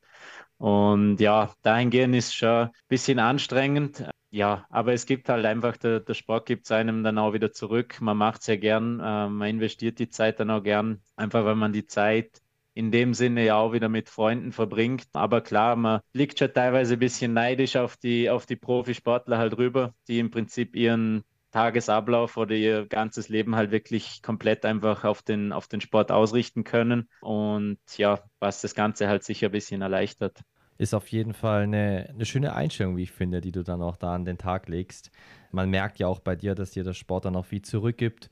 Und 0.59 1.19
ja, 1.21 1.53
dahingehend 1.63 2.15
ist 2.15 2.35
schon 2.35 2.67
ein 2.67 2.71
bisschen 2.89 3.19
anstrengend 3.19 4.05
ja, 4.31 4.67
aber 4.71 4.93
es 4.93 5.07
gibt 5.07 5.29
halt 5.29 5.45
einfach, 5.47 5.77
der, 5.77 6.01
der 6.01 6.15
Sport 6.15 6.47
gibt 6.47 6.65
es 6.67 6.73
einem 6.73 7.03
dann 7.05 7.19
auch 7.19 7.33
wieder 7.33 7.53
zurück. 7.53 8.01
Man 8.01 8.17
macht 8.17 8.41
es 8.43 8.47
ja 8.49 8.57
gern, 8.57 9.01
äh, 9.01 9.29
man 9.29 9.49
investiert 9.49 9.99
die 9.99 10.09
Zeit 10.11 10.41
dann 10.41 10.51
auch 10.51 10.63
gern, 10.63 11.01
einfach 11.17 11.45
weil 11.45 11.55
man 11.55 11.73
die 11.73 11.87
Zeit 11.87 12.43
in 12.75 12.91
dem 12.91 13.15
Sinne 13.15 13.45
ja 13.45 13.57
auch 13.57 13.73
wieder 13.73 13.89
mit 13.89 14.11
Freunden 14.11 14.53
verbringt. 14.53 15.07
Aber 15.15 15.41
klar, 15.41 15.77
man 15.77 16.01
liegt 16.13 16.39
schon 16.39 16.53
teilweise 16.53 16.95
ein 16.95 16.99
bisschen 16.99 17.33
neidisch 17.33 17.77
auf 17.77 17.97
die, 17.97 18.29
auf 18.29 18.45
die 18.47 18.57
Profisportler 18.57 19.39
halt 19.39 19.57
rüber, 19.57 19.95
die 20.09 20.19
im 20.19 20.31
Prinzip 20.31 20.77
ihren 20.77 21.25
Tagesablauf 21.53 22.37
oder 22.37 22.55
ihr 22.55 22.85
ganzes 22.87 23.31
Leben 23.31 23.57
halt 23.57 23.71
wirklich 23.71 24.21
komplett 24.23 24.67
einfach 24.67 25.05
auf 25.05 25.23
den, 25.23 25.53
auf 25.53 25.69
den 25.69 25.81
Sport 25.81 26.13
ausrichten 26.13 26.65
können. 26.65 27.09
Und 27.21 27.79
ja, 27.97 28.21
was 28.41 28.61
das 28.61 28.75
Ganze 28.75 29.09
halt 29.09 29.25
sicher 29.25 29.47
ein 29.49 29.53
bisschen 29.53 29.81
erleichtert 29.81 30.43
ist 30.79 30.95
auf 30.95 31.09
jeden 31.09 31.33
Fall 31.33 31.63
eine, 31.63 32.09
eine 32.11 32.25
schöne 32.25 32.55
Einstellung, 32.55 32.97
wie 32.97 33.05
ich 33.05 33.13
finde, 33.13 33.41
die 33.41 33.53
du 33.53 33.63
dann 33.63 33.83
auch 33.83 33.97
da 33.97 34.15
an 34.15 34.25
den 34.25 34.39
Tag 34.39 34.69
legst. 34.69 35.11
Man 35.53 35.71
merkt 35.71 35.99
ja 35.99 36.07
auch 36.07 36.21
bei 36.21 36.37
dir, 36.37 36.55
dass 36.55 36.73
dir 36.73 36.85
der 36.85 36.95
Sport 36.95 37.25
dann 37.25 37.37
auch 37.37 37.47
viel 37.47 37.63
zurückgibt 37.63 38.31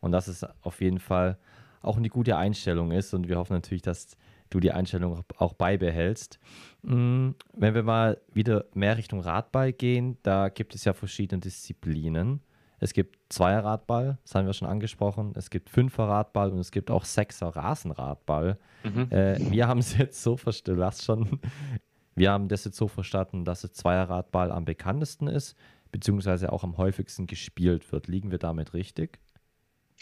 und 0.00 0.12
dass 0.12 0.28
es 0.28 0.44
auf 0.62 0.80
jeden 0.80 0.98
Fall 0.98 1.38
auch 1.82 1.96
eine 1.96 2.08
gute 2.08 2.36
Einstellung 2.36 2.90
ist 2.90 3.14
und 3.14 3.28
wir 3.28 3.38
hoffen 3.38 3.54
natürlich, 3.54 3.82
dass 3.82 4.16
du 4.50 4.60
die 4.60 4.72
Einstellung 4.72 5.24
auch 5.38 5.54
beibehältst. 5.54 6.38
Mm, 6.82 7.30
wenn 7.52 7.74
wir 7.74 7.82
mal 7.82 8.20
wieder 8.32 8.66
mehr 8.74 8.96
Richtung 8.96 9.20
Radball 9.20 9.72
gehen, 9.72 10.18
da 10.22 10.48
gibt 10.48 10.74
es 10.74 10.84
ja 10.84 10.92
verschiedene 10.92 11.40
Disziplinen. 11.40 12.40
Es 12.78 12.92
gibt 12.92 13.18
Zweierradball, 13.28 14.18
das 14.22 14.34
haben 14.34 14.46
wir 14.46 14.52
schon 14.52 14.68
angesprochen. 14.68 15.32
Es 15.34 15.50
gibt 15.50 15.70
Fünferradball 15.70 16.50
und 16.50 16.58
es 16.58 16.70
gibt 16.70 16.90
auch 16.90 17.04
Sechser 17.04 17.48
Rasenradball. 17.48 18.58
Mhm. 18.84 19.10
Äh, 19.10 19.50
wir 19.50 19.68
haben 19.68 19.80
es 19.80 19.96
jetzt 19.96 20.22
so 20.22 20.36
verstanden, 20.36 20.80
lass 20.80 21.04
schon. 21.04 21.40
Wir 22.14 22.30
haben 22.32 22.48
das 22.48 22.64
jetzt 22.64 22.78
so 22.78 22.88
verstanden, 22.88 23.44
dass 23.44 23.60
das 23.60 23.74
Zweierradball 23.74 24.50
am 24.50 24.64
bekanntesten 24.64 25.26
ist, 25.26 25.54
beziehungsweise 25.92 26.50
auch 26.50 26.64
am 26.64 26.78
häufigsten 26.78 27.26
gespielt 27.26 27.92
wird. 27.92 28.08
Liegen 28.08 28.30
wir 28.30 28.38
damit 28.38 28.72
richtig? 28.72 29.18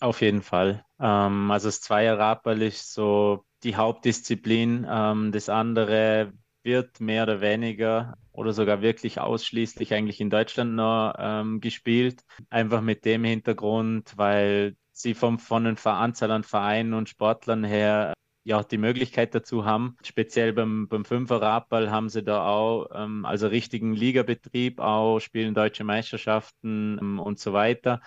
Auf 0.01 0.21
jeden 0.21 0.43
Fall. 0.43 0.85
Ähm, 1.01 1.51
also 1.51 1.69
das 1.69 1.81
Zweierradball 1.81 2.63
ist 2.63 2.95
so 2.95 3.45
die 3.63 3.77
Hauptdisziplin. 3.77 4.87
Ähm, 4.89 5.33
das 5.33 5.49
andere 5.49 6.33
wird 6.65 7.01
mehr 7.01 7.25
oder 7.25 7.41
weniger 7.41 8.15
oder 8.33 8.53
sogar 8.53 8.83
wirklich 8.83 9.21
ausschließlich 9.21 9.95
eigentlich 9.95 10.21
in 10.21 10.31
Deutschland 10.31 10.75
noch 10.75 11.15
ähm, 11.19 11.61
gespielt. 11.61 12.25
Einfach 12.51 12.81
mit 12.81 13.05
dem 13.05 13.25
Hintergrund, 13.25 14.15
weil 14.17 14.77
sie 14.93 15.15
vom, 15.15 15.39
von 15.39 15.65
den 15.65 15.79
Anzahl 15.79 16.31
an 16.31 16.45
Vereinen 16.45 16.95
und 16.95 17.09
Sportlern 17.09 17.65
her 17.65 18.15
ja 18.45 18.63
die 18.63 18.79
Möglichkeit 18.79 19.35
dazu 19.35 19.65
haben. 19.65 19.97
Speziell 20.05 20.53
beim, 20.53 20.89
beim 20.89 21.05
Fünfer 21.05 21.41
Radball 21.41 21.91
haben 21.91 22.09
sie 22.09 22.23
da 22.23 22.47
auch 22.47 22.89
ähm, 22.95 23.25
also 23.25 23.49
richtigen 23.49 23.95
Ligabetrieb, 23.95 24.81
auch 24.81 25.19
spielen 25.21 25.55
deutsche 25.55 25.85
Meisterschaften 25.85 26.99
ähm, 27.01 27.19
und 27.19 27.39
so 27.39 27.53
weiter. 27.53 28.01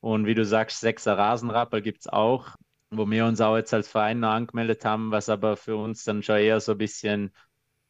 Und 0.00 0.26
wie 0.26 0.34
du 0.34 0.44
sagst, 0.44 0.80
Sechser 0.80 1.18
Rasenradball 1.18 1.82
gibt 1.82 2.00
es 2.00 2.06
auch, 2.06 2.54
wo 2.90 3.08
wir 3.08 3.26
uns 3.26 3.40
auch 3.40 3.56
jetzt 3.56 3.74
als 3.74 3.88
Verein 3.88 4.20
noch 4.20 4.30
angemeldet 4.30 4.84
haben, 4.84 5.10
was 5.10 5.28
aber 5.28 5.56
für 5.56 5.76
uns 5.76 6.04
dann 6.04 6.22
schon 6.22 6.38
eher 6.38 6.60
so 6.60 6.72
ein 6.72 6.78
bisschen 6.78 7.32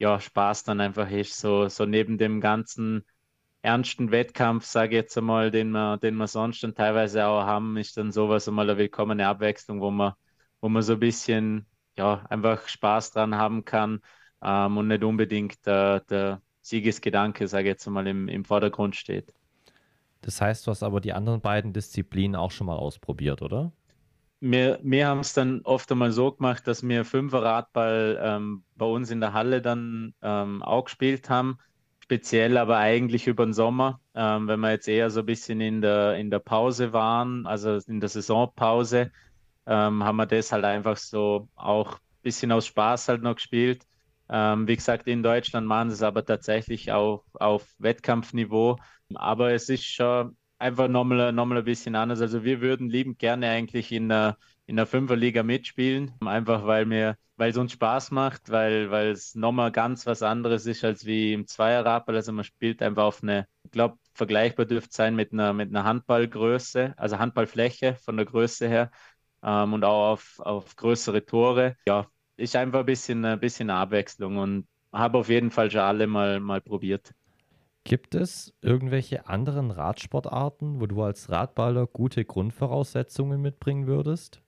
ja, 0.01 0.19
Spaß 0.21 0.65
dann 0.65 0.81
einfach 0.81 1.11
ist, 1.11 1.39
so, 1.39 1.69
so 1.69 1.87
neben 1.87 2.19
dem 2.19 2.41
ganzen 2.41 3.05
ernsten 3.63 4.11
Wettkampf, 4.11 4.65
sage 4.67 4.97
ich 4.97 5.03
jetzt 5.03 5.19
einmal, 5.19 5.51
den 5.51 5.71
wir, 5.73 5.99
den 5.99 6.17
wir 6.17 6.27
sonst 6.29 6.63
dann 6.63 6.75
teilweise 6.75 7.27
auch 7.27 7.43
haben, 7.45 7.77
ist 7.77 7.97
dann 7.97 8.13
sowas 8.13 8.49
einmal 8.49 8.69
eine 8.71 8.79
willkommene 8.79 9.27
Abwechslung, 9.29 9.81
wo 9.81 9.91
man, 9.91 10.15
wo 10.61 10.69
man 10.71 10.83
so 10.83 10.95
ein 10.95 11.01
bisschen 11.01 11.67
ja, 11.99 12.25
einfach 12.31 12.67
Spaß 12.69 13.13
dran 13.13 13.35
haben 13.37 13.65
kann 13.65 14.01
ähm, 14.43 14.79
und 14.79 14.89
nicht 14.89 15.05
unbedingt 15.05 15.67
der, 15.67 16.01
der 16.01 16.43
Siegesgedanke, 16.63 17.47
sage 17.49 17.65
ich 17.65 17.73
jetzt 17.73 17.87
einmal, 17.87 18.07
im, 18.07 18.29
im 18.29 18.45
Vordergrund 18.45 18.97
steht. 18.97 19.35
Das 20.23 20.41
heißt, 20.41 20.67
du 20.67 20.71
hast 20.71 20.83
aber 20.83 21.01
die 21.01 21.13
anderen 21.13 21.41
beiden 21.41 21.73
Disziplinen 21.73 22.37
auch 22.37 22.51
schon 22.51 22.67
mal 22.67 22.77
ausprobiert, 22.77 23.43
oder? 23.43 23.73
Wir, 24.41 24.81
wir 24.83 25.07
haben 25.07 25.21
es 25.21 25.35
dann 25.35 25.61
oft 25.65 25.91
einmal 25.93 26.13
so 26.13 26.33
gemacht, 26.33 26.67
dass 26.67 26.87
wir 26.87 27.05
Fünfer 27.05 27.43
Radball 27.43 28.19
ähm, 28.23 28.65
bei 28.77 28.87
uns 28.87 29.11
in 29.11 29.21
der 29.21 29.35
Halle 29.35 29.61
dann 29.61 30.15
ähm, 30.23 30.63
auch 30.63 30.85
gespielt 30.85 31.29
haben 31.29 31.59
speziell 32.11 32.57
aber 32.57 32.77
eigentlich 32.79 33.29
über 33.29 33.47
den 33.47 33.53
Sommer, 33.53 34.01
ähm, 34.17 34.49
wenn 34.49 34.59
wir 34.59 34.73
jetzt 34.73 34.89
eher 34.89 35.11
so 35.11 35.21
ein 35.21 35.27
bisschen 35.27 35.61
in 35.61 35.81
der, 35.81 36.17
in 36.17 36.29
der 36.29 36.41
Pause 36.41 36.93
waren, 36.93 37.47
also 37.47 37.79
in 37.87 38.01
der 38.01 38.09
Saisonpause, 38.09 39.13
ähm, 39.67 40.03
haben 40.03 40.17
wir 40.17 40.27
das 40.27 40.51
halt 40.51 40.65
einfach 40.65 40.97
so 40.97 41.49
auch 41.55 41.93
ein 41.95 42.23
bisschen 42.23 42.51
aus 42.51 42.67
Spaß 42.67 43.07
halt 43.07 43.23
noch 43.23 43.37
gespielt. 43.37 43.87
Ähm, 44.29 44.67
wie 44.67 44.75
gesagt, 44.75 45.07
in 45.07 45.23
Deutschland 45.23 45.69
machen 45.69 45.91
sie 45.91 45.95
es 45.95 46.03
aber 46.03 46.25
tatsächlich 46.25 46.91
auch 46.91 47.25
auf 47.35 47.69
Wettkampfniveau. 47.79 48.77
Aber 49.15 49.53
es 49.53 49.69
ist 49.69 49.85
schon 49.85 50.37
einfach 50.61 50.89
nochmal, 50.89 51.33
nochmal 51.33 51.59
ein 51.59 51.65
bisschen 51.65 51.95
anders. 51.97 52.21
Also 52.21 52.45
wir 52.45 52.61
würden 52.61 52.89
liebend 52.91 53.19
gerne 53.19 53.49
eigentlich 53.51 53.93
in 53.93 54.09
der, 54.09 54.39
in 54.67 54.77
der 54.77 54.87
Fünferliga 54.87 55.43
mitspielen, 55.43 56.13
einfach 56.25 56.67
weil 56.67 56.87
mir 56.87 57.17
weil 57.37 57.51
es 57.53 57.57
uns 57.57 57.73
Spaß 57.73 58.11
macht, 58.11 58.51
weil, 58.51 58.91
weil 58.91 59.13
es 59.13 59.35
nochmal 59.35 59.73
ganz 59.73 60.05
was 60.05 60.23
anderes 60.23 60.67
ist 60.67 60.85
als 60.85 61.07
wie 61.07 61.33
im 61.33 61.47
Zweierradball. 61.47 62.15
Also 62.17 62.33
man 62.33 62.45
spielt 62.45 62.83
einfach 62.83 63.05
auf 63.05 63.23
eine, 63.23 63.47
ich 63.65 63.71
glaube, 63.71 63.97
vergleichbar 64.13 64.67
dürfte 64.67 64.95
sein 64.95 65.17
mit 65.17 65.33
einer, 65.33 65.55
mit 65.55 65.71
einer 65.71 65.85
Handballgröße, 65.85 66.93
also 66.99 67.19
Handballfläche 67.19 67.97
von 67.97 68.19
der 68.19 68.27
Größe 68.27 68.69
her 68.69 68.91
ähm, 69.43 69.73
und 69.73 69.85
auch 69.85 70.13
auf, 70.13 70.39
auf 70.41 70.77
größere 70.77 71.25
Tore. 71.25 71.77
Ja, 71.87 72.07
ist 72.37 72.57
einfach 72.57 72.81
ein 72.81 72.87
bisschen, 72.87 73.25
ein 73.25 73.41
bisschen 73.41 73.71
Abwechslung 73.71 74.37
und 74.39 74.69
habe 74.93 75.19
auf 75.19 75.29
jeden 75.29 75.51
Fall 75.51 75.71
schon 75.71 75.81
alle 75.81 76.07
mal, 76.07 76.41
mal 76.41 76.61
probiert. 76.61 77.15
Gibt 77.85 78.15
es 78.15 78.55
irgendwelche 78.63 79.27
anderen 79.27 79.71
Radsportarten, 79.71 80.81
wo 80.81 80.87
du 80.87 81.03
als 81.03 81.29
Radballer 81.29 81.87
gute 81.87 82.25
Grundvoraussetzungen 82.25 83.41
mitbringen 83.43 83.87
würdest? 83.87 84.43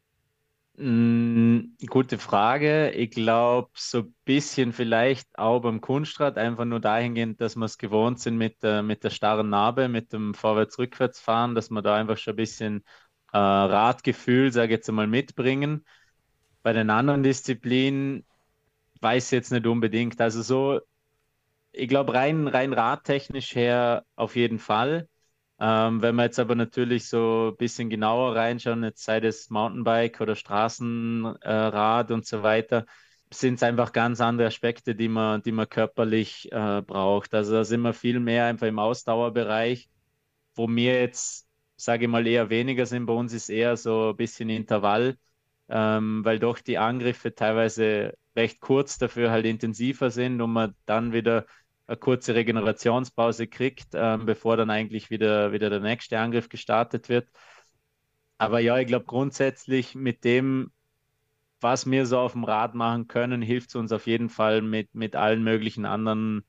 Mm, 0.77 1.77
gute 1.87 2.19
Frage. 2.19 2.91
Ich 2.93 3.11
glaube, 3.11 3.71
so 3.75 3.99
ein 4.01 4.15
bisschen 4.25 4.73
vielleicht 4.73 5.39
auch 5.39 5.61
beim 5.61 5.81
Kunstrad, 5.83 6.39
einfach 6.39 6.65
nur 6.65 6.81
dahingehend, 6.81 7.41
dass 7.41 7.57
wir 7.57 7.67
es 7.67 7.77
gewohnt 7.79 8.21
sind 8.21 8.39
mit 8.39 8.63
der, 8.63 8.83
mit 8.83 9.05
der 9.05 9.11
starren 9.11 9.51
Narbe, 9.51 9.89
mit 9.89 10.13
dem 10.13 10.33
Vorwärts-Rückwärts-Fahren, 10.35 11.55
dass 11.55 11.71
wir 11.71 11.83
da 11.83 11.97
einfach 11.97 12.17
schon 12.17 12.33
ein 12.35 12.37
bisschen 12.37 12.85
äh, 13.33 13.39
Radgefühl, 13.39 14.51
sage 14.53 14.69
ich 14.73 14.79
jetzt 14.79 14.89
einmal, 14.89 15.07
mitbringen. 15.07 15.85
Bei 16.63 16.73
den 16.73 16.91
anderen 16.91 17.23
Disziplinen 17.23 18.25
weiß 19.01 19.27
ich 19.27 19.33
jetzt 19.33 19.53
nicht 19.53 19.67
unbedingt. 19.67 20.21
Also 20.21 20.43
so, 20.43 20.81
ich 21.73 21.89
glaube, 21.89 22.15
rein, 22.15 22.47
rein 22.49 22.73
radtechnisch 22.73 23.55
her 23.55 24.05
auf 24.17 24.37
jeden 24.37 24.59
Fall. 24.59 25.09
Ähm, 25.61 26.03
wenn 26.03 26.17
wir 26.17 26.25
jetzt 26.25 26.39
aber 26.41 26.55
natürlich 26.55 27.09
so 27.09 27.51
ein 27.53 27.57
bisschen 27.57 27.89
genauer 27.91 28.35
reinschauen, 28.37 28.83
jetzt 28.85 29.05
sei 29.05 29.19
es 29.19 29.51
Mountainbike 29.51 30.21
oder 30.21 30.35
Straßenrad 30.37 32.11
äh, 32.11 32.15
und 32.15 32.27
so 32.27 32.43
weiter, 32.43 32.87
sind 33.33 33.55
es 33.55 33.63
einfach 33.63 33.93
ganz 33.93 34.21
andere 34.21 34.49
Aspekte, 34.49 34.95
die 34.95 35.09
man, 35.09 35.43
die 35.43 35.53
man 35.53 35.69
körperlich 35.69 36.51
äh, 36.53 36.83
braucht. 36.83 37.33
Also 37.35 37.53
da 37.55 37.65
sind 37.65 37.83
wir 37.83 37.95
viel 37.95 38.21
mehr 38.21 38.47
einfach 38.47 38.67
im 38.67 38.79
Ausdauerbereich, 38.79 39.89
wo 40.55 40.69
wir 40.69 41.01
jetzt, 41.01 41.49
sage 41.77 42.05
ich 42.05 42.11
mal, 42.11 42.27
eher 42.27 42.51
weniger 42.51 42.87
sind. 42.87 43.07
Bei 43.07 43.13
uns 43.15 43.33
ist 43.33 43.49
eher 43.49 43.77
so 43.77 44.11
ein 44.11 44.17
bisschen 44.17 44.51
Intervall, 44.51 45.17
ähm, 45.69 46.25
weil 46.25 46.39
doch 46.39 46.59
die 46.61 46.79
Angriffe 46.79 47.35
teilweise 47.35 48.15
recht 48.37 48.61
kurz, 48.61 48.99
dafür 48.99 49.31
halt 49.31 49.47
intensiver 49.47 50.11
sind 50.11 50.41
und 50.41 50.53
man 50.53 50.75
dann 50.87 51.13
wieder 51.13 51.47
eine 51.93 51.99
kurze 51.99 52.35
Regenerationspause 52.35 53.47
kriegt, 53.47 53.89
ähm, 53.93 54.25
bevor 54.25 54.57
dann 54.57 54.71
eigentlich 54.71 55.11
wieder, 55.11 55.53
wieder 55.53 55.69
der 55.71 55.81
nächste 55.81 56.19
Angriff 56.19 56.49
gestartet 56.49 57.09
wird. 57.09 57.29
Aber 58.39 58.61
ja, 58.61 58.79
ich 58.79 58.87
glaube 58.87 59.05
grundsätzlich 59.05 59.95
mit 59.95 60.25
dem, 60.25 60.73
was 61.61 61.89
wir 61.89 62.07
so 62.07 62.19
auf 62.19 62.33
dem 62.33 62.45
Rad 62.45 62.75
machen 62.75 63.09
können, 63.09 63.43
hilft 63.43 63.69
es 63.69 63.77
uns 63.77 63.93
auf 63.93 64.07
jeden 64.07 64.31
Fall 64.31 64.63
mit, 64.63 64.95
mit 64.95 65.15
allen 65.17 65.45
möglichen 65.45 65.85
anderen 65.85 66.45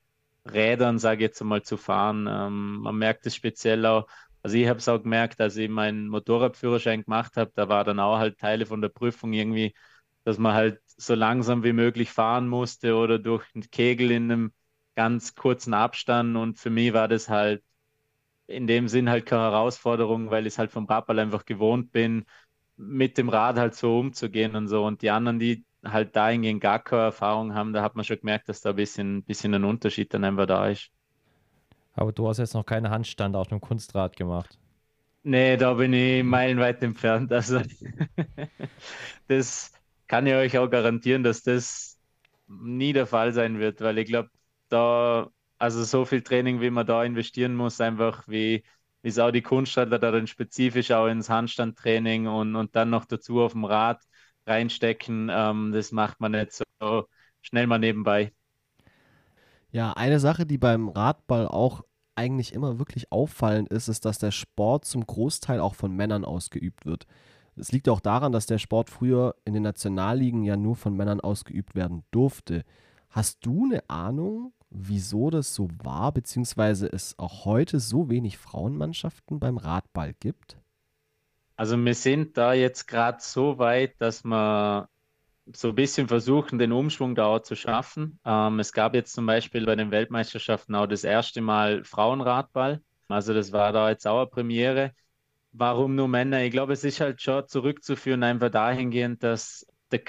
Rädern, 0.50 0.98
sage 0.98 1.18
ich 1.18 1.28
jetzt 1.28 1.44
mal, 1.44 1.62
zu 1.62 1.76
fahren. 1.76 2.26
Ähm, 2.28 2.78
man 2.78 2.96
merkt 2.96 3.26
es 3.26 3.34
speziell 3.36 3.84
auch, 3.86 4.06
also 4.42 4.56
ich 4.56 4.66
habe 4.68 4.78
es 4.78 4.88
auch 4.88 5.02
gemerkt, 5.02 5.40
als 5.40 5.56
ich 5.56 5.68
meinen 5.68 6.08
Motorradführerschein 6.08 7.04
gemacht 7.04 7.36
habe, 7.36 7.52
da 7.54 7.68
war 7.68 7.84
dann 7.84 8.00
auch 8.00 8.18
halt 8.18 8.38
Teile 8.38 8.66
von 8.66 8.80
der 8.80 8.88
Prüfung 8.88 9.32
irgendwie, 9.34 9.74
dass 10.24 10.38
man 10.38 10.54
halt 10.54 10.80
so 10.86 11.14
langsam 11.14 11.64
wie 11.64 11.72
möglich 11.74 12.10
fahren 12.10 12.48
musste 12.48 12.94
oder 12.96 13.18
durch 13.18 13.44
einen 13.54 13.70
Kegel 13.70 14.10
in 14.10 14.32
einem 14.32 14.52
ganz 14.94 15.34
kurzen 15.34 15.74
Abstand 15.74 16.36
und 16.36 16.58
für 16.58 16.70
mich 16.70 16.92
war 16.92 17.08
das 17.08 17.28
halt 17.28 17.62
in 18.46 18.66
dem 18.66 18.88
Sinn 18.88 19.10
halt 19.10 19.26
keine 19.26 19.42
Herausforderung, 19.42 20.30
weil 20.30 20.46
ich 20.46 20.54
es 20.54 20.58
halt 20.58 20.70
vom 20.70 20.86
Radball 20.86 21.18
einfach 21.18 21.44
gewohnt 21.46 21.92
bin, 21.92 22.26
mit 22.76 23.18
dem 23.18 23.28
Rad 23.28 23.58
halt 23.58 23.74
so 23.74 23.98
umzugehen 24.00 24.56
und 24.56 24.68
so. 24.68 24.84
Und 24.84 25.02
die 25.02 25.10
anderen, 25.10 25.38
die 25.38 25.64
halt 25.84 26.16
dahingehend 26.16 26.60
gar 26.62 26.82
keine 26.82 27.02
Erfahrung 27.04 27.54
haben, 27.54 27.72
da 27.72 27.82
hat 27.82 27.96
man 27.96 28.04
schon 28.04 28.18
gemerkt, 28.20 28.48
dass 28.48 28.60
da 28.60 28.70
ein 28.70 28.76
bisschen, 28.76 29.24
bisschen 29.24 29.54
ein 29.54 29.64
Unterschied 29.64 30.12
dann 30.14 30.24
einfach 30.24 30.46
da 30.46 30.68
ist. 30.68 30.90
Aber 31.94 32.12
du 32.12 32.28
hast 32.28 32.38
jetzt 32.38 32.54
noch 32.54 32.64
keine 32.64 32.90
Handstand 32.90 33.34
auf 33.34 33.48
dem 33.48 33.60
Kunstrad 33.60 34.14
gemacht. 34.16 34.58
Nee, 35.22 35.56
da 35.56 35.72
bin 35.74 35.92
ich 35.94 36.22
meilenweit 36.22 36.82
entfernt. 36.82 37.32
Also 37.32 37.60
das 39.28 39.72
kann 40.06 40.26
ich 40.26 40.34
euch 40.34 40.58
auch 40.58 40.68
garantieren, 40.68 41.22
dass 41.22 41.42
das 41.42 41.98
nie 42.46 42.92
der 42.92 43.06
Fall 43.06 43.32
sein 43.32 43.58
wird, 43.58 43.80
weil 43.80 43.98
ich 43.98 44.06
glaube, 44.06 44.30
da, 44.74 45.30
also 45.58 45.84
so 45.84 46.04
viel 46.04 46.22
Training, 46.22 46.60
wie 46.60 46.70
man 46.70 46.86
da 46.86 47.04
investieren 47.04 47.54
muss, 47.56 47.80
einfach 47.80 48.28
wie, 48.28 48.64
wie 49.02 49.08
es 49.08 49.18
auch 49.18 49.30
die 49.32 49.42
Kunststadler 49.42 49.98
da 49.98 50.10
dann 50.12 50.26
spezifisch 50.28 50.90
auch 50.92 51.08
ins 51.08 51.30
Handstandtraining 51.30 52.26
und, 52.28 52.56
und 52.56 52.76
dann 52.76 52.90
noch 52.90 53.06
dazu 53.06 53.42
auf 53.42 53.52
dem 53.52 53.64
Rad 53.64 54.02
reinstecken, 54.46 55.30
ähm, 55.32 55.72
das 55.72 55.92
macht 55.92 56.20
man 56.20 56.32
nicht 56.32 56.52
so 56.52 57.06
schnell 57.42 57.66
mal 57.66 57.78
nebenbei. 57.78 58.32
Ja, 59.70 59.92
eine 59.92 60.20
Sache, 60.20 60.46
die 60.46 60.58
beim 60.58 60.88
Radball 60.88 61.48
auch 61.48 61.82
eigentlich 62.14 62.52
immer 62.52 62.78
wirklich 62.78 63.10
auffallend 63.10 63.68
ist, 63.70 63.88
ist, 63.88 64.04
dass 64.04 64.18
der 64.18 64.30
Sport 64.30 64.84
zum 64.84 65.04
Großteil 65.06 65.60
auch 65.60 65.74
von 65.74 65.94
Männern 65.94 66.24
ausgeübt 66.24 66.86
wird. 66.86 67.06
Es 67.56 67.72
liegt 67.72 67.88
auch 67.88 68.00
daran, 68.00 68.32
dass 68.32 68.46
der 68.46 68.58
Sport 68.58 68.90
früher 68.90 69.34
in 69.44 69.54
den 69.54 69.62
Nationalligen 69.62 70.44
ja 70.44 70.56
nur 70.56 70.76
von 70.76 70.96
Männern 70.96 71.20
ausgeübt 71.20 71.74
werden 71.74 72.04
durfte. 72.10 72.64
Hast 73.10 73.44
du 73.46 73.64
eine 73.64 73.88
Ahnung, 73.88 74.52
wieso 74.74 75.30
das 75.30 75.54
so 75.54 75.68
war, 75.82 76.12
beziehungsweise 76.12 76.92
es 76.92 77.18
auch 77.18 77.44
heute 77.44 77.80
so 77.80 78.10
wenig 78.10 78.38
Frauenmannschaften 78.38 79.38
beim 79.38 79.56
Radball 79.56 80.14
gibt? 80.18 80.58
Also 81.56 81.76
wir 81.82 81.94
sind 81.94 82.36
da 82.36 82.52
jetzt 82.52 82.86
gerade 82.86 83.18
so 83.20 83.58
weit, 83.58 83.94
dass 84.00 84.24
wir 84.24 84.88
so 85.52 85.68
ein 85.68 85.74
bisschen 85.74 86.08
versuchen, 86.08 86.58
den 86.58 86.72
Umschwung 86.72 87.14
da 87.14 87.26
auch 87.26 87.40
zu 87.40 87.54
schaffen. 87.54 88.18
Ähm, 88.24 88.58
es 88.58 88.72
gab 88.72 88.94
jetzt 88.94 89.12
zum 89.12 89.26
Beispiel 89.26 89.64
bei 89.66 89.76
den 89.76 89.90
Weltmeisterschaften 89.90 90.74
auch 90.74 90.86
das 90.86 91.04
erste 91.04 91.40
Mal 91.40 91.84
Frauenradball. 91.84 92.80
Also 93.08 93.34
das 93.34 93.52
war 93.52 93.72
da 93.72 93.90
jetzt 93.90 94.06
auch 94.06 94.20
eine 94.22 94.26
Premiere. 94.26 94.92
Warum 95.52 95.94
nur 95.94 96.08
Männer? 96.08 96.42
Ich 96.42 96.50
glaube, 96.50 96.72
es 96.72 96.82
ist 96.82 97.00
halt 97.00 97.22
schon 97.22 97.46
zurückzuführen 97.46 98.24
einfach 98.24 98.50
dahingehend, 98.50 99.22
dass 99.22 99.66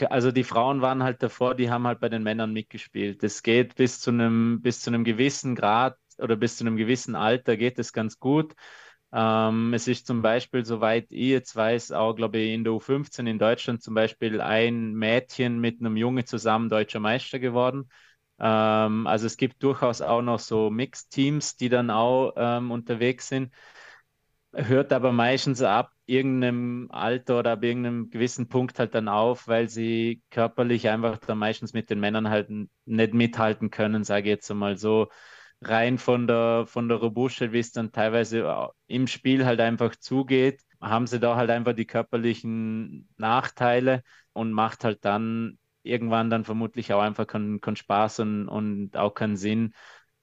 also 0.09 0.31
die 0.31 0.43
Frauen 0.43 0.81
waren 0.81 1.03
halt 1.03 1.21
davor, 1.21 1.55
die 1.55 1.69
haben 1.69 1.85
halt 1.87 1.99
bei 1.99 2.09
den 2.09 2.23
Männern 2.23 2.53
mitgespielt. 2.53 3.23
Es 3.23 3.43
geht 3.43 3.75
bis 3.75 3.99
zu 3.99 4.11
einem, 4.11 4.61
bis 4.61 4.81
zu 4.81 4.89
einem 4.89 5.03
gewissen 5.03 5.55
Grad 5.55 5.97
oder 6.17 6.35
bis 6.35 6.57
zu 6.57 6.63
einem 6.63 6.77
gewissen 6.77 7.15
Alter 7.15 7.57
geht 7.57 7.77
es 7.79 7.93
ganz 7.93 8.19
gut. 8.19 8.53
Ähm, 9.13 9.73
es 9.73 9.87
ist 9.87 10.07
zum 10.07 10.21
Beispiel, 10.21 10.65
soweit 10.65 11.05
ich 11.09 11.29
jetzt 11.29 11.55
weiß, 11.55 11.91
auch, 11.91 12.15
glaube 12.15 12.39
ich, 12.39 12.53
in 12.53 12.63
der 12.63 12.73
U15 12.73 13.27
in 13.27 13.39
Deutschland 13.39 13.81
zum 13.83 13.93
Beispiel 13.93 14.41
ein 14.41 14.93
Mädchen 14.93 15.59
mit 15.59 15.79
einem 15.79 15.97
Junge 15.97 16.25
zusammen 16.25 16.69
deutscher 16.69 16.99
Meister 16.99 17.39
geworden. 17.39 17.89
Ähm, 18.39 19.07
also 19.07 19.27
es 19.27 19.37
gibt 19.37 19.61
durchaus 19.63 20.01
auch 20.01 20.21
noch 20.21 20.39
so 20.39 20.69
Mixed-Teams, 20.69 21.57
die 21.57 21.69
dann 21.69 21.89
auch 21.91 22.33
ähm, 22.37 22.71
unterwegs 22.71 23.27
sind 23.29 23.53
hört 24.53 24.93
aber 24.93 25.11
meistens 25.11 25.61
ab 25.61 25.91
irgendeinem 26.07 26.89
Alter 26.91 27.39
oder 27.39 27.53
ab 27.53 27.63
irgendeinem 27.63 28.09
gewissen 28.09 28.47
Punkt 28.49 28.79
halt 28.79 28.93
dann 28.95 29.07
auf, 29.07 29.47
weil 29.47 29.69
sie 29.69 30.21
körperlich 30.31 30.89
einfach 30.89 31.17
dann 31.17 31.37
meistens 31.39 31.73
mit 31.73 31.89
den 31.89 31.99
Männern 31.99 32.29
halt 32.29 32.49
nicht 32.85 33.13
mithalten 33.13 33.71
können, 33.71 34.03
sage 34.03 34.23
ich 34.23 34.27
jetzt 34.35 34.51
einmal 34.51 34.77
so. 34.77 35.09
Rein 35.61 35.97
von 35.97 36.27
der, 36.27 36.65
von 36.67 36.87
der 36.89 36.97
Robustheit, 36.97 37.51
wie 37.53 37.59
es 37.59 37.71
dann 37.71 37.91
teilweise 37.91 38.69
im 38.87 39.07
Spiel 39.07 39.45
halt 39.45 39.59
einfach 39.61 39.95
zugeht, 39.95 40.61
haben 40.81 41.07
sie 41.07 41.19
da 41.19 41.35
halt 41.37 41.49
einfach 41.49 41.73
die 41.73 41.85
körperlichen 41.87 43.07
Nachteile 43.17 44.03
und 44.33 44.51
macht 44.51 44.83
halt 44.83 45.03
dann 45.05 45.57
irgendwann 45.81 46.29
dann 46.29 46.43
vermutlich 46.45 46.93
auch 46.93 47.01
einfach 47.01 47.25
keinen, 47.27 47.61
keinen 47.61 47.75
Spaß 47.77 48.19
und, 48.19 48.47
und 48.49 48.97
auch 48.97 49.13
keinen 49.13 49.37
Sinn, 49.37 49.73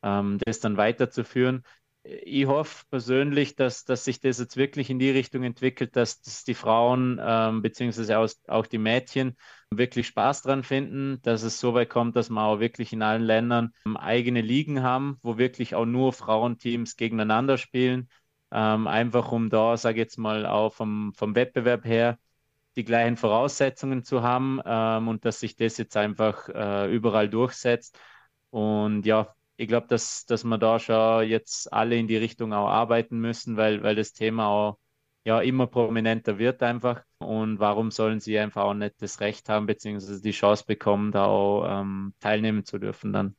ähm, 0.02 0.38
das 0.44 0.60
dann 0.60 0.76
weiterzuführen 0.76 1.62
ich 2.04 2.46
hoffe 2.46 2.84
persönlich, 2.90 3.54
dass, 3.54 3.84
dass 3.84 4.04
sich 4.04 4.20
das 4.20 4.38
jetzt 4.38 4.56
wirklich 4.56 4.90
in 4.90 4.98
die 4.98 5.10
Richtung 5.10 5.44
entwickelt, 5.44 5.94
dass, 5.94 6.20
dass 6.20 6.42
die 6.42 6.54
Frauen 6.54 7.20
ähm, 7.22 7.62
beziehungsweise 7.62 8.18
auch, 8.18 8.28
auch 8.48 8.66
die 8.66 8.78
Mädchen 8.78 9.36
wirklich 9.70 10.08
Spaß 10.08 10.42
dran 10.42 10.64
finden, 10.64 11.20
dass 11.22 11.42
es 11.42 11.60
so 11.60 11.74
weit 11.74 11.90
kommt, 11.90 12.16
dass 12.16 12.28
wir 12.28 12.42
auch 12.42 12.58
wirklich 12.58 12.92
in 12.92 13.02
allen 13.02 13.22
Ländern 13.22 13.72
ähm, 13.86 13.96
eigene 13.96 14.40
Ligen 14.40 14.82
haben, 14.82 15.18
wo 15.22 15.38
wirklich 15.38 15.74
auch 15.76 15.86
nur 15.86 16.12
Frauenteams 16.12 16.96
gegeneinander 16.96 17.56
spielen. 17.56 18.08
Ähm, 18.50 18.86
einfach 18.88 19.30
um 19.32 19.48
da, 19.48 19.76
sage 19.76 19.96
ich 20.00 20.04
jetzt 20.04 20.18
mal, 20.18 20.44
auch 20.44 20.74
vom, 20.74 21.12
vom 21.14 21.34
Wettbewerb 21.36 21.84
her 21.84 22.18
die 22.76 22.84
gleichen 22.84 23.16
Voraussetzungen 23.16 24.02
zu 24.02 24.22
haben 24.22 24.60
ähm, 24.64 25.08
und 25.08 25.24
dass 25.24 25.40
sich 25.40 25.56
das 25.56 25.76
jetzt 25.78 25.96
einfach 25.96 26.48
äh, 26.48 26.92
überall 26.92 27.28
durchsetzt. 27.28 27.98
Und 28.50 29.06
ja, 29.06 29.34
ich 29.56 29.68
glaube, 29.68 29.86
dass, 29.88 30.26
dass 30.26 30.44
wir 30.44 30.58
da 30.58 30.78
schon 30.78 31.28
jetzt 31.28 31.72
alle 31.72 31.96
in 31.96 32.08
die 32.08 32.16
Richtung 32.16 32.52
auch 32.52 32.68
arbeiten 32.68 33.18
müssen, 33.18 33.56
weil, 33.56 33.82
weil 33.82 33.94
das 33.94 34.12
Thema 34.12 34.48
auch 34.48 34.78
ja 35.24 35.40
immer 35.40 35.66
prominenter 35.66 36.38
wird 36.38 36.62
einfach. 36.62 37.02
Und 37.18 37.58
warum 37.60 37.90
sollen 37.90 38.20
sie 38.20 38.38
einfach 38.38 38.64
auch 38.64 38.74
nicht 38.74 39.00
das 39.00 39.20
Recht 39.20 39.48
haben, 39.48 39.66
beziehungsweise 39.66 40.20
die 40.20 40.32
Chance 40.32 40.64
bekommen, 40.66 41.12
da 41.12 41.26
auch 41.26 41.64
ähm, 41.68 42.14
teilnehmen 42.20 42.64
zu 42.64 42.78
dürfen 42.78 43.12
dann? 43.12 43.36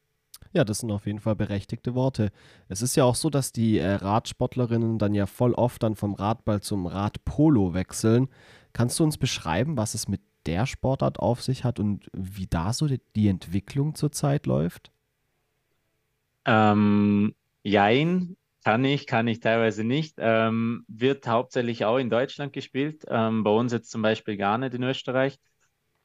Ja, 0.54 0.64
das 0.64 0.80
sind 0.80 0.92
auf 0.92 1.08
jeden 1.08 1.20
Fall 1.20 1.36
berechtigte 1.36 1.96
Worte. 1.96 2.32
Es 2.68 2.82
ist 2.82 2.96
ja 2.96 3.06
auch 3.06 3.16
so, 3.16 3.30
dass 3.30 3.52
die 3.52 3.80
äh, 3.80 3.94
Radsportlerinnen 3.96 5.00
dann 5.00 5.16
ja 5.16 5.26
voll 5.26 5.54
oft 5.54 5.82
dann 5.82 5.96
vom 5.96 6.14
Radball 6.14 6.62
zum 6.62 6.86
Radpolo 6.86 7.74
wechseln. 7.74 8.30
Kannst 8.72 9.00
du 9.00 9.04
uns 9.04 9.18
beschreiben, 9.18 9.78
was 9.78 9.96
es 9.96 10.08
mit 10.08 10.22
der 10.46 10.66
Sportart 10.68 11.20
auf 11.20 11.42
sich 11.42 11.64
hat 11.64 11.80
und 11.80 12.08
wie 12.14 12.48
da 12.48 12.72
so 12.72 12.88
die, 12.88 13.02
die 13.16 13.30
Entwicklung 13.30 13.96
zurzeit 13.96 14.46
läuft? 14.46 14.93
Ähm, 16.46 17.36
jein, 17.64 18.38
kann 18.64 18.86
ich, 18.86 19.08
kann 19.08 19.28
ich 19.28 19.40
teilweise 19.40 19.84
nicht. 19.84 20.16
Ähm, 20.20 20.86
wird 20.88 21.28
hauptsächlich 21.28 21.86
auch 21.86 21.98
in 21.98 22.10
Deutschland 22.10 22.54
gespielt. 22.54 23.04
Ähm, 23.08 23.44
bei 23.44 23.52
uns 23.52 23.72
jetzt 23.74 23.92
zum 23.92 24.02
Beispiel 24.02 24.38
gar 24.38 24.58
nicht 24.58 24.74
in 24.74 24.84
Österreich. 24.84 25.38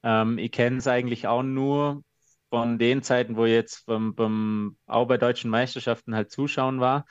Ähm, 0.03 0.39
ich 0.39 0.53
kenne 0.53 0.78
es 0.78 0.86
eigentlich 0.89 1.26
auch 1.26 1.43
nur 1.43 2.03
von 2.51 2.78
den 2.78 3.03
Zeiten, 3.03 3.36
wo 3.36 3.45
ich 3.45 3.53
jetzt 3.53 3.86
beim, 3.86 4.14
beim, 4.14 4.78
auch 4.86 5.07
bei 5.07 5.18
deutschen 5.18 5.51
Meisterschaften 5.51 6.14
halt 6.14 6.30
zuschauen 6.30 6.80
war. 6.80 7.05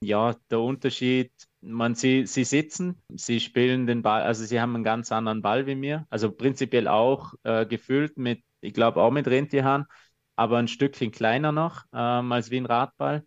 Ja, 0.00 0.36
der 0.50 0.60
Unterschied, 0.60 1.32
man, 1.60 1.94
sie, 1.94 2.26
sie 2.26 2.44
sitzen, 2.44 3.02
sie 3.08 3.40
spielen 3.40 3.86
den 3.86 4.02
Ball, 4.02 4.22
also 4.22 4.44
sie 4.44 4.60
haben 4.60 4.74
einen 4.74 4.84
ganz 4.84 5.10
anderen 5.12 5.40
Ball 5.42 5.66
wie 5.66 5.74
mir. 5.74 6.06
Also 6.10 6.30
prinzipiell 6.32 6.88
auch 6.88 7.32
äh, 7.44 7.64
gefüllt 7.66 8.18
mit, 8.18 8.42
ich 8.60 8.74
glaube 8.74 9.00
auch 9.02 9.10
mit 9.10 9.26
Rentierhaaren 9.26 9.86
aber 10.36 10.58
ein 10.58 10.68
Stückchen 10.68 11.10
kleiner 11.12 11.52
noch 11.52 11.84
ähm, 11.92 12.32
als 12.32 12.50
wie 12.50 12.58
ein 12.58 12.66
Radball. 12.66 13.24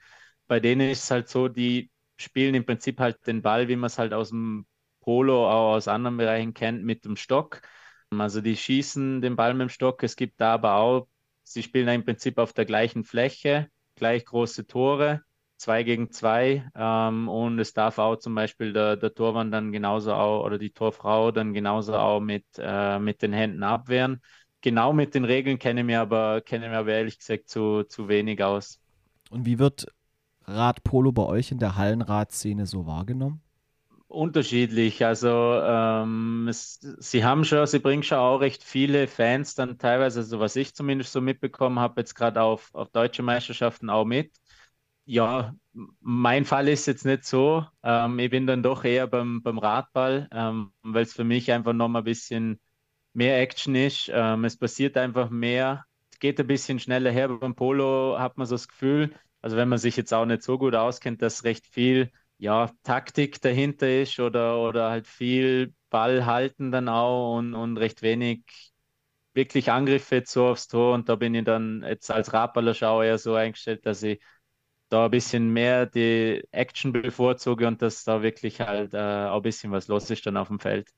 Bei 0.48 0.60
denen 0.60 0.90
ist 0.90 1.04
es 1.04 1.12
halt 1.12 1.30
so, 1.30 1.48
die 1.48 1.92
spielen 2.18 2.56
im 2.56 2.66
Prinzip 2.66 3.00
halt 3.00 3.26
den 3.28 3.42
Ball, 3.42 3.68
wie 3.68 3.76
man 3.76 3.88
es 3.88 3.98
halt 4.00 4.14
aus 4.14 4.30
dem 4.30 4.66
Polo, 5.02 5.48
auch 5.50 5.76
aus 5.76 5.88
anderen 5.88 6.18
Bereichen 6.18 6.54
kennt, 6.54 6.84
mit 6.84 7.06
dem 7.06 7.16
Stock. 7.16 7.62
Also 8.10 8.42
die 8.42 8.56
schießen 8.58 9.22
den 9.22 9.36
Ball 9.36 9.54
mit 9.54 9.62
dem 9.68 9.70
Stock. 9.70 10.04
Es 10.04 10.16
gibt 10.16 10.40
da 10.42 10.54
aber 10.54 10.76
auch, 10.76 11.08
sie 11.44 11.64
spielen 11.64 11.88
im 11.90 12.06
Prinzip 12.06 12.38
auf 12.38 12.54
der 12.54 12.66
gleichen 12.66 13.04
Fläche, 13.04 13.70
gleich 13.96 14.26
große 14.26 14.66
Tore, 14.68 15.22
zwei 15.58 15.84
gegen 15.84 16.12
zwei. 16.12 16.70
Ähm, 16.76 17.28
und 17.30 17.60
es 17.60 17.74
darf 17.74 18.00
auch 18.00 18.16
zum 18.18 18.36
Beispiel 18.36 18.74
der, 18.74 18.96
der 18.96 19.14
Torwand 19.14 19.54
dann 19.54 19.72
genauso 19.72 20.14
auch 20.14 20.44
oder 20.46 20.58
die 20.58 20.72
Torfrau 20.72 21.32
dann 21.32 21.54
genauso 21.54 21.96
auch 21.98 22.20
mit, 22.22 22.46
äh, 22.58 23.00
mit 23.00 23.22
den 23.22 23.34
Händen 23.34 23.64
abwehren 23.64 24.22
genau 24.68 24.92
mit 24.92 25.16
den 25.16 25.24
Regeln 25.24 25.60
kenne 25.60 25.80
ich 25.80 25.86
mir 25.86 26.02
aber, 26.02 26.42
kenne 26.42 26.68
mir 26.68 26.78
aber 26.80 26.92
ehrlich 26.92 27.18
gesagt 27.20 27.48
zu, 27.48 27.84
zu 27.84 28.10
wenig 28.10 28.44
aus. 28.44 28.82
Und 29.30 29.46
wie 29.46 29.60
wird 29.60 29.88
Radpolo 30.44 31.14
bei 31.14 31.24
euch 31.24 31.52
in 31.52 31.60
der 31.60 31.78
Hallenradszene 31.78 32.66
so 32.66 32.86
wahrgenommen? 32.86 33.42
Unterschiedlich. 34.10 35.06
Also 35.06 35.28
ähm, 35.30 36.48
es, 36.50 36.80
sie 37.00 37.24
haben 37.24 37.46
schon, 37.46 37.66
sie 37.68 37.80
bringen 37.80 38.04
schon 38.04 38.18
auch 38.18 38.40
recht 38.40 38.62
viele 38.64 39.08
Fans 39.08 39.56
dann 39.56 39.78
teilweise, 39.78 40.20
also 40.20 40.40
was 40.42 40.56
ich 40.58 40.76
zumindest 40.76 41.14
so 41.14 41.22
mitbekommen 41.22 41.80
habe, 41.80 42.02
jetzt 42.02 42.14
gerade 42.16 42.42
auf, 42.42 42.74
auf 42.76 42.90
deutsche 42.90 43.24
Meisterschaften 43.24 43.90
auch 43.90 44.06
mit. 44.06 44.34
Ja, 45.06 45.56
mein 46.02 46.44
Fall 46.46 46.68
ist 46.68 46.86
jetzt 46.88 47.06
nicht 47.06 47.24
so. 47.24 47.66
Ähm, 47.84 48.20
ich 48.20 48.30
bin 48.30 48.48
dann 48.48 48.64
doch 48.64 48.84
eher 48.84 49.08
beim, 49.08 49.42
beim 49.44 49.58
Radball, 49.60 50.28
ähm, 50.32 50.74
weil 50.84 51.04
es 51.04 51.14
für 51.14 51.24
mich 51.24 51.52
einfach 51.52 51.74
noch 51.74 51.88
mal 51.88 52.00
ein 52.00 52.06
bisschen 52.06 52.60
mehr 53.18 53.40
Action 53.42 53.76
ist. 53.76 54.10
Ähm, 54.14 54.46
es 54.46 54.58
passiert 54.58 54.98
einfach 54.98 55.30
mehr. 55.32 55.86
Geht 56.20 56.40
ein 56.40 56.48
bisschen 56.48 56.80
schneller 56.80 57.12
her. 57.12 57.30
Beim 57.30 57.56
Polo 57.56 58.18
hat 58.20 58.38
man 58.38 58.48
so 58.48 58.56
das 58.56 58.68
Gefühl, 58.70 59.14
also 59.42 59.58
wenn 59.58 59.70
man 59.70 59.80
sich 59.80 59.98
jetzt 59.98 60.14
auch 60.14 60.26
nicht 60.26 60.44
so 60.44 60.58
gut 60.60 60.76
auskennt, 60.76 61.22
dass 61.24 61.44
recht 61.46 61.68
viel 61.68 62.12
ja, 62.40 62.72
Taktik 62.84 63.42
dahinter 63.42 63.90
ist 64.02 64.20
oder, 64.20 64.60
oder 64.62 64.90
halt 64.92 65.08
viel 65.08 65.74
Ball 65.90 66.26
halten 66.26 66.72
dann 66.72 66.90
auch 66.90 67.38
und, 67.38 67.54
und 67.56 67.78
recht 67.78 68.02
wenig 68.04 68.44
wirklich 69.34 69.72
Angriffe 69.72 70.24
so 70.26 70.48
aufs 70.48 70.68
Tor. 70.68 70.94
Und 70.96 71.10
da 71.10 71.16
bin 71.16 71.36
ich 71.36 71.46
dann 71.46 71.84
jetzt 71.88 72.12
als 72.12 72.34
Radballer 72.34 72.74
schau 72.74 73.02
eher 73.02 73.18
so 73.18 73.36
eingestellt, 73.36 73.86
dass 73.86 74.04
ich 74.04 74.22
da 74.90 75.06
ein 75.06 75.12
bisschen 75.12 75.52
mehr 75.54 75.86
die 75.86 76.44
Action 76.52 76.94
bevorzuge 76.94 77.68
und 77.68 77.82
dass 77.82 78.04
da 78.04 78.22
wirklich 78.24 78.62
halt 78.62 78.94
äh, 78.94 78.98
auch 78.98 79.38
ein 79.38 79.42
bisschen 79.44 79.72
was 79.72 79.88
los 79.88 80.10
ist 80.10 80.26
dann 80.26 80.38
auf 80.38 80.48
dem 80.50 80.60
Feld. 80.60 80.90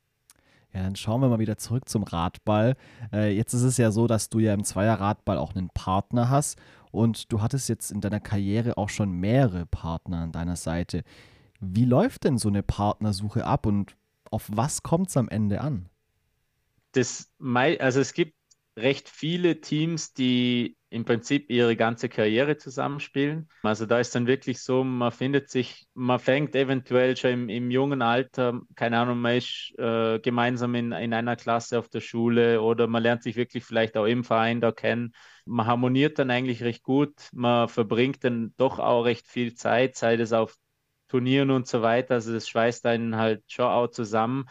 Ja, 0.74 0.84
dann 0.84 0.95
schauen 0.95 1.22
wir 1.22 1.30
mal 1.30 1.39
wieder 1.39 1.57
zurück 1.57 1.89
zum 1.89 2.03
Radball. 2.03 2.76
Äh, 3.11 3.36
jetzt 3.36 3.53
ist 3.53 3.63
es 3.63 3.78
ja 3.78 3.91
so, 3.91 4.05
dass 4.05 4.30
du 4.30 4.39
ja 4.39 4.53
im 4.53 4.63
Zweierradball 4.63 5.38
auch 5.38 5.55
einen 5.55 5.70
Partner 5.70 6.30
hast 6.30 6.59
und 6.91 7.32
du 7.32 7.41
hattest 7.41 7.70
jetzt 7.70 7.91
in 7.91 8.01
deiner 8.01 8.20
Karriere 8.20 8.78
auch 8.78 8.89
schon 8.89 9.11
mehrere 9.11 9.65
Partner 9.65 10.22
an 10.22 10.32
deiner 10.32 10.55
Seite. 10.55 11.03
Wie 11.59 11.86
läuft 11.86 12.24
denn 12.24 12.38
so 12.38 12.49
eine 12.49 12.63
Partnersuche 12.63 13.45
ab 13.45 13.65
und 13.65 13.95
auf 14.32 14.47
was 14.51 14.84
kommt 14.84 15.09
es 15.09 15.17
am 15.17 15.28
Ende 15.28 15.61
an? 15.61 15.89
Das, 16.91 17.32
also 17.39 17.99
es 17.99 18.13
gibt 18.13 18.39
recht 18.82 19.10
viele 19.10 19.62
Teams, 19.62 20.14
die 20.14 20.78
im 20.90 21.06
Prinzip 21.06 21.50
ihre 21.52 21.76
ganze 21.76 22.10
Karriere 22.10 22.58
zusammenspielen. 22.58 23.48
Also 23.62 23.86
da 23.86 24.00
ist 24.00 24.16
dann 24.16 24.26
wirklich 24.26 24.62
so, 24.62 24.84
man 24.84 25.12
findet 25.12 25.50
sich, 25.50 25.88
man 25.94 26.20
fängt 26.20 26.56
eventuell 26.56 27.16
schon 27.16 27.32
im, 27.32 27.50
im 27.50 27.72
jungen 27.72 28.02
Alter, 28.02 28.62
keine 28.76 28.98
Ahnung, 28.98 29.20
man 29.20 29.38
ist 29.38 29.74
äh, 29.78 30.20
gemeinsam 30.20 30.74
in, 30.76 30.92
in 30.92 31.14
einer 31.14 31.36
Klasse 31.36 31.78
auf 31.78 31.90
der 31.90 32.02
Schule 32.02 32.62
oder 32.62 32.88
man 32.88 33.04
lernt 33.04 33.22
sich 33.24 33.36
wirklich 33.36 33.64
vielleicht 33.64 33.98
auch 33.98 34.06
im 34.06 34.24
Verein 34.24 34.62
da 34.62 34.72
kennen. 34.72 35.14
Man 35.46 35.68
harmoniert 35.68 36.18
dann 36.18 36.32
eigentlich 36.32 36.64
recht 36.64 36.84
gut, 36.84 37.14
man 37.34 37.68
verbringt 37.70 38.24
dann 38.24 38.54
doch 38.58 38.80
auch 38.80 39.04
recht 39.04 39.28
viel 39.28 39.54
Zeit, 39.54 39.96
sei 39.96 40.16
es 40.16 40.34
auf 40.34 40.56
Turnieren 41.08 41.50
und 41.52 41.68
so 41.68 41.82
weiter. 41.82 42.16
Also 42.16 42.34
das 42.34 42.48
schweißt 42.48 42.86
einen 42.86 43.16
halt 43.16 43.44
schon 43.52 43.66
auch 43.66 43.88
zusammen. 43.88 44.46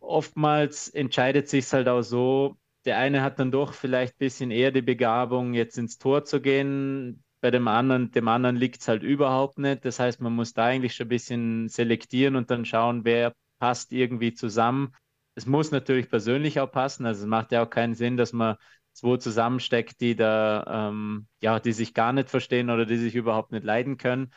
Oftmals 0.00 0.88
entscheidet 0.88 1.48
sich 1.48 1.70
halt 1.72 1.88
auch 1.88 2.02
so, 2.02 2.56
der 2.84 2.98
eine 2.98 3.22
hat 3.22 3.38
dann 3.38 3.50
doch 3.50 3.74
vielleicht 3.74 4.14
ein 4.14 4.18
bisschen 4.18 4.50
eher 4.50 4.70
die 4.70 4.82
Begabung, 4.82 5.54
jetzt 5.54 5.78
ins 5.78 5.98
Tor 5.98 6.24
zu 6.24 6.40
gehen. 6.40 7.22
Bei 7.40 7.50
dem 7.50 7.68
anderen, 7.68 8.10
dem 8.10 8.28
anderen 8.28 8.56
liegt 8.56 8.80
es 8.82 8.88
halt 8.88 9.02
überhaupt 9.02 9.58
nicht. 9.58 9.84
Das 9.84 9.98
heißt, 9.98 10.20
man 10.20 10.34
muss 10.34 10.52
da 10.54 10.66
eigentlich 10.66 10.94
schon 10.94 11.06
ein 11.06 11.10
bisschen 11.10 11.68
selektieren 11.68 12.36
und 12.36 12.50
dann 12.50 12.64
schauen, 12.64 13.04
wer 13.04 13.34
passt 13.58 13.92
irgendwie 13.92 14.34
zusammen. 14.34 14.92
Es 15.34 15.46
muss 15.46 15.70
natürlich 15.70 16.10
persönlich 16.10 16.60
auch 16.60 16.70
passen. 16.70 17.06
Also 17.06 17.22
es 17.22 17.26
macht 17.28 17.52
ja 17.52 17.62
auch 17.64 17.70
keinen 17.70 17.94
Sinn, 17.94 18.16
dass 18.16 18.32
man 18.32 18.56
zwei 18.92 19.16
zusammensteckt, 19.18 20.00
die 20.00 20.16
da, 20.16 20.90
ähm, 20.90 21.28
ja, 21.40 21.60
die 21.60 21.72
sich 21.72 21.94
gar 21.94 22.12
nicht 22.12 22.28
verstehen 22.30 22.70
oder 22.70 22.86
die 22.86 22.96
sich 22.96 23.14
überhaupt 23.14 23.52
nicht 23.52 23.64
leiden 23.64 23.96
können. 23.96 24.32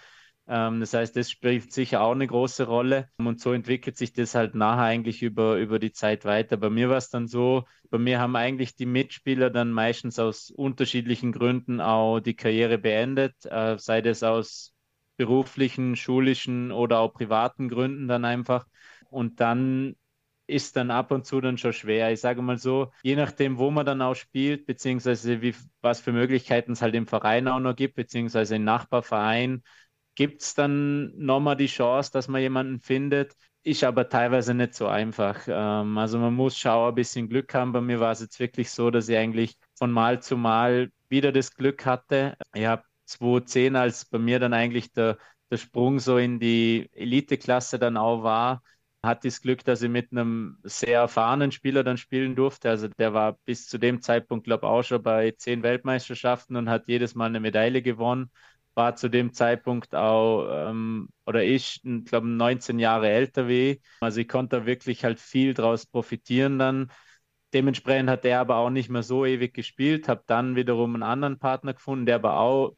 Ähm, 0.48 0.80
das 0.82 0.94
heißt, 0.94 1.16
das 1.16 1.30
spielt 1.32 1.72
sicher 1.72 2.02
auch 2.02 2.12
eine 2.12 2.28
große 2.28 2.66
Rolle. 2.66 3.10
Und 3.18 3.39
so 3.39 3.54
entwickelt 3.54 3.98
sich 3.98 4.14
das 4.14 4.36
halt 4.36 4.56
nachher 4.56 4.84
eigentlich 4.84 5.22
über, 5.22 5.58
über 5.58 5.80
die 5.80 5.91
Zeit 5.94 6.26
weiter. 6.26 6.58
Bei 6.58 6.70
mir 6.70 6.89
war 6.89 6.98
es 6.98 7.10
dann 7.10 7.28
so, 7.28 7.66
bei 7.89 7.98
mir 7.98 8.20
haben 8.20 8.36
eigentlich 8.36 8.76
die 8.76 8.86
Mitspieler 8.86 9.50
dann 9.50 9.72
meistens 9.72 10.20
aus 10.20 10.50
unterschiedlichen 10.52 11.32
Gründen 11.32 11.80
auch 11.82 12.20
die 12.20 12.36
Karriere 12.36 12.78
beendet, 12.78 13.36
äh, 13.46 13.78
sei 13.78 14.02
das 14.02 14.24
aus 14.24 14.74
beruflichen, 15.18 15.96
schulischen 15.96 16.72
oder 16.72 17.00
auch 17.00 17.14
privaten 17.14 17.70
Gründen 17.70 18.08
dann 18.08 18.26
einfach. 18.26 18.66
Und 19.10 19.39
dann 19.39 19.96
ist 20.46 20.76
dann 20.76 20.91
ab 20.91 21.12
und 21.12 21.26
zu 21.26 21.39
dann 21.39 21.58
schon 21.58 21.72
schwer. 21.74 22.12
Ich 22.12 22.20
sage 22.20 22.41
mal 22.41 22.58
so, 22.58 22.91
je 23.02 23.16
nachdem, 23.16 23.58
wo 23.58 23.72
man 23.72 23.86
dann 23.86 24.02
auch 24.02 24.16
spielt, 24.16 24.66
beziehungsweise 24.66 25.41
wie, 25.41 25.56
was 25.82 26.02
für 26.02 26.12
Möglichkeiten 26.12 26.74
es 26.74 26.82
halt 26.82 26.96
im 26.96 27.08
Verein 27.08 27.48
auch 27.48 27.60
noch 27.60 27.76
gibt, 27.76 27.96
beziehungsweise 27.96 28.56
im 28.58 28.64
Nachbarverein, 28.66 29.64
gibt 30.16 30.41
es 30.41 30.53
dann 30.55 31.18
nochmal 31.18 31.55
die 31.55 31.68
Chance, 31.68 32.11
dass 32.11 32.28
man 32.28 32.41
jemanden 32.41 32.80
findet. 32.80 33.34
Ist 33.64 33.84
aber 33.84 34.09
teilweise 34.09 34.53
nicht 34.53 34.74
so 34.76 34.88
einfach. 34.88 35.39
Ähm, 35.47 35.97
also 35.97 36.20
man 36.20 36.34
muss 36.34 36.57
schon 36.57 36.72
ein 36.89 36.95
bisschen 36.95 37.30
Glück 37.30 37.53
haben. 37.53 37.72
Bei 37.72 37.82
mir 37.82 37.99
war 37.99 38.11
es 38.11 38.20
jetzt 38.20 38.39
wirklich 38.39 38.70
so, 38.72 38.91
dass 38.91 39.07
ich 39.09 39.18
eigentlich 39.18 39.57
von 39.76 39.91
Mal 39.91 40.22
zu 40.22 40.36
Mal 40.38 40.91
wieder 41.09 41.32
das 41.32 41.53
Glück 41.55 41.86
hatte. 41.86 42.36
Ich 42.53 42.66
habe 42.66 42.84
2010, 43.05 43.76
als 43.76 44.05
bei 44.05 44.20
mir 44.20 44.39
dann 44.39 44.53
eigentlich 44.53 44.91
der, 44.91 45.18
der 45.49 45.57
Sprung 45.57 45.99
so 45.99 46.18
in 46.18 46.39
die 46.39 46.89
Eliteklasse 46.93 47.80
dann 47.80 47.95
auch 47.97 48.24
war, 48.24 48.61
hatte 49.01 49.28
das 49.28 49.41
Glück, 49.41 49.64
dass 49.66 49.82
ich 49.82 49.89
mit 49.89 50.11
einem 50.11 50.57
sehr 50.64 50.99
erfahrenen 51.01 51.51
Spieler 51.51 51.84
dann 51.84 51.97
spielen 51.97 52.36
durfte. 52.36 52.70
Also 52.70 52.88
der 52.88 53.14
war 53.14 53.34
bis 53.45 53.68
zu 53.68 53.78
dem 53.78 54.01
Zeitpunkt, 54.01 54.45
glaube 54.45 54.66
ich, 54.66 54.70
auch 54.72 54.84
schon 54.84 55.03
bei 55.03 55.32
zehn 55.32 55.61
Weltmeisterschaften 55.64 56.55
und 56.55 56.70
hat 56.70 56.88
jedes 56.88 57.14
Mal 57.16 57.26
eine 57.26 57.39
Medaille 57.41 57.82
gewonnen. 57.82 58.32
War 58.76 58.95
zu 58.95 59.09
dem 59.09 59.34
Zeitpunkt 59.34 59.93
auch, 59.95 60.69
ähm, 60.69 61.09
oder 61.26 61.43
ich, 61.43 61.82
glaube 62.05 62.28
19 62.28 62.80
Jahre 62.80 63.09
älter 63.09 63.47
wie 63.47 63.71
ich. 63.71 63.82
Also 64.01 64.21
ich 64.21 64.28
konnte 64.28 64.57
da 64.59 64.65
wirklich 64.65 65.03
halt 65.05 65.19
viel 65.19 65.53
draus 65.53 65.86
profitieren 65.86 66.57
dann. 66.59 66.91
Dementsprechend 67.53 68.09
hat 68.09 68.26
er 68.26 68.39
aber 68.39 68.57
auch 68.57 68.71
nicht 68.71 68.89
mehr 68.89 69.03
so 69.03 69.26
ewig 69.26 69.53
gespielt, 69.53 70.09
habe 70.09 70.24
dann 70.26 70.55
wiederum 70.55 70.95
einen 70.95 71.03
anderen 71.03 71.38
Partner 71.38 71.74
gefunden, 71.76 72.07
der 72.07 72.15
aber 72.15 72.39
auch 72.39 72.76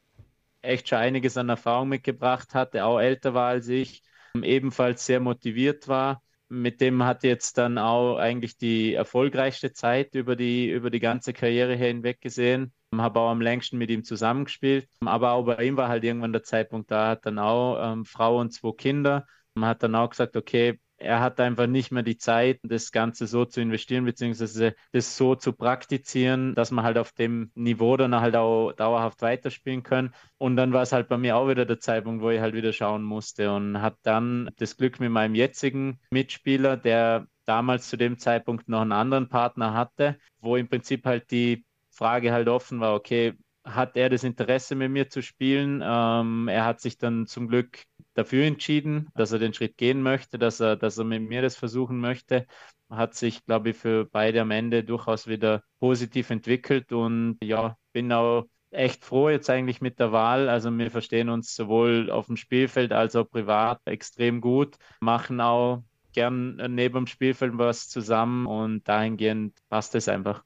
echt 0.62 0.90
schon 0.90 0.98
einiges 1.00 1.38
an 1.38 1.50
Erfahrung 1.50 1.90
mitgebracht 1.90 2.54
hat, 2.54 2.74
der 2.74 2.88
auch 2.88 3.00
älter 3.00 3.34
war 3.34 3.48
als 3.50 3.68
ich, 3.70 4.04
ebenfalls 4.42 5.06
sehr 5.06 5.20
motiviert 5.20 5.88
war. 5.88 6.22
Mit 6.48 6.80
dem 6.80 7.04
hat 7.04 7.24
jetzt 7.24 7.58
dann 7.58 7.78
auch 7.78 8.18
eigentlich 8.18 8.58
die 8.58 8.94
erfolgreichste 8.94 9.74
Zeit 9.74 10.14
über 10.16 10.36
die, 10.36 10.70
über 10.70 10.90
die 10.92 11.00
ganze 11.00 11.34
Karriere 11.34 11.76
hinweg 11.76 12.22
gesehen. 12.22 12.74
Habe 12.96 13.20
auch 13.20 13.30
am 13.30 13.42
längsten 13.42 13.78
mit 13.78 13.90
ihm 13.90 14.04
zusammengespielt. 14.04 14.88
Aber 15.02 15.32
auch 15.32 15.44
bei 15.46 15.66
ihm 15.66 15.76
war 15.76 15.90
halt 15.90 16.04
irgendwann 16.04 16.34
der 16.34 16.44
Zeitpunkt 16.44 16.92
da, 16.92 17.10
hat 17.10 17.26
dann 17.26 17.40
auch 17.40 17.94
ähm, 17.94 18.06
Frau 18.06 18.40
und 18.40 18.52
zwei 18.54 18.72
Kinder. 18.74 19.26
Man 19.56 19.70
hat 19.70 19.84
dann 19.84 19.96
auch 19.96 20.10
gesagt, 20.10 20.38
okay, 20.38 20.80
er 20.98 21.20
hat 21.20 21.40
einfach 21.40 21.68
nicht 21.68 21.92
mehr 21.92 22.04
die 22.04 22.18
Zeit, 22.18 22.60
das 22.64 22.92
Ganze 22.92 23.28
so 23.28 23.46
zu 23.46 23.62
investieren, 23.62 24.06
beziehungsweise 24.06 24.76
das 24.92 25.18
so 25.18 25.36
zu 25.36 25.54
praktizieren, 25.54 26.56
dass 26.56 26.72
man 26.72 26.86
halt 26.86 26.98
auf 26.98 27.12
dem 27.12 27.52
Niveau 27.56 27.98
dann 27.98 28.16
halt 28.16 28.36
auch 28.36 28.72
dauerhaft 28.74 29.22
weiterspielen 29.22 29.84
können. 29.84 30.14
Und 30.38 30.56
dann 30.56 30.74
war 30.74 30.84
es 30.84 30.92
halt 30.92 31.10
bei 31.10 31.18
mir 31.18 31.36
auch 31.38 31.50
wieder 31.50 31.66
der 31.66 31.80
Zeitpunkt, 31.80 32.24
wo 32.24 32.30
ich 32.30 32.40
halt 32.40 32.56
wieder 32.56 32.74
schauen 32.74 33.04
musste 33.04 33.54
und 33.54 33.82
hat 33.82 33.98
dann 34.04 34.50
das 34.58 34.78
Glück 34.78 35.00
mit 35.00 35.12
meinem 35.12 35.36
jetzigen 35.36 36.00
Mitspieler, 36.12 36.78
der 36.78 37.28
damals 37.46 37.90
zu 37.90 37.98
dem 37.98 38.18
Zeitpunkt 38.18 38.70
noch 38.70 38.82
einen 38.82 38.92
anderen 38.92 39.30
Partner 39.30 39.74
hatte, 39.74 40.18
wo 40.40 40.56
im 40.56 40.68
Prinzip 40.68 41.06
halt 41.06 41.30
die 41.32 41.66
Frage 41.90 42.32
halt 42.32 42.48
offen 42.48 42.80
war, 42.80 42.96
okay, 42.96 43.34
hat 43.64 43.98
er 43.98 44.10
das 44.10 44.24
Interesse 44.24 44.76
mit 44.76 44.92
mir 44.92 45.10
zu 45.10 45.22
spielen? 45.22 45.82
Ähm, 45.84 46.48
er 46.48 46.66
hat 46.66 46.82
sich 46.82 46.98
dann 46.98 47.26
zum 47.28 47.48
Glück 47.48 47.84
dafür 48.16 48.46
entschieden, 48.46 49.10
dass 49.14 49.32
er 49.32 49.40
den 49.40 49.54
Schritt 49.54 49.78
gehen 49.78 50.02
möchte, 50.02 50.40
dass 50.40 50.60
er, 50.60 50.76
dass 50.76 50.98
er 50.98 51.04
mit 51.04 51.22
mir 51.22 51.42
das 51.42 51.56
versuchen 51.56 52.00
möchte. 52.00 52.48
Hat 52.90 53.14
sich, 53.14 53.46
glaube 53.46 53.70
ich, 53.70 53.78
für 53.78 54.06
beide 54.06 54.42
am 54.42 54.52
Ende 54.52 54.84
durchaus 54.84 55.28
wieder 55.28 55.64
positiv 55.80 56.30
entwickelt 56.32 56.92
und 56.92 57.38
ja, 57.44 57.78
bin 57.94 58.12
auch 58.12 58.46
echt 58.72 59.06
froh 59.06 59.30
jetzt 59.30 59.50
eigentlich 59.50 59.82
mit 59.82 60.00
der 60.00 60.12
Wahl. 60.12 60.50
Also 60.50 60.76
wir 60.76 60.92
verstehen 60.92 61.30
uns 61.30 61.56
sowohl 61.56 62.10
auf 62.10 62.28
dem 62.28 62.38
Spielfeld 62.38 62.92
als 62.92 63.16
auch 63.16 63.30
privat 63.30 63.82
extrem 63.86 64.42
gut, 64.42 64.76
machen 65.00 65.42
auch 65.42 65.84
gern 66.14 66.56
neben 66.74 66.96
dem 66.96 67.08
Spielfeld 67.08 67.58
was 67.58 67.90
zusammen 67.90 68.46
und 68.46 68.88
dahingehend 68.88 69.54
passt 69.70 69.96
es 69.96 70.08
einfach. 70.08 70.44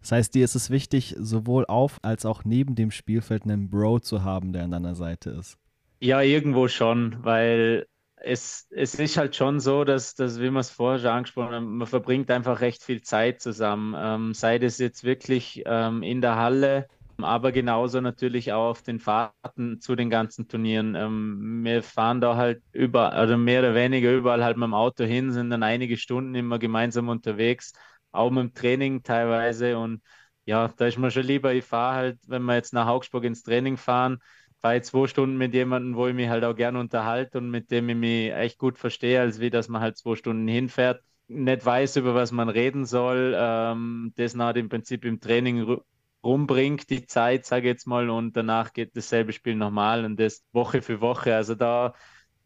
Das 0.00 0.12
heißt, 0.12 0.34
dir 0.34 0.44
ist 0.44 0.54
es 0.54 0.70
wichtig, 0.70 1.14
sowohl 1.18 1.66
auf 1.66 1.98
als 2.02 2.24
auch 2.24 2.44
neben 2.44 2.74
dem 2.74 2.90
Spielfeld 2.90 3.44
einen 3.44 3.70
Bro 3.70 4.00
zu 4.00 4.24
haben, 4.24 4.52
der 4.52 4.64
an 4.64 4.70
deiner 4.70 4.94
Seite 4.94 5.30
ist. 5.30 5.58
Ja, 6.02 6.22
irgendwo 6.22 6.68
schon, 6.68 7.22
weil 7.24 7.86
es, 8.16 8.66
es 8.70 8.94
ist 8.94 9.16
halt 9.18 9.36
schon 9.36 9.60
so, 9.60 9.84
dass, 9.84 10.14
dass 10.14 10.38
wie 10.40 10.50
wir 10.50 10.60
es 10.60 10.70
vorher 10.70 10.98
schon 10.98 11.08
angesprochen 11.10 11.54
haben, 11.54 11.76
man 11.76 11.86
verbringt 11.86 12.30
einfach 12.30 12.60
recht 12.60 12.82
viel 12.82 13.02
Zeit 13.02 13.40
zusammen. 13.40 13.94
Ähm, 13.98 14.34
sei 14.34 14.58
das 14.58 14.78
jetzt 14.78 15.04
wirklich 15.04 15.62
ähm, 15.66 16.02
in 16.02 16.20
der 16.22 16.36
Halle, 16.36 16.86
aber 17.18 17.52
genauso 17.52 18.00
natürlich 18.00 18.52
auch 18.52 18.70
auf 18.70 18.82
den 18.82 18.98
Fahrten 18.98 19.80
zu 19.80 19.94
den 19.94 20.08
ganzen 20.08 20.48
Turnieren. 20.48 20.94
Ähm, 20.94 21.60
wir 21.64 21.82
fahren 21.82 22.20
da 22.22 22.34
halt 22.36 22.62
über, 22.72 23.08
oder 23.22 23.36
mehr 23.36 23.60
oder 23.60 23.74
weniger 23.74 24.10
überall 24.14 24.42
halt 24.42 24.56
mit 24.56 24.64
dem 24.66 24.74
Auto 24.74 25.04
hin, 25.04 25.32
sind 25.32 25.50
dann 25.50 25.62
einige 25.62 25.98
Stunden 25.98 26.34
immer 26.34 26.58
gemeinsam 26.58 27.08
unterwegs, 27.10 27.72
auch 28.10 28.30
mit 28.30 28.42
dem 28.42 28.54
Training 28.54 29.02
teilweise. 29.02 29.76
Und 29.78 30.02
ja, 30.46 30.68
da 30.68 30.86
ist 30.86 30.96
mir 30.98 31.10
schon 31.10 31.24
lieber, 31.24 31.52
ich 31.52 31.64
fahre 31.64 31.94
halt, 31.96 32.18
wenn 32.26 32.42
wir 32.44 32.54
jetzt 32.54 32.72
nach 32.72 32.86
Augsburg 32.86 33.24
ins 33.24 33.42
Training 33.42 33.76
fahren, 33.76 34.18
ich 34.62 34.82
zwei 34.84 35.06
Stunden 35.06 35.36
mit 35.38 35.54
jemandem, 35.54 35.96
wo 35.96 36.06
ich 36.06 36.14
mich 36.14 36.28
halt 36.28 36.44
auch 36.44 36.54
gerne 36.54 36.78
unterhalte 36.80 37.38
und 37.38 37.50
mit 37.50 37.70
dem 37.70 37.88
ich 37.88 37.96
mich 37.96 38.32
echt 38.32 38.58
gut 38.58 38.78
verstehe, 38.78 39.20
als 39.20 39.40
wie 39.40 39.50
dass 39.50 39.68
man 39.68 39.80
halt 39.80 39.96
zwei 39.96 40.16
Stunden 40.16 40.46
hinfährt, 40.48 41.02
nicht 41.28 41.64
weiß, 41.64 41.96
über 41.96 42.14
was 42.14 42.32
man 42.32 42.48
reden 42.48 42.84
soll, 42.86 43.34
ähm, 43.36 44.12
das 44.16 44.34
halt 44.36 44.56
im 44.56 44.68
Prinzip 44.68 45.04
im 45.04 45.20
Training 45.20 45.78
rumbringt, 46.24 46.90
die 46.90 47.06
Zeit, 47.06 47.46
sage 47.46 47.68
ich 47.68 47.72
jetzt 47.74 47.86
mal, 47.86 48.10
und 48.10 48.36
danach 48.36 48.72
geht 48.72 48.96
dasselbe 48.96 49.32
Spiel 49.32 49.54
nochmal 49.54 50.04
und 50.04 50.18
das 50.18 50.44
Woche 50.52 50.82
für 50.82 51.00
Woche. 51.00 51.34
Also 51.34 51.54
da, 51.54 51.94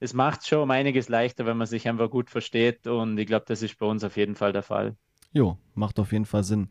es 0.01 0.15
macht 0.15 0.47
schon 0.47 0.61
um 0.61 0.71
einiges 0.71 1.09
leichter, 1.09 1.47
wenn 1.47 1.57
man 1.57 1.67
sich 1.67 1.89
einfach 1.89 2.11
gut 2.11 2.31
versteht 2.31 2.87
und 2.87 3.19
ich 3.19 3.27
glaube, 3.27 3.47
das 3.49 3.63
ist 3.63 3.79
bei 3.79 3.87
uns 3.87 4.05
auf 4.05 4.17
jeden 4.17 4.37
Fall 4.37 4.53
der 4.53 4.63
Fall. 4.63 4.97
Jo, 5.33 5.59
macht 5.75 5.99
auf 5.99 6.13
jeden 6.13 6.25
Fall 6.27 6.45
Sinn. 6.45 6.71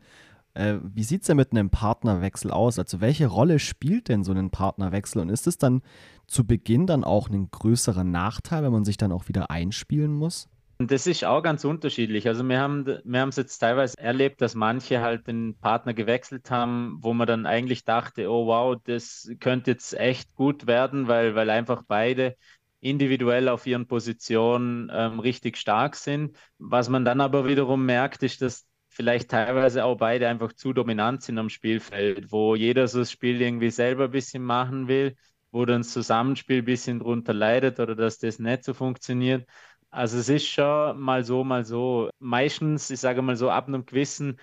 Äh, 0.53 0.75
wie 0.83 1.03
sieht 1.03 1.21
es 1.21 1.27
denn 1.27 1.37
mit 1.37 1.51
einem 1.51 1.69
Partnerwechsel 1.69 2.51
aus? 2.51 2.77
Also 2.77 3.01
welche 3.01 3.27
Rolle 3.27 3.59
spielt 3.59 4.09
denn 4.09 4.23
so 4.23 4.33
ein 4.33 4.51
Partnerwechsel? 4.51 5.21
Und 5.21 5.29
ist 5.29 5.47
es 5.47 5.57
dann 5.57 5.81
zu 6.27 6.45
Beginn 6.45 6.87
dann 6.87 7.03
auch 7.03 7.29
ein 7.29 7.49
größerer 7.49 8.03
Nachteil, 8.03 8.63
wenn 8.63 8.71
man 8.71 8.85
sich 8.85 8.97
dann 8.97 9.11
auch 9.11 9.27
wieder 9.27 9.49
einspielen 9.49 10.13
muss? 10.13 10.47
Das 10.79 11.07
ist 11.07 11.23
auch 11.23 11.41
ganz 11.41 11.63
unterschiedlich. 11.65 12.27
Also 12.27 12.43
wir 12.43 12.59
haben 12.59 12.85
wir 12.85 13.27
es 13.27 13.35
jetzt 13.37 13.59
teilweise 13.59 13.97
erlebt, 13.97 14.41
dass 14.41 14.55
manche 14.55 15.01
halt 15.01 15.27
den 15.27 15.55
Partner 15.59 15.93
gewechselt 15.93 16.49
haben, 16.51 16.97
wo 17.01 17.13
man 17.13 17.27
dann 17.27 17.45
eigentlich 17.45 17.85
dachte, 17.85 18.29
oh 18.29 18.47
wow, 18.47 18.75
das 18.83 19.29
könnte 19.39 19.71
jetzt 19.71 19.93
echt 19.93 20.35
gut 20.35 20.67
werden, 20.67 21.07
weil, 21.07 21.35
weil 21.35 21.49
einfach 21.49 21.83
beide 21.87 22.35
individuell 22.81 23.47
auf 23.49 23.65
ihren 23.65 23.87
Positionen 23.87 24.91
ähm, 24.93 25.19
richtig 25.19 25.57
stark 25.57 25.95
sind. 25.95 26.35
Was 26.57 26.89
man 26.89 27.05
dann 27.05 27.21
aber 27.21 27.47
wiederum 27.47 27.85
merkt, 27.85 28.23
ist, 28.23 28.41
dass 28.41 28.65
vielleicht 28.93 29.29
teilweise 29.31 29.85
auch 29.85 29.95
beide 29.97 30.27
einfach 30.27 30.53
zu 30.53 30.73
dominant 30.73 31.23
sind 31.23 31.37
am 31.39 31.49
Spielfeld, 31.49 32.31
wo 32.31 32.55
jeder 32.55 32.87
so 32.87 32.99
das 32.99 33.11
Spiel 33.11 33.41
irgendwie 33.41 33.69
selber 33.71 34.05
ein 34.05 34.11
bisschen 34.11 34.43
machen 34.43 34.87
will, 34.87 35.15
wo 35.51 35.65
dann 35.65 35.81
das 35.81 35.91
Zusammenspiel 35.93 36.59
ein 36.59 36.65
bisschen 36.65 36.99
drunter 36.99 37.33
leidet 37.33 37.79
oder 37.79 37.95
dass 37.95 38.19
das 38.19 38.39
nicht 38.39 38.63
so 38.63 38.73
funktioniert. 38.73 39.47
Also 39.89 40.17
es 40.17 40.29
ist 40.29 40.47
schon 40.47 40.99
mal 40.99 41.23
so, 41.23 41.43
mal 41.43 41.65
so. 41.65 42.09
Meistens, 42.19 42.89
ich 42.89 42.99
sage 42.99 43.21
mal 43.21 43.35
so, 43.35 43.49
ab 43.49 43.67
einem 43.67 43.85
gewissen 43.85 44.39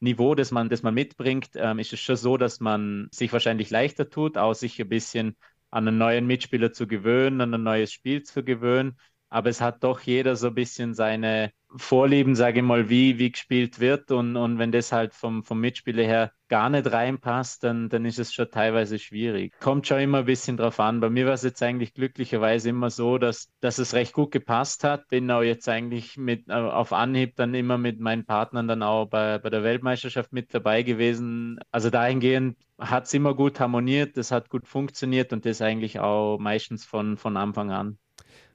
Niveau, 0.00 0.34
das 0.34 0.50
man, 0.50 0.68
das 0.68 0.82
man 0.82 0.94
mitbringt, 0.94 1.50
ähm, 1.54 1.78
ist 1.78 1.92
es 1.92 2.00
schon 2.00 2.16
so, 2.16 2.36
dass 2.36 2.60
man 2.60 3.08
sich 3.12 3.32
wahrscheinlich 3.32 3.70
leichter 3.70 4.10
tut, 4.10 4.36
auch 4.38 4.54
sich 4.54 4.80
ein 4.80 4.88
bisschen 4.88 5.36
an 5.70 5.88
einen 5.88 5.98
neuen 5.98 6.26
Mitspieler 6.26 6.72
zu 6.72 6.86
gewöhnen, 6.86 7.40
an 7.40 7.54
ein 7.54 7.62
neues 7.62 7.92
Spiel 7.92 8.22
zu 8.22 8.44
gewöhnen. 8.44 8.98
Aber 9.34 9.50
es 9.50 9.60
hat 9.60 9.82
doch 9.82 9.98
jeder 10.00 10.36
so 10.36 10.46
ein 10.46 10.54
bisschen 10.54 10.94
seine 10.94 11.50
Vorlieben, 11.74 12.36
sage 12.36 12.60
ich 12.60 12.64
mal, 12.64 12.88
wie, 12.88 13.18
wie 13.18 13.32
gespielt 13.32 13.80
wird. 13.80 14.12
Und, 14.12 14.36
und 14.36 14.60
wenn 14.60 14.70
das 14.70 14.92
halt 14.92 15.12
vom, 15.12 15.42
vom 15.42 15.58
Mitspieler 15.58 16.04
her 16.04 16.30
gar 16.46 16.70
nicht 16.70 16.92
reinpasst, 16.92 17.64
dann, 17.64 17.88
dann 17.88 18.04
ist 18.04 18.20
es 18.20 18.32
schon 18.32 18.48
teilweise 18.52 18.96
schwierig. 19.00 19.52
Kommt 19.58 19.88
schon 19.88 19.98
immer 19.98 20.18
ein 20.18 20.24
bisschen 20.26 20.56
drauf 20.56 20.78
an. 20.78 21.00
Bei 21.00 21.10
mir 21.10 21.26
war 21.26 21.32
es 21.32 21.42
jetzt 21.42 21.60
eigentlich 21.64 21.94
glücklicherweise 21.94 22.68
immer 22.68 22.90
so, 22.90 23.18
dass, 23.18 23.50
dass 23.58 23.78
es 23.78 23.92
recht 23.94 24.12
gut 24.12 24.30
gepasst 24.30 24.84
hat. 24.84 25.08
Bin 25.08 25.28
auch 25.32 25.42
jetzt 25.42 25.68
eigentlich 25.68 26.16
mit, 26.16 26.48
äh, 26.48 26.52
auf 26.52 26.92
Anhieb 26.92 27.34
dann 27.34 27.54
immer 27.54 27.76
mit 27.76 27.98
meinen 27.98 28.26
Partnern 28.26 28.68
dann 28.68 28.84
auch 28.84 29.06
bei, 29.06 29.38
bei 29.38 29.50
der 29.50 29.64
Weltmeisterschaft 29.64 30.32
mit 30.32 30.54
dabei 30.54 30.84
gewesen. 30.84 31.58
Also 31.72 31.90
dahingehend 31.90 32.56
hat 32.78 33.06
es 33.06 33.14
immer 33.14 33.34
gut 33.34 33.58
harmoniert, 33.58 34.16
das 34.16 34.30
hat 34.30 34.48
gut 34.48 34.68
funktioniert 34.68 35.32
und 35.32 35.44
das 35.44 35.60
eigentlich 35.60 35.98
auch 35.98 36.38
meistens 36.38 36.84
von, 36.84 37.16
von 37.16 37.36
Anfang 37.36 37.72
an. 37.72 37.98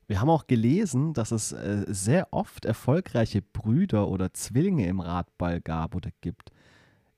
Wir 0.09 0.19
haben 0.19 0.29
auch 0.31 0.47
gelesen, 0.47 1.13
dass 1.13 1.29
es 1.29 1.51
äh, 1.51 1.85
sehr 1.87 2.29
oft 2.33 2.65
erfolgreiche 2.65 3.43
Brüder 3.43 4.07
oder 4.07 4.33
Zwillinge 4.33 4.87
im 4.87 5.01
Radball 5.01 5.61
gab 5.61 5.93
oder 5.93 6.09
gibt. 6.21 6.51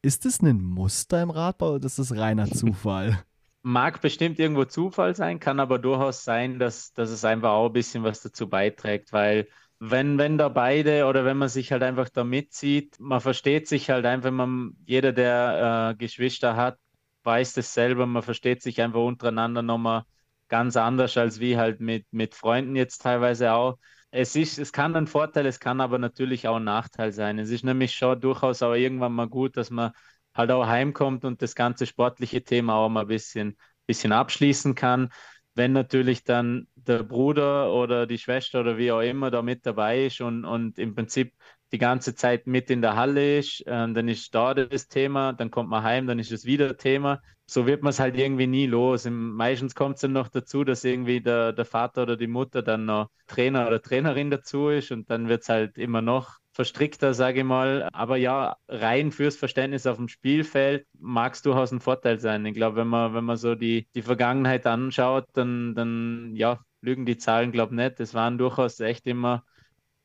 Ist 0.01 0.25
das 0.25 0.41
ein 0.41 0.61
Muster 0.61 1.21
im 1.21 1.29
Radball 1.29 1.75
oder 1.75 1.85
ist 1.85 1.99
das 1.99 2.13
reiner 2.13 2.47
Zufall? 2.51 3.23
Mag 3.63 4.01
bestimmt 4.01 4.39
irgendwo 4.39 4.65
Zufall 4.65 5.15
sein, 5.15 5.39
kann 5.39 5.61
aber 5.61 5.79
durchaus 5.79 6.25
sein, 6.25 6.59
dass, 6.59 6.91
dass 6.91 7.11
es 7.11 7.23
einfach 7.23 7.51
auch 7.51 7.67
ein 7.67 7.73
bisschen 7.73 8.03
was 8.03 8.23
dazu 8.23 8.49
beiträgt, 8.49 9.13
weil 9.13 9.47
wenn, 9.79 10.17
wenn 10.17 10.37
da 10.37 10.49
beide 10.49 11.05
oder 11.05 11.23
wenn 11.23 11.37
man 11.37 11.47
sich 11.47 11.71
halt 11.71 11.83
einfach 11.83 12.09
da 12.09 12.25
mitzieht, 12.25 12.99
man 12.99 13.21
versteht 13.21 13.69
sich 13.69 13.89
halt 13.89 14.05
einfach, 14.05 14.31
man, 14.31 14.75
jeder, 14.85 15.13
der 15.13 15.91
äh, 15.93 15.95
Geschwister 15.97 16.57
hat, 16.57 16.77
weiß 17.23 17.53
das 17.53 17.73
selber, 17.73 18.05
man 18.05 18.21
versteht 18.21 18.61
sich 18.61 18.81
einfach 18.81 18.99
untereinander 18.99 19.61
nochmal 19.61 20.03
ganz 20.51 20.77
anders 20.77 21.17
als 21.17 21.39
wie 21.41 21.57
halt 21.57 21.81
mit, 21.81 22.05
mit 22.11 22.35
Freunden 22.35 22.75
jetzt 22.77 22.99
teilweise 23.03 23.53
auch. 23.53 23.79
Es, 24.11 24.35
ist, 24.35 24.59
es 24.59 24.73
kann 24.73 24.95
ein 24.95 25.07
Vorteil, 25.07 25.47
es 25.47 25.59
kann 25.59 25.81
aber 25.81 25.97
natürlich 25.97 26.47
auch 26.47 26.57
ein 26.57 26.65
Nachteil 26.65 27.13
sein. 27.13 27.39
Es 27.39 27.49
ist 27.49 27.63
nämlich 27.65 27.95
schon 27.95 28.21
durchaus 28.21 28.61
auch 28.61 28.75
irgendwann 28.75 29.13
mal 29.13 29.27
gut, 29.29 29.57
dass 29.57 29.71
man 29.71 29.93
halt 30.35 30.51
auch 30.51 30.67
heimkommt 30.67 31.25
und 31.25 31.41
das 31.41 31.55
ganze 31.55 31.85
sportliche 31.87 32.43
Thema 32.43 32.75
auch 32.75 32.89
mal 32.89 33.01
ein 33.01 33.07
bisschen, 33.07 33.57
bisschen 33.87 34.11
abschließen 34.11 34.75
kann. 34.75 35.09
wenn 35.53 35.73
natürlich 35.73 36.23
dann 36.23 36.67
der 36.75 37.03
Bruder 37.03 37.73
oder 37.73 38.07
die 38.07 38.17
Schwester 38.17 38.61
oder 38.61 38.77
wie 38.77 38.91
auch 38.91 39.01
immer 39.01 39.31
da 39.31 39.41
mit 39.41 39.65
dabei 39.65 40.05
ist 40.05 40.21
und, 40.21 40.45
und 40.45 40.79
im 40.79 40.95
Prinzip 40.95 41.33
die 41.73 41.77
ganze 41.77 42.15
Zeit 42.15 42.47
mit 42.47 42.69
in 42.69 42.81
der 42.81 42.95
Halle 42.95 43.39
ist, 43.39 43.61
äh, 43.67 43.91
dann 43.93 44.07
ist 44.07 44.33
da 44.35 44.53
das 44.53 44.87
Thema, 44.87 45.33
dann 45.33 45.51
kommt 45.51 45.69
man 45.69 45.83
heim, 45.83 46.07
dann 46.07 46.19
ist 46.19 46.31
es 46.31 46.45
wieder 46.45 46.77
Thema. 46.77 47.21
So 47.51 47.65
wird 47.67 47.83
man 47.83 47.89
es 47.89 47.99
halt 47.99 48.17
irgendwie 48.17 48.47
nie 48.47 48.65
los. 48.65 49.05
meistens 49.09 49.75
kommt 49.75 49.95
es 49.95 50.01
dann 50.01 50.13
noch 50.13 50.29
dazu, 50.29 50.63
dass 50.63 50.85
irgendwie 50.85 51.19
der, 51.19 51.51
der 51.51 51.65
Vater 51.65 52.03
oder 52.03 52.15
die 52.15 52.27
Mutter 52.27 52.61
dann 52.61 52.85
noch 52.85 53.09
Trainer 53.27 53.67
oder 53.67 53.81
Trainerin 53.81 54.31
dazu 54.31 54.69
ist 54.69 54.89
und 54.91 55.09
dann 55.09 55.27
wird 55.27 55.41
es 55.41 55.49
halt 55.49 55.77
immer 55.77 56.01
noch 56.01 56.37
verstrickter, 56.53 57.13
sage 57.13 57.39
ich 57.39 57.45
mal. 57.45 57.89
Aber 57.91 58.15
ja, 58.15 58.55
rein 58.69 59.11
fürs 59.11 59.35
Verständnis 59.35 59.85
auf 59.85 59.97
dem 59.97 60.07
Spielfeld 60.07 60.87
mag 60.97 61.33
es 61.33 61.41
durchaus 61.41 61.73
ein 61.73 61.81
Vorteil 61.81 62.19
sein. 62.19 62.45
Ich 62.45 62.53
glaube, 62.53 62.77
wenn 62.77 62.87
man, 62.87 63.13
wenn 63.13 63.25
man 63.25 63.35
so 63.35 63.53
die, 63.55 63.85
die 63.95 64.01
Vergangenheit 64.01 64.65
anschaut, 64.65 65.25
dann, 65.33 65.75
dann 65.75 66.31
ja, 66.37 66.61
lügen 66.79 67.05
die 67.05 67.17
Zahlen, 67.17 67.51
glaube 67.51 67.73
ich, 67.75 67.81
nicht. 67.81 67.99
Es 67.99 68.13
waren 68.13 68.37
durchaus 68.37 68.79
echt 68.79 69.05
immer 69.07 69.43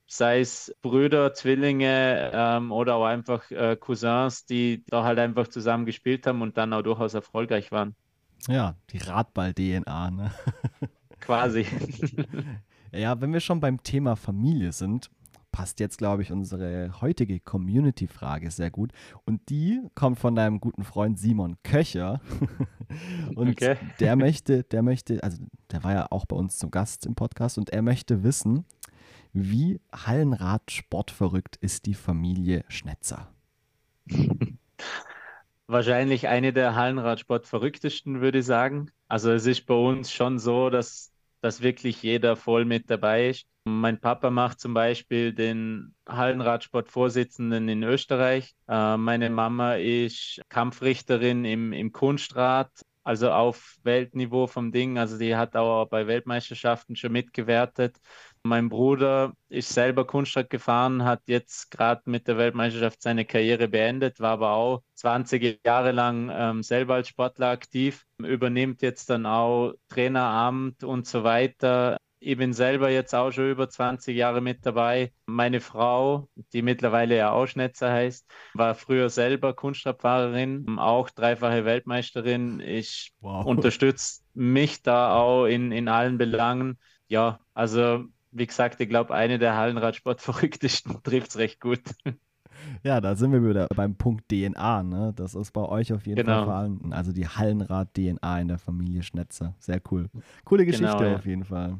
sei 0.06 0.40
es 0.40 0.74
Brüder, 0.82 1.34
Zwillinge 1.34 2.30
ähm, 2.32 2.72
oder 2.72 2.94
auch 2.96 3.04
einfach 3.04 3.50
äh, 3.50 3.76
Cousins, 3.76 4.46
die 4.46 4.84
da 4.86 5.04
halt 5.04 5.18
einfach 5.18 5.48
zusammen 5.48 5.84
gespielt 5.84 6.26
haben 6.26 6.42
und 6.42 6.56
dann 6.56 6.72
auch 6.72 6.82
durchaus 6.82 7.14
erfolgreich 7.14 7.72
waren. 7.72 7.94
Ja, 8.48 8.76
die 8.90 8.98
Radball-DNA, 8.98 10.10
ne? 10.10 10.30
Quasi. 11.20 11.66
ja, 12.92 13.20
wenn 13.20 13.32
wir 13.32 13.40
schon 13.40 13.60
beim 13.60 13.82
Thema 13.82 14.16
Familie 14.16 14.72
sind, 14.72 15.10
passt 15.56 15.80
jetzt, 15.80 15.96
glaube 15.96 16.20
ich, 16.20 16.30
unsere 16.30 17.00
heutige 17.00 17.40
Community-Frage 17.40 18.50
sehr 18.50 18.70
gut. 18.70 18.92
Und 19.24 19.48
die 19.48 19.80
kommt 19.94 20.18
von 20.18 20.34
deinem 20.34 20.60
guten 20.60 20.84
Freund 20.84 21.18
Simon 21.18 21.56
Köcher. 21.62 22.20
und 23.36 23.48
okay. 23.48 23.76
der 23.98 24.16
möchte, 24.16 24.64
der 24.64 24.82
möchte, 24.82 25.24
also 25.24 25.42
der 25.70 25.82
war 25.82 25.94
ja 25.94 26.06
auch 26.10 26.26
bei 26.26 26.36
uns 26.36 26.58
zum 26.58 26.70
Gast 26.70 27.06
im 27.06 27.14
Podcast 27.14 27.56
und 27.56 27.70
er 27.70 27.80
möchte 27.80 28.22
wissen, 28.22 28.66
wie 29.38 29.80
Hallenrad-sportverrückt 29.92 31.56
ist 31.56 31.84
die 31.84 31.92
Familie 31.92 32.64
Schnetzer? 32.68 33.34
Wahrscheinlich 35.66 36.26
eine 36.28 36.54
der 36.54 36.74
Hallenradsport-verrücktesten, 36.74 38.22
würde 38.22 38.38
ich 38.38 38.46
sagen. 38.46 38.90
Also 39.08 39.30
es 39.32 39.44
ist 39.44 39.66
bei 39.66 39.74
uns 39.74 40.10
schon 40.10 40.38
so, 40.38 40.70
dass, 40.70 41.12
dass 41.42 41.60
wirklich 41.60 42.02
jeder 42.02 42.34
voll 42.34 42.64
mit 42.64 42.88
dabei 42.88 43.28
ist. 43.28 43.46
Mein 43.66 44.00
Papa 44.00 44.30
macht 44.30 44.58
zum 44.58 44.72
Beispiel 44.72 45.34
den 45.34 45.94
Hallenradsport-Vorsitzenden 46.08 47.68
in 47.68 47.82
Österreich. 47.82 48.54
Äh, 48.68 48.96
meine 48.96 49.28
Mama 49.28 49.74
ist 49.74 50.40
Kampfrichterin 50.48 51.44
im, 51.44 51.74
im 51.74 51.92
Kunstrad 51.92 52.70
also 53.06 53.30
auf 53.30 53.76
Weltniveau 53.84 54.48
vom 54.48 54.72
Ding. 54.72 54.98
Also 54.98 55.16
die 55.16 55.36
hat 55.36 55.54
auch 55.54 55.86
bei 55.86 56.08
Weltmeisterschaften 56.08 56.96
schon 56.96 57.12
mitgewertet. 57.12 57.98
Mein 58.46 58.68
Bruder 58.68 59.32
ist 59.48 59.70
selber 59.70 60.06
Kunststück 60.06 60.50
gefahren, 60.50 61.04
hat 61.04 61.22
jetzt 61.26 61.70
gerade 61.70 62.02
mit 62.06 62.28
der 62.28 62.38
Weltmeisterschaft 62.38 63.02
seine 63.02 63.24
Karriere 63.24 63.68
beendet, 63.68 64.20
war 64.20 64.32
aber 64.32 64.52
auch 64.52 64.82
20 64.94 65.60
Jahre 65.64 65.92
lang 65.92 66.30
ähm, 66.32 66.62
selber 66.62 66.94
als 66.94 67.08
Sportler 67.08 67.48
aktiv, 67.48 68.04
übernimmt 68.18 68.82
jetzt 68.82 69.10
dann 69.10 69.26
auch 69.26 69.74
Traineramt 69.88 70.84
und 70.84 71.06
so 71.06 71.24
weiter. 71.24 71.96
Ich 72.18 72.38
bin 72.38 72.52
selber 72.52 72.90
jetzt 72.90 73.14
auch 73.14 73.30
schon 73.30 73.50
über 73.50 73.68
20 73.68 74.16
Jahre 74.16 74.40
mit 74.40 74.64
dabei. 74.64 75.12
Meine 75.26 75.60
Frau, 75.60 76.28
die 76.52 76.62
mittlerweile 76.62 77.16
ja 77.16 77.30
auch 77.32 77.46
Schnetzer 77.46 77.92
heißt, 77.92 78.26
war 78.54 78.74
früher 78.74 79.10
selber 79.10 79.54
Kunstradfahrerin, 79.54 80.78
auch 80.78 81.10
dreifache 81.10 81.64
Weltmeisterin. 81.64 82.60
Ich 82.60 83.12
wow. 83.20 83.44
unterstütze 83.44 84.22
mich 84.34 84.82
da 84.82 85.14
auch 85.14 85.46
in, 85.46 85.72
in 85.72 85.88
allen 85.88 86.16
Belangen. 86.16 86.78
Ja, 87.08 87.38
also 87.54 88.06
wie 88.36 88.46
gesagt, 88.46 88.80
ich 88.80 88.88
glaube, 88.88 89.14
eine 89.14 89.38
der 89.38 89.56
Hallenradsport-Verrücktesten 89.56 91.00
trifft 91.02 91.30
es 91.30 91.38
recht 91.38 91.60
gut. 91.60 91.80
Ja, 92.82 93.00
da 93.00 93.14
sind 93.14 93.32
wir 93.32 93.44
wieder 93.46 93.66
beim 93.74 93.96
Punkt 93.96 94.28
DNA. 94.28 94.82
Ne? 94.82 95.12
Das 95.14 95.34
ist 95.34 95.52
bei 95.52 95.62
euch 95.62 95.92
auf 95.92 96.06
jeden 96.06 96.16
genau. 96.16 96.38
Fall 96.38 96.44
vorhanden. 96.46 96.92
Also 96.92 97.12
die 97.12 97.28
Hallenrad-DNA 97.28 98.40
in 98.40 98.48
der 98.48 98.58
Familie 98.58 99.02
Schnetzer. 99.02 99.54
Sehr 99.58 99.80
cool. 99.90 100.08
Coole 100.44 100.64
genau, 100.64 100.78
Geschichte 100.78 100.96
genau, 100.96 101.10
ja. 101.10 101.16
auf 101.16 101.26
jeden 101.26 101.44
Fall. 101.44 101.78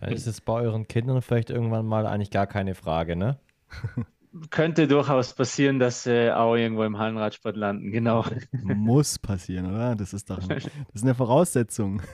Dann 0.00 0.12
ist 0.12 0.26
es 0.26 0.40
bei 0.40 0.54
euren 0.54 0.86
Kindern 0.86 1.22
vielleicht 1.22 1.50
irgendwann 1.50 1.86
mal 1.86 2.06
eigentlich 2.06 2.30
gar 2.30 2.46
keine 2.46 2.74
Frage, 2.74 3.16
ne? 3.16 3.38
könnte 4.50 4.86
durchaus 4.86 5.34
passieren, 5.34 5.78
dass 5.78 6.04
sie 6.04 6.34
auch 6.34 6.54
irgendwo 6.54 6.84
im 6.84 6.98
Hallenradsport 6.98 7.56
landen, 7.56 7.90
genau. 7.92 8.24
Muss 8.52 9.18
passieren, 9.18 9.66
oder? 9.66 9.96
Das 9.96 10.12
ist 10.12 10.30
doch 10.30 10.40
ein, 10.40 10.48
das 10.48 10.70
ist 10.94 11.02
eine 11.02 11.14
Voraussetzung. 11.14 12.02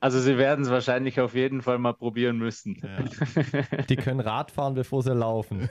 Also 0.00 0.20
sie 0.20 0.36
werden 0.36 0.64
es 0.64 0.70
wahrscheinlich 0.70 1.20
auf 1.20 1.34
jeden 1.34 1.62
Fall 1.62 1.78
mal 1.78 1.94
probieren 1.94 2.36
müssen. 2.36 2.76
Ja. 2.82 3.82
Die 3.84 3.96
können 3.96 4.20
Rad 4.20 4.50
fahren, 4.50 4.74
bevor 4.74 5.02
sie 5.02 5.14
laufen. 5.14 5.70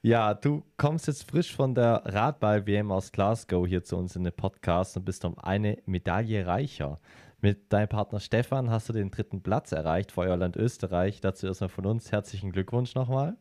Ja, 0.00 0.34
du 0.34 0.62
kommst 0.76 1.08
jetzt 1.08 1.28
frisch 1.28 1.56
von 1.56 1.74
der 1.74 2.02
Radball-WM 2.04 2.92
aus 2.92 3.10
Glasgow 3.10 3.66
hier 3.66 3.82
zu 3.82 3.96
uns 3.96 4.14
in 4.14 4.22
den 4.22 4.32
Podcast 4.32 4.96
und 4.96 5.04
bist 5.04 5.24
um 5.24 5.36
eine 5.38 5.78
Medaille 5.86 6.46
reicher. 6.46 7.00
Mit 7.40 7.72
deinem 7.72 7.88
Partner 7.88 8.20
Stefan 8.20 8.70
hast 8.70 8.88
du 8.88 8.92
den 8.92 9.10
dritten 9.10 9.42
Platz 9.42 9.72
erreicht 9.72 10.12
für 10.12 10.20
euer 10.20 10.36
Land 10.36 10.56
Österreich. 10.56 11.20
Dazu 11.20 11.46
erstmal 11.46 11.68
von 11.68 11.86
uns 11.86 12.12
herzlichen 12.12 12.52
Glückwunsch 12.52 12.94
nochmal. 12.94 13.36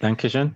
Dankeschön. 0.00 0.54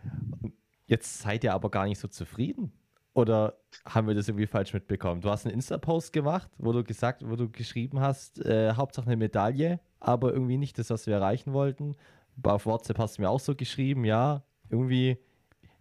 Jetzt 0.86 1.20
seid 1.20 1.44
ihr 1.44 1.54
aber 1.54 1.70
gar 1.70 1.86
nicht 1.86 1.98
so 1.98 2.08
zufrieden. 2.08 2.72
Oder 3.12 3.58
haben 3.84 4.06
wir 4.06 4.14
das 4.14 4.28
irgendwie 4.28 4.46
falsch 4.46 4.72
mitbekommen? 4.72 5.20
Du 5.20 5.30
hast 5.30 5.44
einen 5.44 5.54
Insta-Post 5.54 6.12
gemacht, 6.12 6.50
wo 6.58 6.72
du 6.72 6.84
gesagt, 6.84 7.28
wo 7.28 7.36
du 7.36 7.50
geschrieben 7.50 8.00
hast, 8.00 8.44
äh, 8.44 8.72
Hauptsache 8.74 9.06
eine 9.06 9.16
Medaille, 9.16 9.80
aber 9.98 10.32
irgendwie 10.32 10.58
nicht 10.58 10.78
das, 10.78 10.90
was 10.90 11.06
wir 11.06 11.14
erreichen 11.14 11.52
wollten. 11.52 11.96
Auf 12.42 12.66
WhatsApp 12.66 12.98
hast 12.98 13.18
du 13.18 13.22
mir 13.22 13.30
auch 13.30 13.40
so 13.40 13.54
geschrieben, 13.54 14.04
ja, 14.04 14.42
irgendwie, 14.68 15.18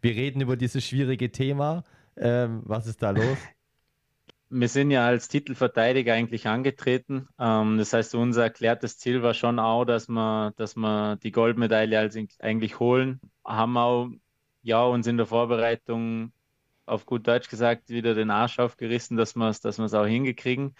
wir 0.02 0.16
reden 0.16 0.42
über 0.42 0.58
dieses 0.58 0.84
schwierige 0.84 1.32
Thema. 1.32 1.84
Ähm, 2.18 2.62
was 2.66 2.88
ist 2.88 3.02
da 3.02 3.12
los? 3.12 3.38
Wir 4.52 4.68
sind 4.68 4.90
ja 4.92 5.06
als 5.06 5.28
Titelverteidiger 5.28 6.14
eigentlich 6.14 6.48
angetreten. 6.48 7.28
Ähm, 7.40 7.78
das 7.78 7.94
heißt, 7.94 8.16
unser 8.16 8.44
erklärtes 8.44 8.98
Ziel 8.98 9.22
war 9.22 9.34
schon 9.34 9.60
auch, 9.60 9.86
dass 9.86 10.08
wir, 10.08 10.54
dass 10.58 10.76
wir 10.76 11.18
die 11.18 11.32
Goldmedaille 11.32 12.10
eigentlich 12.40 12.80
holen. 12.80 13.20
Haben 13.46 13.78
auch 13.78 14.10
ja, 14.64 14.84
uns 14.84 15.08
in 15.08 15.18
der 15.18 15.26
Vorbereitung 15.28 16.34
auf 16.86 17.06
gut 17.06 17.28
Deutsch 17.28 17.50
gesagt 17.50 17.90
wieder 17.90 18.16
den 18.16 18.32
Arsch 18.32 18.60
aufgerissen, 18.60 19.18
dass 19.18 19.36
wir 19.36 19.50
es 19.50 19.62
dass 19.62 19.80
auch 19.94 20.06
hingekriegen. 20.06 20.76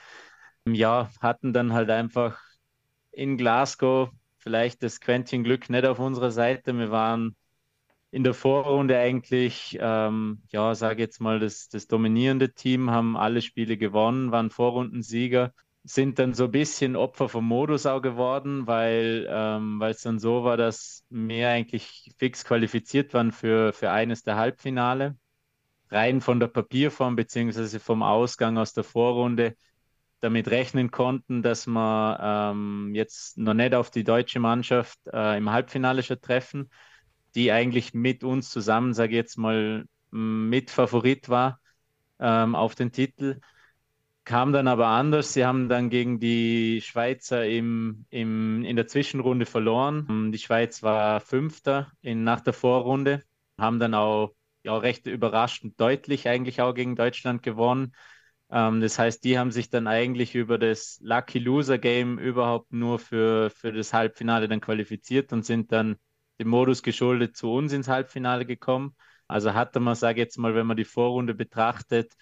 Ja, 0.68 1.10
hatten 1.22 1.54
dann 1.54 1.74
halt 1.74 1.90
einfach 1.90 2.40
in 3.12 3.38
Glasgow 3.38 4.10
vielleicht 4.38 4.84
das 4.84 5.00
Quäntchen 5.00 5.44
Glück 5.44 5.70
nicht 5.70 5.86
auf 5.86 6.00
unserer 6.00 6.32
Seite. 6.32 6.74
Wir 6.74 6.92
waren 6.92 7.36
in 8.12 8.24
der 8.24 8.34
Vorrunde 8.34 8.98
eigentlich, 8.98 9.78
ähm, 9.80 10.42
ja, 10.50 10.74
sage 10.74 11.04
jetzt 11.04 11.22
mal, 11.22 11.40
das, 11.40 11.70
das 11.70 11.88
dominierende 11.88 12.54
Team, 12.54 12.90
haben 12.90 13.16
alle 13.16 13.42
Spiele 13.42 13.78
gewonnen, 13.78 14.32
waren 14.32 14.50
Vorrundensieger, 14.50 15.54
sind 15.84 16.18
dann 16.20 16.34
so 16.34 16.46
ein 16.46 16.52
bisschen 16.52 16.96
Opfer 16.96 17.30
vom 17.30 17.46
Modus 17.46 17.86
auch 17.86 18.02
geworden, 18.02 18.66
weil 18.68 19.28
ähm, 19.30 19.82
es 19.84 20.02
dann 20.02 20.20
so 20.20 20.44
war, 20.44 20.58
dass 20.58 21.06
wir 21.10 21.50
eigentlich 21.50 22.12
fix 22.18 22.44
qualifiziert 22.46 23.14
waren 23.14 23.32
für, 23.32 23.74
für 23.74 23.92
eines 23.92 24.24
der 24.24 24.36
Halbfinale. 24.38 25.16
Rein 25.92 26.22
von 26.22 26.40
der 26.40 26.48
Papierform 26.48 27.16
beziehungsweise 27.16 27.80
vom 27.80 28.04
Ausgang 28.04 28.58
aus 28.58 28.74
der 28.74 28.84
Vorrunde 28.84 29.56
damit 30.20 30.50
rechnen 30.50 30.92
konnten, 30.92 31.42
dass 31.42 31.66
wir 31.66 32.20
ähm, 32.54 32.92
jetzt 32.94 33.38
noch 33.38 33.54
nicht 33.54 33.74
auf 33.74 33.90
die 33.90 34.04
deutsche 34.04 34.40
Mannschaft 34.40 35.00
äh, 35.12 35.38
im 35.38 35.50
Halbfinale 35.52 36.04
schon 36.04 36.22
treffen 36.22 36.70
die 37.36 37.52
eigentlich 37.52 37.94
mit 37.94 38.24
uns 38.24 38.50
zusammen, 38.50 38.94
sage 38.94 39.12
ich 39.12 39.18
jetzt 39.18 39.38
mal, 39.38 39.86
mit 40.12 40.72
Favorit 40.72 41.30
war 41.30 41.60
ähm, 42.20 42.56
auf 42.56 42.76
den 42.76 42.92
Titel. 42.92 43.40
Kam 44.26 44.54
dann 44.54 44.68
aber 44.68 44.88
anders. 44.88 45.34
Sie 45.34 45.46
haben 45.46 45.70
dann 45.70 45.90
gegen 45.90 46.20
die 46.20 46.82
Schweizer 46.82 47.46
im, 47.48 48.06
im, 48.10 48.64
in 48.64 48.76
der 48.76 48.88
Zwischenrunde 48.88 49.46
verloren. 49.46 50.32
Die 50.32 50.38
Schweiz 50.38 50.84
war 50.84 51.20
Fünfter 51.20 51.92
in, 52.02 52.24
nach 52.24 52.42
der 52.42 52.54
Vorrunde, 52.54 53.24
haben 53.58 53.80
dann 53.80 53.96
auch 53.96 54.34
ja, 54.64 54.78
recht 54.78 55.08
überraschend 55.08 55.80
deutlich 55.80 56.28
eigentlich 56.28 56.62
auch 56.62 56.74
gegen 56.74 56.96
Deutschland 56.96 57.42
gewonnen. 57.42 57.94
Ähm, 58.52 58.82
das 58.82 59.00
heißt, 59.00 59.24
die 59.24 59.40
haben 59.40 59.52
sich 59.52 59.70
dann 59.70 59.88
eigentlich 59.88 60.36
über 60.36 60.58
das 60.58 61.00
Lucky 61.02 61.40
Loser 61.40 61.78
Game 61.78 62.20
überhaupt 62.20 62.72
nur 62.72 63.00
für, 63.00 63.50
für 63.50 63.72
das 63.72 63.94
Halbfinale 63.94 64.48
dann 64.48 64.62
qualifiziert 64.62 65.34
und 65.34 65.46
sind 65.46 65.72
dann 65.72 65.98
dem 66.40 66.48
Modus 66.50 66.84
geschuldet 66.84 67.36
zu 67.38 67.52
uns 67.52 67.74
ins 67.74 67.88
Halbfinale 67.88 68.46
gekommen. 68.46 68.96
Also 69.28 69.54
hatte 69.54 69.80
man, 69.80 69.96
sage 69.96 70.20
jetzt 70.22 70.38
mal, 70.38 70.56
wenn 70.56 70.66
man 70.68 70.78
die 70.78 70.86
Vorrunde 70.86 71.34
betrachtet, 71.36 72.14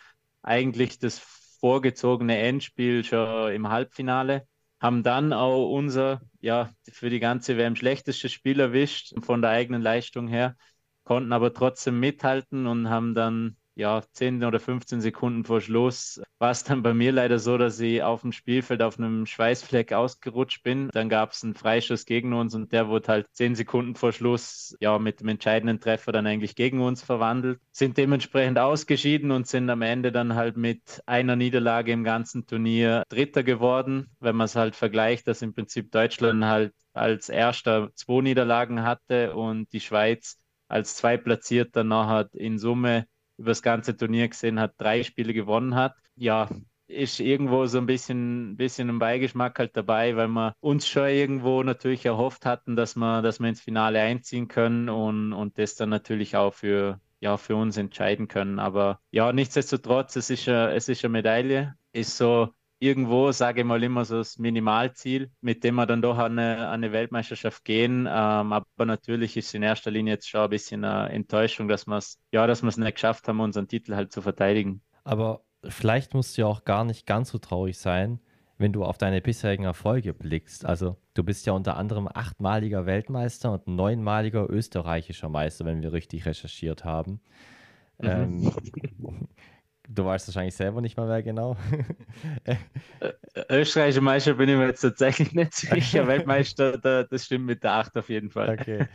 eigentlich 0.42 1.00
das 1.00 1.20
vorgezogene 1.60 2.38
Endspiel 2.38 3.04
schon 3.04 3.52
im 3.54 3.70
Halbfinale. 3.70 4.48
Haben 4.80 5.04
dann 5.04 5.34
auch 5.34 5.70
unser, 5.72 6.22
ja, 6.40 6.70
für 6.92 7.10
die 7.10 7.20
ganze 7.20 7.58
WM 7.58 7.76
schlechteste 7.76 8.30
Spiel 8.30 8.60
erwischt 8.60 9.14
von 9.24 9.42
der 9.42 9.52
eigenen 9.52 9.82
Leistung 9.82 10.28
her, 10.28 10.56
konnten 11.04 11.34
aber 11.34 11.54
trotzdem 11.54 12.00
mithalten 12.00 12.68
und 12.68 12.90
haben 12.90 13.16
dann 13.16 13.58
ja, 13.78 14.02
10 14.12 14.44
oder 14.44 14.60
15 14.60 15.02
Sekunden 15.02 15.44
vor 15.44 15.62
Schluss 15.62 16.20
war 16.40 16.50
es 16.52 16.64
dann 16.64 16.82
bei 16.82 16.94
mir 16.94 17.12
leider 17.12 17.38
so, 17.38 17.58
dass 17.58 17.80
ich 17.80 18.02
auf 18.02 18.22
dem 18.22 18.32
Spielfeld 18.32 18.82
auf 18.82 18.98
einem 18.98 19.26
Schweißfleck 19.28 19.94
ausgerutscht 19.94 20.64
bin. 20.64 20.90
Dann 20.94 21.10
gab 21.10 21.32
es 21.32 21.44
einen 21.44 21.54
Freischuss 21.54 22.06
gegen 22.06 22.34
uns 22.34 22.56
und 22.56 22.72
der 22.72 22.88
wurde 22.88 23.08
halt 23.08 23.28
10 23.34 23.54
Sekunden 23.56 23.96
vor 23.96 24.14
Schluss 24.14 24.76
ja 24.80 24.98
mit 24.98 25.20
dem 25.20 25.28
entscheidenden 25.28 25.80
Treffer 25.80 26.12
dann 26.12 26.26
eigentlich 26.26 26.56
gegen 26.56 26.82
uns 26.82 27.04
verwandelt. 27.04 27.60
Sind 27.72 27.98
dementsprechend 27.98 28.58
ausgeschieden 28.58 29.30
und 29.30 29.48
sind 29.48 29.70
am 29.70 29.84
Ende 29.84 30.12
dann 30.12 30.34
halt 30.34 30.58
mit 30.58 31.04
einer 31.06 31.36
Niederlage 31.36 31.92
im 31.92 32.04
ganzen 32.04 32.48
Turnier 32.48 33.04
Dritter 33.10 33.44
geworden. 33.44 34.10
Wenn 34.20 34.36
man 34.36 34.46
es 34.46 34.56
halt 34.56 34.76
vergleicht, 34.76 35.28
dass 35.28 35.44
im 35.44 35.54
Prinzip 35.54 35.92
Deutschland 35.92 36.44
halt 36.46 36.74
als 36.94 37.30
erster 37.30 37.90
zwei 37.94 38.22
Niederlagen 38.22 38.82
hatte 38.82 39.36
und 39.36 39.72
die 39.72 39.82
Schweiz 39.82 40.40
als 40.68 40.96
Zweitplatzierter 40.96 41.84
nachher 41.84 42.30
in 42.34 42.58
Summe 42.58 43.06
über 43.38 43.52
das 43.52 43.62
ganze 43.62 43.96
Turnier 43.96 44.28
gesehen 44.28 44.60
hat, 44.60 44.74
drei 44.78 45.04
Spiele 45.04 45.34
gewonnen 45.34 45.76
hat. 45.76 45.96
Ja, 46.16 46.50
ist 46.88 47.20
irgendwo 47.20 47.66
so 47.66 47.78
ein 47.78 47.86
bisschen, 47.86 48.56
bisschen 48.56 48.90
ein 48.90 49.00
Beigeschmack 49.00 49.60
halt 49.60 49.76
dabei, 49.76 50.16
weil 50.16 50.30
wir 50.30 50.54
uns 50.60 50.88
schon 50.88 51.10
irgendwo 51.10 51.62
natürlich 51.64 52.06
erhofft 52.06 52.46
hatten, 52.46 52.76
dass 52.76 52.96
wir, 52.96 53.22
dass 53.22 53.40
wir 53.40 53.50
ins 53.50 53.62
Finale 53.62 54.00
einziehen 54.02 54.48
können 54.48 54.90
und, 54.90 55.34
und 55.34 55.58
das 55.58 55.76
dann 55.76 55.90
natürlich 55.90 56.38
auch 56.38 56.54
für, 56.54 57.00
ja, 57.20 57.38
für 57.38 57.56
uns 57.56 57.78
entscheiden 57.78 58.28
können. 58.28 58.60
Aber 58.60 59.02
ja, 59.12 59.34
nichtsdestotrotz, 59.34 60.16
es 60.16 60.30
ist, 60.30 60.48
eine, 60.48 60.74
es 60.74 60.88
ist 60.88 61.04
eine 61.04 61.12
Medaille, 61.12 61.76
ist 61.92 62.16
so 62.16 62.50
irgendwo, 62.80 63.32
sage 63.32 63.62
ich 63.62 63.66
mal, 63.66 63.82
immer 63.84 64.06
so 64.06 64.18
das 64.18 64.38
Minimalziel, 64.38 65.32
mit 65.42 65.64
dem 65.64 65.76
wir 65.76 65.86
dann 65.86 66.02
doch 66.02 66.18
an 66.18 66.38
eine, 66.38 66.70
eine 66.70 66.92
Weltmeisterschaft 66.92 67.66
gehen. 67.66 68.02
Ähm, 68.02 68.54
aber 68.54 68.86
natürlich 68.86 69.36
ist 69.38 69.48
es 69.48 69.54
in 69.54 69.64
erster 69.64 69.92
Linie 69.92 70.14
jetzt 70.14 70.30
schon 70.30 70.42
ein 70.42 70.50
bisschen 70.50 70.84
eine 70.84 71.10
Enttäuschung, 71.12 71.68
dass 71.68 71.88
wir 71.88 71.98
es, 71.98 72.20
ja, 72.32 72.46
dass 72.46 72.62
wir 72.62 72.70
es 72.70 72.78
nicht 72.78 72.96
geschafft 72.96 73.28
haben, 73.28 73.40
unseren 73.40 73.68
Titel 73.68 73.96
halt 73.96 74.12
zu 74.12 74.22
verteidigen. 74.22 74.82
Aber 75.04 75.42
vielleicht 75.68 76.14
musst 76.14 76.38
du 76.38 76.42
ja 76.42 76.48
auch 76.48 76.66
gar 76.66 76.84
nicht 76.84 77.06
ganz 77.06 77.30
so 77.30 77.40
traurig 77.40 77.78
sein, 77.78 78.20
wenn 78.58 78.74
du 78.74 78.84
auf 78.84 78.98
deine 78.98 79.22
bisherigen 79.22 79.64
Erfolge 79.64 80.14
blickst. 80.14 80.66
Also 80.66 80.98
du 81.14 81.24
bist 81.24 81.46
ja 81.46 81.54
unter 81.54 81.78
anderem 81.78 82.08
achtmaliger 82.12 82.86
Weltmeister 82.86 83.52
und 83.54 83.68
neunmaliger 83.68 84.50
österreichischer 84.50 85.30
Meister, 85.30 85.66
wenn 85.66 85.82
wir 85.82 85.94
richtig 85.94 86.26
recherchiert 86.26 86.84
haben. 86.84 87.22
Mhm. 88.00 88.08
Ähm, 88.08 88.52
Du 89.90 90.04
weißt 90.04 90.28
wahrscheinlich 90.28 90.56
selber 90.56 90.82
nicht 90.82 90.98
mal, 90.98 91.08
wer 91.08 91.24
genau. 91.24 91.56
Österreichischer 93.50 94.02
Meister 94.02 94.34
bin 94.34 94.50
ich 94.50 94.58
mir 94.58 94.68
jetzt 94.68 94.82
tatsächlich 94.82 95.32
nicht 95.34 95.54
sicher. 95.54 96.08
Weltmeister, 96.08 96.78
da, 96.78 97.04
das 97.04 97.26
stimmt 97.26 97.46
mit 97.46 97.64
der 97.64 97.74
8 97.74 97.98
auf 97.98 98.10
jeden 98.10 98.30
Fall. 98.30 98.58
Okay. 98.60 98.88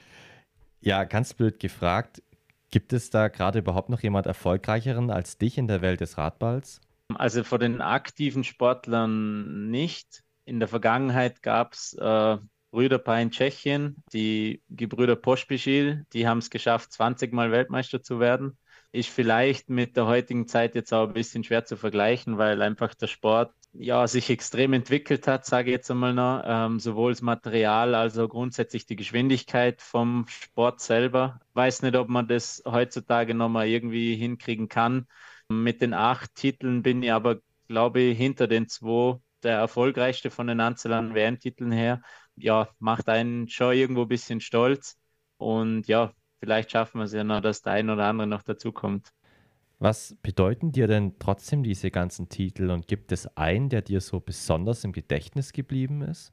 Ja, 0.80 1.04
ganz 1.04 1.32
blöd 1.32 1.58
gefragt. 1.60 2.22
Gibt 2.70 2.92
es 2.92 3.08
da 3.08 3.28
gerade 3.28 3.60
überhaupt 3.60 3.88
noch 3.88 4.00
jemand 4.00 4.26
erfolgreicheren 4.26 5.10
als 5.10 5.38
dich 5.38 5.56
in 5.56 5.66
der 5.66 5.80
Welt 5.80 6.00
des 6.00 6.18
Radballs? 6.18 6.80
Also 7.14 7.42
von 7.44 7.60
den 7.60 7.80
aktiven 7.80 8.44
Sportlern 8.44 9.70
nicht. 9.70 10.22
In 10.44 10.58
der 10.58 10.68
Vergangenheit 10.68 11.42
gab 11.42 11.72
es 11.72 11.94
äh, 11.94 12.36
Brüderpaar 12.70 13.20
in 13.20 13.30
Tschechien, 13.30 14.02
die 14.12 14.62
Gebrüder 14.68 15.16
Pospischil, 15.16 16.04
die 16.12 16.26
haben 16.26 16.38
es 16.38 16.50
geschafft, 16.50 16.92
20 16.92 17.32
Mal 17.32 17.50
Weltmeister 17.50 18.02
zu 18.02 18.18
werden 18.20 18.58
ist 18.92 19.08
vielleicht 19.08 19.70
mit 19.70 19.96
der 19.96 20.06
heutigen 20.06 20.46
Zeit 20.46 20.74
jetzt 20.74 20.92
auch 20.92 21.08
ein 21.08 21.14
bisschen 21.14 21.44
schwer 21.44 21.64
zu 21.64 21.76
vergleichen, 21.76 22.38
weil 22.38 22.60
einfach 22.62 22.94
der 22.94 23.06
Sport 23.06 23.54
ja 23.72 24.06
sich 24.06 24.28
extrem 24.28 24.74
entwickelt 24.74 25.26
hat, 25.26 25.46
sage 25.46 25.70
ich 25.70 25.76
jetzt 25.76 25.90
einmal 25.90 26.12
noch, 26.12 26.42
ähm, 26.44 26.78
sowohl 26.78 27.12
das 27.12 27.22
Material 27.22 27.94
als 27.94 28.18
auch 28.18 28.28
grundsätzlich 28.28 28.84
die 28.86 28.96
Geschwindigkeit 28.96 29.80
vom 29.80 30.26
Sport 30.28 30.80
selber. 30.80 31.40
Weiß 31.54 31.82
nicht, 31.82 31.96
ob 31.96 32.08
man 32.08 32.28
das 32.28 32.62
heutzutage 32.66 33.34
nochmal 33.34 33.68
irgendwie 33.68 34.14
hinkriegen 34.14 34.68
kann. 34.68 35.06
Mit 35.48 35.80
den 35.80 35.94
acht 35.94 36.34
Titeln 36.34 36.82
bin 36.82 37.02
ich 37.02 37.12
aber, 37.12 37.40
glaube 37.68 38.00
ich, 38.00 38.18
hinter 38.18 38.46
den 38.46 38.68
zwei 38.68 39.18
der 39.42 39.56
erfolgreichste 39.58 40.30
von 40.30 40.46
den 40.46 40.60
Anzahl 40.60 41.14
WM-Titeln 41.14 41.72
her. 41.72 42.02
Ja, 42.36 42.68
macht 42.78 43.08
einen 43.08 43.48
schon 43.48 43.74
irgendwo 43.74 44.02
ein 44.02 44.08
bisschen 44.08 44.40
stolz. 44.40 44.98
Und 45.38 45.88
ja, 45.88 46.12
vielleicht 46.42 46.72
schaffen 46.72 46.98
wir 46.98 47.04
es 47.04 47.12
ja 47.12 47.22
noch, 47.22 47.40
dass 47.40 47.62
der 47.62 47.74
ein 47.74 47.88
oder 47.88 48.06
andere 48.06 48.26
noch 48.26 48.42
dazukommt. 48.42 49.12
Was 49.78 50.16
bedeuten 50.22 50.72
dir 50.72 50.88
denn 50.88 51.18
trotzdem 51.20 51.62
diese 51.62 51.90
ganzen 51.92 52.28
Titel 52.28 52.70
und 52.70 52.88
gibt 52.88 53.12
es 53.12 53.36
einen, 53.36 53.68
der 53.68 53.82
dir 53.82 54.00
so 54.00 54.18
besonders 54.18 54.82
im 54.82 54.92
Gedächtnis 54.92 55.52
geblieben 55.52 56.02
ist? 56.02 56.32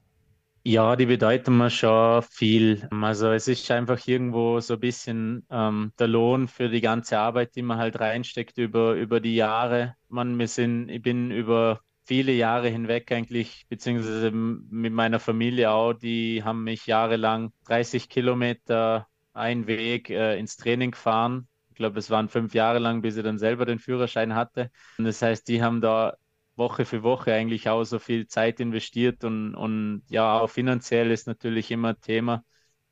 Ja, 0.64 0.94
die 0.96 1.06
bedeuten 1.06 1.56
mir 1.56 1.70
schon 1.70 2.22
viel. 2.22 2.88
Also 2.90 3.30
es 3.30 3.48
ist 3.48 3.70
einfach 3.70 4.06
irgendwo 4.06 4.60
so 4.60 4.74
ein 4.74 4.80
bisschen 4.80 5.46
ähm, 5.48 5.92
der 5.98 6.08
Lohn 6.08 6.48
für 6.48 6.68
die 6.68 6.80
ganze 6.80 7.18
Arbeit, 7.18 7.54
die 7.54 7.62
man 7.62 7.78
halt 7.78 7.98
reinsteckt 7.98 8.58
über, 8.58 8.94
über 8.94 9.20
die 9.20 9.36
Jahre. 9.36 9.94
Man, 10.08 10.38
wir 10.38 10.48
sind, 10.48 10.88
ich 10.88 11.02
bin 11.02 11.30
über 11.30 11.80
viele 12.04 12.32
Jahre 12.32 12.68
hinweg 12.68 13.10
eigentlich, 13.12 13.66
beziehungsweise 13.68 14.32
mit 14.32 14.92
meiner 14.92 15.20
Familie 15.20 15.70
auch, 15.70 15.92
die 15.94 16.42
haben 16.44 16.64
mich 16.64 16.86
jahrelang 16.86 17.52
30 17.66 18.08
Kilometer 18.08 19.06
einen 19.40 19.66
Weg 19.66 20.10
äh, 20.10 20.38
ins 20.38 20.56
Training 20.56 20.92
gefahren. 20.92 21.48
Ich 21.70 21.76
glaube, 21.76 21.98
es 21.98 22.10
waren 22.10 22.28
fünf 22.28 22.54
Jahre 22.54 22.78
lang, 22.78 23.02
bis 23.02 23.16
ich 23.16 23.24
dann 23.24 23.38
selber 23.38 23.66
den 23.66 23.78
Führerschein 23.78 24.34
hatte. 24.34 24.70
Und 24.98 25.04
das 25.06 25.22
heißt, 25.22 25.48
die 25.48 25.62
haben 25.62 25.80
da 25.80 26.16
Woche 26.56 26.84
für 26.84 27.02
Woche 27.02 27.32
eigentlich 27.34 27.68
auch 27.68 27.84
so 27.84 27.98
viel 27.98 28.26
Zeit 28.26 28.60
investiert 28.60 29.24
und, 29.24 29.54
und 29.54 30.02
ja, 30.08 30.38
auch 30.40 30.48
finanziell 30.50 31.10
ist 31.10 31.26
natürlich 31.26 31.70
immer 31.70 31.98
Thema. 31.98 32.44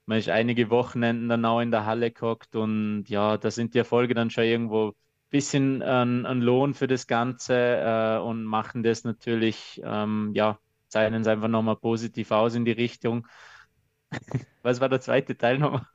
Man 0.07 0.19
ist 0.19 0.29
einige 0.31 0.71
Wochenenden 0.71 1.29
dann 1.29 1.45
auch 1.45 1.61
in 1.61 1.71
der 1.71 1.85
Halle 1.87 2.11
gehockt 2.11 2.57
und 2.57 3.05
ja, 3.09 3.37
da 3.37 3.51
sind 3.51 3.75
die 3.75 3.79
Erfolge 3.79 4.15
dann 4.15 4.31
schon 4.31 4.45
irgendwo 4.45 4.89
ein 4.91 4.95
bisschen 5.31 5.83
ein, 5.83 6.25
ein 6.27 6.41
Lohn 6.41 6.73
für 6.75 6.87
das 6.87 7.07
Ganze 7.07 7.55
äh, 7.57 8.19
und 8.19 8.45
machen 8.45 8.83
das 8.83 9.05
natürlich, 9.05 9.81
ähm, 9.85 10.33
ja, 10.35 10.59
zeichnen 10.89 11.21
es 11.23 11.29
einfach 11.29 11.49
nochmal 11.49 11.77
positiv 11.77 12.31
aus 12.31 12.55
in 12.55 12.65
die 12.65 12.73
Richtung. 12.73 13.27
Was 14.63 14.81
war 14.81 14.89
der 14.89 15.01
zweite 15.01 15.37
Teil 15.37 15.59
nochmal? 15.59 15.87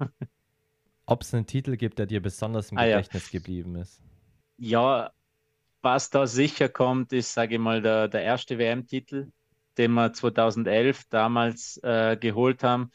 Ob 1.05 1.21
es 1.21 1.33
einen 1.33 1.45
Titel 1.45 1.75
gibt, 1.75 1.99
der 1.99 2.05
dir 2.05 2.21
besonders 2.21 2.71
im 2.71 2.77
ah, 2.77 2.85
Gedächtnis 2.85 3.31
ja. 3.31 3.39
geblieben 3.39 3.75
ist? 3.75 4.01
Ja, 4.57 5.11
was 5.81 6.09
da 6.09 6.27
sicher 6.27 6.69
kommt, 6.69 7.11
ist, 7.11 7.33
sage 7.33 7.55
ich 7.55 7.59
mal, 7.59 7.81
der, 7.81 8.07
der 8.07 8.23
erste 8.23 8.57
WM-Titel, 8.57 9.31
den 9.77 9.91
wir 9.93 10.13
2011 10.13 11.03
damals 11.09 11.77
äh, 11.83 12.15
geholt 12.17 12.63
haben. 12.63 12.91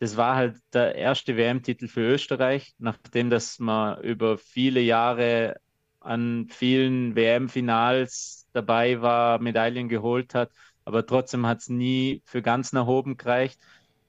Das 0.00 0.16
war 0.16 0.34
halt 0.34 0.56
der 0.72 0.94
erste 0.96 1.36
WM-Titel 1.36 1.86
für 1.86 2.00
Österreich, 2.00 2.74
nachdem 2.78 3.30
dass 3.30 3.58
man 3.58 4.00
über 4.02 4.38
viele 4.38 4.80
Jahre 4.80 5.60
an 6.00 6.48
vielen 6.48 7.14
WM-Finals 7.14 8.48
dabei 8.52 9.00
war, 9.02 9.38
Medaillen 9.40 9.88
geholt 9.88 10.34
hat, 10.34 10.50
aber 10.84 11.06
trotzdem 11.06 11.46
hat 11.46 11.58
es 11.58 11.68
nie 11.68 12.22
für 12.24 12.42
ganz 12.42 12.72
nach 12.72 12.86
oben 12.86 13.16
gereicht. 13.16 13.60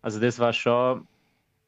Also 0.02 0.20
das 0.20 0.40
war 0.40 0.54
schon 0.54 1.08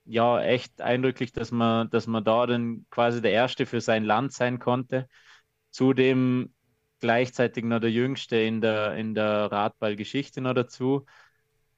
ja 0.06 0.42
echt 0.42 0.82
eindrücklich, 0.82 1.32
dass 1.32 1.52
man, 1.52 1.90
dass 1.90 2.08
man 2.08 2.24
da 2.24 2.46
dann 2.46 2.86
quasi 2.90 3.22
der 3.22 3.32
Erste 3.32 3.66
für 3.66 3.82
sein 3.82 4.04
Land 4.04 4.34
sein 4.34 4.60
konnte. 4.60 5.08
Zudem 5.72 6.54
gleichzeitig 7.00 7.64
noch 7.66 7.80
der 7.80 7.92
Jüngste 7.92 8.38
in 8.38 8.62
der, 8.62 8.96
in 8.96 9.16
der 9.16 9.52
Radballgeschichte 9.52 10.42
noch 10.42 10.54
dazu, 10.54 11.06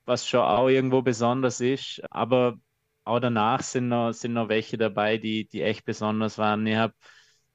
was 0.05 0.27
schon 0.27 0.41
auch 0.41 0.67
irgendwo 0.69 1.01
besonders 1.01 1.61
ist. 1.61 2.01
Aber 2.11 2.57
auch 3.03 3.19
danach 3.19 3.61
sind 3.61 3.89
noch, 3.89 4.13
sind 4.13 4.33
noch 4.33 4.49
welche 4.49 4.77
dabei, 4.77 5.17
die, 5.17 5.47
die 5.47 5.61
echt 5.61 5.85
besonders 5.85 6.37
waren. 6.37 6.65
Ich 6.67 6.75
habe 6.75 6.93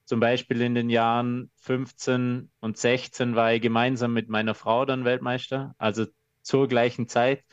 zum 0.05 0.21
Beispiel 0.21 0.61
in 0.63 0.75
den 0.75 0.91
Jahren 0.91 1.51
15 1.57 2.51
und 2.61 2.79
16 2.79 3.37
war 3.37 3.53
ich 3.55 3.63
gemeinsam 3.63 4.13
mit 4.13 4.29
meiner 4.29 4.55
Frau 4.55 4.85
dann 4.85 5.05
Weltmeister, 5.05 5.75
also 5.79 6.07
zur 6.43 6.69
gleichen 6.69 7.07
Zeit 7.09 7.45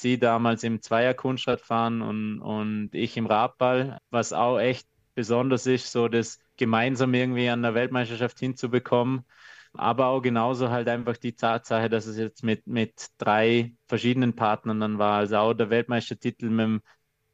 sie 0.00 0.18
damals 0.18 0.62
im 0.64 0.82
Zweier-Kunstradfahren 0.82 2.02
und, 2.02 2.40
und 2.40 2.90
ich 2.92 3.16
im 3.16 3.26
Radball, 3.26 3.98
was 4.10 4.32
auch 4.32 4.58
echt 4.58 4.88
besonders 5.14 5.66
ist, 5.66 5.92
so 5.92 6.08
das 6.08 6.38
gemeinsam 6.56 7.14
irgendwie 7.14 7.48
an 7.48 7.62
der 7.62 7.74
Weltmeisterschaft 7.74 8.38
hinzubekommen. 8.38 9.24
Aber 9.74 10.06
auch 10.06 10.20
genauso 10.22 10.70
halt 10.70 10.88
einfach 10.88 11.16
die 11.16 11.34
Tatsache, 11.36 11.90
dass 11.90 12.06
es 12.06 12.16
jetzt 12.16 12.42
mit, 12.42 12.66
mit 12.66 13.08
drei 13.18 13.74
verschiedenen 13.88 14.34
Partnern 14.34 14.80
dann 14.80 14.98
war. 14.98 15.18
Also 15.18 15.36
auch 15.36 15.54
der 15.54 15.70
Weltmeistertitel 15.70 16.48
mit, 16.48 16.68
mit 16.68 16.82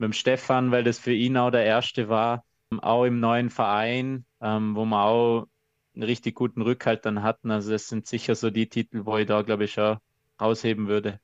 dem 0.00 0.12
Stefan, 0.12 0.70
weil 0.72 0.84
das 0.84 0.98
für 0.98 1.12
ihn 1.12 1.36
auch 1.36 1.50
der 1.50 1.64
erste 1.64 2.08
war. 2.08 2.44
Auch 2.80 3.04
im 3.04 3.20
neuen 3.20 3.50
Verein, 3.50 4.24
ähm, 4.40 4.74
wo 4.74 4.84
wir 4.84 5.02
auch 5.04 5.46
einen 5.94 6.02
richtig 6.04 6.34
guten 6.34 6.62
Rückhalt 6.62 7.04
dann 7.06 7.22
hatten. 7.22 7.50
Also 7.50 7.70
das 7.70 7.88
sind 7.88 8.06
sicher 8.06 8.34
so 8.34 8.50
die 8.50 8.68
Titel, 8.68 9.04
wo 9.04 9.18
ich 9.18 9.26
da, 9.26 9.42
glaube 9.42 9.64
ich, 9.64 9.72
schon 9.74 9.98
rausheben 10.40 10.88
würde. 10.88 11.20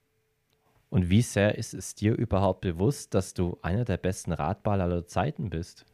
Und 0.91 1.11
wie 1.11 1.23
sehr 1.23 1.57
ist 1.59 1.75
es 1.75 1.95
dir 1.95 2.15
überhaupt 2.17 2.61
bewusst, 2.63 3.15
dass 3.15 3.35
du 3.35 3.59
einer 3.63 3.85
der 3.85 3.97
besten 3.97 4.33
Radballer 4.33 4.85
aller 4.85 5.07
Zeiten 5.07 5.51
bist? 5.51 5.87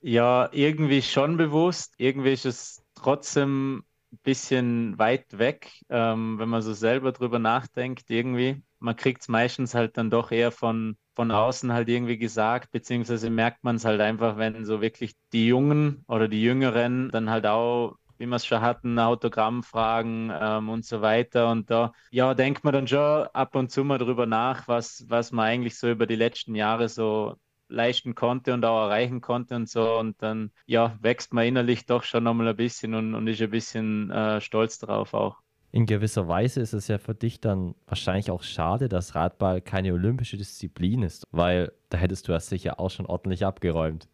Ja, 0.00 0.48
irgendwie 0.52 1.00
schon 1.02 1.36
bewusst. 1.36 1.94
Irgendwie 1.98 2.32
ist 2.32 2.44
es 2.46 2.82
trotzdem 2.94 3.84
ein 4.12 4.18
bisschen 4.22 4.98
weit 4.98 5.38
weg, 5.38 5.70
ähm, 5.88 6.38
wenn 6.38 6.48
man 6.48 6.60
so 6.62 6.72
selber 6.74 7.12
drüber 7.12 7.38
nachdenkt, 7.38 8.10
irgendwie. 8.10 8.62
man 8.80 8.96
kriegt 8.96 9.22
es 9.22 9.28
meistens 9.28 9.74
halt 9.74 9.96
dann 9.96 10.10
doch 10.10 10.32
eher 10.32 10.50
von, 10.50 10.96
von 11.14 11.30
außen 11.30 11.72
halt 11.72 11.88
irgendwie 11.88 12.18
gesagt, 12.18 12.72
beziehungsweise 12.72 13.30
merkt 13.30 13.62
man 13.62 13.76
es 13.76 13.84
halt 13.84 14.00
einfach, 14.00 14.36
wenn 14.38 14.64
so 14.64 14.80
wirklich 14.80 15.14
die 15.32 15.46
Jungen 15.46 16.04
oder 16.08 16.26
die 16.28 16.42
Jüngeren 16.42 17.10
dann 17.10 17.30
halt 17.30 17.46
auch 17.46 17.96
wie 18.22 18.26
wir 18.26 18.36
es 18.36 18.46
schon 18.46 18.60
hatten, 18.60 18.98
Autogrammfragen 19.00 20.32
ähm, 20.32 20.68
und 20.68 20.84
so 20.84 21.02
weiter. 21.02 21.50
Und 21.50 21.70
da, 21.70 21.92
ja, 22.10 22.34
denkt 22.34 22.62
man 22.62 22.72
dann 22.72 22.86
schon 22.86 23.26
ab 23.32 23.56
und 23.56 23.70
zu 23.70 23.82
mal 23.82 23.98
drüber 23.98 24.26
nach, 24.26 24.68
was, 24.68 25.04
was 25.08 25.32
man 25.32 25.46
eigentlich 25.46 25.76
so 25.76 25.90
über 25.90 26.06
die 26.06 26.16
letzten 26.16 26.54
Jahre 26.54 26.88
so 26.88 27.34
leisten 27.68 28.14
konnte 28.14 28.54
und 28.54 28.64
auch 28.64 28.84
erreichen 28.84 29.20
konnte 29.20 29.56
und 29.56 29.68
so. 29.68 29.98
Und 29.98 30.22
dann, 30.22 30.52
ja, 30.66 30.96
wächst 31.00 31.32
man 31.32 31.46
innerlich 31.46 31.86
doch 31.86 32.04
schon 32.04 32.22
nochmal 32.22 32.48
ein 32.48 32.56
bisschen 32.56 32.94
und, 32.94 33.14
und 33.14 33.26
ist 33.26 33.42
ein 33.42 33.50
bisschen 33.50 34.10
äh, 34.10 34.40
stolz 34.40 34.78
drauf 34.78 35.14
auch. 35.14 35.38
In 35.72 35.86
gewisser 35.86 36.28
Weise 36.28 36.60
ist 36.60 36.74
es 36.74 36.86
ja 36.86 36.98
für 36.98 37.14
dich 37.14 37.40
dann 37.40 37.74
wahrscheinlich 37.86 38.30
auch 38.30 38.42
schade, 38.42 38.88
dass 38.88 39.14
Radball 39.14 39.62
keine 39.62 39.94
olympische 39.94 40.36
Disziplin 40.36 41.02
ist, 41.02 41.26
weil 41.32 41.72
da 41.88 41.98
hättest 41.98 42.28
du 42.28 42.32
das 42.32 42.48
sicher 42.48 42.78
auch 42.78 42.90
schon 42.90 43.06
ordentlich 43.06 43.46
abgeräumt. 43.46 44.06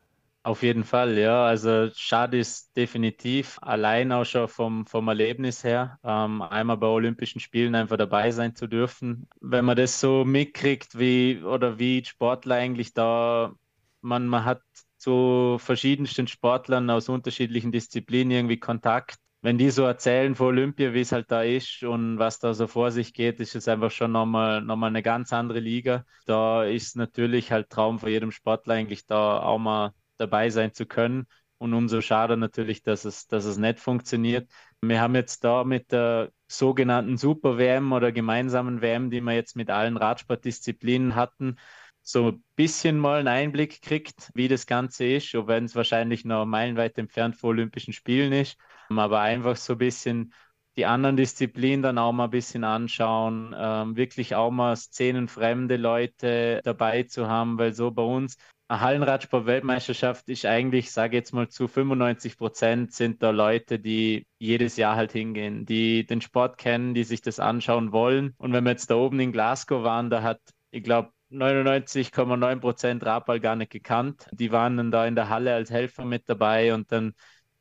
Auf 0.49 0.62
jeden 0.62 0.84
Fall, 0.84 1.18
ja. 1.18 1.44
Also 1.44 1.90
schade 1.94 2.38
ist 2.38 2.74
definitiv 2.74 3.59
allein 3.61 4.11
auch 4.12 4.24
schon 4.24 4.49
vom, 4.49 4.86
vom 4.86 5.07
Erlebnis 5.09 5.62
her, 5.62 5.99
ähm, 6.03 6.40
einmal 6.40 6.78
bei 6.78 6.86
Olympischen 6.86 7.38
Spielen 7.38 7.74
einfach 7.74 7.99
dabei 7.99 8.30
sein 8.30 8.55
zu 8.57 8.66
dürfen. 8.66 9.28
Wenn 9.42 9.66
man 9.66 9.76
das 9.76 10.01
so 10.01 10.24
mitkriegt, 10.24 10.99
wie 10.99 11.42
oder 11.44 11.78
wie 11.78 12.03
Sportler 12.03 12.55
eigentlich 12.55 12.94
da, 12.94 13.53
man, 14.01 14.26
man 14.26 14.46
hat 14.46 14.62
zu 14.96 15.59
verschiedensten 15.59 16.26
Sportlern 16.28 16.88
aus 16.88 17.11
unterschiedlichen 17.11 17.70
Disziplinen 17.70 18.30
irgendwie 18.30 18.59
Kontakt. 18.59 19.16
Wenn 19.42 19.59
die 19.59 19.68
so 19.70 19.82
erzählen 19.84 20.34
vor 20.34 20.46
Olympia, 20.49 20.94
wie 20.94 21.01
es 21.03 21.12
halt 21.12 21.30
da 21.30 21.42
ist 21.42 21.82
und 21.82 22.18
was 22.18 22.38
da 22.38 22.55
so 22.55 22.66
vor 22.66 22.90
sich 22.90 23.12
geht, 23.12 23.38
ist 23.40 23.55
es 23.55 23.68
einfach 23.68 23.90
schon 23.90 24.12
nochmal, 24.12 24.62
nochmal 24.62 24.88
eine 24.88 25.03
ganz 25.03 25.30
andere 25.34 25.61
Liga. 25.61 26.07
Da 26.24 26.64
ist 26.64 26.96
natürlich 26.96 27.53
halt 27.53 27.68
Traum 27.68 27.99
für 27.99 28.09
jedem 28.09 28.30
Sportler 28.32 28.74
eigentlich 28.74 29.05
da 29.07 29.40
auch 29.42 29.59
mal 29.59 29.92
dabei 30.18 30.50
sein 30.50 30.72
zu 30.72 30.86
können. 30.86 31.26
Und 31.58 31.74
umso 31.74 32.00
schade 32.00 32.36
natürlich, 32.36 32.82
dass 32.82 33.04
es, 33.04 33.26
dass 33.26 33.44
es 33.44 33.56
nicht 33.56 33.80
funktioniert. 33.80 34.48
Wir 34.80 35.00
haben 35.00 35.16
jetzt 35.16 35.42
da 35.42 35.64
mit 35.64 35.90
der 35.90 36.30
sogenannten 36.46 37.16
Super-WM 37.16 37.92
oder 37.92 38.12
gemeinsamen 38.12 38.80
WM, 38.80 39.10
die 39.10 39.20
wir 39.20 39.34
jetzt 39.34 39.56
mit 39.56 39.70
allen 39.70 39.96
Radsportdisziplinen 39.96 41.16
hatten, 41.16 41.56
so 42.02 42.28
ein 42.28 42.44
bisschen 42.56 42.98
mal 42.98 43.18
einen 43.18 43.28
Einblick 43.28 43.82
kriegt, 43.82 44.30
wie 44.34 44.48
das 44.48 44.66
Ganze 44.66 45.04
ist, 45.04 45.34
auch 45.34 45.46
wenn 45.46 45.64
es 45.64 45.74
wahrscheinlich 45.74 46.24
noch 46.24 46.46
meilenweit 46.46 46.96
entfernt 46.96 47.36
vor 47.36 47.50
Olympischen 47.50 47.92
Spielen 47.92 48.32
ist. 48.32 48.56
Aber 48.88 49.20
einfach 49.20 49.56
so 49.56 49.74
ein 49.74 49.78
bisschen 49.78 50.32
die 50.78 50.86
anderen 50.86 51.16
Disziplinen 51.16 51.82
dann 51.82 51.98
auch 51.98 52.12
mal 52.12 52.24
ein 52.24 52.30
bisschen 52.30 52.64
anschauen, 52.64 53.54
ähm, 53.58 53.96
wirklich 53.96 54.36
auch 54.36 54.52
mal 54.52 54.76
szenenfremde 54.76 55.76
Leute 55.76 56.60
dabei 56.64 57.02
zu 57.02 57.28
haben, 57.28 57.58
weil 57.58 57.74
so 57.74 57.90
bei 57.90 58.02
uns 58.02 58.36
eine 58.68 58.80
Hallenradsport-Weltmeisterschaft 58.82 60.28
ist 60.28 60.44
eigentlich, 60.44 60.92
sage 60.92 61.16
jetzt 61.16 61.32
mal 61.32 61.48
zu 61.48 61.68
95 61.68 62.36
Prozent 62.36 62.92
sind 62.92 63.22
da 63.22 63.30
Leute, 63.30 63.78
die 63.78 64.26
jedes 64.38 64.76
Jahr 64.76 64.94
halt 64.96 65.12
hingehen, 65.12 65.64
die 65.64 66.04
den 66.06 66.20
Sport 66.20 66.58
kennen, 66.58 66.92
die 66.94 67.04
sich 67.04 67.22
das 67.22 67.40
anschauen 67.40 67.92
wollen. 67.92 68.34
Und 68.36 68.52
wenn 68.52 68.64
wir 68.64 68.70
jetzt 68.72 68.90
da 68.90 68.96
oben 68.96 69.20
in 69.20 69.32
Glasgow 69.32 69.82
waren, 69.84 70.10
da 70.10 70.22
hat, 70.22 70.40
ich 70.70 70.82
glaube, 70.82 71.12
99,9 71.30 72.60
Prozent 72.60 73.04
Radball 73.04 73.40
gar 73.40 73.56
nicht 73.56 73.70
gekannt. 73.72 74.28
Die 74.32 74.52
waren 74.52 74.76
dann 74.76 74.90
da 74.90 75.06
in 75.06 75.14
der 75.14 75.28
Halle 75.28 75.54
als 75.54 75.70
Helfer 75.70 76.04
mit 76.04 76.28
dabei 76.28 76.74
und 76.74 76.92
dann 76.92 77.14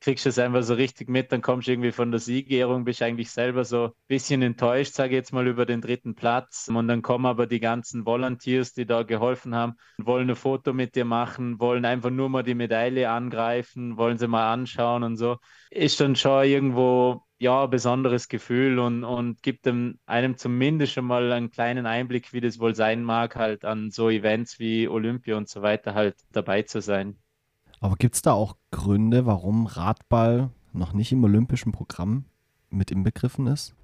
kriegst 0.07 0.23
du 0.23 0.29
es 0.29 0.39
einfach 0.39 0.63
so 0.63 0.73
richtig 0.73 1.09
mit, 1.09 1.33
dann 1.33 1.41
kommst 1.41 1.67
du 1.67 1.71
irgendwie 1.73 1.91
von 1.91 2.11
der 2.11 2.21
Siegerehrung, 2.21 2.85
bist 2.85 3.01
eigentlich 3.01 3.29
selber 3.29 3.65
so 3.65 3.87
ein 3.87 3.91
bisschen 4.07 4.41
enttäuscht, 4.41 4.93
sage 4.93 5.09
ich 5.09 5.15
jetzt 5.15 5.33
mal, 5.33 5.45
über 5.47 5.65
den 5.65 5.81
dritten 5.81 6.15
Platz. 6.15 6.69
Und 6.73 6.87
dann 6.87 7.01
kommen 7.01 7.25
aber 7.25 7.45
die 7.45 7.59
ganzen 7.59 8.05
Volunteers, 8.05 8.71
die 8.73 8.85
da 8.85 9.03
geholfen 9.03 9.53
haben, 9.53 9.73
wollen 9.97 10.29
ein 10.29 10.37
Foto 10.37 10.71
mit 10.71 10.95
dir 10.95 11.03
machen, 11.03 11.59
wollen 11.59 11.83
einfach 11.83 12.09
nur 12.09 12.29
mal 12.29 12.43
die 12.43 12.55
Medaille 12.55 13.09
angreifen, 13.09 13.97
wollen 13.97 14.17
sie 14.17 14.29
mal 14.29 14.53
anschauen 14.53 15.03
und 15.03 15.17
so. 15.17 15.39
Ist 15.71 15.99
dann 15.99 16.15
schon 16.15 16.45
irgendwo 16.45 17.23
ja, 17.37 17.65
ein 17.65 17.69
besonderes 17.69 18.29
Gefühl 18.29 18.79
und, 18.79 19.03
und 19.03 19.43
gibt 19.43 19.65
dem, 19.65 19.99
einem 20.05 20.37
zumindest 20.37 20.93
schon 20.93 21.03
mal 21.05 21.33
einen 21.33 21.51
kleinen 21.51 21.85
Einblick, 21.85 22.31
wie 22.31 22.39
das 22.39 22.59
wohl 22.59 22.75
sein 22.75 23.03
mag, 23.03 23.35
halt 23.35 23.65
an 23.65 23.91
so 23.91 24.09
Events 24.09 24.57
wie 24.57 24.87
Olympia 24.87 25.35
und 25.35 25.49
so 25.49 25.61
weiter 25.61 25.93
halt 25.95 26.15
dabei 26.31 26.61
zu 26.61 26.79
sein. 26.79 27.17
Aber 27.79 27.95
gibt 27.95 28.15
es 28.15 28.21
da 28.21 28.33
auch 28.33 28.55
Gründe, 28.71 29.25
warum 29.25 29.65
Radball 29.67 30.49
noch 30.73 30.93
nicht 30.93 31.11
im 31.11 31.23
olympischen 31.23 31.71
Programm 31.71 32.25
mit 32.69 32.91
inbegriffen 32.91 33.47
ist? 33.47 33.75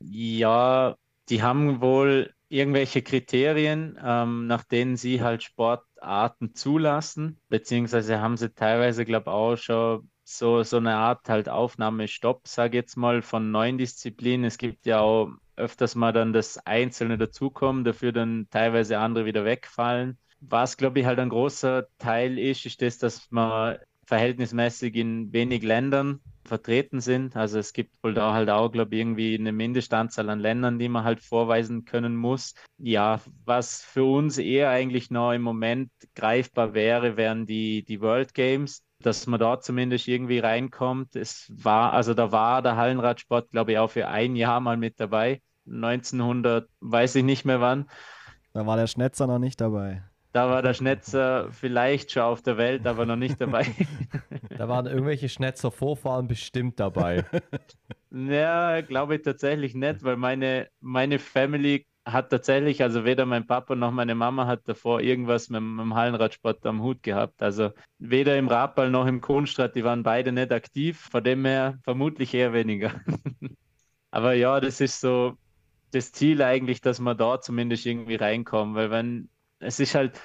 Ja, 0.00 0.96
die 1.28 1.42
haben 1.42 1.80
wohl 1.80 2.34
irgendwelche 2.48 3.02
Kriterien, 3.02 3.98
ähm, 4.02 4.46
nach 4.46 4.64
denen 4.64 4.96
sie 4.96 5.22
halt 5.22 5.42
Sportarten 5.42 6.54
zulassen, 6.54 7.40
beziehungsweise 7.48 8.20
haben 8.20 8.36
sie 8.36 8.52
teilweise, 8.52 9.04
glaube 9.04 9.30
ich, 9.30 9.32
auch 9.32 9.56
schon 9.56 10.10
so, 10.24 10.62
so 10.62 10.76
eine 10.78 10.96
Art 10.96 11.28
halt 11.28 11.48
Aufnahmestopp, 11.48 12.46
sage 12.48 12.78
ich 12.78 12.82
jetzt 12.82 12.96
mal, 12.96 13.22
von 13.22 13.50
neuen 13.50 13.78
Disziplinen. 13.78 14.44
Es 14.44 14.58
gibt 14.58 14.86
ja 14.86 15.00
auch 15.00 15.30
öfters 15.56 15.94
mal 15.94 16.12
dann 16.12 16.32
das 16.32 16.58
Einzelne 16.66 17.18
dazukommen, 17.18 17.84
dafür 17.84 18.12
dann 18.12 18.48
teilweise 18.50 18.98
andere 18.98 19.24
wieder 19.24 19.44
wegfallen. 19.44 20.18
Was, 20.44 20.76
glaube 20.76 21.00
ich, 21.00 21.06
halt 21.06 21.18
ein 21.20 21.28
großer 21.28 21.86
Teil 21.98 22.38
ist, 22.38 22.66
ist 22.66 22.82
das, 22.82 22.98
dass 22.98 23.30
man 23.30 23.78
verhältnismäßig 24.06 24.96
in 24.96 25.32
wenig 25.32 25.62
Ländern 25.62 26.20
vertreten 26.44 27.00
sind. 27.00 27.36
Also 27.36 27.58
es 27.58 27.72
gibt 27.72 27.92
wohl 28.02 28.14
da 28.14 28.34
halt 28.34 28.50
auch, 28.50 28.70
glaube 28.70 28.94
ich, 28.94 29.00
irgendwie 29.00 29.34
eine 29.38 29.52
Mindestanzahl 29.52 30.28
an 30.28 30.40
Ländern, 30.40 30.78
die 30.78 30.88
man 30.88 31.04
halt 31.04 31.22
vorweisen 31.22 31.84
können 31.84 32.16
muss. 32.16 32.54
Ja, 32.78 33.20
was 33.44 33.82
für 33.82 34.04
uns 34.04 34.38
eher 34.38 34.70
eigentlich 34.70 35.10
noch 35.10 35.32
im 35.32 35.42
Moment 35.42 35.90
greifbar 36.14 36.74
wäre, 36.74 37.16
wären 37.16 37.46
die, 37.46 37.84
die 37.84 38.00
World 38.00 38.34
Games, 38.34 38.84
dass 39.00 39.26
man 39.26 39.38
da 39.38 39.60
zumindest 39.60 40.08
irgendwie 40.08 40.40
reinkommt. 40.40 41.14
Es 41.14 41.50
war, 41.54 41.92
also 41.92 42.14
da 42.14 42.32
war 42.32 42.62
der 42.62 42.76
Hallenradsport, 42.76 43.50
glaube 43.50 43.72
ich, 43.72 43.78
auch 43.78 43.90
für 43.90 44.08
ein 44.08 44.34
Jahr 44.34 44.60
mal 44.60 44.76
mit 44.76 44.98
dabei. 44.98 45.40
1900, 45.64 46.68
weiß 46.80 47.14
ich 47.14 47.24
nicht 47.24 47.44
mehr 47.44 47.60
wann. 47.60 47.88
Da 48.52 48.66
war 48.66 48.76
der 48.76 48.88
Schnetzer 48.88 49.26
noch 49.26 49.38
nicht 49.38 49.60
dabei. 49.60 50.02
Da 50.32 50.48
war 50.48 50.62
der 50.62 50.74
Schnetzer 50.74 51.50
vielleicht 51.52 52.12
schon 52.12 52.22
auf 52.22 52.42
der 52.42 52.56
Welt, 52.56 52.86
aber 52.86 53.04
noch 53.06 53.16
nicht 53.16 53.40
dabei. 53.40 53.66
Da 54.56 54.68
waren 54.68 54.86
irgendwelche 54.86 55.28
Schnetzer-Vorfahren 55.28 56.28
bestimmt 56.28 56.78
dabei. 56.78 57.24
Ja, 58.10 58.82
glaube 58.82 59.16
ich 59.16 59.22
tatsächlich 59.22 59.74
nicht, 59.74 60.02
weil 60.04 60.16
meine, 60.18 60.68
meine 60.80 61.18
Family 61.18 61.86
hat 62.04 62.30
tatsächlich, 62.30 62.82
also 62.82 63.04
weder 63.04 63.24
mein 63.24 63.46
Papa 63.46 63.74
noch 63.74 63.90
meine 63.90 64.14
Mama 64.14 64.46
hat 64.46 64.68
davor 64.68 65.00
irgendwas 65.00 65.48
mit, 65.48 65.62
mit 65.62 65.80
dem 65.80 65.94
Hallenradsport 65.94 66.66
am 66.66 66.82
Hut 66.82 67.02
gehabt. 67.02 67.42
Also 67.42 67.70
weder 67.98 68.36
im 68.36 68.48
Radball 68.48 68.90
noch 68.90 69.06
im 69.06 69.20
Kunstrad, 69.22 69.74
die 69.76 69.84
waren 69.84 70.02
beide 70.02 70.32
nicht 70.32 70.52
aktiv, 70.52 71.00
von 71.10 71.24
dem 71.24 71.44
her 71.46 71.78
vermutlich 71.84 72.34
eher 72.34 72.52
weniger. 72.52 73.00
Aber 74.10 74.34
ja, 74.34 74.60
das 74.60 74.80
ist 74.80 75.00
so 75.00 75.36
das 75.92 76.12
Ziel 76.12 76.42
eigentlich, 76.42 76.80
dass 76.82 77.00
man 77.00 77.16
da 77.18 77.40
zumindest 77.40 77.86
irgendwie 77.86 78.16
reinkommen, 78.16 78.74
weil 78.74 78.90
wenn 78.90 79.30
es 79.62 79.80
ist 79.80 79.94
halt, 79.94 80.20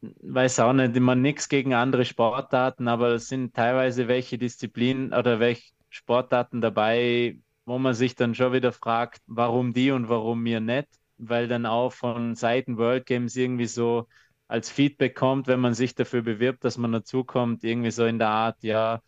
weiß 0.00 0.60
auch 0.60 0.72
nicht, 0.72 0.96
immer 0.96 1.14
nichts 1.14 1.48
gegen 1.48 1.74
andere 1.74 2.04
Sportarten, 2.04 2.88
aber 2.88 3.10
es 3.14 3.28
sind 3.28 3.54
teilweise 3.54 4.08
welche 4.08 4.38
Disziplinen 4.38 5.12
oder 5.12 5.40
welche 5.40 5.72
Sportarten 5.90 6.60
dabei, 6.60 7.38
wo 7.64 7.78
man 7.78 7.94
sich 7.94 8.14
dann 8.14 8.34
schon 8.34 8.52
wieder 8.52 8.72
fragt, 8.72 9.20
warum 9.26 9.72
die 9.74 9.90
und 9.90 10.08
warum 10.08 10.42
mir 10.42 10.60
nicht, 10.60 10.88
weil 11.18 11.48
dann 11.48 11.66
auch 11.66 11.92
von 11.92 12.34
Seiten 12.36 12.78
World 12.78 13.06
Games 13.06 13.36
irgendwie 13.36 13.66
so 13.66 14.08
als 14.46 14.70
Feedback 14.70 15.14
kommt, 15.16 15.46
wenn 15.48 15.60
man 15.60 15.74
sich 15.74 15.94
dafür 15.94 16.22
bewirbt, 16.22 16.64
dass 16.64 16.78
man 16.78 16.92
dazukommt, 16.92 17.64
irgendwie 17.64 17.90
so 17.90 18.04
in 18.06 18.18
der 18.18 18.28
Art, 18.28 18.62
ja, 18.62 19.00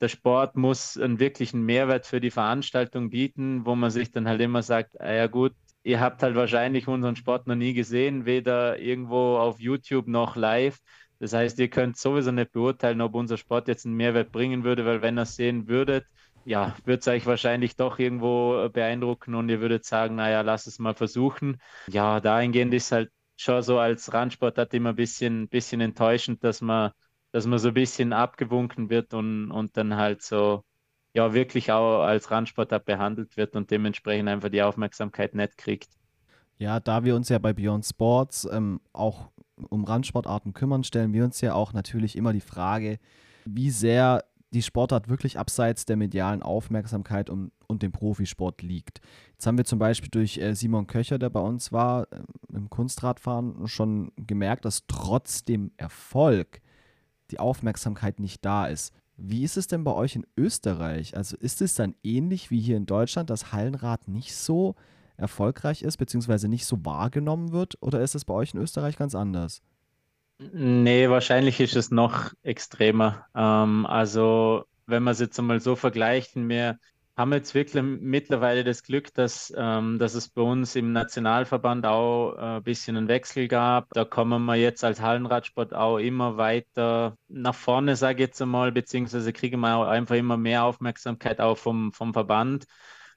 der 0.00 0.08
Sport 0.08 0.56
muss 0.56 0.96
einen 0.98 1.18
wirklichen 1.20 1.62
Mehrwert 1.62 2.06
für 2.06 2.20
die 2.20 2.30
Veranstaltung 2.30 3.10
bieten, 3.10 3.66
wo 3.66 3.74
man 3.74 3.90
sich 3.90 4.10
dann 4.12 4.28
halt 4.28 4.40
immer 4.40 4.62
sagt, 4.62 5.00
ah 5.00 5.12
ja 5.12 5.26
gut, 5.26 5.54
ihr 5.82 6.00
habt 6.00 6.22
halt 6.22 6.34
wahrscheinlich 6.36 6.88
unseren 6.88 7.16
Sport 7.16 7.46
noch 7.46 7.54
nie 7.54 7.74
gesehen, 7.74 8.26
weder 8.26 8.78
irgendwo 8.78 9.38
auf 9.38 9.60
YouTube 9.60 10.08
noch 10.08 10.36
live. 10.36 10.78
Das 11.18 11.32
heißt, 11.32 11.58
ihr 11.58 11.68
könnt 11.68 11.96
sowieso 11.96 12.30
nicht 12.30 12.52
beurteilen, 12.52 13.00
ob 13.00 13.14
unser 13.14 13.36
Sport 13.36 13.68
jetzt 13.68 13.86
einen 13.86 13.96
Mehrwert 13.96 14.30
bringen 14.30 14.64
würde, 14.64 14.84
weil 14.84 15.02
wenn 15.02 15.18
ihr 15.18 15.22
es 15.22 15.34
sehen 15.36 15.66
würdet, 15.68 16.04
ja, 16.44 16.76
würde 16.84 17.00
es 17.00 17.08
euch 17.08 17.26
wahrscheinlich 17.26 17.76
doch 17.76 17.98
irgendwo 17.98 18.68
beeindrucken 18.72 19.34
und 19.34 19.48
ihr 19.48 19.60
würdet 19.60 19.84
sagen, 19.84 20.14
naja, 20.14 20.42
lass 20.42 20.66
es 20.66 20.78
mal 20.78 20.94
versuchen. 20.94 21.58
Ja, 21.88 22.20
dahingehend 22.20 22.72
ist 22.74 22.92
halt 22.92 23.10
schon 23.36 23.62
so 23.62 23.78
als 23.78 24.12
Randsportart 24.12 24.72
immer 24.74 24.90
ein 24.90 24.96
bisschen, 24.96 25.48
bisschen 25.48 25.80
enttäuschend, 25.80 26.42
dass 26.44 26.60
man, 26.60 26.92
dass 27.32 27.46
man 27.46 27.58
so 27.58 27.68
ein 27.68 27.74
bisschen 27.74 28.12
abgewunken 28.12 28.90
wird 28.90 29.14
und, 29.14 29.50
und 29.50 29.76
dann 29.76 29.96
halt 29.96 30.22
so 30.22 30.64
ja 31.18 31.34
wirklich 31.34 31.70
auch 31.72 32.02
als 32.02 32.30
Randsportart 32.30 32.84
behandelt 32.84 33.36
wird 33.36 33.56
und 33.56 33.70
dementsprechend 33.70 34.28
einfach 34.28 34.48
die 34.48 34.62
Aufmerksamkeit 34.62 35.34
nicht 35.34 35.58
kriegt. 35.58 35.90
Ja, 36.58 36.80
da 36.80 37.04
wir 37.04 37.14
uns 37.14 37.28
ja 37.28 37.38
bei 37.38 37.52
Beyond 37.52 37.84
Sports 37.84 38.48
ähm, 38.50 38.80
auch 38.92 39.30
um 39.68 39.84
Randsportarten 39.84 40.54
kümmern, 40.54 40.84
stellen 40.84 41.12
wir 41.12 41.24
uns 41.24 41.40
ja 41.40 41.54
auch 41.54 41.72
natürlich 41.72 42.16
immer 42.16 42.32
die 42.32 42.40
Frage, 42.40 42.98
wie 43.44 43.70
sehr 43.70 44.24
die 44.52 44.62
Sportart 44.62 45.08
wirklich 45.08 45.38
abseits 45.38 45.84
der 45.84 45.96
medialen 45.96 46.42
Aufmerksamkeit 46.42 47.28
und, 47.28 47.52
und 47.66 47.82
dem 47.82 47.92
Profisport 47.92 48.62
liegt. 48.62 49.00
Jetzt 49.32 49.46
haben 49.46 49.58
wir 49.58 49.64
zum 49.64 49.78
Beispiel 49.78 50.10
durch 50.10 50.38
äh, 50.38 50.54
Simon 50.54 50.86
Köcher, 50.86 51.18
der 51.18 51.30
bei 51.30 51.40
uns 51.40 51.70
war, 51.70 52.10
äh, 52.12 52.22
im 52.52 52.70
Kunstradfahren 52.70 53.66
schon 53.66 54.12
gemerkt, 54.16 54.64
dass 54.64 54.86
trotz 54.86 55.44
dem 55.44 55.72
Erfolg 55.76 56.60
die 57.30 57.40
Aufmerksamkeit 57.40 58.20
nicht 58.20 58.44
da 58.44 58.66
ist. 58.66 58.94
Wie 59.20 59.42
ist 59.42 59.56
es 59.56 59.66
denn 59.66 59.82
bei 59.82 59.92
euch 59.92 60.14
in 60.14 60.26
Österreich? 60.36 61.16
Also 61.16 61.36
ist 61.36 61.60
es 61.60 61.74
dann 61.74 61.96
ähnlich 62.04 62.50
wie 62.50 62.60
hier 62.60 62.76
in 62.76 62.86
Deutschland, 62.86 63.30
dass 63.30 63.52
Hallenrad 63.52 64.06
nicht 64.06 64.34
so 64.34 64.76
erfolgreich 65.16 65.82
ist, 65.82 65.96
beziehungsweise 65.96 66.48
nicht 66.48 66.66
so 66.66 66.84
wahrgenommen 66.84 67.50
wird? 67.50 67.76
Oder 67.82 68.00
ist 68.00 68.14
es 68.14 68.24
bei 68.24 68.34
euch 68.34 68.54
in 68.54 68.60
Österreich 68.60 68.96
ganz 68.96 69.16
anders? 69.16 69.60
Nee, 70.38 71.08
wahrscheinlich 71.10 71.58
ist 71.58 71.74
es 71.74 71.90
noch 71.90 72.32
extremer. 72.42 73.26
Ähm, 73.34 73.86
also, 73.86 74.64
wenn 74.86 75.02
man 75.02 75.12
es 75.12 75.18
jetzt 75.18 75.38
einmal 75.38 75.60
so 75.60 75.74
vergleicht, 75.74 76.36
wir 76.36 76.78
haben 77.18 77.32
jetzt 77.32 77.54
wirklich 77.54 77.82
mittlerweile 77.82 78.62
das 78.62 78.84
Glück, 78.84 79.12
dass, 79.12 79.52
ähm, 79.56 79.98
dass 79.98 80.14
es 80.14 80.28
bei 80.28 80.40
uns 80.42 80.76
im 80.76 80.92
Nationalverband 80.92 81.84
auch 81.84 82.34
äh, 82.36 82.40
ein 82.58 82.62
bisschen 82.62 82.96
einen 82.96 83.08
Wechsel 83.08 83.48
gab. 83.48 83.92
Da 83.92 84.04
kommen 84.04 84.44
wir 84.44 84.54
jetzt 84.54 84.84
als 84.84 85.00
Hallenradsport 85.00 85.74
auch 85.74 85.98
immer 85.98 86.36
weiter 86.36 87.16
nach 87.26 87.56
vorne, 87.56 87.96
sage 87.96 88.22
ich 88.22 88.28
jetzt 88.28 88.40
einmal, 88.40 88.70
beziehungsweise 88.70 89.32
kriegen 89.32 89.60
wir 89.60 89.74
auch 89.76 89.86
einfach 89.88 90.14
immer 90.14 90.36
mehr 90.36 90.62
Aufmerksamkeit 90.62 91.40
auch 91.40 91.58
vom, 91.58 91.92
vom 91.92 92.12
Verband, 92.12 92.66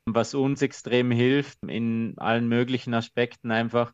was 0.05 0.33
uns 0.33 0.63
extrem 0.63 1.11
hilft 1.11 1.59
in 1.63 2.15
allen 2.17 2.47
möglichen 2.47 2.95
Aspekten 2.95 3.51
einfach. 3.51 3.93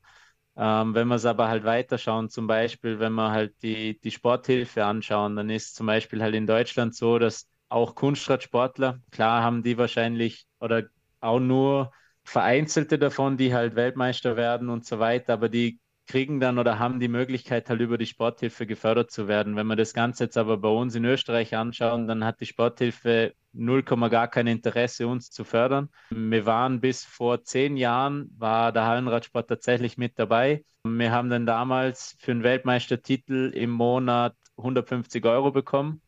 Ähm, 0.55 0.95
wenn 0.95 1.09
wir 1.09 1.15
es 1.15 1.25
aber 1.25 1.49
halt 1.49 1.65
weiterschauen, 1.65 2.29
zum 2.29 2.47
Beispiel, 2.47 2.99
wenn 2.99 3.13
wir 3.13 3.31
halt 3.31 3.61
die, 3.61 3.99
die 3.99 4.11
Sporthilfe 4.11 4.85
anschauen, 4.85 5.35
dann 5.35 5.49
ist 5.49 5.75
zum 5.75 5.85
Beispiel 5.87 6.21
halt 6.23 6.33
in 6.33 6.47
Deutschland 6.47 6.95
so, 6.95 7.19
dass 7.19 7.47
auch 7.69 7.95
Kunstradsportler, 7.95 9.01
klar 9.11 9.43
haben 9.43 9.63
die 9.63 9.77
wahrscheinlich 9.77 10.45
oder 10.59 10.83
auch 11.19 11.39
nur 11.39 11.91
vereinzelte 12.23 12.99
davon, 12.99 13.37
die 13.37 13.53
halt 13.53 13.75
Weltmeister 13.75 14.35
werden 14.35 14.69
und 14.69 14.85
so 14.85 14.99
weiter, 14.99 15.33
aber 15.33 15.49
die 15.49 15.79
kriegen 16.07 16.39
dann 16.39 16.57
oder 16.57 16.79
haben 16.79 16.99
die 16.99 17.09
Möglichkeit, 17.09 17.69
halt 17.69 17.81
über 17.81 17.97
die 17.97 18.05
Sporthilfe 18.05 18.65
gefördert 18.65 19.11
zu 19.11 19.27
werden. 19.27 19.55
Wenn 19.55 19.67
wir 19.67 19.75
das 19.75 19.93
Ganze 19.93 20.23
jetzt 20.23 20.37
aber 20.37 20.57
bei 20.57 20.69
uns 20.69 20.95
in 20.95 21.05
Österreich 21.05 21.55
anschauen, 21.55 22.07
dann 22.07 22.23
hat 22.23 22.39
die 22.39 22.45
Sporthilfe 22.45 23.33
0, 23.51 23.83
gar 23.83 24.29
kein 24.29 24.47
Interesse, 24.47 25.07
uns 25.07 25.31
zu 25.31 25.43
fördern. 25.43 25.89
Wir 26.09 26.45
waren 26.45 26.79
bis 26.79 27.03
vor 27.03 27.43
zehn 27.43 27.75
Jahren, 27.75 28.29
war 28.37 28.71
der 28.71 28.85
Hallenradsport 28.85 29.49
tatsächlich 29.49 29.97
mit 29.97 30.17
dabei. 30.17 30.63
Wir 30.83 31.11
haben 31.11 31.29
dann 31.29 31.45
damals 31.45 32.15
für 32.19 32.31
einen 32.31 32.43
Weltmeistertitel 32.43 33.51
im 33.53 33.71
Monat 33.71 34.35
150 34.57 35.25
Euro 35.25 35.51
bekommen 35.51 36.01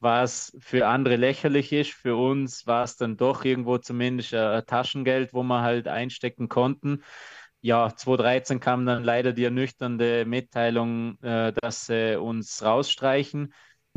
was 0.00 0.56
für 0.60 0.86
andere 0.86 1.16
lächerlich 1.16 1.72
ist. 1.72 1.92
Für 1.92 2.16
uns 2.16 2.66
war 2.66 2.84
es 2.84 2.96
dann 2.96 3.16
doch 3.16 3.44
irgendwo 3.44 3.78
zumindest 3.78 4.34
ein 4.34 4.64
Taschengeld, 4.66 5.32
wo 5.32 5.42
wir 5.42 5.62
halt 5.62 5.88
einstecken 5.88 6.48
konnten 6.48 7.02
ja, 7.60 7.94
2013 7.94 8.60
kam 8.60 8.86
dann 8.86 9.02
leider 9.02 9.32
die 9.32 9.44
ernüchternde 9.44 10.24
Mitteilung, 10.24 11.18
äh, 11.22 11.52
dass 11.60 11.86
sie 11.86 12.18
uns 12.20 12.62
rausstreichen. 12.62 13.52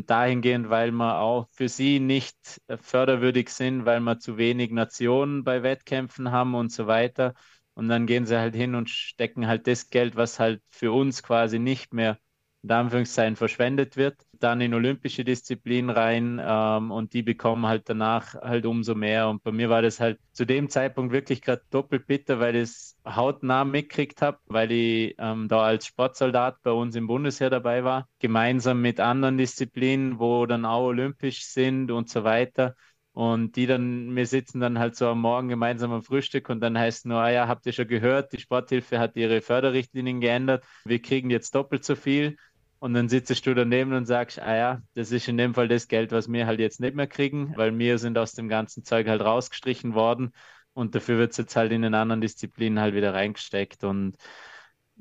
Dahingehend, 0.06 0.70
weil 0.70 0.92
wir 0.92 1.18
auch 1.20 1.46
für 1.52 1.68
sie 1.68 2.00
nicht 2.00 2.36
förderwürdig 2.80 3.50
sind, 3.50 3.84
weil 3.84 4.00
wir 4.00 4.18
zu 4.18 4.38
wenig 4.38 4.70
Nationen 4.70 5.44
bei 5.44 5.62
Wettkämpfen 5.62 6.32
haben 6.32 6.54
und 6.54 6.72
so 6.72 6.86
weiter. 6.86 7.34
Und 7.74 7.88
dann 7.88 8.06
gehen 8.06 8.24
sie 8.26 8.38
halt 8.38 8.54
hin 8.54 8.74
und 8.74 8.88
stecken 8.88 9.46
halt 9.46 9.66
das 9.66 9.90
Geld, 9.90 10.16
was 10.16 10.40
halt 10.40 10.62
für 10.70 10.90
uns 10.92 11.22
quasi 11.22 11.58
nicht 11.58 11.92
mehr 11.92 12.18
in 12.62 12.70
Anführungszeichen 12.70 13.36
verschwendet 13.36 13.96
wird, 13.96 14.16
dann 14.38 14.60
in 14.60 14.74
olympische 14.74 15.24
Disziplinen 15.24 15.90
rein 15.90 16.40
ähm, 16.42 16.90
und 16.90 17.14
die 17.14 17.22
bekommen 17.22 17.66
halt 17.66 17.88
danach 17.88 18.34
halt 18.34 18.66
umso 18.66 18.94
mehr. 18.94 19.28
Und 19.28 19.42
bei 19.42 19.50
mir 19.52 19.70
war 19.70 19.80
das 19.82 19.98
halt 19.98 20.18
zu 20.32 20.44
dem 20.44 20.68
Zeitpunkt 20.68 21.12
wirklich 21.12 21.40
gerade 21.40 21.62
doppelt 21.70 22.06
bitter, 22.06 22.38
weil 22.38 22.56
ich 22.56 22.62
es 22.62 22.96
hautnah 23.06 23.64
mitgekriegt 23.64 24.20
habe, 24.20 24.38
weil 24.46 24.70
ich 24.72 25.14
ähm, 25.18 25.48
da 25.48 25.62
als 25.62 25.86
Sportsoldat 25.86 26.62
bei 26.62 26.70
uns 26.72 26.96
im 26.96 27.06
Bundesheer 27.06 27.50
dabei 27.50 27.82
war, 27.84 28.08
gemeinsam 28.18 28.82
mit 28.82 29.00
anderen 29.00 29.38
Disziplinen, 29.38 30.18
wo 30.18 30.44
dann 30.46 30.64
auch 30.66 30.84
olympisch 30.84 31.44
sind 31.46 31.90
und 31.90 32.10
so 32.10 32.24
weiter. 32.24 32.74
Und 33.12 33.56
die 33.56 33.66
dann, 33.66 34.14
wir 34.14 34.26
sitzen 34.26 34.60
dann 34.60 34.78
halt 34.78 34.94
so 34.96 35.08
am 35.08 35.20
Morgen 35.20 35.48
gemeinsam 35.48 35.92
am 35.92 36.02
Frühstück 36.02 36.48
und 36.48 36.60
dann 36.60 36.78
heißt 36.78 37.06
nur, 37.06 37.18
ah 37.18 37.30
ja, 37.30 37.48
habt 37.48 37.66
ihr 37.66 37.72
schon 37.72 37.88
gehört, 37.88 38.32
die 38.32 38.38
Sporthilfe 38.38 39.00
hat 39.00 39.16
ihre 39.16 39.40
Förderrichtlinien 39.40 40.20
geändert, 40.20 40.64
wir 40.84 41.02
kriegen 41.02 41.28
jetzt 41.28 41.54
doppelt 41.54 41.84
so 41.84 41.96
viel. 41.96 42.36
Und 42.80 42.94
dann 42.94 43.08
sitzt 43.10 43.46
du 43.46 43.54
daneben 43.54 43.92
und 43.92 44.06
sagst, 44.06 44.40
ah 44.40 44.56
ja, 44.56 44.82
das 44.94 45.12
ist 45.12 45.28
in 45.28 45.36
dem 45.38 45.54
Fall 45.54 45.68
das 45.68 45.86
Geld, 45.88 46.12
was 46.12 46.32
wir 46.32 46.46
halt 46.46 46.60
jetzt 46.60 46.80
nicht 46.80 46.96
mehr 46.96 47.06
kriegen, 47.06 47.54
weil 47.56 47.78
wir 47.78 47.98
sind 47.98 48.18
aus 48.18 48.32
dem 48.32 48.48
ganzen 48.48 48.84
Zeug 48.84 49.06
halt 49.08 49.22
rausgestrichen 49.22 49.94
worden 49.94 50.32
und 50.72 50.94
dafür 50.94 51.18
wird 51.18 51.32
es 51.32 51.36
jetzt 51.36 51.56
halt 51.56 51.72
in 51.72 51.82
den 51.82 51.94
anderen 51.94 52.22
Disziplinen 52.22 52.80
halt 52.80 52.94
wieder 52.94 53.12
reingesteckt. 53.14 53.84
Und 53.84 54.16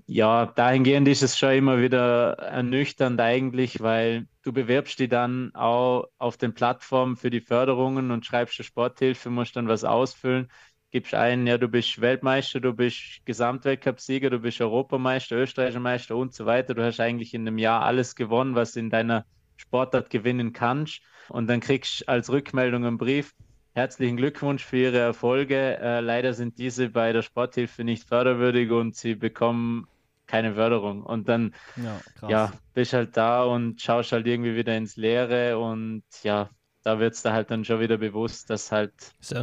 ja, 0.07 0.45
dahingehend 0.47 1.07
ist 1.07 1.23
es 1.23 1.37
schon 1.37 1.51
immer 1.53 1.81
wieder 1.81 2.33
ernüchternd 2.33 3.19
eigentlich, 3.21 3.81
weil 3.81 4.27
du 4.43 4.53
bewirbst 4.53 4.99
dich 4.99 5.09
dann 5.09 5.53
auch 5.55 6.05
auf 6.17 6.37
den 6.37 6.53
Plattformen 6.53 7.15
für 7.17 7.29
die 7.29 7.41
Förderungen 7.41 8.11
und 8.11 8.25
schreibst 8.25 8.59
eine 8.59 8.65
Sporthilfe, 8.65 9.29
musst 9.29 9.55
dann 9.55 9.67
was 9.67 9.83
ausfüllen 9.83 10.49
gibst 10.91 11.13
ein, 11.13 11.45
ja, 11.45 11.57
du 11.57 11.67
bist 11.67 12.01
Weltmeister, 12.01 12.59
du 12.59 12.73
bist 12.73 13.21
Gesamtweltcupsieger, 13.25 14.29
du 14.29 14.39
bist 14.39 14.59
Europameister, 14.59 15.35
Österreicher 15.37 15.79
Meister 15.79 16.15
und 16.15 16.33
so 16.33 16.45
weiter. 16.45 16.73
Du 16.73 16.83
hast 16.83 16.99
eigentlich 16.99 17.33
in 17.33 17.47
einem 17.47 17.57
Jahr 17.57 17.83
alles 17.83 18.15
gewonnen, 18.15 18.55
was 18.55 18.75
in 18.75 18.89
deiner 18.89 19.25
Sportart 19.57 20.09
gewinnen 20.09 20.53
kannst. 20.53 21.01
Und 21.29 21.47
dann 21.47 21.59
kriegst 21.59 22.01
du 22.01 22.07
als 22.07 22.31
Rückmeldung 22.31 22.85
einen 22.85 22.97
Brief. 22.97 23.33
Herzlichen 23.73 24.17
Glückwunsch 24.17 24.63
für 24.65 24.77
Ihre 24.77 24.97
Erfolge. 24.97 25.77
Äh, 25.77 25.99
leider 25.99 26.33
sind 26.33 26.57
diese 26.57 26.89
bei 26.89 27.13
der 27.13 27.21
Sporthilfe 27.21 27.83
nicht 27.83 28.07
förderwürdig 28.07 28.71
und 28.71 28.95
Sie 28.95 29.15
bekommen 29.15 29.87
keine 30.25 30.55
Förderung. 30.55 31.03
Und 31.03 31.29
dann 31.29 31.53
ja, 31.75 31.99
ja, 32.27 32.51
bist 32.73 32.93
halt 32.93 33.15
da 33.15 33.43
und 33.43 33.81
schaust 33.81 34.11
halt 34.11 34.25
irgendwie 34.27 34.55
wieder 34.55 34.75
ins 34.75 34.95
Leere 34.95 35.57
und 35.59 36.03
ja, 36.23 36.49
da 36.83 36.99
wird 36.99 37.13
es 37.13 37.21
da 37.21 37.33
halt 37.33 37.51
dann 37.51 37.65
schon 37.65 37.79
wieder 37.79 37.97
bewusst, 37.97 38.49
dass 38.49 38.71
halt 38.71 38.93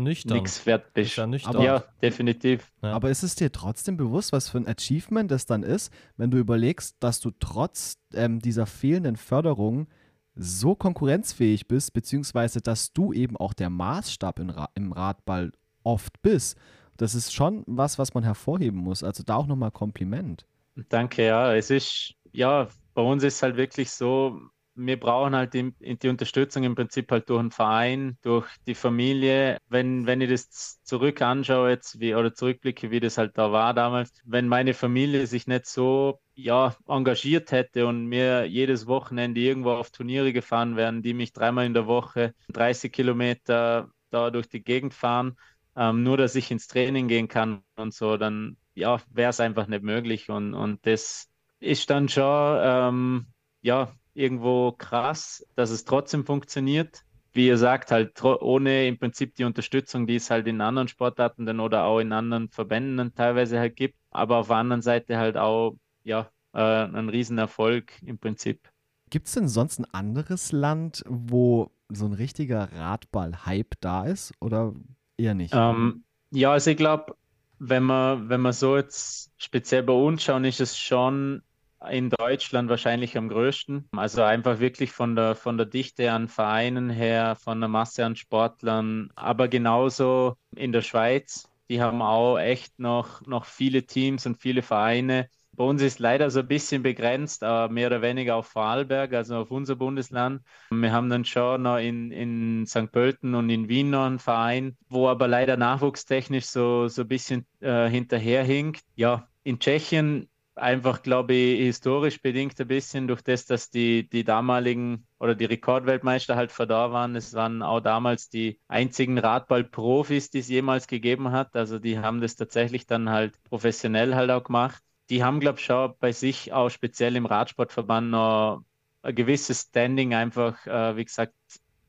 nichts 0.01 0.67
wert 0.67 0.95
bist. 0.95 1.19
Ist 1.19 1.47
Aber, 1.47 1.63
ja, 1.63 1.85
definitiv. 2.03 2.73
Ja. 2.83 2.93
Aber 2.93 3.11
ist 3.11 3.23
es 3.23 3.35
dir 3.35 3.53
trotzdem 3.53 3.97
bewusst, 3.97 4.33
was 4.33 4.49
für 4.49 4.59
ein 4.59 4.67
Achievement 4.67 5.31
das 5.31 5.47
dann 5.47 5.63
ist, 5.63 5.93
wenn 6.17 6.31
du 6.31 6.39
überlegst, 6.39 6.97
dass 7.01 7.21
du 7.21 7.31
trotz 7.39 7.99
ähm, 8.15 8.41
dieser 8.41 8.67
fehlenden 8.67 9.17
Förderung 9.17 9.89
so 10.35 10.75
konkurrenzfähig 10.75 11.67
bist, 11.67 11.93
beziehungsweise 11.93 12.61
dass 12.61 12.93
du 12.93 13.13
eben 13.13 13.37
auch 13.37 13.55
der 13.55 13.71
Maßstab 13.71 14.41
Ra 14.41 14.69
im 14.75 14.93
Radball 14.93 15.53
oft 15.83 16.21
bist. 16.23 16.59
Das 16.97 17.15
ist 17.15 17.33
schon 17.33 17.65
was, 17.67 17.99
was 17.99 18.15
man 18.15 18.25
hervorheben 18.25 18.79
muss. 18.79 19.03
Also 19.03 19.23
da 19.23 19.37
auch 19.37 19.47
nochmal 19.47 19.71
Kompliment. 19.71 20.47
Danke, 20.89 21.27
ja. 21.27 21.55
Es 21.55 21.71
ist, 21.71 22.15
ja, 22.33 22.69
bei 22.95 23.03
uns 23.03 23.23
ist 23.23 23.43
halt 23.43 23.57
wirklich 23.57 23.91
so, 23.91 24.41
wir 24.77 25.01
brauchen 25.01 25.35
halt 25.35 25.55
die, 25.55 25.73
die, 25.81 26.09
Unterstützung 26.09 26.63
im 26.63 26.75
Prinzip 26.75 27.11
halt 27.11 27.29
durch 27.29 27.41
den 27.41 27.51
Verein, 27.51 28.19
durch 28.23 28.47
die 28.67 28.75
Familie. 28.75 29.59
Wenn, 29.69 30.07
wenn 30.07 30.21
ich 30.21 30.31
das 30.31 30.83
zurück 30.83 31.23
anschaue 31.23 31.71
jetzt 31.71 31.99
wie, 31.99 32.15
oder 32.15 32.35
zurückblicke, 32.35 32.91
wie 32.91 33.01
das 33.01 33.19
halt 33.19 33.37
da 33.39 33.53
war 33.53 33.75
damals, 33.75 34.13
wenn 34.25 34.49
meine 34.49 34.75
Familie 34.75 35.27
sich 35.27 35.47
nicht 35.47 35.67
so 35.67 36.21
ja, 36.35 36.77
engagiert 36.87 37.51
hätte 37.53 37.87
und 37.87 38.07
mir 38.07 38.45
jedes 38.45 38.87
Wochenende 38.87 39.41
irgendwo 39.41 39.73
auf 39.73 39.91
Turniere 39.91 40.33
gefahren 40.33 40.77
wären, 40.77 41.03
die 41.03 41.15
mich 41.15 41.33
dreimal 41.33 41.67
in 41.67 41.75
der 41.75 41.87
Woche 41.87 42.35
30 42.53 42.93
Kilometer 42.93 43.91
da 44.11 44.31
durch 44.31 44.49
die 44.49 44.63
Gegend 44.63 44.95
fahren, 44.95 45.37
ähm, 45.75 46.03
nur 46.03 46.17
dass 46.17 46.35
ich 46.35 46.51
ins 46.51 46.69
Training 46.69 47.09
gehen 47.09 47.29
kann 47.29 47.63
und 47.77 47.95
so, 47.95 48.17
dann 48.17 48.57
ja, 48.75 49.01
wäre 49.11 49.31
es 49.31 49.41
einfach 49.41 49.67
nicht 49.67 49.83
möglich. 49.83 50.29
Und, 50.31 50.55
und 50.55 50.85
das 50.87 51.31
ist 51.61 51.91
dann 51.91 52.09
schon, 52.09 52.59
ähm, 52.63 53.27
ja, 53.63 53.93
irgendwo 54.17 54.73
krass, 54.73 55.47
dass 55.55 55.71
es 55.71 55.85
trotzdem 55.85 56.25
funktioniert. 56.25 57.05
Wie 57.33 57.49
ihr 57.49 57.59
sagt, 57.59 57.91
halt 57.91 58.23
ohne 58.25 58.89
im 58.89 58.99
Prinzip 58.99 59.35
die 59.35 59.45
Unterstützung, 59.45 60.07
die 60.07 60.17
es 60.17 60.31
halt 60.31 60.47
in 60.47 60.63
anderen 60.63 60.89
Sportarten 60.89 61.45
dann 61.45 61.61
oder 61.61 61.85
auch 61.85 62.01
in 62.01 62.13
anderen 62.13 62.49
Verbänden 62.49 62.97
dann 62.97 63.15
teilweise 63.15 63.59
halt 63.59 63.77
gibt, 63.77 63.99
aber 64.11 64.39
auf 64.39 64.47
der 64.47 64.57
anderen 64.57 64.81
Seite 64.81 65.19
halt 65.19 65.37
auch 65.37 65.77
ja, 66.03 66.31
äh, 66.55 66.61
ein 66.61 67.11
Riesenerfolg 67.11 67.93
im 68.03 68.19
Prinzip. 68.19 68.71
Gibt 69.11 69.27
es 69.27 69.35
denn 69.35 69.49
sonst 69.49 69.79
ein 69.79 69.85
anderes 69.93 70.51
Land, 70.51 71.05
wo 71.07 71.71
so 71.91 72.07
ein 72.07 72.15
richtiger 72.15 72.73
Radball-Hype 72.73 73.75
da 73.81 74.07
ist 74.07 74.33
oder 74.41 74.73
eher 75.19 75.35
nicht? 75.35 75.53
Ähm, 75.55 76.05
ja, 76.31 76.53
also 76.53 76.71
ich 76.71 76.77
glaube, 76.79 77.15
wenn 77.59 77.83
man, 77.83 78.29
wenn 78.31 78.41
man 78.41 78.53
so 78.53 78.77
jetzt 78.77 79.33
speziell 79.37 79.83
bei 79.83 79.93
uns 79.93 80.25
schauen, 80.25 80.45
ist 80.45 80.61
es 80.61 80.79
schon 80.79 81.43
in 81.91 82.11
Deutschland 82.11 82.69
wahrscheinlich 82.69 83.17
am 83.17 83.29
größten. 83.29 83.89
Also 83.97 84.23
einfach 84.23 84.59
wirklich 84.59 84.93
von 84.93 85.17
der, 85.17 85.35
von 85.35 85.57
der 85.57 85.67
Dichte 85.67 86.11
an 86.13 86.29
Vereinen 86.29 86.91
her, 86.91 87.37
von 87.37 87.61
der 87.61 87.69
Masse 87.69 88.05
an 88.05 88.17
Sportlern, 88.17 89.11
aber 89.15 89.49
genauso 89.49 90.37
in 90.55 90.73
der 90.73 90.83
Schweiz. 90.83 91.49
Die 91.69 91.83
haben 91.83 92.01
auch 92.03 92.39
echt 92.39 92.79
noch, 92.79 93.27
noch 93.27 93.45
viele 93.45 93.85
Teams 93.85 94.25
und 94.27 94.37
viele 94.37 94.63
Vereine, 94.63 95.29
bei 95.57 95.65
uns 95.65 95.81
ist 95.81 95.99
leider 95.99 96.31
so 96.31 96.41
ein 96.41 96.49
bisschen 96.49 96.83
begrenzt, 96.83 97.43
aber 97.43 97.73
mehr 97.73 97.87
oder 97.87 98.03
weniger 98.03 98.37
auf 98.37 98.47
Vorarlberg, 98.49 99.15
also 99.15 99.37
auf 99.37 99.51
unser 99.51 99.75
Bundesland. 99.75 100.43
Wir 100.71 100.93
haben 100.93 101.09
dann 101.09 101.25
schon 101.25 101.63
noch 101.63 101.79
in, 101.79 102.13
in 102.13 102.67
St. 102.67 102.93
Pölten 102.93 103.35
und 103.35 103.49
in 103.49 103.69
Wien 103.69 103.89
noch 103.91 104.05
einen 104.05 104.19
Verein, 104.19 104.77
wo 104.91 105.09
aber 105.09 105.29
leider 105.29 105.57
nachwuchstechnisch 105.57 106.45
so, 106.45 106.89
so 106.89 107.03
ein 107.03 107.09
bisschen 107.09 107.47
äh, 107.61 107.89
hinterherhinkt. 107.89 108.83
Ja, 108.97 109.29
in 109.45 109.59
Tschechien 109.59 110.29
einfach, 110.57 111.03
glaube 111.03 111.35
ich, 111.35 111.61
historisch 111.61 112.21
bedingt 112.23 112.61
ein 112.61 112.69
bisschen 112.69 113.09
durch 113.09 113.23
das, 113.23 113.47
dass 113.47 113.71
die, 113.71 114.09
die 114.09 114.25
damaligen 114.25 115.07
oder 115.19 115.35
die 115.35 115.45
Rekordweltmeister 115.45 116.37
halt 116.37 116.53
verdorben 116.53 116.95
waren. 116.95 117.17
Es 117.17 117.35
waren 117.35 117.63
auch 117.63 117.81
damals 117.81 118.29
die 118.29 118.61
einzigen 118.69 119.19
Radballprofis, 119.19 120.31
die 120.31 120.39
es 120.41 120.49
jemals 120.49 120.87
gegeben 120.87 121.31
hat. 121.33 121.55
Also 121.57 121.79
die 121.79 121.99
haben 121.99 122.21
das 122.21 122.37
tatsächlich 122.37 122.87
dann 122.87 123.11
halt 123.11 123.43
professionell 123.45 124.15
halt 124.15 124.31
auch 124.31 124.45
gemacht 124.45 124.83
die 125.11 125.23
haben, 125.25 125.41
glaube 125.41 125.59
ich, 125.59 125.65
schon 125.65 125.95
bei 125.99 126.13
sich 126.13 126.53
auch 126.53 126.69
speziell 126.71 127.17
im 127.17 127.27
Radsportverband 127.27 128.11
noch 128.11 128.63
ein 129.03 129.15
gewisses 129.15 129.63
Standing 129.63 130.15
einfach, 130.15 130.67
äh, 130.67 130.97
wie 130.97 131.05
gesagt, 131.05 131.35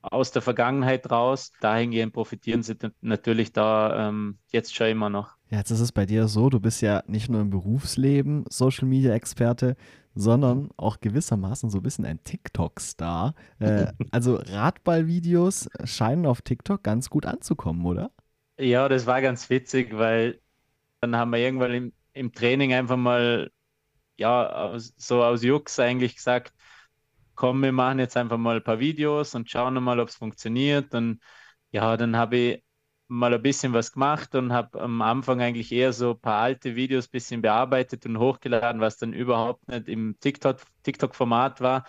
aus 0.01 0.32
der 0.32 0.41
Vergangenheit 0.41 1.09
raus. 1.09 1.51
Dahingehend 1.59 2.13
profitieren 2.13 2.63
sie 2.63 2.76
natürlich 3.01 3.51
da 3.53 4.09
ähm, 4.09 4.39
jetzt 4.51 4.76
schon 4.76 4.88
immer 4.88 5.09
noch. 5.09 5.37
Ja, 5.50 5.60
jetzt 5.60 5.72
ist 5.72 5.80
es 5.80 5.93
bei 5.93 6.06
dir 6.06 6.28
so, 6.28 6.50
du 6.50 6.60
bist 6.60 6.82
ja 6.82 7.04
nicht 7.08 7.30
nur 7.30 7.39
im 7.39 7.50
Berufsleben 7.50 8.43
Social 8.50 8.88
Media 8.88 9.14
Experte, 9.14 9.78
sondern 10.14 10.70
auch 10.76 11.00
gewissermaßen 11.00 11.70
so 11.70 11.78
ein 11.78 11.84
bisschen 11.84 12.06
ein 12.06 12.22
TikTok-Star. 12.24 13.34
Äh, 13.60 13.88
also 14.12 14.36
Radballvideos 14.36 15.70
scheinen 15.86 16.26
auf 16.26 16.41
TikTok 16.41 16.84
ganz 16.84 17.10
gut 17.10 17.26
anzukommen, 17.26 17.86
oder? 17.86 18.12
Ja, 18.58 18.89
das 18.89 19.06
war 19.06 19.22
ganz 19.22 19.50
witzig, 19.50 19.95
weil 19.98 20.41
dann 21.00 21.16
haben 21.16 21.32
wir 21.32 21.39
irgendwann 21.39 21.74
im, 21.74 21.93
im 22.14 22.34
Training 22.34 22.74
einfach 22.74 22.98
mal, 22.98 23.52
ja, 24.18 24.50
aus, 24.50 24.93
so 24.98 25.24
aus 25.24 25.43
Jux 25.43 25.80
eigentlich 25.80 26.16
gesagt, 26.16 26.54
komm, 27.36 27.62
wir 27.62 27.72
machen 27.72 28.00
jetzt 28.00 28.18
einfach 28.18 28.38
mal 28.38 28.58
ein 28.58 28.64
paar 28.64 28.80
Videos 28.80 29.36
und 29.36 29.50
schauen 29.50 29.82
mal, 29.82 30.00
ob 30.00 30.10
es 30.10 30.16
funktioniert. 30.16 30.93
Und 30.93 31.22
ja, 31.72 31.95
dann 31.95 32.18
habe 32.18 32.38
ich 32.38 32.64
mal 33.08 33.34
ein 33.34 33.41
bisschen 33.41 33.74
was 33.74 33.91
gemacht 33.93 34.36
und 34.36 34.51
habe 34.53 34.82
am 34.82 35.01
Anfang 35.01 35.41
eigentlich 35.41 35.72
eher 35.72 35.93
so 35.93 36.12
ein 36.12 36.20
paar 36.20 36.41
alte 36.41 36.76
Videos 36.76 37.08
ein 37.08 37.12
bisschen 37.12 37.41
bearbeitet 37.41 38.05
und 38.05 38.20
hochgeladen, 38.20 38.82
was 38.82 38.97
dann 38.97 39.14
überhaupt 39.14 39.68
nicht 39.68 39.88
im 39.88 40.18
TikTok-Format 40.20 41.62
war. 41.62 41.86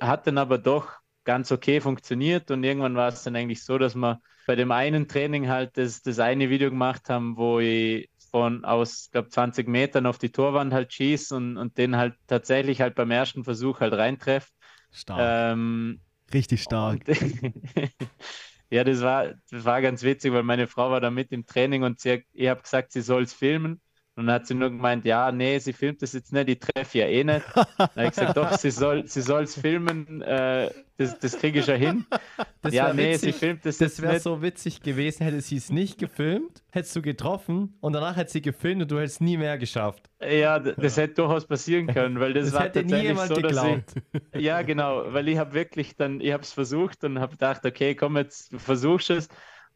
Hat 0.00 0.26
dann 0.26 0.38
aber 0.38 0.58
doch 0.58 0.92
ganz 1.24 1.52
okay 1.52 1.80
funktioniert 1.80 2.50
und 2.50 2.64
irgendwann 2.64 2.96
war 2.96 3.08
es 3.08 3.22
dann 3.22 3.36
eigentlich 3.36 3.62
so, 3.62 3.78
dass 3.78 3.94
wir 3.94 4.20
bei 4.46 4.56
dem 4.56 4.72
einen 4.72 5.08
Training 5.08 5.48
halt 5.48 5.76
das, 5.76 6.00
das 6.00 6.18
eine 6.18 6.48
Video 6.48 6.70
gemacht 6.70 7.10
haben, 7.10 7.36
wo 7.36 7.60
ich 7.60 8.08
von 8.30 8.64
aus, 8.64 9.10
glaube 9.10 9.28
20 9.28 9.68
Metern 9.68 10.06
auf 10.06 10.18
die 10.18 10.30
Torwand 10.30 10.72
halt 10.72 10.92
schießt 10.92 11.32
und, 11.32 11.56
und 11.56 11.76
den 11.78 11.96
halt 11.96 12.14
tatsächlich 12.26 12.80
halt 12.80 12.94
beim 12.94 13.10
ersten 13.10 13.44
Versuch 13.44 13.80
halt 13.80 13.92
reintrefft. 13.92 14.52
Stark. 14.90 15.52
Ähm, 15.52 16.00
Richtig 16.32 16.62
stark. 16.62 17.00
ja, 18.70 18.84
das 18.84 19.00
war, 19.02 19.34
das 19.50 19.64
war 19.64 19.80
ganz 19.82 20.02
witzig, 20.02 20.32
weil 20.32 20.42
meine 20.42 20.66
Frau 20.66 20.90
war 20.90 21.00
da 21.00 21.10
mit 21.10 21.32
im 21.32 21.46
Training 21.46 21.82
und 21.84 22.00
sie, 22.00 22.24
ich 22.32 22.48
habe 22.48 22.62
gesagt, 22.62 22.92
sie 22.92 23.00
soll 23.02 23.22
es 23.24 23.32
filmen. 23.34 23.80
Und 24.18 24.26
dann 24.26 24.34
hat 24.34 24.48
sie 24.48 24.54
nur 24.54 24.70
gemeint, 24.70 25.04
ja, 25.04 25.30
nee, 25.30 25.60
sie 25.60 25.72
filmt 25.72 26.02
das 26.02 26.12
jetzt 26.12 26.32
nicht, 26.32 26.48
ich 26.48 26.58
treffe 26.58 26.98
ja 26.98 27.06
eh 27.06 27.22
nicht. 27.22 27.44
Dann 27.54 27.66
habe 27.78 28.02
ich 28.02 28.10
gesagt, 28.10 28.36
doch, 28.36 28.52
sie 28.58 28.72
soll 28.72 29.04
es 29.04 29.54
sie 29.54 29.60
filmen, 29.60 30.22
äh, 30.22 30.68
das, 30.96 31.16
das 31.20 31.38
kriege 31.38 31.60
ich 31.60 31.66
ja 31.66 31.74
hin. 31.74 32.04
Das 32.60 32.74
ja, 32.74 32.92
nee, 32.92 33.12
witzig. 33.12 33.34
sie 33.34 33.38
filmt 33.38 33.64
das 33.64 33.78
Das 33.78 34.02
wäre 34.02 34.18
so 34.18 34.42
witzig 34.42 34.82
gewesen, 34.82 35.22
hätte 35.22 35.40
sie 35.40 35.56
es 35.56 35.70
nicht 35.70 35.96
gefilmt, 35.96 36.64
hättest 36.70 36.96
du 36.96 37.02
getroffen 37.02 37.76
und 37.80 37.92
danach 37.92 38.16
hätte 38.16 38.32
sie 38.32 38.42
gefilmt 38.42 38.82
und 38.82 38.90
du 38.90 38.98
hättest 38.98 39.20
nie 39.20 39.36
mehr 39.36 39.56
geschafft. 39.58 40.10
Ja, 40.20 40.58
das 40.58 40.96
hätte 40.96 41.14
durchaus 41.14 41.46
passieren 41.46 41.86
können, 41.86 42.18
weil 42.18 42.32
das, 42.32 42.46
das 42.46 42.54
war 42.54 42.62
hätte 42.64 42.80
tatsächlich 42.80 43.16
nie 43.16 43.26
so, 43.28 43.34
geglaubt. 43.36 43.94
Ich, 44.32 44.40
ja, 44.40 44.62
genau, 44.62 45.04
weil 45.12 45.28
ich 45.28 45.38
habe 45.38 45.54
wirklich 45.54 45.94
dann, 45.94 46.20
ich 46.20 46.32
habe 46.32 46.42
es 46.42 46.52
versucht 46.52 47.04
und 47.04 47.20
habe 47.20 47.32
gedacht, 47.32 47.64
okay, 47.64 47.94
komm, 47.94 48.16
jetzt 48.16 48.52
versuchst 48.56 49.10
es. 49.10 49.28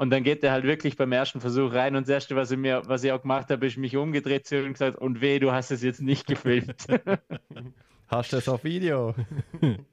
Und 0.03 0.11
dann 0.11 0.24
geht 0.24 0.42
er 0.42 0.50
halt 0.50 0.64
wirklich 0.64 0.96
beim 0.96 1.12
ersten 1.12 1.40
Versuch 1.40 1.72
rein 1.72 1.94
und 1.94 2.09
das 2.09 2.12
erste, 2.12 2.34
was 2.34 2.50
ich 2.50 2.59
mir, 2.59 2.82
was 2.86 3.05
ich 3.05 3.12
auch 3.12 3.22
gemacht 3.22 3.48
habe, 3.50 3.64
ist 3.64 3.76
mich 3.76 3.96
umgedreht 3.96 4.50
und 4.50 4.72
gesagt, 4.72 4.98
und 4.98 5.20
weh, 5.20 5.38
du 5.38 5.53
hast 5.53 5.70
es 5.70 5.80
jetzt 5.80 6.03
nicht 6.03 6.26
gefilmt. 6.26 6.88
Hast 8.09 8.32
du 8.32 8.38
es 8.38 8.48
auf 8.48 8.64
Video? 8.64 9.14
und 9.61 9.84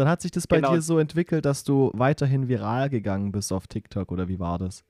dann 0.00 0.08
hat 0.08 0.22
sich 0.22 0.30
das 0.30 0.46
bei 0.46 0.56
genau. 0.56 0.72
dir 0.72 0.80
so 0.80 0.98
entwickelt, 0.98 1.44
dass 1.44 1.64
du 1.64 1.90
weiterhin 1.92 2.48
viral 2.48 2.88
gegangen 2.88 3.30
bist 3.30 3.52
auf 3.52 3.66
TikTok 3.66 4.10
oder 4.10 4.26
wie 4.26 4.38
war 4.38 4.58
das? 4.58 4.84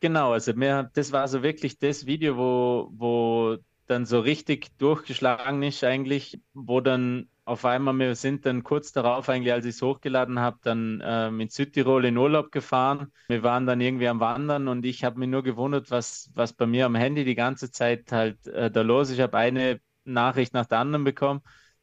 Genau, 0.00 0.32
also 0.32 0.52
mir, 0.52 0.90
das 0.92 1.10
war 1.10 1.26
so 1.26 1.42
wirklich 1.42 1.78
das 1.78 2.04
Video, 2.04 2.36
wo, 2.36 2.90
wo 2.92 3.56
dann 3.86 4.04
so 4.04 4.20
richtig 4.20 4.76
durchgeschlagen 4.76 5.62
ist 5.62 5.82
eigentlich, 5.84 6.38
wo 6.52 6.82
dann 6.82 7.28
auf 7.48 7.64
einmal, 7.64 7.96
wir 7.98 8.14
sind 8.14 8.46
dann 8.46 8.62
kurz 8.62 8.92
darauf, 8.92 9.28
eigentlich, 9.28 9.52
als 9.52 9.64
ich 9.66 9.74
es 9.76 9.82
hochgeladen 9.82 10.38
habe, 10.38 10.58
dann 10.62 11.02
ähm, 11.04 11.40
in 11.40 11.48
Südtirol 11.48 12.04
in 12.04 12.16
Urlaub 12.16 12.52
gefahren. 12.52 13.12
Wir 13.28 13.42
waren 13.42 13.66
dann 13.66 13.80
irgendwie 13.80 14.08
am 14.08 14.20
Wandern 14.20 14.68
und 14.68 14.84
ich 14.86 15.04
habe 15.04 15.18
mich 15.18 15.28
nur 15.28 15.42
gewundert, 15.42 15.90
was, 15.90 16.30
was 16.34 16.52
bei 16.52 16.66
mir 16.66 16.86
am 16.86 16.94
Handy 16.94 17.24
die 17.24 17.34
ganze 17.34 17.70
Zeit 17.70 18.12
halt 18.12 18.46
äh, 18.46 18.70
da 18.70 18.82
los 18.82 19.08
ist. 19.10 19.16
Ich 19.16 19.20
habe 19.22 19.36
eine 19.38 19.80
Nachricht 20.04 20.54
nach 20.54 20.66
der 20.66 20.78
anderen 20.78 21.04
bekommen 21.04 21.40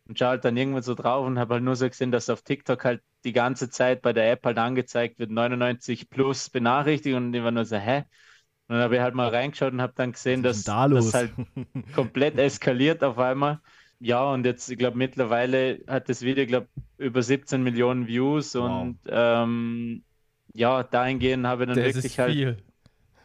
und 0.07 0.19
schaue 0.19 0.29
halt 0.29 0.45
dann 0.45 0.55
irgendwann 0.57 0.83
so 0.83 0.93
drauf 0.95 1.25
und 1.25 1.39
habe 1.39 1.55
halt 1.55 1.63
nur 1.63 1.75
so 1.75 1.87
gesehen, 1.89 2.11
dass 2.11 2.29
auf 2.29 2.41
TikTok 2.43 2.83
halt 2.85 3.01
die 3.23 3.33
ganze 3.33 3.69
Zeit 3.69 4.01
bei 4.01 4.13
der 4.13 4.31
App 4.31 4.45
halt 4.45 4.57
angezeigt 4.57 5.19
wird, 5.19 5.31
99 5.31 6.09
plus 6.09 6.49
benachrichtigt 6.49 7.15
und 7.15 7.33
ich 7.33 7.43
war 7.43 7.51
nur 7.51 7.65
so, 7.65 7.77
hä? 7.77 8.05
Und 8.67 8.75
dann 8.75 8.83
habe 8.83 8.95
ich 8.95 9.01
halt 9.01 9.15
mal 9.15 9.29
reingeschaut 9.29 9.73
und 9.73 9.81
habe 9.81 9.93
dann 9.95 10.11
gesehen, 10.11 10.43
dass 10.43 10.63
da 10.63 10.87
das 10.87 11.13
halt 11.13 11.33
komplett 11.91 12.37
eskaliert 12.39 13.03
auf 13.03 13.17
einmal. 13.19 13.61
Ja, 13.99 14.23
und 14.31 14.45
jetzt, 14.45 14.69
ich 14.69 14.77
glaube, 14.77 14.97
mittlerweile 14.97 15.79
hat 15.87 16.09
das 16.09 16.21
Video, 16.21 16.45
glaube 16.45 16.67
über 16.97 17.21
17 17.21 17.63
Millionen 17.63 18.07
Views 18.07 18.55
wow. 18.55 18.81
und 18.81 18.99
ähm, 19.07 20.03
ja, 20.53 20.83
dahingehend 20.83 21.45
habe 21.47 21.63
ich 21.63 21.67
dann 21.69 21.77
das 21.77 21.85
wirklich 21.95 22.05
ist 22.05 22.19
halt. 22.19 22.33
Viel. 22.33 22.57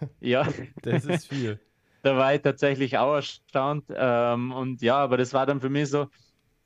Ja, 0.20 0.48
das 0.80 1.04
ist 1.04 1.28
viel. 1.28 1.60
da 2.02 2.16
war 2.16 2.34
ich 2.34 2.40
tatsächlich 2.40 2.96
auch 2.98 3.14
erstaunt. 3.16 3.84
Ähm, 3.90 4.52
und 4.52 4.82
ja, 4.82 4.96
aber 4.96 5.16
das 5.16 5.34
war 5.34 5.46
dann 5.46 5.60
für 5.60 5.68
mich 5.68 5.90
so, 5.90 6.08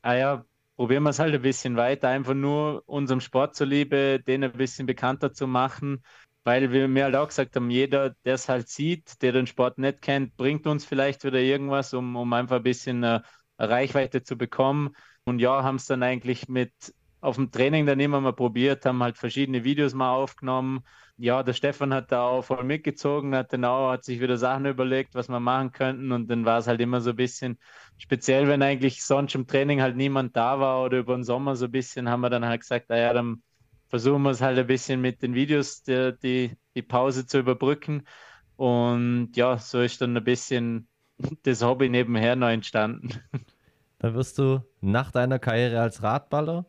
ah 0.02 0.14
ja, 0.14 0.44
probieren 0.76 1.02
wir 1.02 1.10
es 1.10 1.18
halt 1.18 1.34
ein 1.34 1.42
bisschen 1.42 1.76
weiter, 1.76 2.08
einfach 2.08 2.34
nur 2.34 2.82
unserem 2.86 3.20
Sport 3.20 3.54
zuliebe, 3.56 4.20
den 4.20 4.44
ein 4.44 4.52
bisschen 4.52 4.86
bekannter 4.86 5.32
zu 5.32 5.46
machen, 5.46 6.04
weil 6.44 6.72
wir 6.72 6.88
mir 6.88 7.04
halt 7.04 7.16
auch 7.16 7.28
gesagt 7.28 7.56
haben, 7.56 7.70
jeder, 7.70 8.10
der 8.24 8.34
es 8.34 8.48
halt 8.48 8.68
sieht, 8.68 9.22
der 9.22 9.32
den 9.32 9.46
Sport 9.46 9.78
nicht 9.78 10.02
kennt, 10.02 10.36
bringt 10.36 10.66
uns 10.66 10.84
vielleicht 10.84 11.24
wieder 11.24 11.40
irgendwas, 11.40 11.94
um, 11.94 12.16
um 12.16 12.32
einfach 12.32 12.56
ein 12.56 12.62
bisschen 12.62 13.02
äh, 13.02 13.20
Reichweite 13.58 14.22
zu 14.22 14.36
bekommen. 14.36 14.94
Und 15.24 15.38
ja, 15.38 15.62
haben 15.62 15.76
es 15.76 15.86
dann 15.86 16.02
eigentlich 16.02 16.48
mit 16.48 16.72
auf 17.20 17.36
dem 17.36 17.50
Training 17.50 17.86
dann 17.86 18.00
immer 18.00 18.20
mal 18.20 18.34
probiert, 18.34 18.84
haben 18.84 19.02
halt 19.02 19.16
verschiedene 19.16 19.64
Videos 19.64 19.94
mal 19.94 20.12
aufgenommen. 20.12 20.84
Ja, 21.16 21.42
der 21.42 21.54
Stefan 21.54 21.94
hat 21.94 22.12
da 22.12 22.22
auch 22.22 22.42
voll 22.44 22.64
mitgezogen, 22.64 23.34
hat 23.34 23.52
dann 23.52 23.64
auch, 23.64 23.90
hat 23.92 24.04
sich 24.04 24.20
wieder 24.20 24.36
Sachen 24.36 24.66
überlegt, 24.66 25.14
was 25.14 25.28
wir 25.28 25.40
machen 25.40 25.72
könnten. 25.72 26.12
Und 26.12 26.28
dann 26.28 26.44
war 26.44 26.58
es 26.58 26.66
halt 26.66 26.80
immer 26.80 27.00
so 27.00 27.10
ein 27.10 27.16
bisschen 27.16 27.58
speziell, 27.96 28.46
wenn 28.48 28.62
eigentlich 28.62 29.02
sonst 29.04 29.34
im 29.34 29.46
Training 29.46 29.80
halt 29.80 29.96
niemand 29.96 30.36
da 30.36 30.60
war 30.60 30.84
oder 30.84 30.98
über 30.98 31.14
den 31.14 31.24
Sommer 31.24 31.56
so 31.56 31.64
ein 31.66 31.70
bisschen, 31.70 32.10
haben 32.10 32.20
wir 32.20 32.30
dann 32.30 32.44
halt 32.44 32.60
gesagt, 32.60 32.90
naja, 32.90 33.10
ah 33.10 33.14
dann 33.14 33.42
versuchen 33.88 34.22
wir 34.22 34.30
es 34.30 34.40
halt 34.42 34.58
ein 34.58 34.66
bisschen 34.66 35.00
mit 35.00 35.22
den 35.22 35.34
Videos 35.34 35.82
die, 35.82 36.12
die, 36.22 36.56
die 36.74 36.82
Pause 36.82 37.26
zu 37.26 37.38
überbrücken. 37.38 38.06
Und 38.56 39.32
ja, 39.34 39.56
so 39.58 39.80
ist 39.80 40.00
dann 40.00 40.16
ein 40.16 40.24
bisschen 40.24 40.88
das 41.42 41.62
Hobby 41.62 41.88
nebenher 41.88 42.36
noch 42.36 42.48
entstanden. 42.48 43.10
Dann 43.98 44.14
wirst 44.14 44.38
du 44.38 44.62
nach 44.80 45.10
deiner 45.10 45.38
Karriere 45.38 45.80
als 45.80 46.02
Radballer 46.02 46.66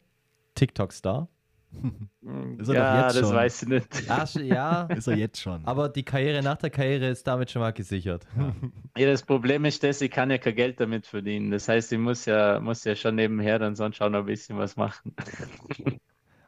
TikTok-Star. 0.56 1.28
Ist 2.58 2.70
er 2.70 2.76
ja, 2.76 3.08
das 3.08 3.20
schon. 3.20 3.36
weiß 3.36 3.64
ich 3.64 3.68
nicht. 3.68 4.04
Ach, 4.08 4.34
ja, 4.36 4.84
ist 4.96 5.08
er 5.08 5.18
jetzt 5.18 5.42
schon. 5.42 5.66
Aber 5.66 5.90
die 5.90 6.04
Karriere 6.04 6.42
nach 6.42 6.58
der 6.58 6.70
Karriere 6.70 7.10
ist 7.10 7.28
damit 7.28 7.52
schon 7.52 7.62
mal 7.62 7.74
gesichert. 7.74 8.26
Ja. 8.38 8.56
ja, 8.98 9.08
das 9.08 9.24
Problem 9.24 9.66
ist, 9.66 9.84
dass 9.84 10.02
ich 10.02 10.10
kann 10.10 10.32
ja 10.32 10.38
kein 10.38 10.56
Geld 10.56 10.80
damit 10.80 11.06
verdienen. 11.06 11.52
Das 11.52 11.68
heißt, 11.68 11.92
ich 11.92 12.00
muss 12.00 12.26
ja, 12.26 12.60
muss 12.60 12.84
ja 12.86 12.96
schon 12.96 13.16
nebenher 13.16 13.60
dann 13.60 13.76
sonst 13.76 14.00
noch 14.00 14.12
ein 14.12 14.26
bisschen 14.26 14.58
was 14.58 14.78
machen. 14.78 15.14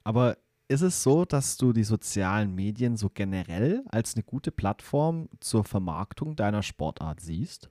Aber 0.04 0.38
ist 0.70 0.82
es 0.82 1.04
so, 1.04 1.26
dass 1.26 1.58
du 1.58 1.74
die 1.74 1.84
sozialen 1.84 2.56
Medien 2.56 2.98
so 2.98 3.10
generell 3.10 3.84
als 3.90 4.16
eine 4.16 4.24
gute 4.24 4.52
Plattform 4.52 5.30
zur 5.40 5.64
Vermarktung 5.64 6.36
deiner 6.36 6.64
Sportart 6.64 7.20
siehst? 7.20 7.70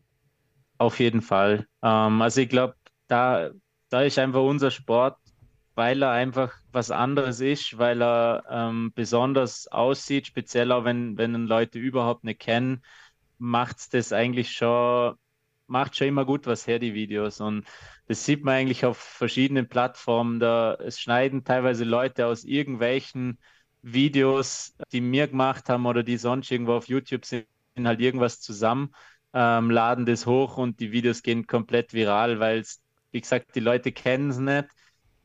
Auf 0.78 1.00
jeden 1.00 1.22
Fall. 1.22 1.66
Ähm, 1.82 2.20
also 2.22 2.40
ich 2.40 2.48
glaube, 2.48 2.74
da, 3.08 3.50
da 3.88 4.02
ist 4.02 4.18
einfach 4.18 4.42
unser 4.42 4.70
Sport, 4.70 5.18
weil 5.74 6.02
er 6.02 6.10
einfach 6.10 6.54
was 6.72 6.90
anderes 6.90 7.40
ist, 7.40 7.78
weil 7.78 8.02
er 8.02 8.44
ähm, 8.50 8.92
besonders 8.94 9.68
aussieht, 9.68 10.26
speziell 10.26 10.72
auch 10.72 10.84
wenn, 10.84 11.16
wenn 11.18 11.34
Leute 11.46 11.78
überhaupt 11.78 12.24
nicht 12.24 12.40
kennen, 12.40 12.82
macht 13.38 13.78
es 13.78 13.88
das 13.88 14.12
eigentlich 14.12 14.52
schon, 14.52 15.16
macht 15.66 15.96
schon 15.96 16.08
immer 16.08 16.24
gut 16.26 16.46
was 16.46 16.66
her, 16.66 16.78
die 16.78 16.94
Videos. 16.94 17.40
Und 17.40 17.66
das 18.06 18.24
sieht 18.24 18.44
man 18.44 18.54
eigentlich 18.54 18.84
auf 18.84 18.98
verschiedenen 18.98 19.68
Plattformen. 19.68 20.40
Da 20.40 20.74
es 20.74 21.00
schneiden 21.00 21.44
teilweise 21.44 21.84
Leute 21.84 22.26
aus 22.26 22.44
irgendwelchen 22.44 23.38
Videos, 23.82 24.76
die 24.92 25.00
mir 25.00 25.28
gemacht 25.28 25.68
haben 25.68 25.86
oder 25.86 26.02
die 26.02 26.16
sonst 26.18 26.50
irgendwo 26.50 26.74
auf 26.74 26.88
YouTube 26.88 27.24
sind, 27.24 27.46
halt 27.84 28.00
irgendwas 28.00 28.40
zusammen 28.40 28.92
ähm, 29.36 29.70
laden 29.70 30.06
das 30.06 30.24
hoch 30.26 30.56
und 30.56 30.80
die 30.80 30.92
Videos 30.92 31.22
gehen 31.22 31.46
komplett 31.46 31.92
viral, 31.92 32.40
weil 32.40 32.60
es, 32.60 32.82
wie 33.12 33.20
gesagt, 33.20 33.54
die 33.54 33.60
Leute 33.60 33.92
kennen 33.92 34.30
es 34.30 34.38
nicht. 34.38 34.68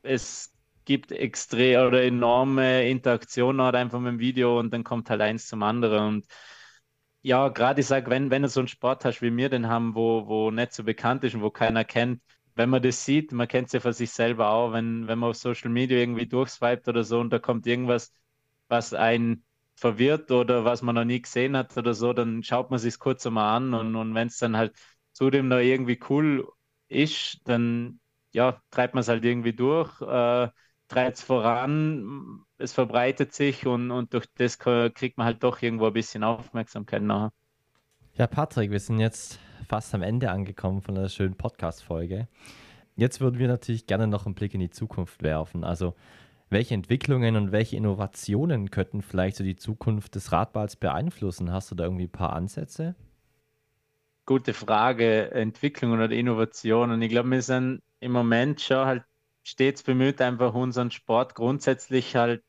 Es 0.02 0.52
gibt 0.84 1.12
extrem 1.12 1.86
oder 1.86 2.02
enorme 2.04 2.88
Interaktionen 2.90 3.62
halt 3.62 3.74
einfach 3.76 4.00
mit 4.00 4.12
dem 4.12 4.18
Video 4.18 4.58
und 4.60 4.70
dann 4.72 4.84
kommt 4.84 5.08
halt 5.08 5.22
eins 5.22 5.46
zum 5.48 5.62
anderen. 5.62 6.08
Und 6.16 6.26
ja, 7.22 7.48
gerade 7.48 7.80
ich 7.80 7.86
sage, 7.86 8.10
wenn, 8.10 8.30
wenn 8.30 8.42
du 8.42 8.48
so 8.48 8.60
einen 8.60 8.68
Sport 8.68 9.04
hast 9.06 9.22
wie 9.22 9.34
wir 9.34 9.48
den 9.48 9.68
haben, 9.68 9.94
wo, 9.94 10.26
wo 10.26 10.50
nicht 10.50 10.72
so 10.74 10.84
bekannt 10.84 11.24
ist 11.24 11.34
und 11.34 11.42
wo 11.42 11.50
keiner 11.50 11.84
kennt, 11.84 12.20
wenn 12.54 12.68
man 12.70 12.82
das 12.82 13.04
sieht, 13.06 13.32
man 13.32 13.48
kennt 13.48 13.68
es 13.68 13.72
ja 13.72 13.80
von 13.80 13.92
sich 13.94 14.10
selber 14.10 14.50
auch, 14.50 14.72
wenn, 14.72 15.06
wenn 15.08 15.18
man 15.18 15.30
auf 15.30 15.36
Social 15.36 15.70
Media 15.70 15.96
irgendwie 15.98 16.26
durchswiped 16.26 16.86
oder 16.88 17.04
so 17.04 17.18
und 17.20 17.30
da 17.30 17.38
kommt 17.38 17.66
irgendwas, 17.66 18.12
was 18.68 18.92
einen 18.94 19.44
verwirrt 19.82 20.30
oder 20.30 20.64
was 20.64 20.80
man 20.82 20.94
noch 20.94 21.04
nie 21.04 21.20
gesehen 21.20 21.56
hat 21.56 21.76
oder 21.76 21.92
so, 21.92 22.12
dann 22.12 22.42
schaut 22.44 22.70
man 22.70 22.78
sich 22.78 22.98
kurz 22.98 23.26
einmal 23.26 23.56
an 23.56 23.74
und, 23.74 23.96
und 23.96 24.14
wenn 24.14 24.28
es 24.28 24.38
dann 24.38 24.56
halt 24.56 24.74
zudem 25.12 25.48
noch 25.48 25.58
irgendwie 25.58 25.98
cool 26.08 26.48
ist, 26.88 27.40
dann 27.44 28.00
ja, 28.32 28.62
treibt 28.70 28.94
man 28.94 29.02
es 29.02 29.08
halt 29.08 29.24
irgendwie 29.24 29.52
durch, 29.52 30.00
äh, 30.00 30.48
treibt 30.88 31.16
es 31.18 31.22
voran, 31.22 32.44
es 32.58 32.72
verbreitet 32.72 33.34
sich 33.34 33.66
und, 33.66 33.90
und 33.90 34.14
durch 34.14 34.26
das 34.36 34.58
kriegt 34.58 35.18
man 35.18 35.26
halt 35.26 35.42
doch 35.42 35.60
irgendwo 35.60 35.86
ein 35.86 35.92
bisschen 35.92 36.22
Aufmerksamkeit 36.22 37.02
nachher. 37.02 37.32
Ja, 38.14 38.26
Patrick, 38.28 38.70
wir 38.70 38.80
sind 38.80 39.00
jetzt 39.00 39.40
fast 39.68 39.94
am 39.94 40.02
Ende 40.02 40.30
angekommen 40.30 40.80
von 40.80 40.96
einer 40.96 41.08
schönen 41.08 41.34
Podcast-Folge. 41.34 42.28
Jetzt 42.94 43.20
würden 43.20 43.38
wir 43.38 43.48
natürlich 43.48 43.86
gerne 43.86 44.06
noch 44.06 44.26
einen 44.26 44.34
Blick 44.34 44.54
in 44.54 44.60
die 44.60 44.70
Zukunft 44.70 45.22
werfen. 45.22 45.64
Also, 45.64 45.94
welche 46.52 46.74
Entwicklungen 46.74 47.36
und 47.36 47.52
welche 47.52 47.76
Innovationen 47.76 48.70
könnten 48.70 49.02
vielleicht 49.02 49.36
so 49.36 49.44
die 49.44 49.56
Zukunft 49.56 50.14
des 50.14 50.32
Radballs 50.32 50.76
beeinflussen? 50.76 51.52
Hast 51.52 51.70
du 51.70 51.74
da 51.74 51.84
irgendwie 51.84 52.04
ein 52.04 52.12
paar 52.12 52.34
Ansätze? 52.34 52.94
Gute 54.26 54.54
Frage, 54.54 55.32
Entwicklung 55.32 55.92
oder 55.92 56.10
Innovation. 56.10 56.92
Und 56.92 57.02
ich 57.02 57.10
glaube, 57.10 57.30
wir 57.30 57.42
sind 57.42 57.82
im 58.00 58.12
Moment 58.12 58.60
schon 58.60 58.86
halt 58.86 59.04
stets 59.42 59.82
bemüht, 59.82 60.20
einfach 60.20 60.54
unseren 60.54 60.90
Sport 60.90 61.34
grundsätzlich 61.34 62.14
halt 62.14 62.44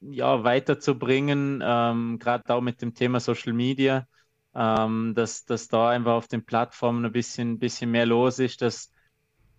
ja, 0.00 0.44
weiterzubringen, 0.44 1.62
ähm, 1.64 2.18
gerade 2.18 2.54
auch 2.54 2.60
mit 2.60 2.82
dem 2.82 2.94
Thema 2.94 3.20
Social 3.20 3.52
Media, 3.52 4.06
ähm, 4.54 5.14
dass, 5.14 5.44
dass 5.44 5.68
da 5.68 5.90
einfach 5.90 6.12
auf 6.12 6.28
den 6.28 6.44
Plattformen 6.44 7.04
ein 7.04 7.12
bisschen, 7.12 7.58
bisschen 7.58 7.90
mehr 7.90 8.06
los 8.06 8.38
ist, 8.38 8.62
dass 8.62 8.91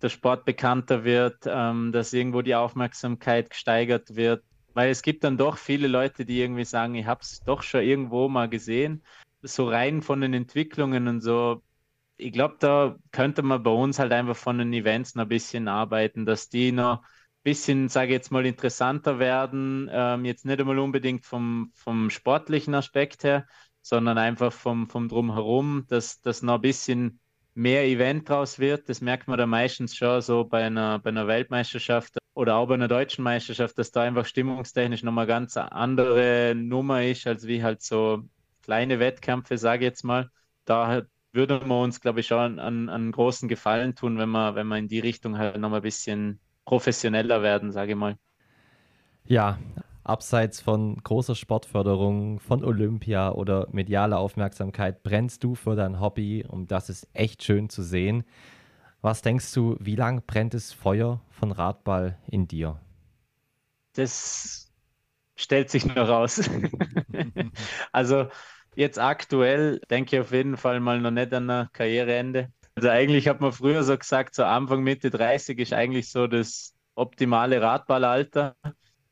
der 0.03 0.09
Sport 0.09 0.45
bekannter 0.45 1.03
wird, 1.05 1.45
ähm, 1.47 1.91
dass 1.91 2.13
irgendwo 2.13 2.41
die 2.41 2.55
Aufmerksamkeit 2.55 3.49
gesteigert 3.49 4.15
wird. 4.15 4.43
Weil 4.73 4.89
es 4.89 5.01
gibt 5.01 5.23
dann 5.23 5.37
doch 5.37 5.57
viele 5.57 5.87
Leute, 5.87 6.25
die 6.25 6.41
irgendwie 6.41 6.65
sagen, 6.65 6.95
ich 6.95 7.05
habe 7.05 7.21
es 7.21 7.41
doch 7.43 7.63
schon 7.63 7.83
irgendwo 7.83 8.27
mal 8.27 8.49
gesehen. 8.49 9.03
So 9.41 9.67
rein 9.67 10.01
von 10.01 10.21
den 10.21 10.33
Entwicklungen 10.33 11.07
und 11.07 11.21
so. 11.21 11.63
Ich 12.17 12.33
glaube, 12.33 12.57
da 12.59 12.95
könnte 13.11 13.43
man 13.43 13.63
bei 13.63 13.71
uns 13.71 13.99
halt 13.99 14.11
einfach 14.11 14.35
von 14.35 14.57
den 14.57 14.73
Events 14.73 15.15
noch 15.15 15.23
ein 15.23 15.29
bisschen 15.29 15.67
arbeiten, 15.67 16.25
dass 16.25 16.49
die 16.49 16.71
noch 16.71 16.99
ein 17.01 17.05
bisschen, 17.43 17.89
sage 17.89 18.07
ich 18.07 18.13
jetzt 18.13 18.31
mal, 18.31 18.45
interessanter 18.45 19.19
werden. 19.19 19.89
Ähm, 19.91 20.25
jetzt 20.25 20.45
nicht 20.45 20.59
einmal 20.59 20.79
unbedingt 20.79 21.25
vom, 21.25 21.71
vom 21.75 22.09
sportlichen 22.09 22.75
Aspekt 22.75 23.23
her, 23.23 23.45
sondern 23.81 24.17
einfach 24.17 24.51
vom, 24.51 24.89
vom 24.89 25.07
Drumherum, 25.07 25.85
dass 25.87 26.21
das 26.21 26.41
noch 26.41 26.55
ein 26.55 26.61
bisschen 26.61 27.19
mehr 27.55 27.85
Event 27.85 28.27
draus 28.29 28.59
wird. 28.59 28.89
Das 28.89 29.01
merkt 29.01 29.27
man 29.27 29.37
da 29.37 29.45
meistens 29.45 29.95
schon 29.95 30.21
so 30.21 30.43
bei 30.45 30.63
einer, 30.63 30.99
bei 30.99 31.09
einer 31.09 31.27
Weltmeisterschaft 31.27 32.17
oder 32.33 32.55
auch 32.55 32.67
bei 32.67 32.73
einer 32.73 32.87
deutschen 32.87 33.23
Meisterschaft, 33.23 33.77
dass 33.77 33.91
da 33.91 34.01
einfach 34.03 34.25
stimmungstechnisch 34.25 35.03
nochmal 35.03 35.27
ganz 35.27 35.55
andere 35.57 36.53
Nummer 36.55 37.03
ist, 37.03 37.27
als 37.27 37.45
wie 37.45 37.63
halt 37.63 37.81
so 37.81 38.23
kleine 38.63 38.99
Wettkämpfe, 38.99 39.57
sage 39.57 39.85
ich 39.85 39.89
jetzt 39.89 40.03
mal. 40.03 40.29
Da 40.65 41.03
würde 41.31 41.59
man 41.59 41.83
uns, 41.83 42.01
glaube 42.01 42.21
ich, 42.21 42.27
schon 42.27 42.59
an, 42.59 42.89
einen 42.89 43.11
großen 43.11 43.49
Gefallen 43.49 43.95
tun, 43.95 44.17
wenn 44.17 44.29
wir, 44.29 44.55
wenn 44.55 44.67
wir 44.67 44.77
in 44.77 44.87
die 44.87 44.99
Richtung 44.99 45.37
halt 45.37 45.57
nochmal 45.57 45.79
ein 45.79 45.83
bisschen 45.83 46.39
professioneller 46.65 47.41
werden, 47.41 47.71
sage 47.71 47.91
ich 47.91 47.97
mal. 47.97 48.17
Ja, 49.25 49.57
abseits 50.03 50.61
von 50.61 50.97
großer 50.97 51.35
Sportförderung, 51.35 52.39
von 52.39 52.63
Olympia 52.63 53.31
oder 53.31 53.67
medialer 53.71 54.19
Aufmerksamkeit 54.19 55.03
brennst 55.03 55.43
du 55.43 55.55
für 55.55 55.75
dein 55.75 55.99
Hobby 55.99 56.45
und 56.47 56.71
das 56.71 56.89
ist 56.89 57.07
echt 57.13 57.43
schön 57.43 57.69
zu 57.69 57.83
sehen. 57.83 58.23
Was 59.01 59.21
denkst 59.21 59.53
du, 59.53 59.75
wie 59.79 59.95
lang 59.95 60.23
brennt 60.25 60.53
das 60.53 60.71
Feuer 60.71 61.21
von 61.29 61.51
Radball 61.51 62.17
in 62.27 62.47
dir? 62.47 62.79
Das 63.93 64.71
stellt 65.35 65.69
sich 65.69 65.85
noch 65.85 66.07
raus. 66.07 66.49
also 67.91 68.27
jetzt 68.75 68.99
aktuell 68.99 69.79
denke 69.89 70.15
ich 70.15 70.21
auf 70.21 70.31
jeden 70.31 70.57
Fall 70.57 70.79
mal 70.79 70.99
noch 70.99 71.11
nicht 71.11 71.33
an 71.33 71.49
ein 71.49 71.69
Karriereende. 71.73 72.51
Also 72.75 72.89
eigentlich 72.89 73.27
hat 73.27 73.41
man 73.41 73.51
früher 73.51 73.83
so 73.83 73.97
gesagt, 73.97 74.35
so 74.35 74.43
Anfang, 74.43 74.83
Mitte 74.83 75.09
30 75.09 75.59
ist 75.59 75.73
eigentlich 75.73 76.09
so 76.09 76.27
das 76.27 76.73
optimale 76.95 77.61
Radballalter 77.61 78.55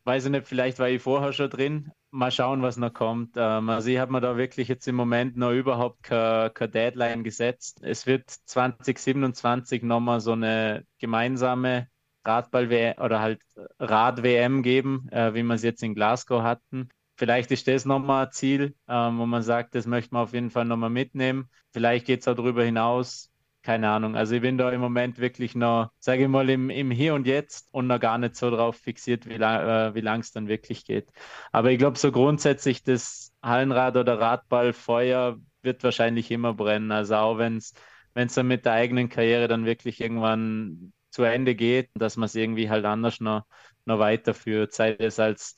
weiß 0.03 0.25
ich 0.25 0.31
nicht, 0.31 0.47
vielleicht 0.47 0.79
war 0.79 0.89
ich 0.89 1.01
vorher 1.01 1.33
schon 1.33 1.49
drin. 1.49 1.91
Mal 2.11 2.31
schauen, 2.31 2.61
was 2.61 2.77
noch 2.77 2.93
kommt. 2.93 3.35
Ähm, 3.37 3.69
also 3.69 3.89
ich 3.89 3.97
habe 3.97 4.11
mir 4.11 4.21
da 4.21 4.37
wirklich 4.37 4.67
jetzt 4.67 4.87
im 4.87 4.95
Moment 4.95 5.37
noch 5.37 5.51
überhaupt 5.51 6.03
keine, 6.03 6.51
Deadline 6.53 7.23
gesetzt. 7.23 7.79
Es 7.83 8.05
wird 8.05 8.29
2027 8.29 9.83
nochmal 9.83 10.19
so 10.19 10.33
eine 10.33 10.85
gemeinsame 10.99 11.87
Radball- 12.25 12.95
oder 12.99 13.21
halt 13.21 13.41
Rad-WM 13.79 14.61
geben, 14.63 15.07
äh, 15.11 15.33
wie 15.33 15.43
wir 15.43 15.55
es 15.55 15.63
jetzt 15.63 15.83
in 15.83 15.95
Glasgow 15.95 16.43
hatten. 16.43 16.89
Vielleicht 17.15 17.51
ist 17.51 17.67
das 17.67 17.85
nochmal 17.85 18.25
ein 18.25 18.31
Ziel, 18.31 18.75
ähm, 18.87 19.19
wo 19.19 19.25
man 19.25 19.43
sagt, 19.43 19.75
das 19.75 19.85
möchte 19.87 20.13
man 20.13 20.23
auf 20.23 20.33
jeden 20.33 20.49
Fall 20.49 20.65
nochmal 20.65 20.89
mitnehmen. 20.89 21.49
Vielleicht 21.71 22.05
geht 22.05 22.21
es 22.21 22.27
auch 22.27 22.35
darüber 22.35 22.63
hinaus, 22.63 23.30
keine 23.63 23.89
Ahnung. 23.89 24.15
Also 24.15 24.35
ich 24.35 24.41
bin 24.41 24.57
da 24.57 24.71
im 24.71 24.81
Moment 24.81 25.19
wirklich 25.19 25.55
noch, 25.55 25.91
sage 25.99 26.23
ich 26.23 26.27
mal, 26.29 26.49
im, 26.49 26.69
im 26.69 26.91
Hier 26.91 27.13
und 27.13 27.27
Jetzt 27.27 27.67
und 27.71 27.87
noch 27.87 27.99
gar 27.99 28.17
nicht 28.17 28.35
so 28.35 28.49
drauf 28.49 28.77
fixiert, 28.77 29.27
wie, 29.27 29.37
lang, 29.37 29.91
äh, 29.91 29.95
wie 29.95 30.01
lang 30.01 30.21
es 30.21 30.31
dann 30.31 30.47
wirklich 30.47 30.85
geht. 30.85 31.09
Aber 31.51 31.71
ich 31.71 31.77
glaube, 31.77 31.97
so 31.97 32.11
grundsätzlich 32.11 32.83
das 32.83 33.33
Hallenrad 33.43 33.97
oder 33.97 34.19
Radballfeuer 34.19 35.37
wird 35.61 35.83
wahrscheinlich 35.83 36.31
immer 36.31 36.53
brennen. 36.53 36.91
Also 36.91 37.15
auch 37.15 37.37
wenn 37.37 37.57
es 37.57 37.73
wenn 38.13 38.27
es 38.27 38.33
dann 38.33 38.47
mit 38.47 38.65
der 38.65 38.73
eigenen 38.73 39.09
Karriere 39.09 39.47
dann 39.47 39.65
wirklich 39.65 40.01
irgendwann 40.01 40.93
zu 41.11 41.23
Ende 41.23 41.55
geht, 41.55 41.89
dass 41.95 42.17
man 42.17 42.25
es 42.25 42.35
irgendwie 42.35 42.69
halt 42.69 42.85
anders 42.85 43.19
noch, 43.21 43.45
noch 43.85 43.99
weiterführt, 43.99 44.73
sei 44.73 44.95
es 44.99 45.19
als, 45.19 45.55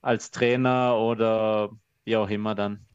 als 0.00 0.30
Trainer 0.30 0.96
oder 0.98 1.70
wie 2.04 2.16
auch 2.16 2.28
immer 2.30 2.54
dann. 2.54 2.86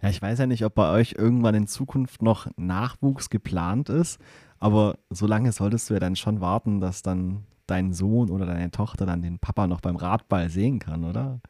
Ja, 0.00 0.08
ich 0.10 0.22
weiß 0.22 0.38
ja 0.38 0.46
nicht, 0.46 0.64
ob 0.64 0.74
bei 0.74 0.90
euch 0.92 1.14
irgendwann 1.18 1.54
in 1.54 1.66
Zukunft 1.66 2.22
noch 2.22 2.46
Nachwuchs 2.56 3.30
geplant 3.30 3.88
ist, 3.88 4.20
aber 4.60 4.96
so 5.10 5.26
lange 5.26 5.50
solltest 5.52 5.90
du 5.90 5.94
ja 5.94 6.00
dann 6.00 6.16
schon 6.16 6.40
warten, 6.40 6.80
dass 6.80 7.02
dann 7.02 7.44
dein 7.66 7.92
Sohn 7.92 8.30
oder 8.30 8.46
deine 8.46 8.70
Tochter 8.70 9.06
dann 9.06 9.22
den 9.22 9.38
Papa 9.38 9.66
noch 9.66 9.80
beim 9.80 9.96
Radball 9.96 10.50
sehen 10.50 10.78
kann, 10.78 11.04
oder? 11.04 11.40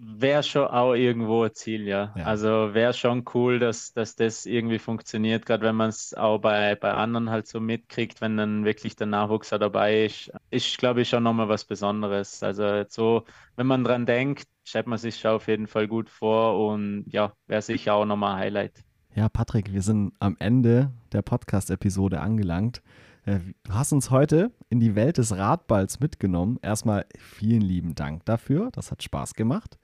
Wäre 0.00 0.44
schon 0.44 0.68
auch 0.68 0.94
irgendwo 0.94 1.42
ein 1.42 1.54
Ziel, 1.54 1.88
ja. 1.88 2.14
ja. 2.16 2.24
Also 2.24 2.72
wäre 2.72 2.94
schon 2.94 3.24
cool, 3.34 3.58
dass, 3.58 3.92
dass 3.92 4.14
das 4.14 4.46
irgendwie 4.46 4.78
funktioniert, 4.78 5.44
gerade 5.44 5.66
wenn 5.66 5.74
man 5.74 5.88
es 5.88 6.14
auch 6.14 6.38
bei, 6.38 6.76
bei 6.76 6.92
anderen 6.92 7.30
halt 7.30 7.48
so 7.48 7.58
mitkriegt, 7.58 8.20
wenn 8.20 8.36
dann 8.36 8.64
wirklich 8.64 8.94
der 8.94 9.08
Nachwuchs 9.08 9.48
dabei 9.48 10.04
ist. 10.04 10.30
Ist, 10.50 10.78
glaube 10.78 11.00
ich, 11.00 11.08
schon 11.08 11.24
nochmal 11.24 11.48
was 11.48 11.64
Besonderes. 11.64 12.44
Also 12.44 12.84
so, 12.88 13.24
wenn 13.56 13.66
man 13.66 13.82
dran 13.82 14.06
denkt, 14.06 14.46
stellt 14.62 14.86
man 14.86 14.98
sich 14.98 15.18
schon 15.18 15.32
auf 15.32 15.48
jeden 15.48 15.66
Fall 15.66 15.88
gut 15.88 16.08
vor 16.08 16.68
und 16.68 17.04
ja, 17.08 17.32
wäre 17.48 17.62
sicher 17.62 17.94
auch 17.94 18.04
nochmal 18.04 18.34
ein 18.34 18.40
Highlight. 18.40 18.84
Ja, 19.16 19.28
Patrick, 19.28 19.72
wir 19.72 19.82
sind 19.82 20.12
am 20.20 20.36
Ende 20.38 20.92
der 21.10 21.22
Podcast-Episode 21.22 22.20
angelangt. 22.20 22.82
Äh, 23.24 23.40
du 23.64 23.74
hast 23.74 23.92
uns 23.92 24.12
heute 24.12 24.52
in 24.70 24.78
die 24.78 24.94
Welt 24.94 25.18
des 25.18 25.36
Radballs 25.36 25.98
mitgenommen. 25.98 26.60
Erstmal 26.62 27.04
vielen 27.18 27.62
lieben 27.62 27.96
Dank 27.96 28.24
dafür. 28.26 28.70
Das 28.70 28.92
hat 28.92 29.02
Spaß 29.02 29.34
gemacht. 29.34 29.76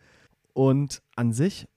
Und 0.55 1.03
an 1.17 1.33
sich 1.33 1.69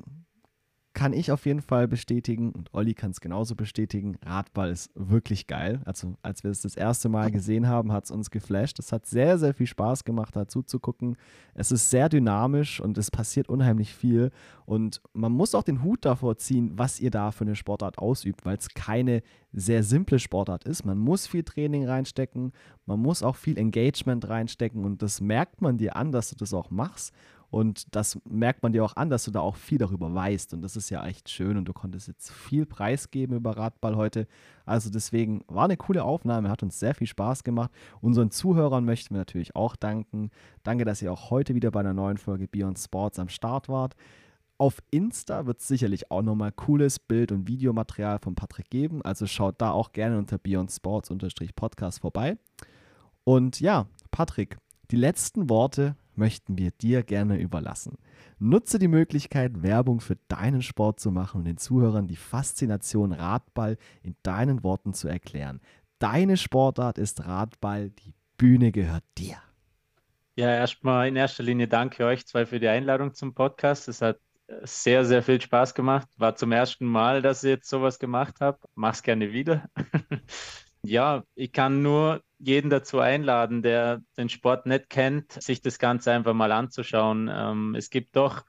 kann 0.98 1.14
ich 1.14 1.32
auf 1.32 1.46
jeden 1.46 1.62
Fall 1.62 1.88
bestätigen 1.88 2.52
und 2.52 2.74
Olli 2.74 2.96
kann 2.96 3.12
es 3.12 3.22
genauso 3.22 3.54
bestätigen. 3.54 4.18
Radball 4.26 4.72
ist 4.72 4.90
wirklich 4.96 5.46
geil. 5.46 5.80
Also, 5.86 6.16
als 6.24 6.44
wir 6.44 6.50
es 6.50 6.64
das 6.64 6.76
erste 6.76 7.08
Mal 7.08 7.30
gesehen 7.30 7.68
haben, 7.68 7.92
hat 7.92 8.06
es 8.06 8.12
uns 8.12 8.32
geflasht. 8.32 8.80
Es 8.80 8.92
hat 8.92 9.06
sehr, 9.06 9.38
sehr 9.38 9.54
viel 9.54 9.68
Spaß 9.68 10.06
gemacht, 10.06 10.36
dazu 10.36 10.64
zu 10.64 10.80
gucken. 10.80 11.16
Es 11.54 11.72
ist 11.72 11.92
sehr 11.92 12.10
dynamisch 12.10 12.80
und 12.82 12.98
es 12.98 13.12
passiert 13.12 13.48
unheimlich 13.48 13.94
viel. 13.94 14.32
Und 14.66 15.00
man 15.14 15.32
muss 15.32 15.54
auch 15.54 15.62
den 15.62 15.84
Hut 15.84 16.04
davor 16.04 16.38
ziehen, 16.38 16.72
was 16.74 17.00
ihr 17.00 17.12
da 17.12 17.30
für 17.30 17.44
eine 17.44 17.56
Sportart 17.56 18.00
ausübt, 18.00 18.44
weil 18.44 18.58
es 18.58 18.70
keine 18.70 19.22
sehr 19.54 19.84
simple 19.84 20.18
Sportart 20.18 20.64
ist. 20.64 20.84
Man 20.84 20.98
muss 20.98 21.28
viel 21.28 21.44
Training 21.44 21.88
reinstecken, 21.88 22.54
man 22.88 23.00
muss 23.00 23.22
auch 23.22 23.36
viel 23.36 23.60
Engagement 23.60 24.28
reinstecken 24.28 24.84
und 24.84 25.04
das 25.04 25.22
merkt 25.22 25.62
man 25.62 25.78
dir 25.78 25.96
an, 25.96 26.12
dass 26.12 26.32
du 26.32 26.36
das 26.36 26.56
auch 26.56 26.72
machst. 26.72 27.14
Und 27.50 27.96
das 27.96 28.20
merkt 28.28 28.62
man 28.62 28.74
dir 28.74 28.84
auch 28.84 28.96
an, 28.98 29.10
dass 29.10 29.24
du 29.24 29.32
da 29.32 29.40
auch 29.40 29.56
viel 29.56 29.78
darüber 29.78 30.14
weißt. 30.14 30.54
Und 30.54 30.62
das 30.62 30.76
ist 30.76 30.90
ja 30.90 31.06
echt 31.06 31.30
schön. 31.30 31.58
Und 31.58 31.66
du 31.66 31.74
konntest 31.74 32.08
jetzt 32.08 32.32
viel 32.32 32.66
preisgeben 32.66 33.38
über 33.38 33.56
Radball 33.56 33.96
heute. 33.96 34.28
Also 34.66 34.90
deswegen 34.90 35.44
war 35.48 35.64
eine 35.66 35.78
coole 35.78 36.04
Aufnahme, 36.04 36.50
hat 36.50 36.64
uns 36.64 36.80
sehr 36.80 36.94
viel 36.94 37.08
Spaß 37.08 37.46
gemacht. 37.46 37.72
Unseren 38.02 38.32
Zuhörern 38.32 38.84
möchten 38.84 39.16
wir 39.16 39.20
natürlich 39.20 39.56
auch 39.56 39.78
danken. 39.78 40.30
Danke, 40.64 40.84
dass 40.84 41.02
ihr 41.02 41.12
auch 41.12 41.30
heute 41.30 41.56
wieder 41.56 41.72
bei 41.72 41.80
einer 41.80 41.94
neuen 41.94 42.18
Folge 42.18 42.48
Beyond 42.48 42.80
Sports 42.80 43.18
am 43.18 43.30
Start 43.30 43.70
wart. 43.70 43.96
Auf 44.60 44.82
Insta 44.90 45.46
wird 45.46 45.60
es 45.60 45.68
sicherlich 45.68 46.12
auch 46.12 46.24
nochmal 46.24 46.52
cooles 46.52 47.00
Bild- 47.00 47.32
und 47.32 47.48
Videomaterial 47.48 48.20
von 48.20 48.36
Patrick 48.36 48.70
geben. 48.70 49.04
Also 49.04 49.26
schaut 49.28 49.62
da 49.62 49.72
auch 49.72 49.94
gerne 49.94 50.18
unter 50.18 50.38
Beyond 50.38 50.72
Sports 50.72 51.10
Podcast 51.56 52.02
vorbei. 52.02 52.38
Und 53.24 53.60
ja, 53.62 53.86
Patrick, 54.10 54.58
die 54.90 54.96
letzten 54.96 55.50
Worte 55.50 55.96
möchten 56.18 56.58
wir 56.58 56.72
dir 56.72 57.04
gerne 57.04 57.40
überlassen. 57.40 57.98
Nutze 58.40 58.80
die 58.80 58.88
Möglichkeit, 58.88 59.64
Werbung 59.64 60.00
für 60.00 60.18
deinen 60.28 60.62
Sport 60.62 61.00
zu 61.00 61.12
machen 61.12 61.40
und 61.40 61.46
den 61.46 61.58
Zuhörern 61.58 62.08
die 62.08 62.16
Faszination 62.16 63.12
Radball 63.12 63.78
in 64.04 64.16
deinen 64.24 64.64
Worten 64.64 64.94
zu 64.94 65.08
erklären. 65.08 65.62
Deine 66.00 66.38
Sportart 66.38 66.98
ist 66.98 67.26
Radball, 67.26 67.90
die 67.90 68.14
Bühne 68.38 68.72
gehört 68.72 69.04
dir. 69.18 69.38
Ja, 70.36 70.54
erstmal 70.54 71.08
in 71.08 71.16
erster 71.16 71.44
Linie 71.44 71.68
danke 71.68 72.06
euch 72.06 72.28
zwei 72.28 72.46
für 72.46 72.60
die 72.60 72.68
Einladung 72.68 73.16
zum 73.16 73.34
Podcast. 73.34 73.88
Es 73.88 74.02
hat 74.02 74.20
sehr, 74.62 75.04
sehr 75.06 75.24
viel 75.24 75.42
Spaß 75.42 75.74
gemacht. 75.74 76.08
War 76.18 76.36
zum 76.36 76.52
ersten 76.52 76.86
Mal, 76.86 77.22
dass 77.22 77.44
ich 77.44 77.50
jetzt 77.50 77.70
sowas 77.70 78.00
gemacht 78.00 78.40
habe. 78.40 78.60
Mach's 78.76 79.04
gerne 79.04 79.34
wieder. 79.34 79.70
ja, 80.84 81.24
ich 81.36 81.52
kann 81.52 81.82
nur 81.82 82.22
jeden 82.40 82.70
dazu 82.70 83.00
einladen, 83.00 83.62
der 83.62 84.02
den 84.18 84.30
Sport 84.30 84.66
nicht 84.66 84.90
kennt, 84.90 85.32
sich 85.32 85.62
das 85.62 85.80
Ganze 85.80 86.12
einfach 86.12 86.34
mal 86.34 86.52
anzuschauen. 86.52 87.30
Ähm, 87.32 87.76
es 87.76 87.90
gibt 87.90 88.16
doch 88.16 88.46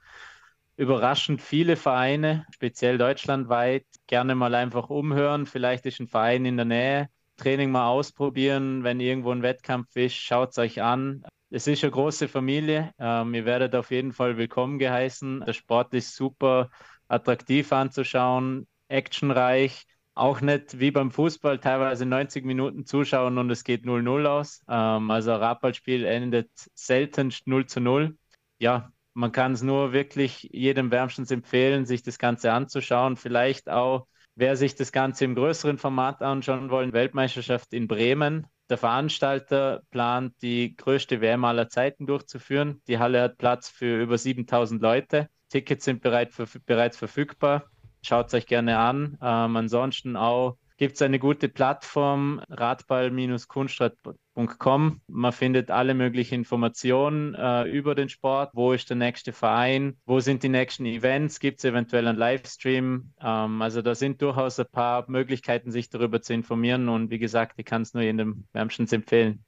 überraschend 0.77 1.41
viele 1.41 1.75
Vereine, 1.75 2.45
speziell 2.51 2.97
deutschlandweit. 2.97 3.85
Gerne 4.07 4.35
mal 4.35 4.55
einfach 4.55 4.89
umhören. 4.89 5.45
Vielleicht 5.45 5.85
ist 5.85 5.99
ein 5.99 6.07
Verein 6.07 6.45
in 6.45 6.57
der 6.57 6.65
Nähe. 6.65 7.09
Training 7.37 7.71
mal 7.71 7.87
ausprobieren. 7.87 8.83
Wenn 8.83 8.99
irgendwo 8.99 9.31
ein 9.31 9.41
Wettkampf 9.41 9.95
ist, 9.95 10.15
schaut 10.15 10.51
es 10.51 10.57
euch 10.57 10.81
an 10.81 11.23
es 11.51 11.67
ist 11.67 11.83
eine 11.83 11.91
große 11.91 12.27
Familie. 12.27 12.93
Ähm, 12.99 13.33
ihr 13.33 13.45
werdet 13.45 13.75
auf 13.75 13.91
jeden 13.91 14.13
Fall 14.13 14.37
willkommen 14.37 14.77
geheißen. 14.77 15.43
Der 15.45 15.53
Sport 15.53 15.93
ist 15.93 16.15
super 16.15 16.69
attraktiv 17.07 17.73
anzuschauen, 17.73 18.67
actionreich. 18.87 19.85
Auch 20.19 20.41
nicht 20.41 20.81
wie 20.81 20.91
beim 20.91 21.11
Fußball, 21.11 21.59
teilweise 21.59 22.05
90 22.05 22.43
Minuten 22.43 22.85
zuschauen 22.85 23.37
und 23.37 23.49
es 23.51 23.63
geht 23.63 23.85
0-0 23.85 24.25
aus. 24.25 24.61
Ähm, 24.67 25.09
also 25.11 25.31
ein 25.31 25.39
Radballspiel 25.39 26.03
endet 26.03 26.49
seltenst 26.73 27.47
0 27.47 27.67
zu 27.67 27.79
0. 27.79 28.17
Ja, 28.57 28.91
man 29.13 29.31
kann 29.31 29.53
es 29.53 29.61
nur 29.61 29.93
wirklich 29.93 30.49
jedem 30.51 30.91
wärmstens 30.91 31.31
empfehlen, 31.31 31.85
sich 31.85 32.03
das 32.03 32.19
Ganze 32.19 32.51
anzuschauen. 32.51 33.15
Vielleicht 33.15 33.69
auch, 33.69 34.07
wer 34.35 34.57
sich 34.57 34.75
das 34.75 34.91
Ganze 34.91 35.23
im 35.23 35.35
größeren 35.35 35.77
Format 35.77 36.21
anschauen 36.21 36.69
wollen, 36.69 36.91
Weltmeisterschaft 36.91 37.73
in 37.73 37.87
Bremen 37.87 38.45
der 38.69 38.77
Veranstalter 38.77 39.83
plant, 39.89 40.35
die 40.41 40.75
größte 40.75 41.21
WM 41.21 41.45
aller 41.45 41.69
Zeiten 41.69 42.05
durchzuführen. 42.05 42.81
Die 42.89 42.99
Halle 42.99 43.21
hat 43.21 43.37
Platz 43.37 43.69
für 43.69 44.01
über 44.01 44.17
7000 44.17 44.81
Leute. 44.81 45.29
Tickets 45.47 45.85
sind 45.85 46.01
bereit 46.01 46.33
für, 46.33 46.45
bereits 46.65 46.97
verfügbar. 46.97 47.71
Schaut 48.01 48.27
es 48.27 48.33
euch 48.33 48.47
gerne 48.47 48.77
an. 48.77 49.17
Ähm, 49.21 49.55
ansonsten 49.55 50.15
auch 50.15 50.57
gibt 50.79 50.95
es 50.95 51.01
eine 51.01 51.19
gute 51.19 51.49
Plattform, 51.49 52.41
radball-kunststadt.com. 52.49 55.01
Man 55.07 55.31
findet 55.33 55.71
alle 55.71 55.93
möglichen 55.93 56.35
Informationen 56.35 57.35
äh, 57.35 57.65
über 57.65 57.95
den 57.95 58.07
Sport. 58.07 58.51
Wo 58.53 58.71
ist 58.71 58.89
der 58.89 58.95
nächste 58.95 59.33
Verein? 59.33 59.97
Wo 60.05 60.21
sind 60.21 60.41
die 60.41 60.49
nächsten 60.49 60.85
Events? 60.85 61.41
Gibt 61.41 61.59
es 61.59 61.65
eventuell 61.65 62.07
einen 62.07 62.17
Livestream? 62.17 63.11
Ähm, 63.21 63.61
also 63.61 63.81
da 63.81 63.93
sind 63.93 64.21
durchaus 64.21 64.57
ein 64.57 64.67
paar 64.71 65.03
Möglichkeiten, 65.09 65.71
sich 65.71 65.89
darüber 65.89 66.21
zu 66.21 66.33
informieren. 66.33 66.87
Und 66.87 67.11
wie 67.11 67.19
gesagt, 67.19 67.55
ich 67.57 67.65
kann 67.65 67.81
es 67.81 67.93
nur 67.93 68.03
jedem 68.03 68.45
wärmstens 68.53 68.93
empfehlen. 68.93 69.43